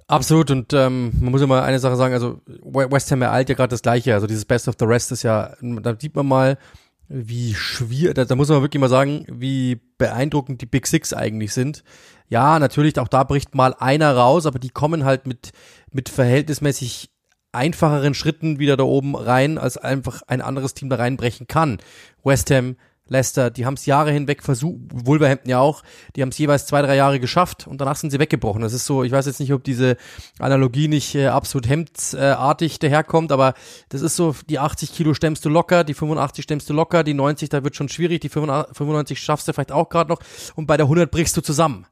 Absolut 0.08 0.52
und 0.52 0.72
ähm, 0.74 1.12
man 1.20 1.32
muss 1.32 1.42
ja 1.42 1.48
mal 1.48 1.64
eine 1.64 1.80
Sache 1.80 1.96
sagen, 1.96 2.14
also 2.14 2.42
West 2.46 3.12
Ham 3.12 3.22
ereilt 3.22 3.50
ja 3.50 3.56
gerade 3.56 3.72
das 3.72 3.82
Gleiche, 3.82 4.14
also 4.14 4.28
dieses 4.28 4.46
Best 4.46 4.68
of 4.68 4.76
the 4.78 4.86
Rest 4.86 5.12
ist 5.12 5.24
ja, 5.24 5.56
da 5.62 5.96
sieht 5.98 6.16
man 6.16 6.28
mal, 6.28 6.58
wie 7.16 7.54
schwierig, 7.54 8.16
da, 8.16 8.26
da 8.26 8.36
muss 8.36 8.50
man 8.50 8.62
wirklich 8.62 8.82
mal 8.82 8.90
sagen, 8.90 9.28
wie 9.30 9.80
beeindruckend 10.00 10.62
die 10.62 10.66
Big 10.66 10.88
Six 10.88 11.14
eigentlich 11.14 11.54
sind. 11.54 11.84
Ja, 12.28 12.58
natürlich, 12.58 12.98
auch 12.98 13.08
da 13.08 13.24
bricht 13.24 13.54
mal 13.54 13.76
einer 13.76 14.16
raus, 14.16 14.48
aber 14.48 14.58
die 14.58 14.72
kommen 14.72 15.06
halt 15.06 15.28
mit, 15.28 15.52
mit 15.92 16.10
verhältnismäßig 16.10 17.12
einfacheren 17.52 18.16
Schritten 18.16 18.58
wieder 18.58 18.78
da 18.78 18.84
oben 18.84 19.16
rein, 19.16 19.60
als 19.60 19.78
einfach 19.78 20.24
ein 20.26 20.42
anderes 20.42 20.74
Team 20.74 20.90
da 20.90 20.96
reinbrechen 20.96 21.46
kann. 21.46 21.78
West 22.24 22.50
Ham, 22.50 22.78
Leicester, 23.08 23.50
die 23.50 23.66
haben 23.66 23.74
es 23.74 23.86
Jahre 23.86 24.12
hinweg 24.12 24.44
versucht, 24.44 24.80
Wolverhampton 24.92 25.50
ja 25.50 25.60
auch, 25.60 25.84
die 26.16 26.22
haben 26.22 26.30
es 26.30 26.38
jeweils 26.38 26.66
zwei, 26.66 26.82
drei 26.82 26.96
Jahre 26.96 27.20
geschafft 27.20 27.68
und 27.68 27.82
danach 27.82 27.98
sind 27.98 28.12
sie 28.12 28.20
weggebrochen. 28.20 28.62
Das 28.62 28.74
ist 28.74 28.86
so, 28.86 29.04
ich 29.04 29.12
weiß 29.12 29.26
jetzt 29.26 29.40
nicht, 29.40 29.54
ob 29.54 29.64
diese 29.64 29.98
Analogie 30.40 30.88
nicht 30.88 31.16
äh, 31.16 31.28
absolut 31.28 31.68
hemdsartig 31.68 32.80
daherkommt, 32.80 33.32
aber 33.32 33.54
das 33.90 34.02
ist 34.02 34.16
so, 34.16 34.36
die 34.50 34.60
80 34.60 34.94
Kilo 34.94 35.14
stemmst 35.14 35.44
du 35.44 35.50
locker, 35.50 35.84
die 35.84 35.94
85 35.94 36.44
stemmst 36.44 36.70
du 36.70 36.74
locker, 36.74 37.04
die 37.04 37.14
90, 37.14 37.50
da 37.50 37.64
wird 37.64 37.76
schon 37.76 37.90
schwierig, 37.90 38.22
die 38.22 38.30
95 38.30 39.20
schaffst 39.20 39.48
du 39.48 39.54
vielleicht 39.54 39.72
auch 39.72 39.90
gerade 39.90 40.10
noch 40.10 40.20
und 40.56 40.66
bei 40.66 40.78
der 40.78 40.86
100 40.86 41.12
brichst 41.12 41.36
du 41.36 41.42
zusammen 41.42 41.86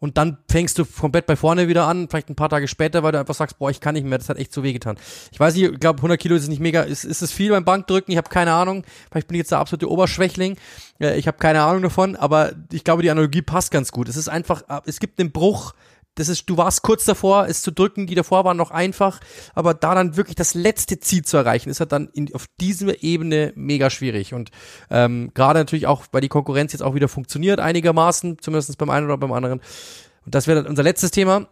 und 0.00 0.18
dann 0.18 0.38
fängst 0.50 0.78
du 0.78 0.84
komplett 0.84 1.26
bei 1.26 1.36
vorne 1.36 1.68
wieder 1.68 1.86
an, 1.86 2.08
vielleicht 2.08 2.28
ein 2.30 2.36
paar 2.36 2.48
Tage 2.48 2.68
später, 2.68 3.02
weil 3.02 3.12
du 3.12 3.18
einfach 3.20 3.34
sagst, 3.34 3.58
boah, 3.58 3.70
ich 3.70 3.80
kann 3.80 3.94
nicht 3.94 4.06
mehr, 4.06 4.18
das 4.18 4.28
hat 4.28 4.38
echt 4.38 4.52
so 4.52 4.62
wehgetan. 4.62 4.98
Ich 5.32 5.40
weiß 5.40 5.54
nicht, 5.54 5.64
ich 5.64 5.80
glaube 5.80 5.98
100 5.98 6.20
Kilo 6.20 6.36
ist 6.36 6.48
nicht 6.48 6.60
mega, 6.60 6.82
ist, 6.82 7.04
ist 7.04 7.22
es 7.22 7.32
viel 7.32 7.50
beim 7.50 7.64
Bankdrücken, 7.64 8.12
ich 8.12 8.18
habe 8.18 8.28
keine 8.28 8.52
Ahnung, 8.52 8.84
vielleicht 9.10 9.28
bin 9.28 9.34
ich 9.34 9.40
jetzt 9.40 9.52
der 9.52 9.58
absolute 9.58 9.90
Oberschwächling, 9.90 10.56
ich 10.98 11.26
habe 11.26 11.38
keine 11.38 11.62
Ahnung 11.62 11.82
davon, 11.82 12.16
aber 12.16 12.52
ich 12.72 12.84
glaube, 12.84 13.02
die 13.02 13.10
Analogie 13.10 13.42
passt 13.42 13.70
ganz 13.70 13.92
gut. 13.92 14.08
Es 14.08 14.16
ist 14.16 14.28
einfach, 14.28 14.62
es 14.84 14.98
gibt 14.98 15.18
den 15.18 15.30
Bruch 15.30 15.74
das 16.18 16.28
ist, 16.28 16.50
du 16.50 16.56
warst 16.56 16.82
kurz 16.82 17.04
davor, 17.04 17.46
es 17.46 17.62
zu 17.62 17.70
drücken, 17.70 18.06
die 18.06 18.16
davor 18.16 18.44
waren 18.44 18.56
noch 18.56 18.72
einfach, 18.72 19.20
aber 19.54 19.72
da 19.72 19.94
dann 19.94 20.16
wirklich 20.16 20.34
das 20.34 20.54
letzte 20.54 20.98
Ziel 20.98 21.24
zu 21.24 21.36
erreichen, 21.36 21.70
ist 21.70 21.78
halt 21.78 21.92
dann 21.92 22.08
in, 22.12 22.34
auf 22.34 22.46
dieser 22.60 23.02
Ebene 23.02 23.52
mega 23.54 23.88
schwierig. 23.88 24.34
Und 24.34 24.50
ähm, 24.90 25.30
gerade 25.34 25.60
natürlich 25.60 25.86
auch, 25.86 26.06
weil 26.10 26.20
die 26.20 26.28
Konkurrenz 26.28 26.72
jetzt 26.72 26.82
auch 26.82 26.94
wieder 26.94 27.08
funktioniert, 27.08 27.60
einigermaßen, 27.60 28.38
zumindest 28.40 28.76
beim 28.78 28.90
einen 28.90 29.06
oder 29.06 29.16
beim 29.16 29.32
anderen. 29.32 29.60
Und 30.24 30.34
das 30.34 30.48
wäre 30.48 30.62
dann 30.62 30.70
unser 30.70 30.82
letztes 30.82 31.10
Thema. 31.12 31.48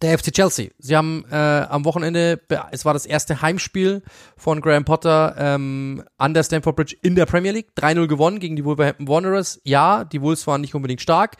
Der 0.00 0.18
FC 0.18 0.32
Chelsea. 0.32 0.70
Sie 0.78 0.96
haben 0.96 1.26
äh, 1.30 1.36
am 1.36 1.84
Wochenende, 1.84 2.40
es 2.70 2.86
war 2.86 2.94
das 2.94 3.04
erste 3.04 3.42
Heimspiel 3.42 4.02
von 4.38 4.62
Graham 4.62 4.86
Potter 4.86 5.34
ähm, 5.36 6.02
an 6.16 6.32
der 6.32 6.44
Stamford 6.44 6.76
Bridge 6.76 6.96
in 7.02 7.14
der 7.14 7.26
Premier 7.26 7.52
League. 7.52 7.72
3-0 7.76 8.06
gewonnen 8.06 8.40
gegen 8.40 8.56
die 8.56 8.64
Wolverhampton 8.64 9.06
Wanderers. 9.06 9.60
Ja, 9.64 10.04
die 10.04 10.22
Wolves 10.22 10.46
waren 10.46 10.62
nicht 10.62 10.74
unbedingt 10.74 11.02
stark. 11.02 11.36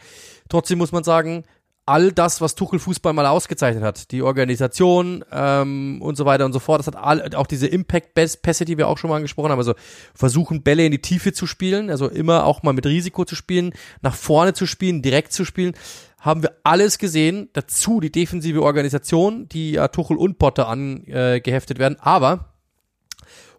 Trotzdem 0.49 0.77
muss 0.77 0.91
man 0.91 1.03
sagen, 1.03 1.45
all 1.85 2.11
das, 2.11 2.39
was 2.39 2.55
Tuchel 2.55 2.79
Fußball 2.79 3.13
mal 3.13 3.25
ausgezeichnet 3.25 3.83
hat, 3.83 4.11
die 4.11 4.21
Organisation 4.21 5.25
ähm, 5.31 6.01
und 6.01 6.15
so 6.15 6.25
weiter 6.25 6.45
und 6.45 6.53
so 6.53 6.59
fort, 6.59 6.79
das 6.79 6.87
hat 6.87 6.95
all, 6.95 7.35
auch 7.35 7.47
diese 7.47 7.67
Impact-Pässe, 7.67 8.65
die 8.65 8.77
wir 8.77 8.87
auch 8.87 8.97
schon 8.97 9.09
mal 9.09 9.17
angesprochen 9.17 9.51
haben, 9.51 9.59
also 9.59 9.73
versuchen 10.13 10.63
Bälle 10.63 10.85
in 10.85 10.91
die 10.91 11.01
Tiefe 11.01 11.33
zu 11.33 11.45
spielen, 11.45 11.89
also 11.89 12.07
immer 12.07 12.45
auch 12.45 12.63
mal 12.63 12.73
mit 12.73 12.85
Risiko 12.85 13.25
zu 13.25 13.35
spielen, 13.35 13.73
nach 14.01 14.15
vorne 14.15 14.53
zu 14.53 14.65
spielen, 14.65 15.01
direkt 15.01 15.33
zu 15.33 15.43
spielen, 15.43 15.73
haben 16.19 16.41
wir 16.41 16.53
alles 16.63 16.99
gesehen. 16.99 17.49
Dazu 17.51 17.99
die 17.99 18.11
defensive 18.11 18.63
Organisation, 18.63 19.49
die 19.49 19.71
ja 19.71 19.89
Tuchel 19.89 20.15
und 20.15 20.39
Potter 20.39 20.69
angeheftet 20.69 21.79
werden, 21.79 21.97
aber 21.99 22.49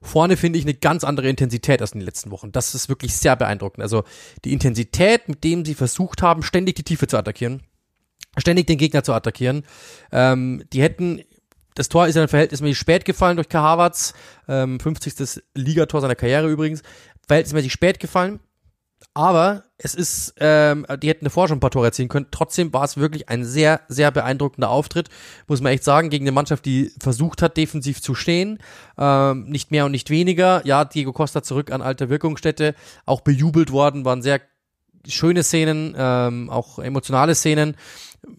Vorne 0.05 0.37
finde 0.37 0.59
ich 0.59 0.67
eine 0.67 0.75
ganz 0.75 1.03
andere 1.03 1.31
Intensität 1.31 1.81
als 1.81 1.93
in 1.93 2.01
den 2.01 2.05
letzten 2.05 2.31
Wochen. 2.31 2.53
Das 2.53 2.75
ist 2.75 2.91
wirklich 2.91 3.17
sehr 3.17 3.37
beeindruckend. 3.37 3.83
Also 3.83 4.05
die 4.45 4.53
Intensität, 4.53 5.31
mit 5.31 5.43
dem 5.45 5.65
sie 5.65 5.75
versucht 5.75 6.21
haben, 6.21 6.43
ständig 6.43 6.75
die 6.75 6.83
Tiefe 6.83 7.07
zu 7.07 7.17
attackieren, 7.17 7.63
ständig 8.39 8.67
den 8.67 8.79
Gegner 8.79 9.03
zu 9.03 9.13
attackieren. 9.13 9.65
Ähm, 10.13 10.65
die 10.73 10.83
hätten 10.83 11.23
das 11.75 11.89
Tor 11.89 12.07
ist 12.07 12.15
ja 12.15 12.23
ein 12.23 12.29
verhältnismäßig 12.29 12.79
spät 12.79 13.05
gefallen 13.05 13.37
durch 13.37 13.49
K. 13.49 13.91
ähm, 14.49 14.79
50. 14.79 15.43
Ligator 15.55 16.01
seiner 16.01 16.15
Karriere 16.15 16.49
übrigens, 16.49 16.83
verhältnismäßig 17.27 17.73
spät 17.73 17.99
gefallen. 17.99 18.41
Aber 19.13 19.65
es 19.79 19.95
ist, 19.95 20.35
ähm, 20.39 20.87
die 21.03 21.09
hätten 21.09 21.25
davor 21.25 21.47
schon 21.47 21.59
ein 21.59 21.61
paar 21.61 21.71
Tore 21.71 21.87
erzielen 21.87 22.09
können. 22.09 22.29
Trotzdem 22.31 22.73
war 22.73 22.85
es 22.85 22.97
wirklich 22.97 23.29
ein 23.29 23.45
sehr, 23.45 23.83
sehr 23.89 24.11
beeindruckender 24.11 24.71
Auftritt, 24.71 25.09
muss 25.47 25.61
man 25.61 25.73
echt 25.73 25.85
sagen, 25.85 26.11
gegen 26.11 26.25
eine 26.25 26.33
Mannschaft, 26.33 26.65
die 26.65 26.91
versucht 26.99 27.43
hat, 27.43 27.57
defensiv 27.57 28.01
zu 28.01 28.15
stehen. 28.15 28.59
Ähm, 28.99 29.45
nicht 29.45 29.71
mehr 29.71 29.85
und 29.85 29.93
nicht 29.93 30.11
weniger. 30.11 30.63
Ja, 30.65 30.85
Diego 30.85 31.13
Costa 31.13 31.43
zurück 31.43 31.71
an 31.71 31.83
alte 31.83 32.09
Wirkungsstätte, 32.09 32.75
auch 33.05 33.21
bejubelt 33.21 33.71
worden, 33.71 34.05
waren 34.05 34.23
sehr 34.23 34.41
schöne 35.09 35.43
Szenen, 35.43 35.95
ähm, 35.97 36.51
auch 36.51 36.79
emotionale 36.79 37.35
Szenen 37.35 37.77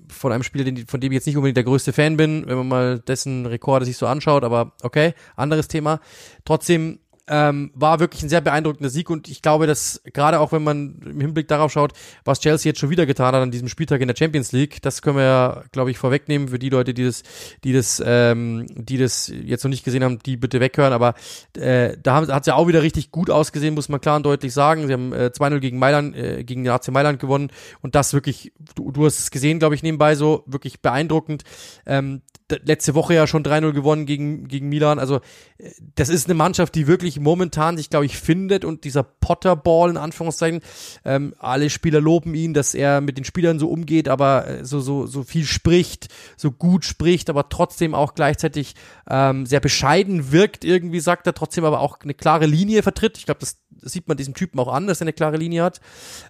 von 0.08 0.32
einem 0.32 0.44
Spieler, 0.44 0.72
von 0.88 1.00
dem 1.00 1.12
ich 1.12 1.18
jetzt 1.18 1.28
nicht 1.28 1.38
unbedingt 1.38 1.58
der 1.58 1.64
größte 1.64 1.94
Fan 1.94 2.18
bin, 2.18 2.48
wenn 2.48 2.58
man 2.58 2.68
mal 2.68 3.00
dessen 3.00 3.46
Rekorde 3.46 3.86
sich 3.86 3.98
so 3.98 4.08
anschaut, 4.08 4.44
aber 4.44 4.74
okay, 4.82 5.14
anderes 5.36 5.68
Thema. 5.68 6.00
Trotzdem 6.44 7.00
ähm, 7.28 7.72
war 7.74 8.00
wirklich 8.00 8.22
ein 8.24 8.30
sehr 8.30 8.42
beeindruckender 8.42 8.90
Sieg 8.90 9.10
und 9.10 9.28
ich 9.28 9.42
glaube, 9.42 9.66
dass 9.66 10.02
gerade 10.14 10.40
auch 10.40 10.52
wenn 10.52 10.64
man 10.64 11.00
im 11.04 11.20
Hinblick 11.20 11.48
darauf 11.48 11.72
schaut, 11.72 11.94
was 12.24 12.40
Chelsea 12.40 12.70
jetzt 12.70 12.80
schon 12.80 12.90
wieder 12.90 13.06
getan 13.06 13.34
hat 13.34 13.42
an 13.42 13.52
diesem 13.52 13.68
Spieltag 13.68 14.02
in 14.02 14.08
der 14.08 14.16
Champions 14.16 14.52
League, 14.52 14.82
das 14.82 15.02
können 15.02 15.18
wir 15.18 15.24
ja, 15.24 15.64
glaube 15.72 15.92
ich, 15.92 15.98
vorwegnehmen 15.98 16.50
für 16.50 16.60
die 16.60 16.70
Leute, 16.70 16.94
die 16.94 17.04
das, 17.04 17.24
die 17.64 17.74
das, 17.74 18.02
ähm, 18.06 18.68
die 18.70 18.98
das 18.98 19.28
jetzt 19.28 19.64
noch 19.64 19.70
nicht 19.70 19.84
gesehen 19.84 20.04
haben, 20.04 20.20
die 20.20 20.38
bitte 20.38 20.60
weghören. 20.60 20.94
Aber 20.94 21.16
äh, 21.58 21.98
da 22.02 22.28
hat 22.28 22.42
es 22.42 22.48
ja 22.48 22.56
auch 22.56 22.68
wieder 22.68 22.84
richtig 22.84 23.12
gut 23.12 23.30
ausgesehen, 23.30 23.74
muss 23.74 23.90
man 23.90 24.02
klar 24.02 24.18
und 24.18 24.26
deutlich 24.26 24.54
sagen. 24.54 24.88
Sie 24.88 24.94
haben 24.94 25.12
äh, 25.14 25.32
2-0 25.34 25.60
gegen 25.60 25.80
Mailand, 25.80 26.16
äh, 26.16 26.44
gegen 26.44 26.64
den 26.64 26.72
AC 26.72 26.90
Mailand 26.90 27.20
gewonnen 27.20 27.50
und 27.82 27.96
das 27.96 28.14
wirklich, 28.14 28.54
du, 28.76 28.92
du 28.92 29.06
hast 29.06 29.20
es 29.20 29.32
gesehen, 29.32 29.60
glaube 29.60 29.76
ich, 29.76 29.84
nebenbei 29.84 30.16
so 30.16 30.44
wirklich 30.46 30.82
beeindruckend. 30.82 31.44
Ähm, 31.86 32.22
letzte 32.64 32.94
Woche 32.94 33.16
ja 33.16 33.28
schon 33.28 33.44
3-0 33.44 33.72
gewonnen 33.72 34.06
gegen, 34.06 34.48
gegen 34.48 34.70
Milan. 34.70 35.00
Also 35.00 35.18
äh, 35.58 35.72
das 35.96 36.10
ist 36.10 36.28
eine 36.28 36.36
Mannschaft, 36.36 36.76
die 36.76 36.88
wirklich 36.88 37.20
momentan 37.20 37.78
sich, 37.78 37.90
glaube 37.90 38.06
ich, 38.06 38.18
findet 38.18 38.66
und 38.66 38.84
dieser 38.84 39.04
Potterball 39.04 39.90
in 39.90 39.98
Anführungszeichen, 39.98 40.62
ähm, 41.04 41.34
alle 41.40 41.70
Spieler 41.70 42.02
loben 42.02 42.36
ihn, 42.36 42.54
dass 42.54 42.74
er 42.74 43.02
mit 43.02 43.18
den 43.18 43.26
Spielern 43.26 43.60
so 43.60 43.70
umgeht, 43.70 44.08
aber 44.08 44.48
äh, 44.48 44.66
so, 44.66 44.80
so, 44.80 45.08
so 45.08 45.24
viel 45.24 45.46
spricht, 45.46 46.10
so 46.38 46.52
gut 46.52 46.86
spricht, 46.86 47.30
aber 47.30 47.50
trotzdem 47.50 47.96
auch 47.96 48.14
gleichzeitig 48.14 48.76
ähm, 49.10 49.46
sehr 49.46 49.60
bescheiden 49.60 50.32
wirkt, 50.32 50.64
irgendwie 50.64 51.00
sagt 51.00 51.28
er, 51.28 51.34
trotzdem 51.34 51.66
aber 51.66 51.80
auch 51.80 52.00
eine 52.02 52.14
klare 52.14 52.46
Linie 52.46 52.84
vertritt. 52.84 53.18
Ich 53.18 53.26
glaube, 53.26 53.40
das, 53.40 53.58
sieht 53.82 54.08
man 54.08 54.18
diesem 54.18 54.34
Typen 54.34 54.60
auch 54.60 54.72
an, 54.72 54.88
dass 54.88 55.02
er 55.02 55.06
eine 55.06 55.14
klare 55.14 55.38
Linie 55.38 55.64
hat. 55.64 55.80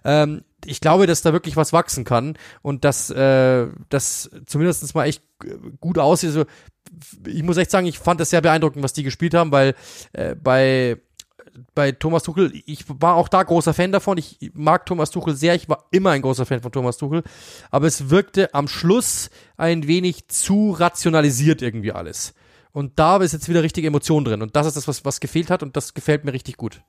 Ähm, 0.04 0.42
ich 0.66 0.80
glaube, 0.80 1.06
dass 1.06 1.22
da 1.22 1.32
wirklich 1.32 1.56
was 1.56 1.72
wachsen 1.72 2.04
kann 2.04 2.36
und 2.62 2.84
dass 2.84 3.10
äh, 3.10 3.66
das 3.88 4.30
zumindest 4.46 4.94
mal 4.94 5.06
echt 5.06 5.22
gut 5.80 5.98
aussieht. 5.98 6.30
Also, 6.30 6.44
ich 7.26 7.42
muss 7.42 7.56
echt 7.56 7.70
sagen, 7.70 7.86
ich 7.86 7.98
fand 7.98 8.20
das 8.20 8.30
sehr 8.30 8.40
beeindruckend, 8.40 8.82
was 8.82 8.92
die 8.92 9.02
gespielt 9.02 9.34
haben, 9.34 9.52
weil 9.52 9.74
äh, 10.12 10.34
bei 10.34 10.98
bei 11.74 11.92
Thomas 11.92 12.22
Tuchel, 12.22 12.52
ich 12.66 12.84
war 12.88 13.14
auch 13.14 13.28
da 13.28 13.42
großer 13.42 13.74
Fan 13.74 13.92
davon. 13.92 14.18
Ich 14.18 14.38
mag 14.54 14.86
Thomas 14.86 15.10
Tuchel 15.10 15.34
sehr. 15.34 15.54
Ich 15.54 15.68
war 15.68 15.86
immer 15.90 16.10
ein 16.10 16.22
großer 16.22 16.46
Fan 16.46 16.60
von 16.60 16.72
Thomas 16.72 16.96
Tuchel. 16.96 17.22
Aber 17.70 17.86
es 17.86 18.10
wirkte 18.10 18.54
am 18.54 18.68
Schluss 18.68 19.30
ein 19.56 19.86
wenig 19.86 20.28
zu 20.28 20.72
rationalisiert 20.72 21.62
irgendwie 21.62 21.92
alles. 21.92 22.34
Und 22.72 22.98
da 22.98 23.16
ist 23.18 23.32
jetzt 23.32 23.48
wieder 23.48 23.62
richtig 23.62 23.84
Emotion 23.84 24.24
drin. 24.24 24.42
Und 24.42 24.54
das 24.56 24.66
ist 24.66 24.76
das, 24.76 24.88
was, 24.88 25.04
was 25.04 25.20
gefehlt 25.20 25.50
hat. 25.50 25.62
Und 25.62 25.76
das 25.76 25.94
gefällt 25.94 26.24
mir 26.24 26.32
richtig 26.32 26.56
gut. 26.56 26.82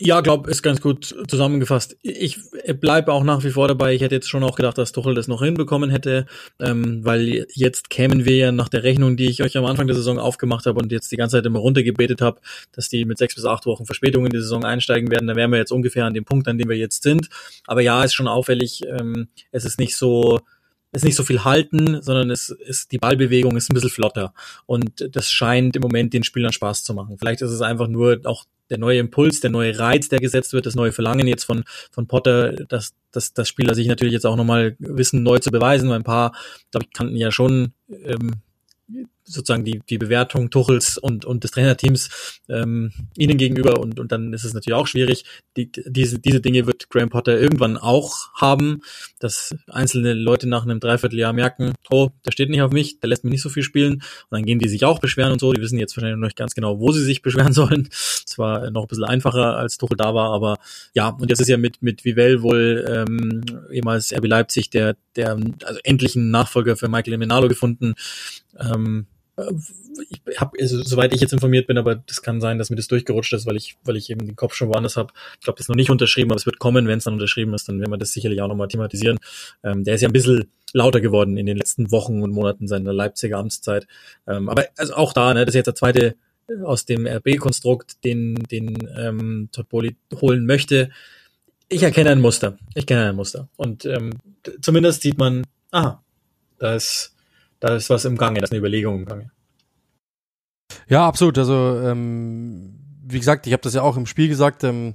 Ja, 0.00 0.20
glaube, 0.20 0.50
ist 0.50 0.62
ganz 0.62 0.80
gut 0.80 1.14
zusammengefasst. 1.26 1.96
Ich 2.02 2.38
bleibe 2.78 3.12
auch 3.12 3.24
nach 3.24 3.42
wie 3.42 3.50
vor 3.50 3.66
dabei. 3.66 3.94
Ich 3.94 4.02
hätte 4.02 4.14
jetzt 4.14 4.28
schon 4.28 4.44
auch 4.44 4.54
gedacht, 4.54 4.78
dass 4.78 4.92
Tuchel 4.92 5.14
das 5.14 5.26
noch 5.28 5.42
hinbekommen 5.42 5.90
hätte, 5.90 6.26
ähm, 6.60 7.04
weil 7.04 7.46
jetzt 7.54 7.90
kämen 7.90 8.24
wir 8.24 8.36
ja 8.36 8.52
nach 8.52 8.68
der 8.68 8.84
Rechnung, 8.84 9.16
die 9.16 9.28
ich 9.28 9.42
euch 9.42 9.56
am 9.56 9.64
Anfang 9.64 9.86
der 9.86 9.96
Saison 9.96 10.18
aufgemacht 10.18 10.66
habe 10.66 10.78
und 10.78 10.92
jetzt 10.92 11.10
die 11.10 11.16
ganze 11.16 11.38
Zeit 11.38 11.46
immer 11.46 11.58
runtergebetet 11.58 12.20
habe, 12.20 12.40
dass 12.72 12.88
die 12.88 13.04
mit 13.06 13.18
sechs 13.18 13.34
bis 13.34 13.44
acht 13.44 13.66
Wochen 13.66 13.86
Verspätung 13.86 14.24
in 14.24 14.30
die 14.30 14.38
Saison 14.38 14.64
einsteigen 14.64 15.10
werden. 15.10 15.26
Da 15.26 15.34
wären 15.34 15.50
wir 15.50 15.58
jetzt 15.58 15.72
ungefähr 15.72 16.04
an 16.04 16.14
dem 16.14 16.24
Punkt, 16.24 16.46
an 16.46 16.58
dem 16.58 16.68
wir 16.68 16.76
jetzt 16.76 17.02
sind. 17.02 17.28
Aber 17.66 17.80
ja, 17.80 18.04
ist 18.04 18.14
schon 18.14 18.28
auffällig. 18.28 18.82
Ähm, 18.86 19.28
es 19.50 19.64
ist 19.64 19.80
nicht 19.80 19.96
so 19.96 20.38
ist 20.92 21.04
nicht 21.04 21.16
so 21.16 21.24
viel 21.24 21.44
halten, 21.44 22.00
sondern 22.00 22.30
es 22.30 22.48
ist 22.48 22.92
die 22.92 22.98
Ballbewegung 22.98 23.56
ist 23.56 23.70
ein 23.70 23.74
bisschen 23.74 23.90
flotter 23.90 24.32
und 24.64 25.06
das 25.14 25.30
scheint 25.30 25.76
im 25.76 25.82
Moment 25.82 26.14
den 26.14 26.24
Spielern 26.24 26.52
Spaß 26.52 26.82
zu 26.82 26.94
machen. 26.94 27.18
Vielleicht 27.18 27.42
ist 27.42 27.50
es 27.50 27.60
einfach 27.60 27.88
nur 27.88 28.20
auch 28.24 28.46
der 28.70 28.78
neue 28.78 28.98
Impuls, 28.98 29.40
der 29.40 29.50
neue 29.50 29.78
Reiz, 29.78 30.08
der 30.08 30.18
gesetzt 30.18 30.52
wird, 30.52 30.66
das 30.66 30.74
neue 30.74 30.92
Verlangen 30.92 31.26
jetzt 31.26 31.44
von 31.44 31.64
von 31.90 32.06
Potter, 32.06 32.52
dass 32.52 32.94
dass 33.10 33.32
das 33.32 33.48
Spieler 33.48 33.74
sich 33.74 33.86
natürlich 33.86 34.12
jetzt 34.12 34.26
auch 34.26 34.36
nochmal 34.36 34.76
wissen, 34.78 35.22
neu 35.22 35.38
zu 35.38 35.50
beweisen, 35.50 35.88
weil 35.88 35.96
ein 35.96 36.04
paar, 36.04 36.32
glaube 36.70 36.86
ich, 36.86 36.92
kannten 36.92 37.16
ja 37.16 37.32
schon 37.32 37.72
ähm, 37.90 38.32
sozusagen 39.28 39.64
die, 39.64 39.80
die 39.88 39.98
Bewertung 39.98 40.50
Tuchels 40.50 40.98
und, 40.98 41.24
und 41.24 41.44
des 41.44 41.50
Trainerteams 41.50 42.40
ähm, 42.48 42.92
ihnen 43.16 43.36
gegenüber 43.36 43.80
und, 43.80 44.00
und 44.00 44.10
dann 44.10 44.32
ist 44.32 44.44
es 44.44 44.54
natürlich 44.54 44.76
auch 44.76 44.86
schwierig. 44.86 45.24
Die, 45.56 45.70
diese, 45.70 46.18
diese 46.18 46.40
Dinge 46.40 46.66
wird 46.66 46.88
Graham 46.88 47.10
Potter 47.10 47.38
irgendwann 47.38 47.76
auch 47.76 48.32
haben, 48.34 48.80
dass 49.18 49.54
einzelne 49.68 50.14
Leute 50.14 50.48
nach 50.48 50.64
einem 50.64 50.80
Dreivierteljahr 50.80 51.32
merken, 51.32 51.74
oh, 51.90 52.10
der 52.24 52.32
steht 52.32 52.50
nicht 52.50 52.62
auf 52.62 52.72
mich, 52.72 53.00
der 53.00 53.08
lässt 53.08 53.24
mich 53.24 53.32
nicht 53.32 53.42
so 53.42 53.48
viel 53.48 53.62
spielen 53.62 53.94
und 53.94 54.02
dann 54.30 54.44
gehen 54.44 54.58
die 54.58 54.68
sich 54.68 54.84
auch 54.84 54.98
beschweren 54.98 55.32
und 55.32 55.40
so. 55.40 55.52
Die 55.52 55.60
wissen 55.60 55.78
jetzt 55.78 55.96
wahrscheinlich 55.96 56.18
noch 56.18 56.26
nicht 56.26 56.36
ganz 56.36 56.54
genau, 56.54 56.80
wo 56.80 56.92
sie 56.92 57.04
sich 57.04 57.22
beschweren 57.22 57.52
sollen. 57.52 57.88
Es 57.90 58.38
war 58.38 58.70
noch 58.70 58.82
ein 58.82 58.88
bisschen 58.88 59.04
einfacher, 59.04 59.56
als 59.56 59.78
Tuchel 59.78 59.96
da 59.96 60.14
war, 60.14 60.32
aber 60.32 60.58
ja, 60.94 61.08
und 61.08 61.28
jetzt 61.30 61.40
ist 61.40 61.48
ja 61.48 61.56
mit, 61.56 61.82
mit 61.82 62.04
Vivell 62.04 62.42
wohl 62.42 62.84
ähm, 62.88 63.42
ehemals 63.70 64.12
RB 64.12 64.26
Leipzig 64.26 64.70
der, 64.70 64.96
der 65.16 65.38
also 65.64 65.80
endlich 65.84 66.16
einen 66.16 66.30
Nachfolger 66.30 66.76
für 66.76 66.88
Michael 66.88 67.18
Menalo 67.18 67.48
gefunden. 67.48 67.94
Ähm, 68.58 69.06
ich 70.10 70.40
habe, 70.40 70.58
also, 70.60 70.82
soweit 70.82 71.14
ich 71.14 71.20
jetzt 71.20 71.32
informiert 71.32 71.66
bin, 71.66 71.78
aber 71.78 71.94
das 71.94 72.22
kann 72.22 72.40
sein, 72.40 72.58
dass 72.58 72.70
mir 72.70 72.76
das 72.76 72.88
durchgerutscht 72.88 73.32
ist, 73.32 73.46
weil 73.46 73.56
ich, 73.56 73.76
weil 73.84 73.96
ich 73.96 74.10
eben 74.10 74.26
den 74.26 74.36
Kopf 74.36 74.54
schon 74.54 74.68
woanders 74.68 74.96
habe. 74.96 75.12
Ich 75.34 75.44
glaube, 75.44 75.56
das 75.56 75.64
ist 75.64 75.68
noch 75.68 75.76
nicht 75.76 75.90
unterschrieben, 75.90 76.30
aber 76.30 76.38
es 76.38 76.46
wird 76.46 76.58
kommen, 76.58 76.88
wenn 76.88 76.98
es 76.98 77.04
dann 77.04 77.14
unterschrieben 77.14 77.54
ist, 77.54 77.68
dann 77.68 77.80
werden 77.80 77.92
wir 77.92 77.98
das 77.98 78.12
sicherlich 78.12 78.40
auch 78.42 78.48
nochmal 78.48 78.68
thematisieren. 78.68 79.18
Ähm, 79.62 79.84
der 79.84 79.94
ist 79.94 80.00
ja 80.00 80.08
ein 80.08 80.12
bisschen 80.12 80.50
lauter 80.72 81.00
geworden 81.00 81.36
in 81.36 81.46
den 81.46 81.56
letzten 81.56 81.90
Wochen 81.90 82.22
und 82.22 82.32
Monaten 82.32 82.66
seiner 82.66 82.92
Leipziger 82.92 83.38
Amtszeit. 83.38 83.86
Ähm, 84.26 84.48
aber 84.48 84.66
also 84.76 84.94
auch 84.94 85.12
da, 85.12 85.32
ne, 85.32 85.44
das 85.44 85.54
ist 85.54 85.56
jetzt 85.56 85.66
der 85.66 85.74
zweite 85.74 86.16
aus 86.64 86.86
dem 86.86 87.06
RB-Konstrukt, 87.06 88.04
den, 88.04 88.34
den 88.50 88.88
ähm, 88.96 89.48
Todd 89.52 89.68
Bowley 89.68 89.96
holen 90.20 90.46
möchte. 90.46 90.90
Ich 91.68 91.82
erkenne 91.82 92.10
ein 92.10 92.20
Muster. 92.20 92.56
Ich 92.74 92.86
kenne 92.86 93.10
ein 93.10 93.16
Muster. 93.16 93.48
Und 93.56 93.84
ähm, 93.84 94.14
zumindest 94.62 95.02
sieht 95.02 95.18
man, 95.18 95.44
aha, 95.70 96.02
da 96.58 96.74
ist 96.74 97.14
da 97.60 97.74
ist 97.76 97.90
was 97.90 98.04
im 98.04 98.16
Gange, 98.16 98.40
da 98.40 98.44
ist 98.44 98.52
eine 98.52 98.58
Überlegung 98.58 99.00
im 99.00 99.04
Gange. 99.06 99.30
Ja, 100.88 101.06
absolut. 101.06 101.38
Also, 101.38 101.80
ähm, 101.82 102.78
wie 103.06 103.18
gesagt, 103.18 103.46
ich 103.46 103.52
habe 103.52 103.62
das 103.62 103.74
ja 103.74 103.82
auch 103.82 103.96
im 103.96 104.06
Spiel 104.06 104.28
gesagt, 104.28 104.64
ähm, 104.64 104.94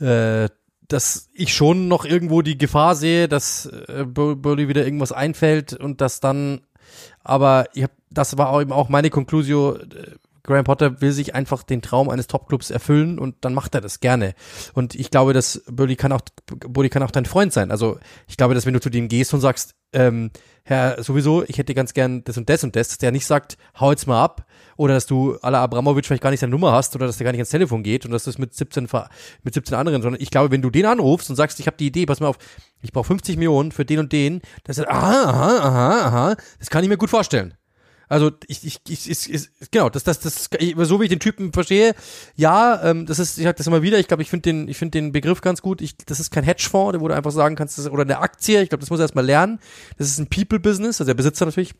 äh, 0.00 0.48
dass 0.88 1.28
ich 1.34 1.54
schon 1.54 1.88
noch 1.88 2.04
irgendwo 2.04 2.42
die 2.42 2.56
Gefahr 2.56 2.94
sehe, 2.94 3.28
dass 3.28 3.66
äh, 3.66 4.04
Burley 4.04 4.68
wieder 4.68 4.84
irgendwas 4.84 5.12
einfällt 5.12 5.74
und 5.74 6.00
dass 6.00 6.20
dann, 6.20 6.62
aber 7.22 7.66
ich 7.74 7.82
hab, 7.82 7.92
das 8.10 8.38
war 8.38 8.48
auch 8.48 8.60
eben 8.62 8.72
auch 8.72 8.88
meine 8.88 9.10
Konklusio, 9.10 9.76
äh, 9.76 10.16
Graham 10.42 10.64
Potter 10.64 11.00
will 11.00 11.12
sich 11.12 11.34
einfach 11.34 11.62
den 11.62 11.82
Traum 11.82 12.08
eines 12.08 12.26
Topclubs 12.26 12.70
erfüllen 12.70 13.18
und 13.18 13.36
dann 13.42 13.54
macht 13.54 13.74
er 13.74 13.80
das 13.80 14.00
gerne. 14.00 14.34
Und 14.74 14.94
ich 14.94 15.10
glaube, 15.10 15.32
dass 15.32 15.62
Bully 15.66 15.96
kann 15.96 16.12
auch, 16.12 16.20
Bully 16.46 16.88
kann 16.88 17.02
auch 17.02 17.10
dein 17.10 17.26
Freund 17.26 17.52
sein. 17.52 17.70
Also 17.70 17.98
ich 18.26 18.36
glaube, 18.36 18.54
dass 18.54 18.66
wenn 18.66 18.74
du 18.74 18.80
zu 18.80 18.90
dem 18.90 19.08
gehst 19.08 19.34
und 19.34 19.40
sagst, 19.40 19.74
ähm, 19.92 20.30
Herr, 20.64 21.02
sowieso, 21.02 21.44
ich 21.44 21.56
hätte 21.56 21.74
ganz 21.74 21.94
gern 21.94 22.22
das 22.24 22.36
und 22.36 22.48
das 22.48 22.62
und 22.62 22.76
das, 22.76 22.88
dass 22.88 22.98
der 22.98 23.10
nicht 23.10 23.24
sagt, 23.24 23.56
hau 23.80 23.90
jetzt 23.90 24.06
mal 24.06 24.22
ab, 24.22 24.46
oder 24.76 24.94
dass 24.94 25.06
du 25.06 25.36
aller 25.40 25.60
Abramovic 25.60 26.04
vielleicht 26.04 26.22
gar 26.22 26.30
nicht 26.30 26.40
seine 26.40 26.50
Nummer 26.50 26.72
hast, 26.72 26.94
oder 26.94 27.06
dass 27.06 27.16
der 27.16 27.24
gar 27.24 27.32
nicht 27.32 27.40
ans 27.40 27.50
Telefon 27.50 27.82
geht 27.82 28.04
und 28.04 28.12
dass 28.12 28.24
du 28.24 28.30
es 28.30 28.36
mit 28.36 28.54
17, 28.54 28.86
mit 29.42 29.54
17 29.54 29.74
anderen, 29.74 30.02
sondern 30.02 30.20
ich 30.20 30.30
glaube, 30.30 30.50
wenn 30.50 30.60
du 30.60 30.68
den 30.68 30.84
anrufst 30.84 31.30
und 31.30 31.36
sagst, 31.36 31.58
ich 31.58 31.66
habe 31.66 31.78
die 31.78 31.86
Idee, 31.86 32.04
pass 32.04 32.20
mal 32.20 32.28
auf, 32.28 32.38
ich 32.82 32.92
brauche 32.92 33.06
50 33.06 33.36
Millionen 33.38 33.72
für 33.72 33.86
den 33.86 33.98
und 33.98 34.12
den, 34.12 34.42
dann 34.64 34.74
sagt, 34.74 34.90
aha, 34.90 35.24
aha, 35.24 35.58
aha, 35.58 36.00
aha, 36.06 36.36
das 36.58 36.68
kann 36.68 36.82
ich 36.84 36.90
mir 36.90 36.98
gut 36.98 37.10
vorstellen. 37.10 37.54
Also 38.08 38.30
ich, 38.46 38.64
ich, 38.64 38.80
ich, 38.88 39.10
ich, 39.10 39.32
ich 39.32 39.70
genau, 39.70 39.88
das, 39.88 40.04
das, 40.04 40.20
das, 40.20 40.48
so 40.82 41.00
wie 41.00 41.04
ich 41.04 41.10
den 41.10 41.20
Typen 41.20 41.52
verstehe, 41.52 41.94
ja, 42.36 42.82
ähm, 42.82 43.06
das 43.06 43.18
ist, 43.18 43.38
ich 43.38 43.44
sag 43.44 43.56
das 43.56 43.66
immer 43.66 43.82
wieder, 43.82 43.98
ich 43.98 44.08
glaube, 44.08 44.22
ich 44.22 44.30
finde 44.30 44.42
den, 44.50 44.68
ich 44.68 44.76
finde 44.76 44.98
den 44.98 45.12
Begriff 45.12 45.40
ganz 45.40 45.62
gut. 45.62 45.80
Ich, 45.80 45.96
das 45.96 46.20
ist 46.20 46.30
kein 46.30 46.44
Hedgefonds, 46.44 46.98
wo 47.00 47.08
du 47.08 47.14
einfach 47.14 47.32
sagen 47.32 47.56
kannst, 47.56 47.78
das, 47.78 47.88
oder 47.88 48.02
eine 48.02 48.18
Aktie, 48.18 48.62
ich 48.62 48.68
glaube, 48.68 48.80
das 48.80 48.90
muss 48.90 49.00
er 49.00 49.04
erstmal 49.04 49.26
lernen. 49.26 49.60
Das 49.96 50.08
ist 50.08 50.18
ein 50.18 50.28
People-Business, 50.28 51.00
also 51.00 51.04
der 51.04 51.14
Besitzer 51.14 51.46
natürlich 51.46 51.74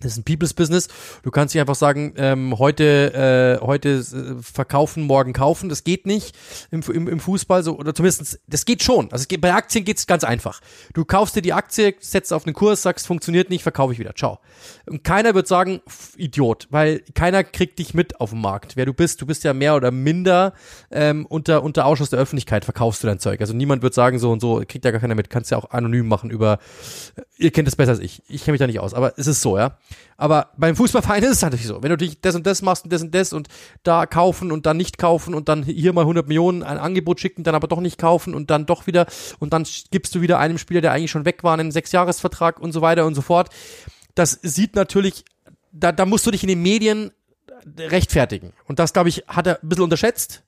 das 0.00 0.12
ist 0.12 0.18
ein 0.18 0.24
People's 0.24 0.54
Business. 0.54 0.88
Du 1.22 1.30
kannst 1.30 1.54
nicht 1.54 1.60
einfach 1.60 1.74
sagen, 1.74 2.14
ähm, 2.16 2.58
heute, 2.58 3.58
äh, 3.60 3.64
heute 3.64 3.88
äh, 3.88 4.42
verkaufen, 4.42 5.04
morgen 5.04 5.32
kaufen. 5.32 5.68
Das 5.68 5.84
geht 5.84 6.06
nicht 6.06 6.36
im, 6.70 6.82
im, 6.82 7.08
im 7.08 7.20
Fußball 7.20 7.62
so 7.62 7.78
oder 7.78 7.94
zumindest 7.94 8.40
das 8.46 8.64
geht 8.64 8.82
schon. 8.82 9.10
Also 9.12 9.22
es 9.22 9.28
geht, 9.28 9.40
bei 9.40 9.54
Aktien 9.54 9.84
geht's 9.84 10.06
ganz 10.06 10.24
einfach. 10.24 10.60
Du 10.94 11.04
kaufst 11.04 11.36
dir 11.36 11.42
die 11.42 11.52
Aktie, 11.52 11.94
setzt 12.00 12.32
auf 12.32 12.46
einen 12.46 12.54
Kurs, 12.54 12.82
sagst, 12.82 13.06
funktioniert 13.06 13.50
nicht, 13.50 13.62
verkaufe 13.62 13.92
ich 13.92 13.98
wieder. 13.98 14.14
Ciao. 14.14 14.38
Und 14.86 15.04
keiner 15.04 15.34
wird 15.34 15.48
sagen, 15.48 15.80
Idiot, 16.16 16.68
weil 16.70 17.00
keiner 17.14 17.44
kriegt 17.44 17.78
dich 17.78 17.94
mit 17.94 18.20
auf 18.20 18.30
dem 18.30 18.40
Markt. 18.40 18.76
Wer 18.76 18.86
du 18.86 18.92
bist, 18.92 19.20
du 19.20 19.26
bist 19.26 19.44
ja 19.44 19.54
mehr 19.54 19.76
oder 19.76 19.90
minder 19.90 20.52
ähm, 20.90 21.26
unter 21.26 21.62
unter 21.62 21.86
Ausschuss 21.86 22.10
der 22.10 22.18
Öffentlichkeit 22.18 22.64
verkaufst 22.64 23.02
du 23.02 23.06
dein 23.06 23.18
Zeug. 23.18 23.40
Also 23.40 23.54
niemand 23.54 23.82
wird 23.82 23.94
sagen 23.94 24.18
so 24.18 24.30
und 24.30 24.40
so, 24.40 24.62
kriegt 24.66 24.84
ja 24.84 24.90
gar 24.90 25.00
keiner 25.00 25.14
mit. 25.14 25.30
Kannst 25.30 25.50
ja 25.50 25.58
auch 25.58 25.70
anonym 25.70 26.08
machen 26.08 26.30
über. 26.30 26.58
Ihr 27.38 27.50
kennt 27.50 27.68
es 27.68 27.76
besser 27.76 27.92
als 27.92 28.00
ich. 28.00 28.22
Ich 28.28 28.44
kenne 28.44 28.52
mich 28.52 28.58
da 28.60 28.66
nicht 28.66 28.80
aus, 28.80 28.94
aber 28.94 29.14
es 29.16 29.26
ist 29.26 29.42
so, 29.42 29.56
ja. 29.56 29.78
Aber 30.16 30.50
beim 30.56 30.76
Fußballverein 30.76 31.22
ist 31.24 31.30
es 31.30 31.42
natürlich 31.42 31.66
so. 31.66 31.82
Wenn 31.82 31.90
du 31.90 31.96
dich 31.96 32.20
das 32.20 32.34
und 32.34 32.46
das 32.46 32.62
machst 32.62 32.84
und 32.84 32.92
das 32.92 33.02
und 33.02 33.14
das 33.14 33.32
und 33.32 33.48
da 33.82 34.06
kaufen 34.06 34.52
und 34.52 34.66
dann 34.66 34.76
nicht 34.76 34.98
kaufen 34.98 35.34
und 35.34 35.48
dann 35.48 35.62
hier 35.62 35.92
mal 35.92 36.02
100 36.02 36.28
Millionen 36.28 36.62
ein 36.62 36.78
Angebot 36.78 37.20
schicken, 37.20 37.42
dann 37.42 37.54
aber 37.54 37.68
doch 37.68 37.80
nicht 37.80 37.98
kaufen 37.98 38.34
und 38.34 38.50
dann 38.50 38.66
doch 38.66 38.86
wieder 38.86 39.06
und 39.38 39.52
dann 39.52 39.66
gibst 39.90 40.14
du 40.14 40.20
wieder 40.20 40.38
einem 40.38 40.58
Spieler, 40.58 40.80
der 40.80 40.92
eigentlich 40.92 41.10
schon 41.10 41.24
weg 41.24 41.42
war, 41.42 41.54
einen 41.54 41.72
Sechsjahresvertrag 41.72 42.60
und 42.60 42.72
so 42.72 42.82
weiter 42.82 43.06
und 43.06 43.14
so 43.14 43.22
fort. 43.22 43.50
Das 44.14 44.38
sieht 44.42 44.76
natürlich, 44.76 45.24
da, 45.72 45.90
da 45.90 46.06
musst 46.06 46.26
du 46.26 46.30
dich 46.30 46.42
in 46.42 46.48
den 46.48 46.62
Medien 46.62 47.10
rechtfertigen. 47.78 48.52
Und 48.66 48.78
das, 48.78 48.92
glaube 48.92 49.08
ich, 49.08 49.24
hat 49.26 49.46
er 49.46 49.62
ein 49.62 49.68
bisschen 49.68 49.84
unterschätzt. 49.84 50.42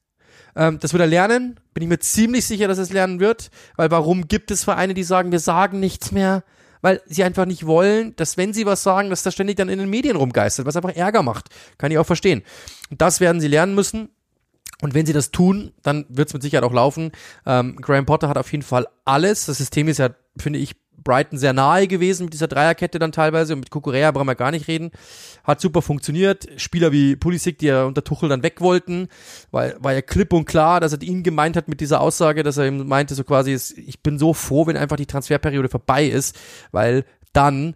Ähm, 0.57 0.79
das 0.79 0.93
wird 0.93 1.01
er 1.01 1.07
lernen. 1.07 1.61
Bin 1.73 1.83
ich 1.83 1.89
mir 1.89 1.99
ziemlich 1.99 2.47
sicher, 2.47 2.69
dass 2.69 2.79
er 2.79 2.85
es 2.85 2.93
lernen 2.93 3.21
wird. 3.21 3.51
Weil 3.77 3.91
warum 3.91 4.29
gibt 4.29 4.51
es 4.51 4.65
Vereine, 4.65 4.95
die 4.95 5.05
sagen, 5.05 5.33
wir 5.33 5.41
sagen 5.41 5.81
nichts 5.81 6.13
mehr? 6.13 6.45
Weil 6.85 7.01
sie 7.07 7.25
einfach 7.25 7.47
nicht 7.47 7.65
wollen, 7.65 8.15
dass 8.17 8.37
wenn 8.37 8.53
sie 8.53 8.67
was 8.67 8.83
sagen, 8.83 9.09
dass 9.09 9.23
das 9.23 9.33
ständig 9.33 9.57
dann 9.57 9.71
in 9.71 9.79
den 9.79 9.89
Medien 9.89 10.17
rumgeistert, 10.17 10.67
was 10.67 10.77
einfach 10.77 10.95
Ärger 10.95 11.23
macht. 11.23 11.49
Kann 11.79 11.91
ich 11.91 11.97
auch 11.97 12.05
verstehen. 12.05 12.43
Das 12.91 13.21
werden 13.21 13.41
sie 13.41 13.49
lernen 13.49 13.75
müssen. 13.75 14.11
Und 14.83 14.93
wenn 14.93 15.07
sie 15.07 15.15
das 15.15 15.31
tun, 15.31 15.73
dann 15.83 16.05
wird 16.11 16.29
es 16.29 16.35
mit 16.35 16.43
Sicherheit 16.43 16.63
auch 16.63 16.75
laufen. 16.75 17.13
Ähm, 17.47 17.77
Graham 17.77 18.05
Potter 18.05 18.29
hat 18.29 18.37
auf 18.37 18.53
jeden 18.53 18.65
Fall 18.65 18.87
alles. 19.07 19.47
Das 19.47 19.57
System 19.57 19.89
ist 19.89 19.97
ja, 19.97 20.11
finde 20.37 20.59
ich, 20.59 20.77
Brighton 21.05 21.39
sehr 21.39 21.53
nahe 21.53 21.87
gewesen 21.87 22.25
mit 22.25 22.33
dieser 22.33 22.49
Dreierkette 22.49 22.99
dann 22.99 23.13
teilweise 23.13 23.53
und 23.53 23.61
mit 23.61 23.71
Kukurea 23.71 24.11
brauchen 24.11 24.27
wir 24.27 24.35
gar 24.35 24.51
nicht 24.51 24.69
reden. 24.69 24.91
Hat 25.45 25.61
super 25.61 25.83
funktioniert. 25.83 26.49
Spieler 26.57 26.91
wie 26.93 27.17
Pulisic, 27.17 27.59
die 27.59 27.67
ja 27.67 27.85
unter 27.85 28.03
Tuchel 28.03 28.29
dann 28.29 28.43
weg 28.43 28.61
wollten, 28.61 29.09
weil 29.51 29.77
war 29.79 29.93
ja 29.93 30.03
klipp 30.03 30.33
und 30.33 30.47
klar, 30.47 30.81
dass 30.81 30.93
er 30.93 31.03
ihn 31.03 31.23
gemeint 31.23 31.57
hat 31.57 31.69
mit 31.69 31.81
dieser 31.81 32.01
Aussage, 32.01 32.43
dass 32.43 32.57
er 32.57 32.67
ihm 32.67 32.87
meinte 32.89 33.15
so 33.15 33.25
quasi, 33.25 33.53
ich 33.87 34.03
bin 34.03 34.19
so 34.19 34.35
froh, 34.35 34.67
wenn 34.67 34.77
einfach 34.77 34.97
die 34.97 35.07
Transferperiode 35.07 35.69
vorbei 35.69 36.07
ist, 36.07 36.37
weil 36.73 37.05
dann 37.33 37.75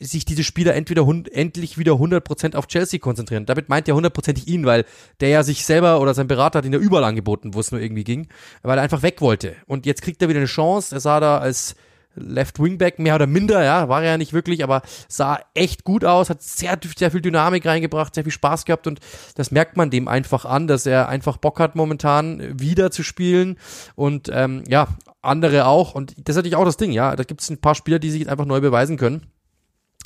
sich 0.00 0.24
diese 0.24 0.44
Spieler 0.44 0.74
entweder 0.74 1.06
endlich 1.32 1.78
wieder 1.78 1.92
100% 1.92 2.56
auf 2.56 2.66
Chelsea 2.66 2.98
konzentrieren. 2.98 3.46
Damit 3.46 3.68
meint 3.68 3.88
er 3.88 3.94
hundertprozentig 3.94 4.48
ihn, 4.48 4.66
weil 4.66 4.84
der 5.20 5.28
ja 5.28 5.42
sich 5.42 5.64
selber 5.64 6.00
oder 6.00 6.14
sein 6.14 6.26
Berater 6.26 6.58
hat 6.58 6.64
ihn 6.64 6.72
ja 6.72 6.78
überall 6.78 7.04
angeboten, 7.04 7.54
wo 7.54 7.60
es 7.60 7.72
nur 7.72 7.80
irgendwie 7.80 8.04
ging, 8.04 8.28
weil 8.62 8.78
er 8.78 8.82
einfach 8.82 9.02
weg 9.02 9.20
wollte. 9.20 9.56
Und 9.66 9.86
jetzt 9.86 10.02
kriegt 10.02 10.22
er 10.22 10.28
wieder 10.28 10.40
eine 10.40 10.46
Chance. 10.46 10.94
Er 10.94 11.00
sah 11.00 11.20
da 11.20 11.38
als 11.38 11.74
Left 12.18 12.60
Wingback, 12.60 12.98
mehr 12.98 13.14
oder 13.14 13.26
minder, 13.26 13.62
ja, 13.64 13.88
war 13.88 14.02
er 14.02 14.12
ja 14.12 14.18
nicht 14.18 14.32
wirklich, 14.32 14.62
aber 14.62 14.82
sah 15.08 15.40
echt 15.54 15.84
gut 15.84 16.04
aus, 16.04 16.30
hat 16.30 16.42
sehr, 16.42 16.78
sehr 16.96 17.10
viel 17.10 17.20
Dynamik 17.20 17.66
reingebracht, 17.66 18.14
sehr 18.14 18.24
viel 18.24 18.32
Spaß 18.32 18.64
gehabt 18.64 18.86
und 18.86 19.00
das 19.34 19.50
merkt 19.50 19.76
man 19.76 19.90
dem 19.90 20.08
einfach 20.08 20.44
an, 20.44 20.66
dass 20.66 20.86
er 20.86 21.08
einfach 21.08 21.36
Bock 21.36 21.60
hat, 21.60 21.76
momentan 21.76 22.60
wieder 22.60 22.90
zu 22.90 23.02
spielen 23.02 23.58
und 23.94 24.30
ähm, 24.32 24.64
ja, 24.68 24.88
andere 25.22 25.66
auch 25.66 25.94
und 25.94 26.12
das 26.18 26.34
ist 26.34 26.36
natürlich 26.36 26.56
auch 26.56 26.64
das 26.64 26.76
Ding, 26.76 26.92
ja, 26.92 27.16
da 27.16 27.24
gibt 27.24 27.40
es 27.40 27.50
ein 27.50 27.60
paar 27.60 27.74
Spieler, 27.74 27.98
die 27.98 28.10
sich 28.10 28.20
jetzt 28.20 28.30
einfach 28.30 28.46
neu 28.46 28.60
beweisen 28.60 28.96
können 28.96 29.26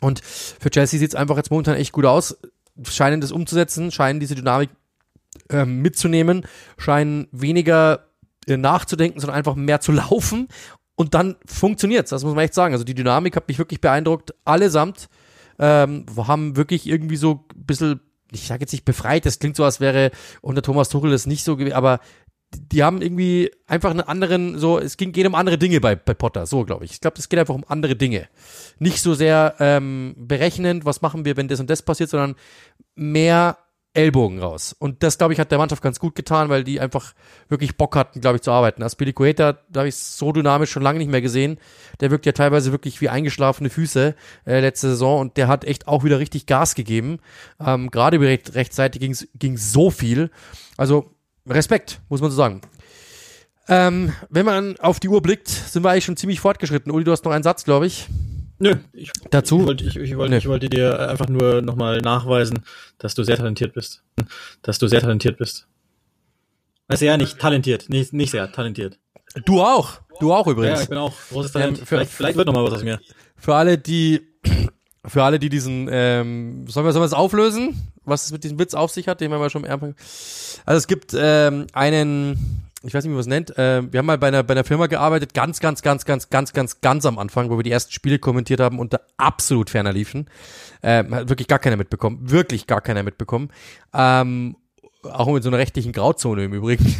und 0.01 0.21
für 0.21 0.71
Chelsea 0.71 0.99
sieht 0.99 1.11
es 1.11 1.15
einfach 1.15 1.37
jetzt 1.37 1.51
momentan 1.51 1.77
echt 1.77 1.93
gut 1.93 2.07
aus, 2.07 2.37
scheinen 2.85 3.21
das 3.21 3.33
umzusetzen, 3.33 3.91
scheinen 3.91 4.21
diese 4.21 4.35
Dynamik 4.35 4.71
ähm, 5.51 5.81
mitzunehmen, 5.81 6.47
scheinen 6.79 7.29
weniger 7.31 8.07
äh, 8.47 8.57
nachzudenken, 8.57 9.21
sondern 9.21 9.37
einfach 9.37 9.55
mehr 9.55 9.81
zu 9.81 9.93
laufen 9.93 10.49
und 11.03 11.15
dann 11.15 11.37
funktioniert's, 11.45 12.11
das 12.11 12.25
muss 12.25 12.35
man 12.35 12.45
echt 12.45 12.55
sagen. 12.55 12.73
Also 12.73 12.85
die 12.85 12.95
Dynamik 12.95 13.37
hat 13.37 13.49
mich 13.49 13.59
wirklich 13.59 13.81
beeindruckt. 13.81 14.35
Allesamt 14.45 15.09
ähm, 15.59 16.07
haben 16.17 16.57
wirklich 16.57 16.87
irgendwie 16.87 17.17
so 17.17 17.45
ein 17.55 17.65
bisschen, 17.65 18.01
ich 18.31 18.47
sage 18.47 18.61
jetzt 18.61 18.73
nicht 18.73 18.85
befreit, 18.85 19.27
das 19.27 19.39
klingt 19.41 19.57
so, 19.57 19.65
als 19.65 19.81
wäre 19.81 20.13
unter 20.41 20.63
Thomas 20.63 20.89
Tuchel 20.89 21.11
das 21.11 21.27
nicht 21.27 21.45
so 21.45 21.57
gewesen, 21.57 21.75
aber 21.75 22.01
die 22.55 22.83
haben 22.83 23.03
irgendwie 23.03 23.51
einfach 23.67 23.91
einen 23.91 24.01
anderen, 24.01 24.59
so, 24.59 24.79
es 24.79 24.97
ging, 24.97 25.13
geht 25.13 25.27
um 25.27 25.35
andere 25.35 25.59
Dinge 25.59 25.81
bei, 25.81 25.97
bei 25.97 26.15
Potter, 26.15 26.47
so 26.47 26.65
glaube 26.65 26.85
ich. 26.85 26.93
Ich 26.93 27.01
glaube, 27.01 27.17
es 27.19 27.29
geht 27.29 27.41
einfach 27.41 27.55
um 27.55 27.65
andere 27.67 27.97
Dinge. 27.97 28.29
Nicht 28.79 29.01
so 29.01 29.15
sehr 29.15 29.57
ähm, 29.59 30.15
berechnend, 30.17 30.85
was 30.85 31.03
machen 31.03 31.25
wir, 31.25 31.37
wenn 31.37 31.49
das 31.49 31.61
und 31.61 31.69
das 31.71 31.83
passiert, 31.83 32.11
sondern 32.11 32.37
mehr 32.95 33.59
Ellbogen 33.95 34.39
raus. 34.39 34.75
Und 34.79 35.03
das, 35.03 35.19
glaube 35.19 35.35
ich, 35.35 35.41
hat 35.41 35.51
der 35.51 35.59
Mannschaft 35.59 35.83
ganz 35.83 35.99
gut 35.99 36.15
getan, 36.15 36.49
weil 36.49 36.65
die 36.65 36.81
einfach 36.81 37.13
wirklich 37.49 37.77
Bock 37.77 37.95
hatten, 37.95 38.21
glaube 38.21 38.37
ich, 38.37 38.43
zu 38.43 38.51
arbeiten. 38.51 38.83
Aspilicueta, 38.83 39.59
da 39.69 39.81
habe 39.81 39.89
ich 39.89 39.97
so 39.97 40.33
dynamisch 40.33 40.71
schon 40.71 40.83
lange 40.83 40.99
nicht 40.99 41.11
mehr 41.11 41.21
gesehen. 41.21 41.59
Der 42.01 42.11
wirkt 42.11 42.25
ja 42.25 42.33
teilweise 42.33 42.73
wirklich 42.73 43.01
wie 43.03 43.11
eingeschlafene 43.11 43.69
Füße 43.69 44.15
äh, 44.47 44.61
letzte 44.61 44.89
Saison 44.89 45.21
und 45.21 45.37
der 45.37 45.49
hat 45.49 45.65
echt 45.65 45.89
auch 45.89 46.05
wieder 46.05 46.19
richtig 46.19 46.47
Gas 46.47 46.75
gegeben. 46.75 47.19
Ähm, 47.61 47.91
Gerade 47.91 48.19
recht, 48.19 48.55
rechtzeitig 48.55 49.01
ging 49.01 49.17
ging 49.35 49.57
so 49.59 49.91
viel. 49.91 50.31
Also 50.79 51.15
Respekt, 51.47 52.01
muss 52.09 52.23
man 52.23 52.31
so 52.31 52.37
sagen. 52.37 52.63
Ähm, 53.69 54.13
wenn 54.31 54.47
man 54.47 54.77
auf 54.79 55.01
die 55.01 55.09
Uhr 55.09 55.21
blickt, 55.21 55.49
sind 55.49 55.85
wir 55.85 55.91
eigentlich 55.91 56.05
schon 56.05 56.17
ziemlich 56.17 56.41
fortgeschritten. 56.41 56.91
Uli, 56.91 57.05
du 57.05 57.13
hast 57.13 57.25
noch 57.25 57.33
einen 57.33 57.45
Satz, 57.45 57.65
glaube 57.65 57.87
ich. 57.87 58.09
Nö, 58.63 58.77
ich, 58.93 59.11
dazu. 59.29 59.59
Ich 59.59 59.67
wollte, 59.67 59.85
ich, 59.85 59.97
ich, 59.97 60.17
wollte, 60.17 60.37
ich 60.37 60.47
wollte 60.47 60.71
dir 60.71 61.09
einfach 61.09 61.29
nur 61.29 61.63
nochmal 61.63 62.01
nachweisen, 62.01 62.61
dass 62.97 63.13
du 63.17 63.25
sehr 63.25 63.37
talentiert 63.37 63.75
bist. 63.75 64.05
Dass 64.63 64.79
du 64.79 64.87
sehr 64.87 65.01
talentiert 65.01 65.37
bist. 65.37 65.67
Also 66.87 67.05
ja, 67.05 67.17
nicht 67.17 67.41
talentiert, 67.41 67.89
nicht, 67.89 68.13
nicht 68.13 68.31
sehr 68.31 68.53
talentiert. 68.53 69.01
Du 69.47 69.61
auch. 69.63 70.01
Du 70.21 70.33
auch 70.33 70.47
übrigens. 70.47 70.79
Ja, 70.79 70.83
ich 70.85 70.89
bin 70.89 70.99
auch 70.99 71.13
großes 71.31 71.51
Talent. 71.51 71.79
Ähm, 71.79 71.87
für, 71.87 71.87
vielleicht, 71.87 72.13
vielleicht 72.13 72.37
wird 72.37 72.47
noch 72.47 72.55
mal 72.55 72.63
was 72.63 72.75
aus 72.75 72.85
mir. 72.85 73.01
Für 73.37 73.57
alle, 73.57 73.79
die, 73.79 74.21
für 75.05 75.25
alle, 75.25 75.41
die 75.41 75.49
diesen, 75.49 75.89
ähm, 75.91 76.65
sollen 76.69 76.87
wir, 76.87 76.93
sollen 76.93 77.03
wir 77.03 77.07
es 77.07 77.15
auflösen? 77.15 77.93
Was 78.05 78.27
es 78.27 78.31
mit 78.33 78.45
diesem 78.45 78.61
Witz 78.61 78.75
auf 78.75 78.93
sich 78.93 79.09
hat, 79.09 79.21
den 79.21 79.33
wir 79.33 79.39
mal 79.39 79.51
schon 79.51 79.65
Also 79.65 79.89
es 80.67 80.87
gibt 80.87 81.17
ähm, 81.19 81.67
einen 81.73 82.71
ich 82.85 82.95
weiß 82.95 83.05
nicht, 83.05 83.11
wie 83.11 83.15
man 83.15 83.21
es 83.21 83.27
nennt. 83.27 83.57
Äh, 83.57 83.93
wir 83.93 83.99
haben 83.99 84.07
mal 84.07 84.19
bei 84.19 84.29
einer, 84.29 84.43
bei 84.43 84.53
einer 84.53 84.65
Firma 84.65 84.87
gearbeitet, 84.87 85.35
ganz, 85.35 85.61
ganz, 85.61 85.83
ganz, 85.83 86.05
ganz, 86.05 86.31
ganz, 86.31 86.53
ganz, 86.53 86.81
ganz 86.81 87.07
am 87.07 87.19
Anfang, 87.19 87.51
wo 87.51 87.57
wir 87.59 87.63
die 87.63 87.71
ersten 87.71 87.93
Spiele 87.93 88.19
kommentiert 88.19 88.61
haben 88.61 88.79
und 88.79 88.93
da 88.93 89.01
absolut 89.17 89.71
ferner 89.71 89.93
liefen. 89.93 90.29
Äh, 90.83 91.05
hat 91.05 91.29
wirklich 91.29 91.49
gar 91.49 91.59
keiner 91.59 91.77
mitbekommen. 91.77 92.19
Wirklich 92.23 92.67
gar 92.67 92.81
keiner 92.81 93.03
mitbekommen. 93.03 93.51
Ähm, 93.95 94.57
auch 95.05 95.33
mit 95.33 95.43
so 95.43 95.49
einer 95.49 95.59
rechtlichen 95.59 95.93
Grauzone 95.93 96.45
im 96.45 96.53
Übrigen. 96.53 96.95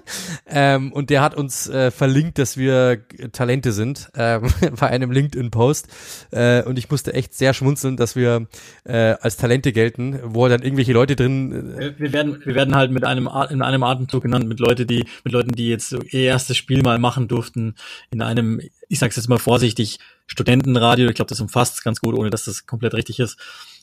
ähm, 0.46 0.92
und 0.92 1.10
der 1.10 1.22
hat 1.22 1.34
uns 1.34 1.68
äh, 1.68 1.90
verlinkt, 1.90 2.38
dass 2.38 2.56
wir 2.56 3.02
Talente 3.32 3.72
sind 3.72 4.10
ähm, 4.16 4.42
bei 4.80 4.88
einem 4.88 5.10
LinkedIn-Post. 5.10 5.88
Äh, 6.30 6.62
und 6.62 6.78
ich 6.78 6.90
musste 6.90 7.14
echt 7.14 7.34
sehr 7.34 7.54
schmunzeln, 7.54 7.96
dass 7.96 8.16
wir 8.16 8.46
äh, 8.84 9.14
als 9.20 9.36
Talente 9.36 9.72
gelten, 9.72 10.18
wo 10.24 10.46
dann 10.48 10.62
irgendwelche 10.62 10.92
Leute 10.92 11.16
drin. 11.16 11.76
Äh 11.78 11.98
wir 11.98 12.12
werden, 12.12 12.40
wir 12.44 12.54
werden 12.54 12.74
halt 12.74 12.90
mit 12.90 13.04
einem 13.04 13.28
in 13.50 13.62
einem 13.62 13.82
Atemzug 13.82 14.22
genannt 14.22 14.48
mit 14.48 14.60
Leute, 14.60 14.86
die 14.86 15.04
mit 15.24 15.32
Leuten, 15.32 15.52
die 15.52 15.68
jetzt 15.68 15.90
so 15.90 16.00
ihr 16.02 16.22
erstes 16.22 16.56
Spiel 16.56 16.82
mal 16.82 16.98
machen 16.98 17.28
durften 17.28 17.74
in 18.10 18.22
einem, 18.22 18.60
ich 18.88 18.98
sag's 18.98 19.16
jetzt 19.16 19.28
mal 19.28 19.38
vorsichtig, 19.38 19.98
Studentenradio. 20.26 21.08
Ich 21.08 21.14
glaube, 21.14 21.28
das 21.28 21.40
umfasst 21.40 21.82
ganz 21.84 22.00
gut, 22.00 22.14
ohne 22.14 22.30
dass 22.30 22.44
das 22.44 22.66
komplett 22.66 22.94
richtig 22.94 23.18
ist. 23.18 23.38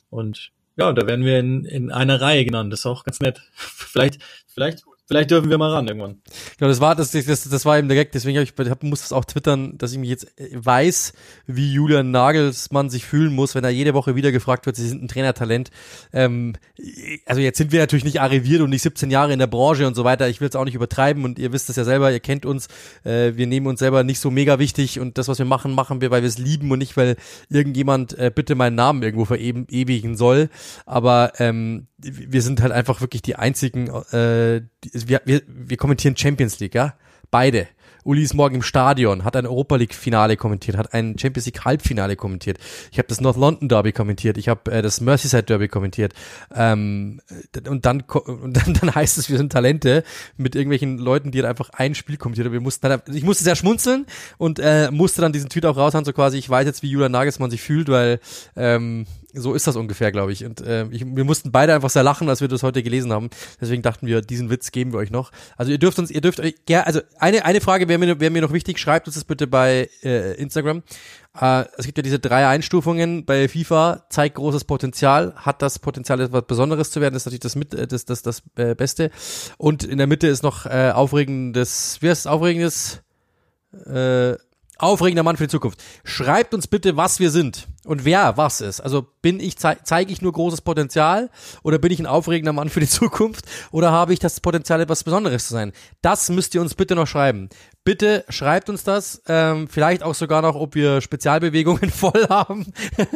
Und 0.10 0.52
ja, 0.78 0.94
da 0.94 1.08
werden 1.08 1.26
wir 1.26 1.40
in, 1.40 1.66
in 1.66 1.92
einer 1.92 2.20
Reihe 2.22 2.46
genannt. 2.46 2.72
Das 2.72 2.82
ist 2.82 2.86
auch 2.86 3.04
ganz 3.04 3.20
nett. 3.20 3.42
vielleicht, 3.54 4.22
vielleicht 4.48 4.84
Vielleicht 5.08 5.30
dürfen 5.30 5.52
wir 5.52 5.60
mal 5.60 5.72
ran 5.72 5.88
irgendwann. 5.88 6.22
Genau, 6.58 6.68
das 6.68 6.82
war 6.82 6.96
das, 6.96 7.12
das, 7.12 7.48
das 7.48 7.66
war 7.66 7.78
eben 7.78 7.88
direkt, 7.88 8.16
deswegen 8.16 8.40
hab 8.40 8.60
ich 8.60 8.70
hab, 8.72 8.82
muss 8.82 9.04
es 9.04 9.14
auch 9.14 9.24
twittern, 9.24 9.78
dass 9.78 9.92
ich 9.92 10.00
mich 10.00 10.10
jetzt 10.10 10.40
äh, 10.40 10.50
weiß, 10.54 11.14
wie 11.46 11.72
Julian 11.72 12.10
Nagelsmann 12.10 12.90
sich 12.90 13.06
fühlen 13.06 13.36
muss, 13.36 13.54
wenn 13.54 13.64
er 13.64 13.70
jede 13.70 13.94
Woche 13.94 14.16
wieder 14.16 14.32
gefragt 14.32 14.66
wird, 14.66 14.76
sie 14.76 14.88
sind 14.88 15.04
ein 15.04 15.08
Trainertalent. 15.08 15.70
Ähm, 16.12 16.54
also 17.28 17.40
jetzt 17.40 17.60
sind 17.60 17.72
wir 17.72 17.80
natürlich 17.80 18.04
nicht 18.04 18.20
arriviert 18.20 18.62
und 18.62 18.72
nicht 18.72 18.82
17 18.82 19.12
Jahre 19.12 19.32
in 19.32 19.38
der 19.38 19.46
Branche 19.46 19.86
und 19.86 19.94
so 19.94 20.04
weiter. 20.06 20.28
Ich 20.28 20.42
will 20.42 20.50
es 20.50 20.56
auch 20.56 20.66
nicht 20.66 20.76
übertreiben 20.76 21.24
und 21.24 21.38
ihr 21.38 21.54
wisst 21.54 21.70
es 21.70 21.76
ja 21.76 21.84
selber, 21.84 22.12
ihr 22.12 22.20
kennt 22.20 22.44
uns. 22.44 22.68
Äh, 23.04 23.34
wir 23.36 23.46
nehmen 23.46 23.68
uns 23.68 23.82
selber 23.82 24.04
nicht 24.04 24.20
so 24.20 24.32
mega 24.32 24.58
wichtig 24.58 25.00
und 25.00 25.20
das, 25.20 25.28
was 25.28 25.38
wir 25.38 25.46
machen, 25.46 25.74
machen 25.74 26.02
wir, 26.02 26.10
weil 26.10 26.24
wir 26.24 26.30
es 26.30 26.40
lieben 26.40 26.72
und 26.72 26.80
nicht, 26.80 26.98
weil 26.98 27.16
irgendjemand 27.50 28.18
äh, 28.18 28.32
bitte 28.34 28.56
meinen 28.56 28.76
Namen 28.76 29.04
irgendwo 29.04 29.26
verewigen 29.26 30.18
soll. 30.18 30.50
Aber 30.88 31.34
ähm, 31.38 31.86
wir 32.06 32.42
sind 32.42 32.62
halt 32.62 32.72
einfach 32.72 33.02
wirklich 33.02 33.22
die 33.22 33.36
einzigen, 33.36 33.88
äh, 33.88 34.62
die, 34.84 35.10
wir, 35.10 35.22
wir, 35.26 35.42
wir 35.48 35.78
kommentieren 35.78 36.16
Champions 36.16 36.60
League, 36.60 36.76
ja, 36.76 36.96
beide. 37.32 37.68
Uli 38.06 38.22
ist 38.22 38.36
morgen 38.36 38.56
im 38.56 38.62
Stadion, 38.62 39.24
hat 39.24 39.36
ein 39.36 39.48
Europa 39.48 39.78
League 39.78 39.96
Finale 39.96 40.38
kommentiert, 40.38 40.78
hat 40.78 40.94
ein 40.94 41.18
Champions 41.18 41.48
League 41.48 41.66
Halbfinale 41.66 42.16
kommentiert. 42.16 42.60
Ich 42.92 43.00
habe 43.00 43.08
das 43.08 43.20
North 43.20 43.36
London 43.36 43.68
Derby 43.68 43.94
kommentiert, 43.94 44.38
ich 44.38 44.48
habe 44.48 44.72
äh, 44.72 44.84
das 44.84 45.02
Merseyside 45.02 45.42
Derby 45.42 45.68
kommentiert. 45.68 46.14
Ähm, 46.54 47.20
und 47.68 47.88
dann 47.88 48.02
und 48.02 48.54
dann, 48.56 48.76
dann 48.76 48.94
heißt 48.94 49.18
es, 49.18 49.28
wir 49.28 49.38
sind 49.38 49.52
Talente 49.52 50.04
mit 50.38 50.56
irgendwelchen 50.56 51.00
Leuten, 51.00 51.32
die 51.32 51.40
halt 51.40 51.50
einfach 51.50 51.72
ein 51.72 51.96
Spiel 51.96 52.18
kommentiert. 52.18 52.46
Und 52.46 52.54
wir 52.54 52.62
mussten 52.62 52.88
dann, 52.88 53.02
ich 53.12 53.24
musste 53.24 53.44
sehr 53.44 53.56
schmunzeln 53.56 54.06
und 54.38 54.60
äh, 54.60 54.92
musste 54.92 55.22
dann 55.22 55.34
diesen 55.34 55.50
Tweet 55.50 55.66
auch 55.66 55.76
raushauen, 55.76 56.06
so 56.06 56.14
quasi, 56.14 56.38
ich 56.38 56.48
weiß 56.48 56.68
jetzt, 56.68 56.84
wie 56.84 56.92
Julian 56.92 57.12
Nagelsmann 57.12 57.50
sich 57.50 57.64
fühlt, 57.64 57.90
weil 57.90 58.20
ähm, 58.56 59.08
so 59.36 59.54
ist 59.54 59.68
das 59.68 59.76
ungefähr, 59.76 60.12
glaube 60.12 60.32
ich. 60.32 60.46
Und 60.46 60.62
äh, 60.62 60.88
ich, 60.88 61.06
wir 61.06 61.24
mussten 61.24 61.52
beide 61.52 61.74
einfach 61.74 61.90
sehr 61.90 62.04
lachen, 62.04 62.30
als 62.30 62.42
wir 62.42 62.48
das 62.48 62.64
heute 62.64 62.84
gelesen 62.84 63.12
haben. 63.12 63.30
Deswegen 63.60 63.82
dachten 63.82 64.08
wir, 64.08 64.22
diesen 64.22 64.50
Witz 64.50 64.72
geben 64.72 64.94
wir 64.94 65.00
euch 65.00 65.12
noch. 65.12 65.32
Also 65.58 65.72
ihr 65.72 65.78
dürft 65.78 66.00
uns, 66.00 66.12
ihr 66.12 66.22
dürft 66.22 66.40
euch 66.40 66.66
gerne, 66.66 66.88
also 66.88 67.02
eine, 67.20 67.46
eine 67.46 67.62
Frage 67.62 67.88
wäre 67.88 68.00
mir, 68.00 68.20
wäre 68.20 68.32
mir 68.32 68.42
noch 68.42 68.54
wichtig, 68.54 68.80
schreibt 68.80 69.08
uns 69.08 69.16
das 69.16 69.24
bitte 69.24 69.48
bei 69.48 69.90
äh, 70.04 70.34
Instagram. 70.36 70.84
Äh, 71.40 71.66
es 71.78 71.86
gibt 71.86 71.98
ja 71.98 72.02
diese 72.02 72.20
drei 72.20 72.48
Einstufungen 72.48 73.26
bei 73.26 73.48
FIFA, 73.48 74.06
zeigt 74.10 74.36
großes 74.36 74.64
Potenzial, 74.64 75.34
hat 75.36 75.62
das 75.62 75.80
Potenzial, 75.80 76.22
etwas 76.22 76.44
Besonderes 76.48 76.92
zu 76.92 77.02
werden, 77.02 77.14
das 77.14 77.24
ist 77.24 77.26
natürlich 77.28 77.42
das, 77.42 77.56
mit, 77.56 77.74
äh, 77.74 77.88
das, 77.88 78.06
das, 78.06 78.22
das 78.22 78.44
äh, 78.56 78.76
Beste. 78.76 79.12
Und 79.58 79.84
in 79.84 79.98
der 79.98 80.08
Mitte 80.08 80.28
ist 80.28 80.44
noch 80.44 80.66
äh, 80.66 80.92
aufregendes, 80.94 81.98
wie 82.02 82.10
heißt 82.10 82.22
es, 82.22 82.28
aufregendes, 82.28 83.02
äh, 83.86 84.36
Aufregender 84.78 85.24
Mann 85.24 85.38
für 85.38 85.46
die 85.46 85.52
Zukunft. 85.52 85.82
Schreibt 86.04 86.54
uns 86.54 86.68
bitte, 86.68 86.98
was 86.98 87.20
wir 87.20 87.32
sind 87.32 87.68
und 87.86 88.06
wer 88.06 88.38
was 88.38 88.62
ist. 88.62 88.82
Also 88.82 89.08
bin 89.22 89.40
ich, 89.40 89.58
zeige 89.58 90.12
ich 90.12 90.22
nur 90.22 90.34
großes 90.34 90.62
Potenzial 90.62 91.30
oder 91.64 91.78
bin 91.78 91.92
ich 91.92 92.00
ein 92.00 92.06
aufregender 92.06 92.54
Mann 92.54 92.70
für 92.70 92.80
die 92.80 92.88
Zukunft 92.90 93.46
oder 93.72 93.92
habe 93.92 94.14
ich 94.14 94.20
das 94.20 94.40
Potenzial, 94.40 94.82
etwas 94.82 95.04
Besonderes 95.04 95.48
zu 95.48 95.54
sein? 95.54 95.72
Das 96.02 96.30
müsst 96.30 96.56
ihr 96.56 96.62
uns 96.62 96.76
bitte 96.76 96.96
noch 96.96 97.08
schreiben. 97.08 97.50
Bitte 97.84 98.26
schreibt 98.30 98.70
uns 98.70 98.84
das, 98.84 99.22
ähm, 99.28 99.68
vielleicht 99.68 100.04
auch 100.04 100.16
sogar 100.16 100.42
noch, 100.42 100.56
ob 100.56 100.76
wir 100.76 101.02
Spezialbewegungen 101.02 101.90
voll 101.92 102.28
haben 102.30 102.74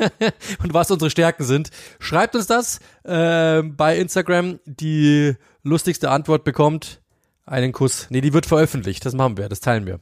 und 0.64 0.74
was 0.74 0.92
unsere 0.92 1.10
Stärken 1.10 1.44
sind. 1.44 1.70
Schreibt 2.00 2.36
uns 2.36 2.48
das 2.48 2.80
äh, 3.04 3.64
bei 3.64 3.98
Instagram. 3.98 4.60
Die 4.66 5.36
lustigste 5.64 6.12
Antwort 6.12 6.44
bekommt 6.44 7.02
einen 7.50 7.72
Kuss. 7.72 8.08
Nee, 8.10 8.22
die 8.22 8.34
wird 8.34 8.46
veröffentlicht. 8.46 9.06
Das 9.06 9.14
machen 9.14 9.38
wir, 9.38 9.50
das 9.50 9.60
teilen 9.60 9.86
wir. 9.86 10.00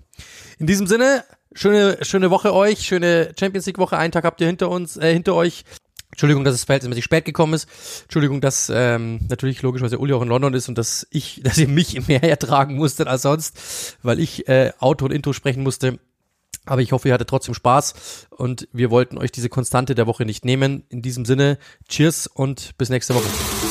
In 0.60 0.68
diesem 0.68 0.88
Sinne, 0.88 1.24
schöne, 1.54 1.98
schöne 2.02 2.30
Woche 2.30 2.54
euch, 2.54 2.80
schöne 2.80 3.34
Champions 3.40 3.66
League 3.66 3.78
Woche. 3.78 3.98
Einen 3.98 4.12
Tag 4.12 4.24
habt 4.24 4.42
ihr 4.42 4.48
hinter 4.48 4.70
uns, 4.70 4.98
äh, 4.98 5.14
hinter 5.14 5.34
euch. 5.34 5.64
Entschuldigung, 6.12 6.44
dass 6.44 6.56
es 6.56 6.64
verhältnismäßig 6.64 7.04
spät 7.04 7.26
gekommen 7.26 7.54
ist. 7.54 7.68
Entschuldigung, 8.04 8.42
dass 8.42 8.72
ähm, 8.74 9.20
natürlich 9.30 9.62
logischerweise 9.62 10.00
Uli 10.00 10.14
auch 10.14 10.22
in 10.22 10.30
London 10.30 10.54
ist 10.54 10.68
und 10.68 10.78
dass 10.78 11.08
ich, 11.12 11.42
dass 11.44 11.58
ihr 11.58 11.68
mich 11.68 12.08
mehr 12.08 12.24
ertragen 12.24 12.76
musstet 12.76 13.08
als 13.08 13.24
sonst, 13.24 13.98
weil 14.04 14.20
ich 14.20 14.48
äh, 14.48 14.72
Auto 14.80 15.06
und 15.06 15.12
Intro 15.12 15.34
sprechen 15.34 15.64
musste. 15.64 16.00
Aber 16.66 16.82
ich 16.82 16.92
hoffe, 16.92 17.08
ihr 17.08 17.14
hattet 17.14 17.30
trotzdem 17.30 17.54
Spaß 17.54 18.28
und 18.30 18.68
wir 18.74 18.90
wollten 18.90 19.18
euch 19.18 19.32
diese 19.32 19.48
Konstante 19.48 19.96
der 19.96 20.06
Woche 20.06 20.26
nicht 20.26 20.44
nehmen. 20.44 20.84
In 20.90 21.02
diesem 21.02 21.24
Sinne, 21.24 21.60
cheers 21.88 22.28
und 22.28 22.78
bis 22.78 22.90
nächste 22.90 23.16
Woche. 23.16 23.67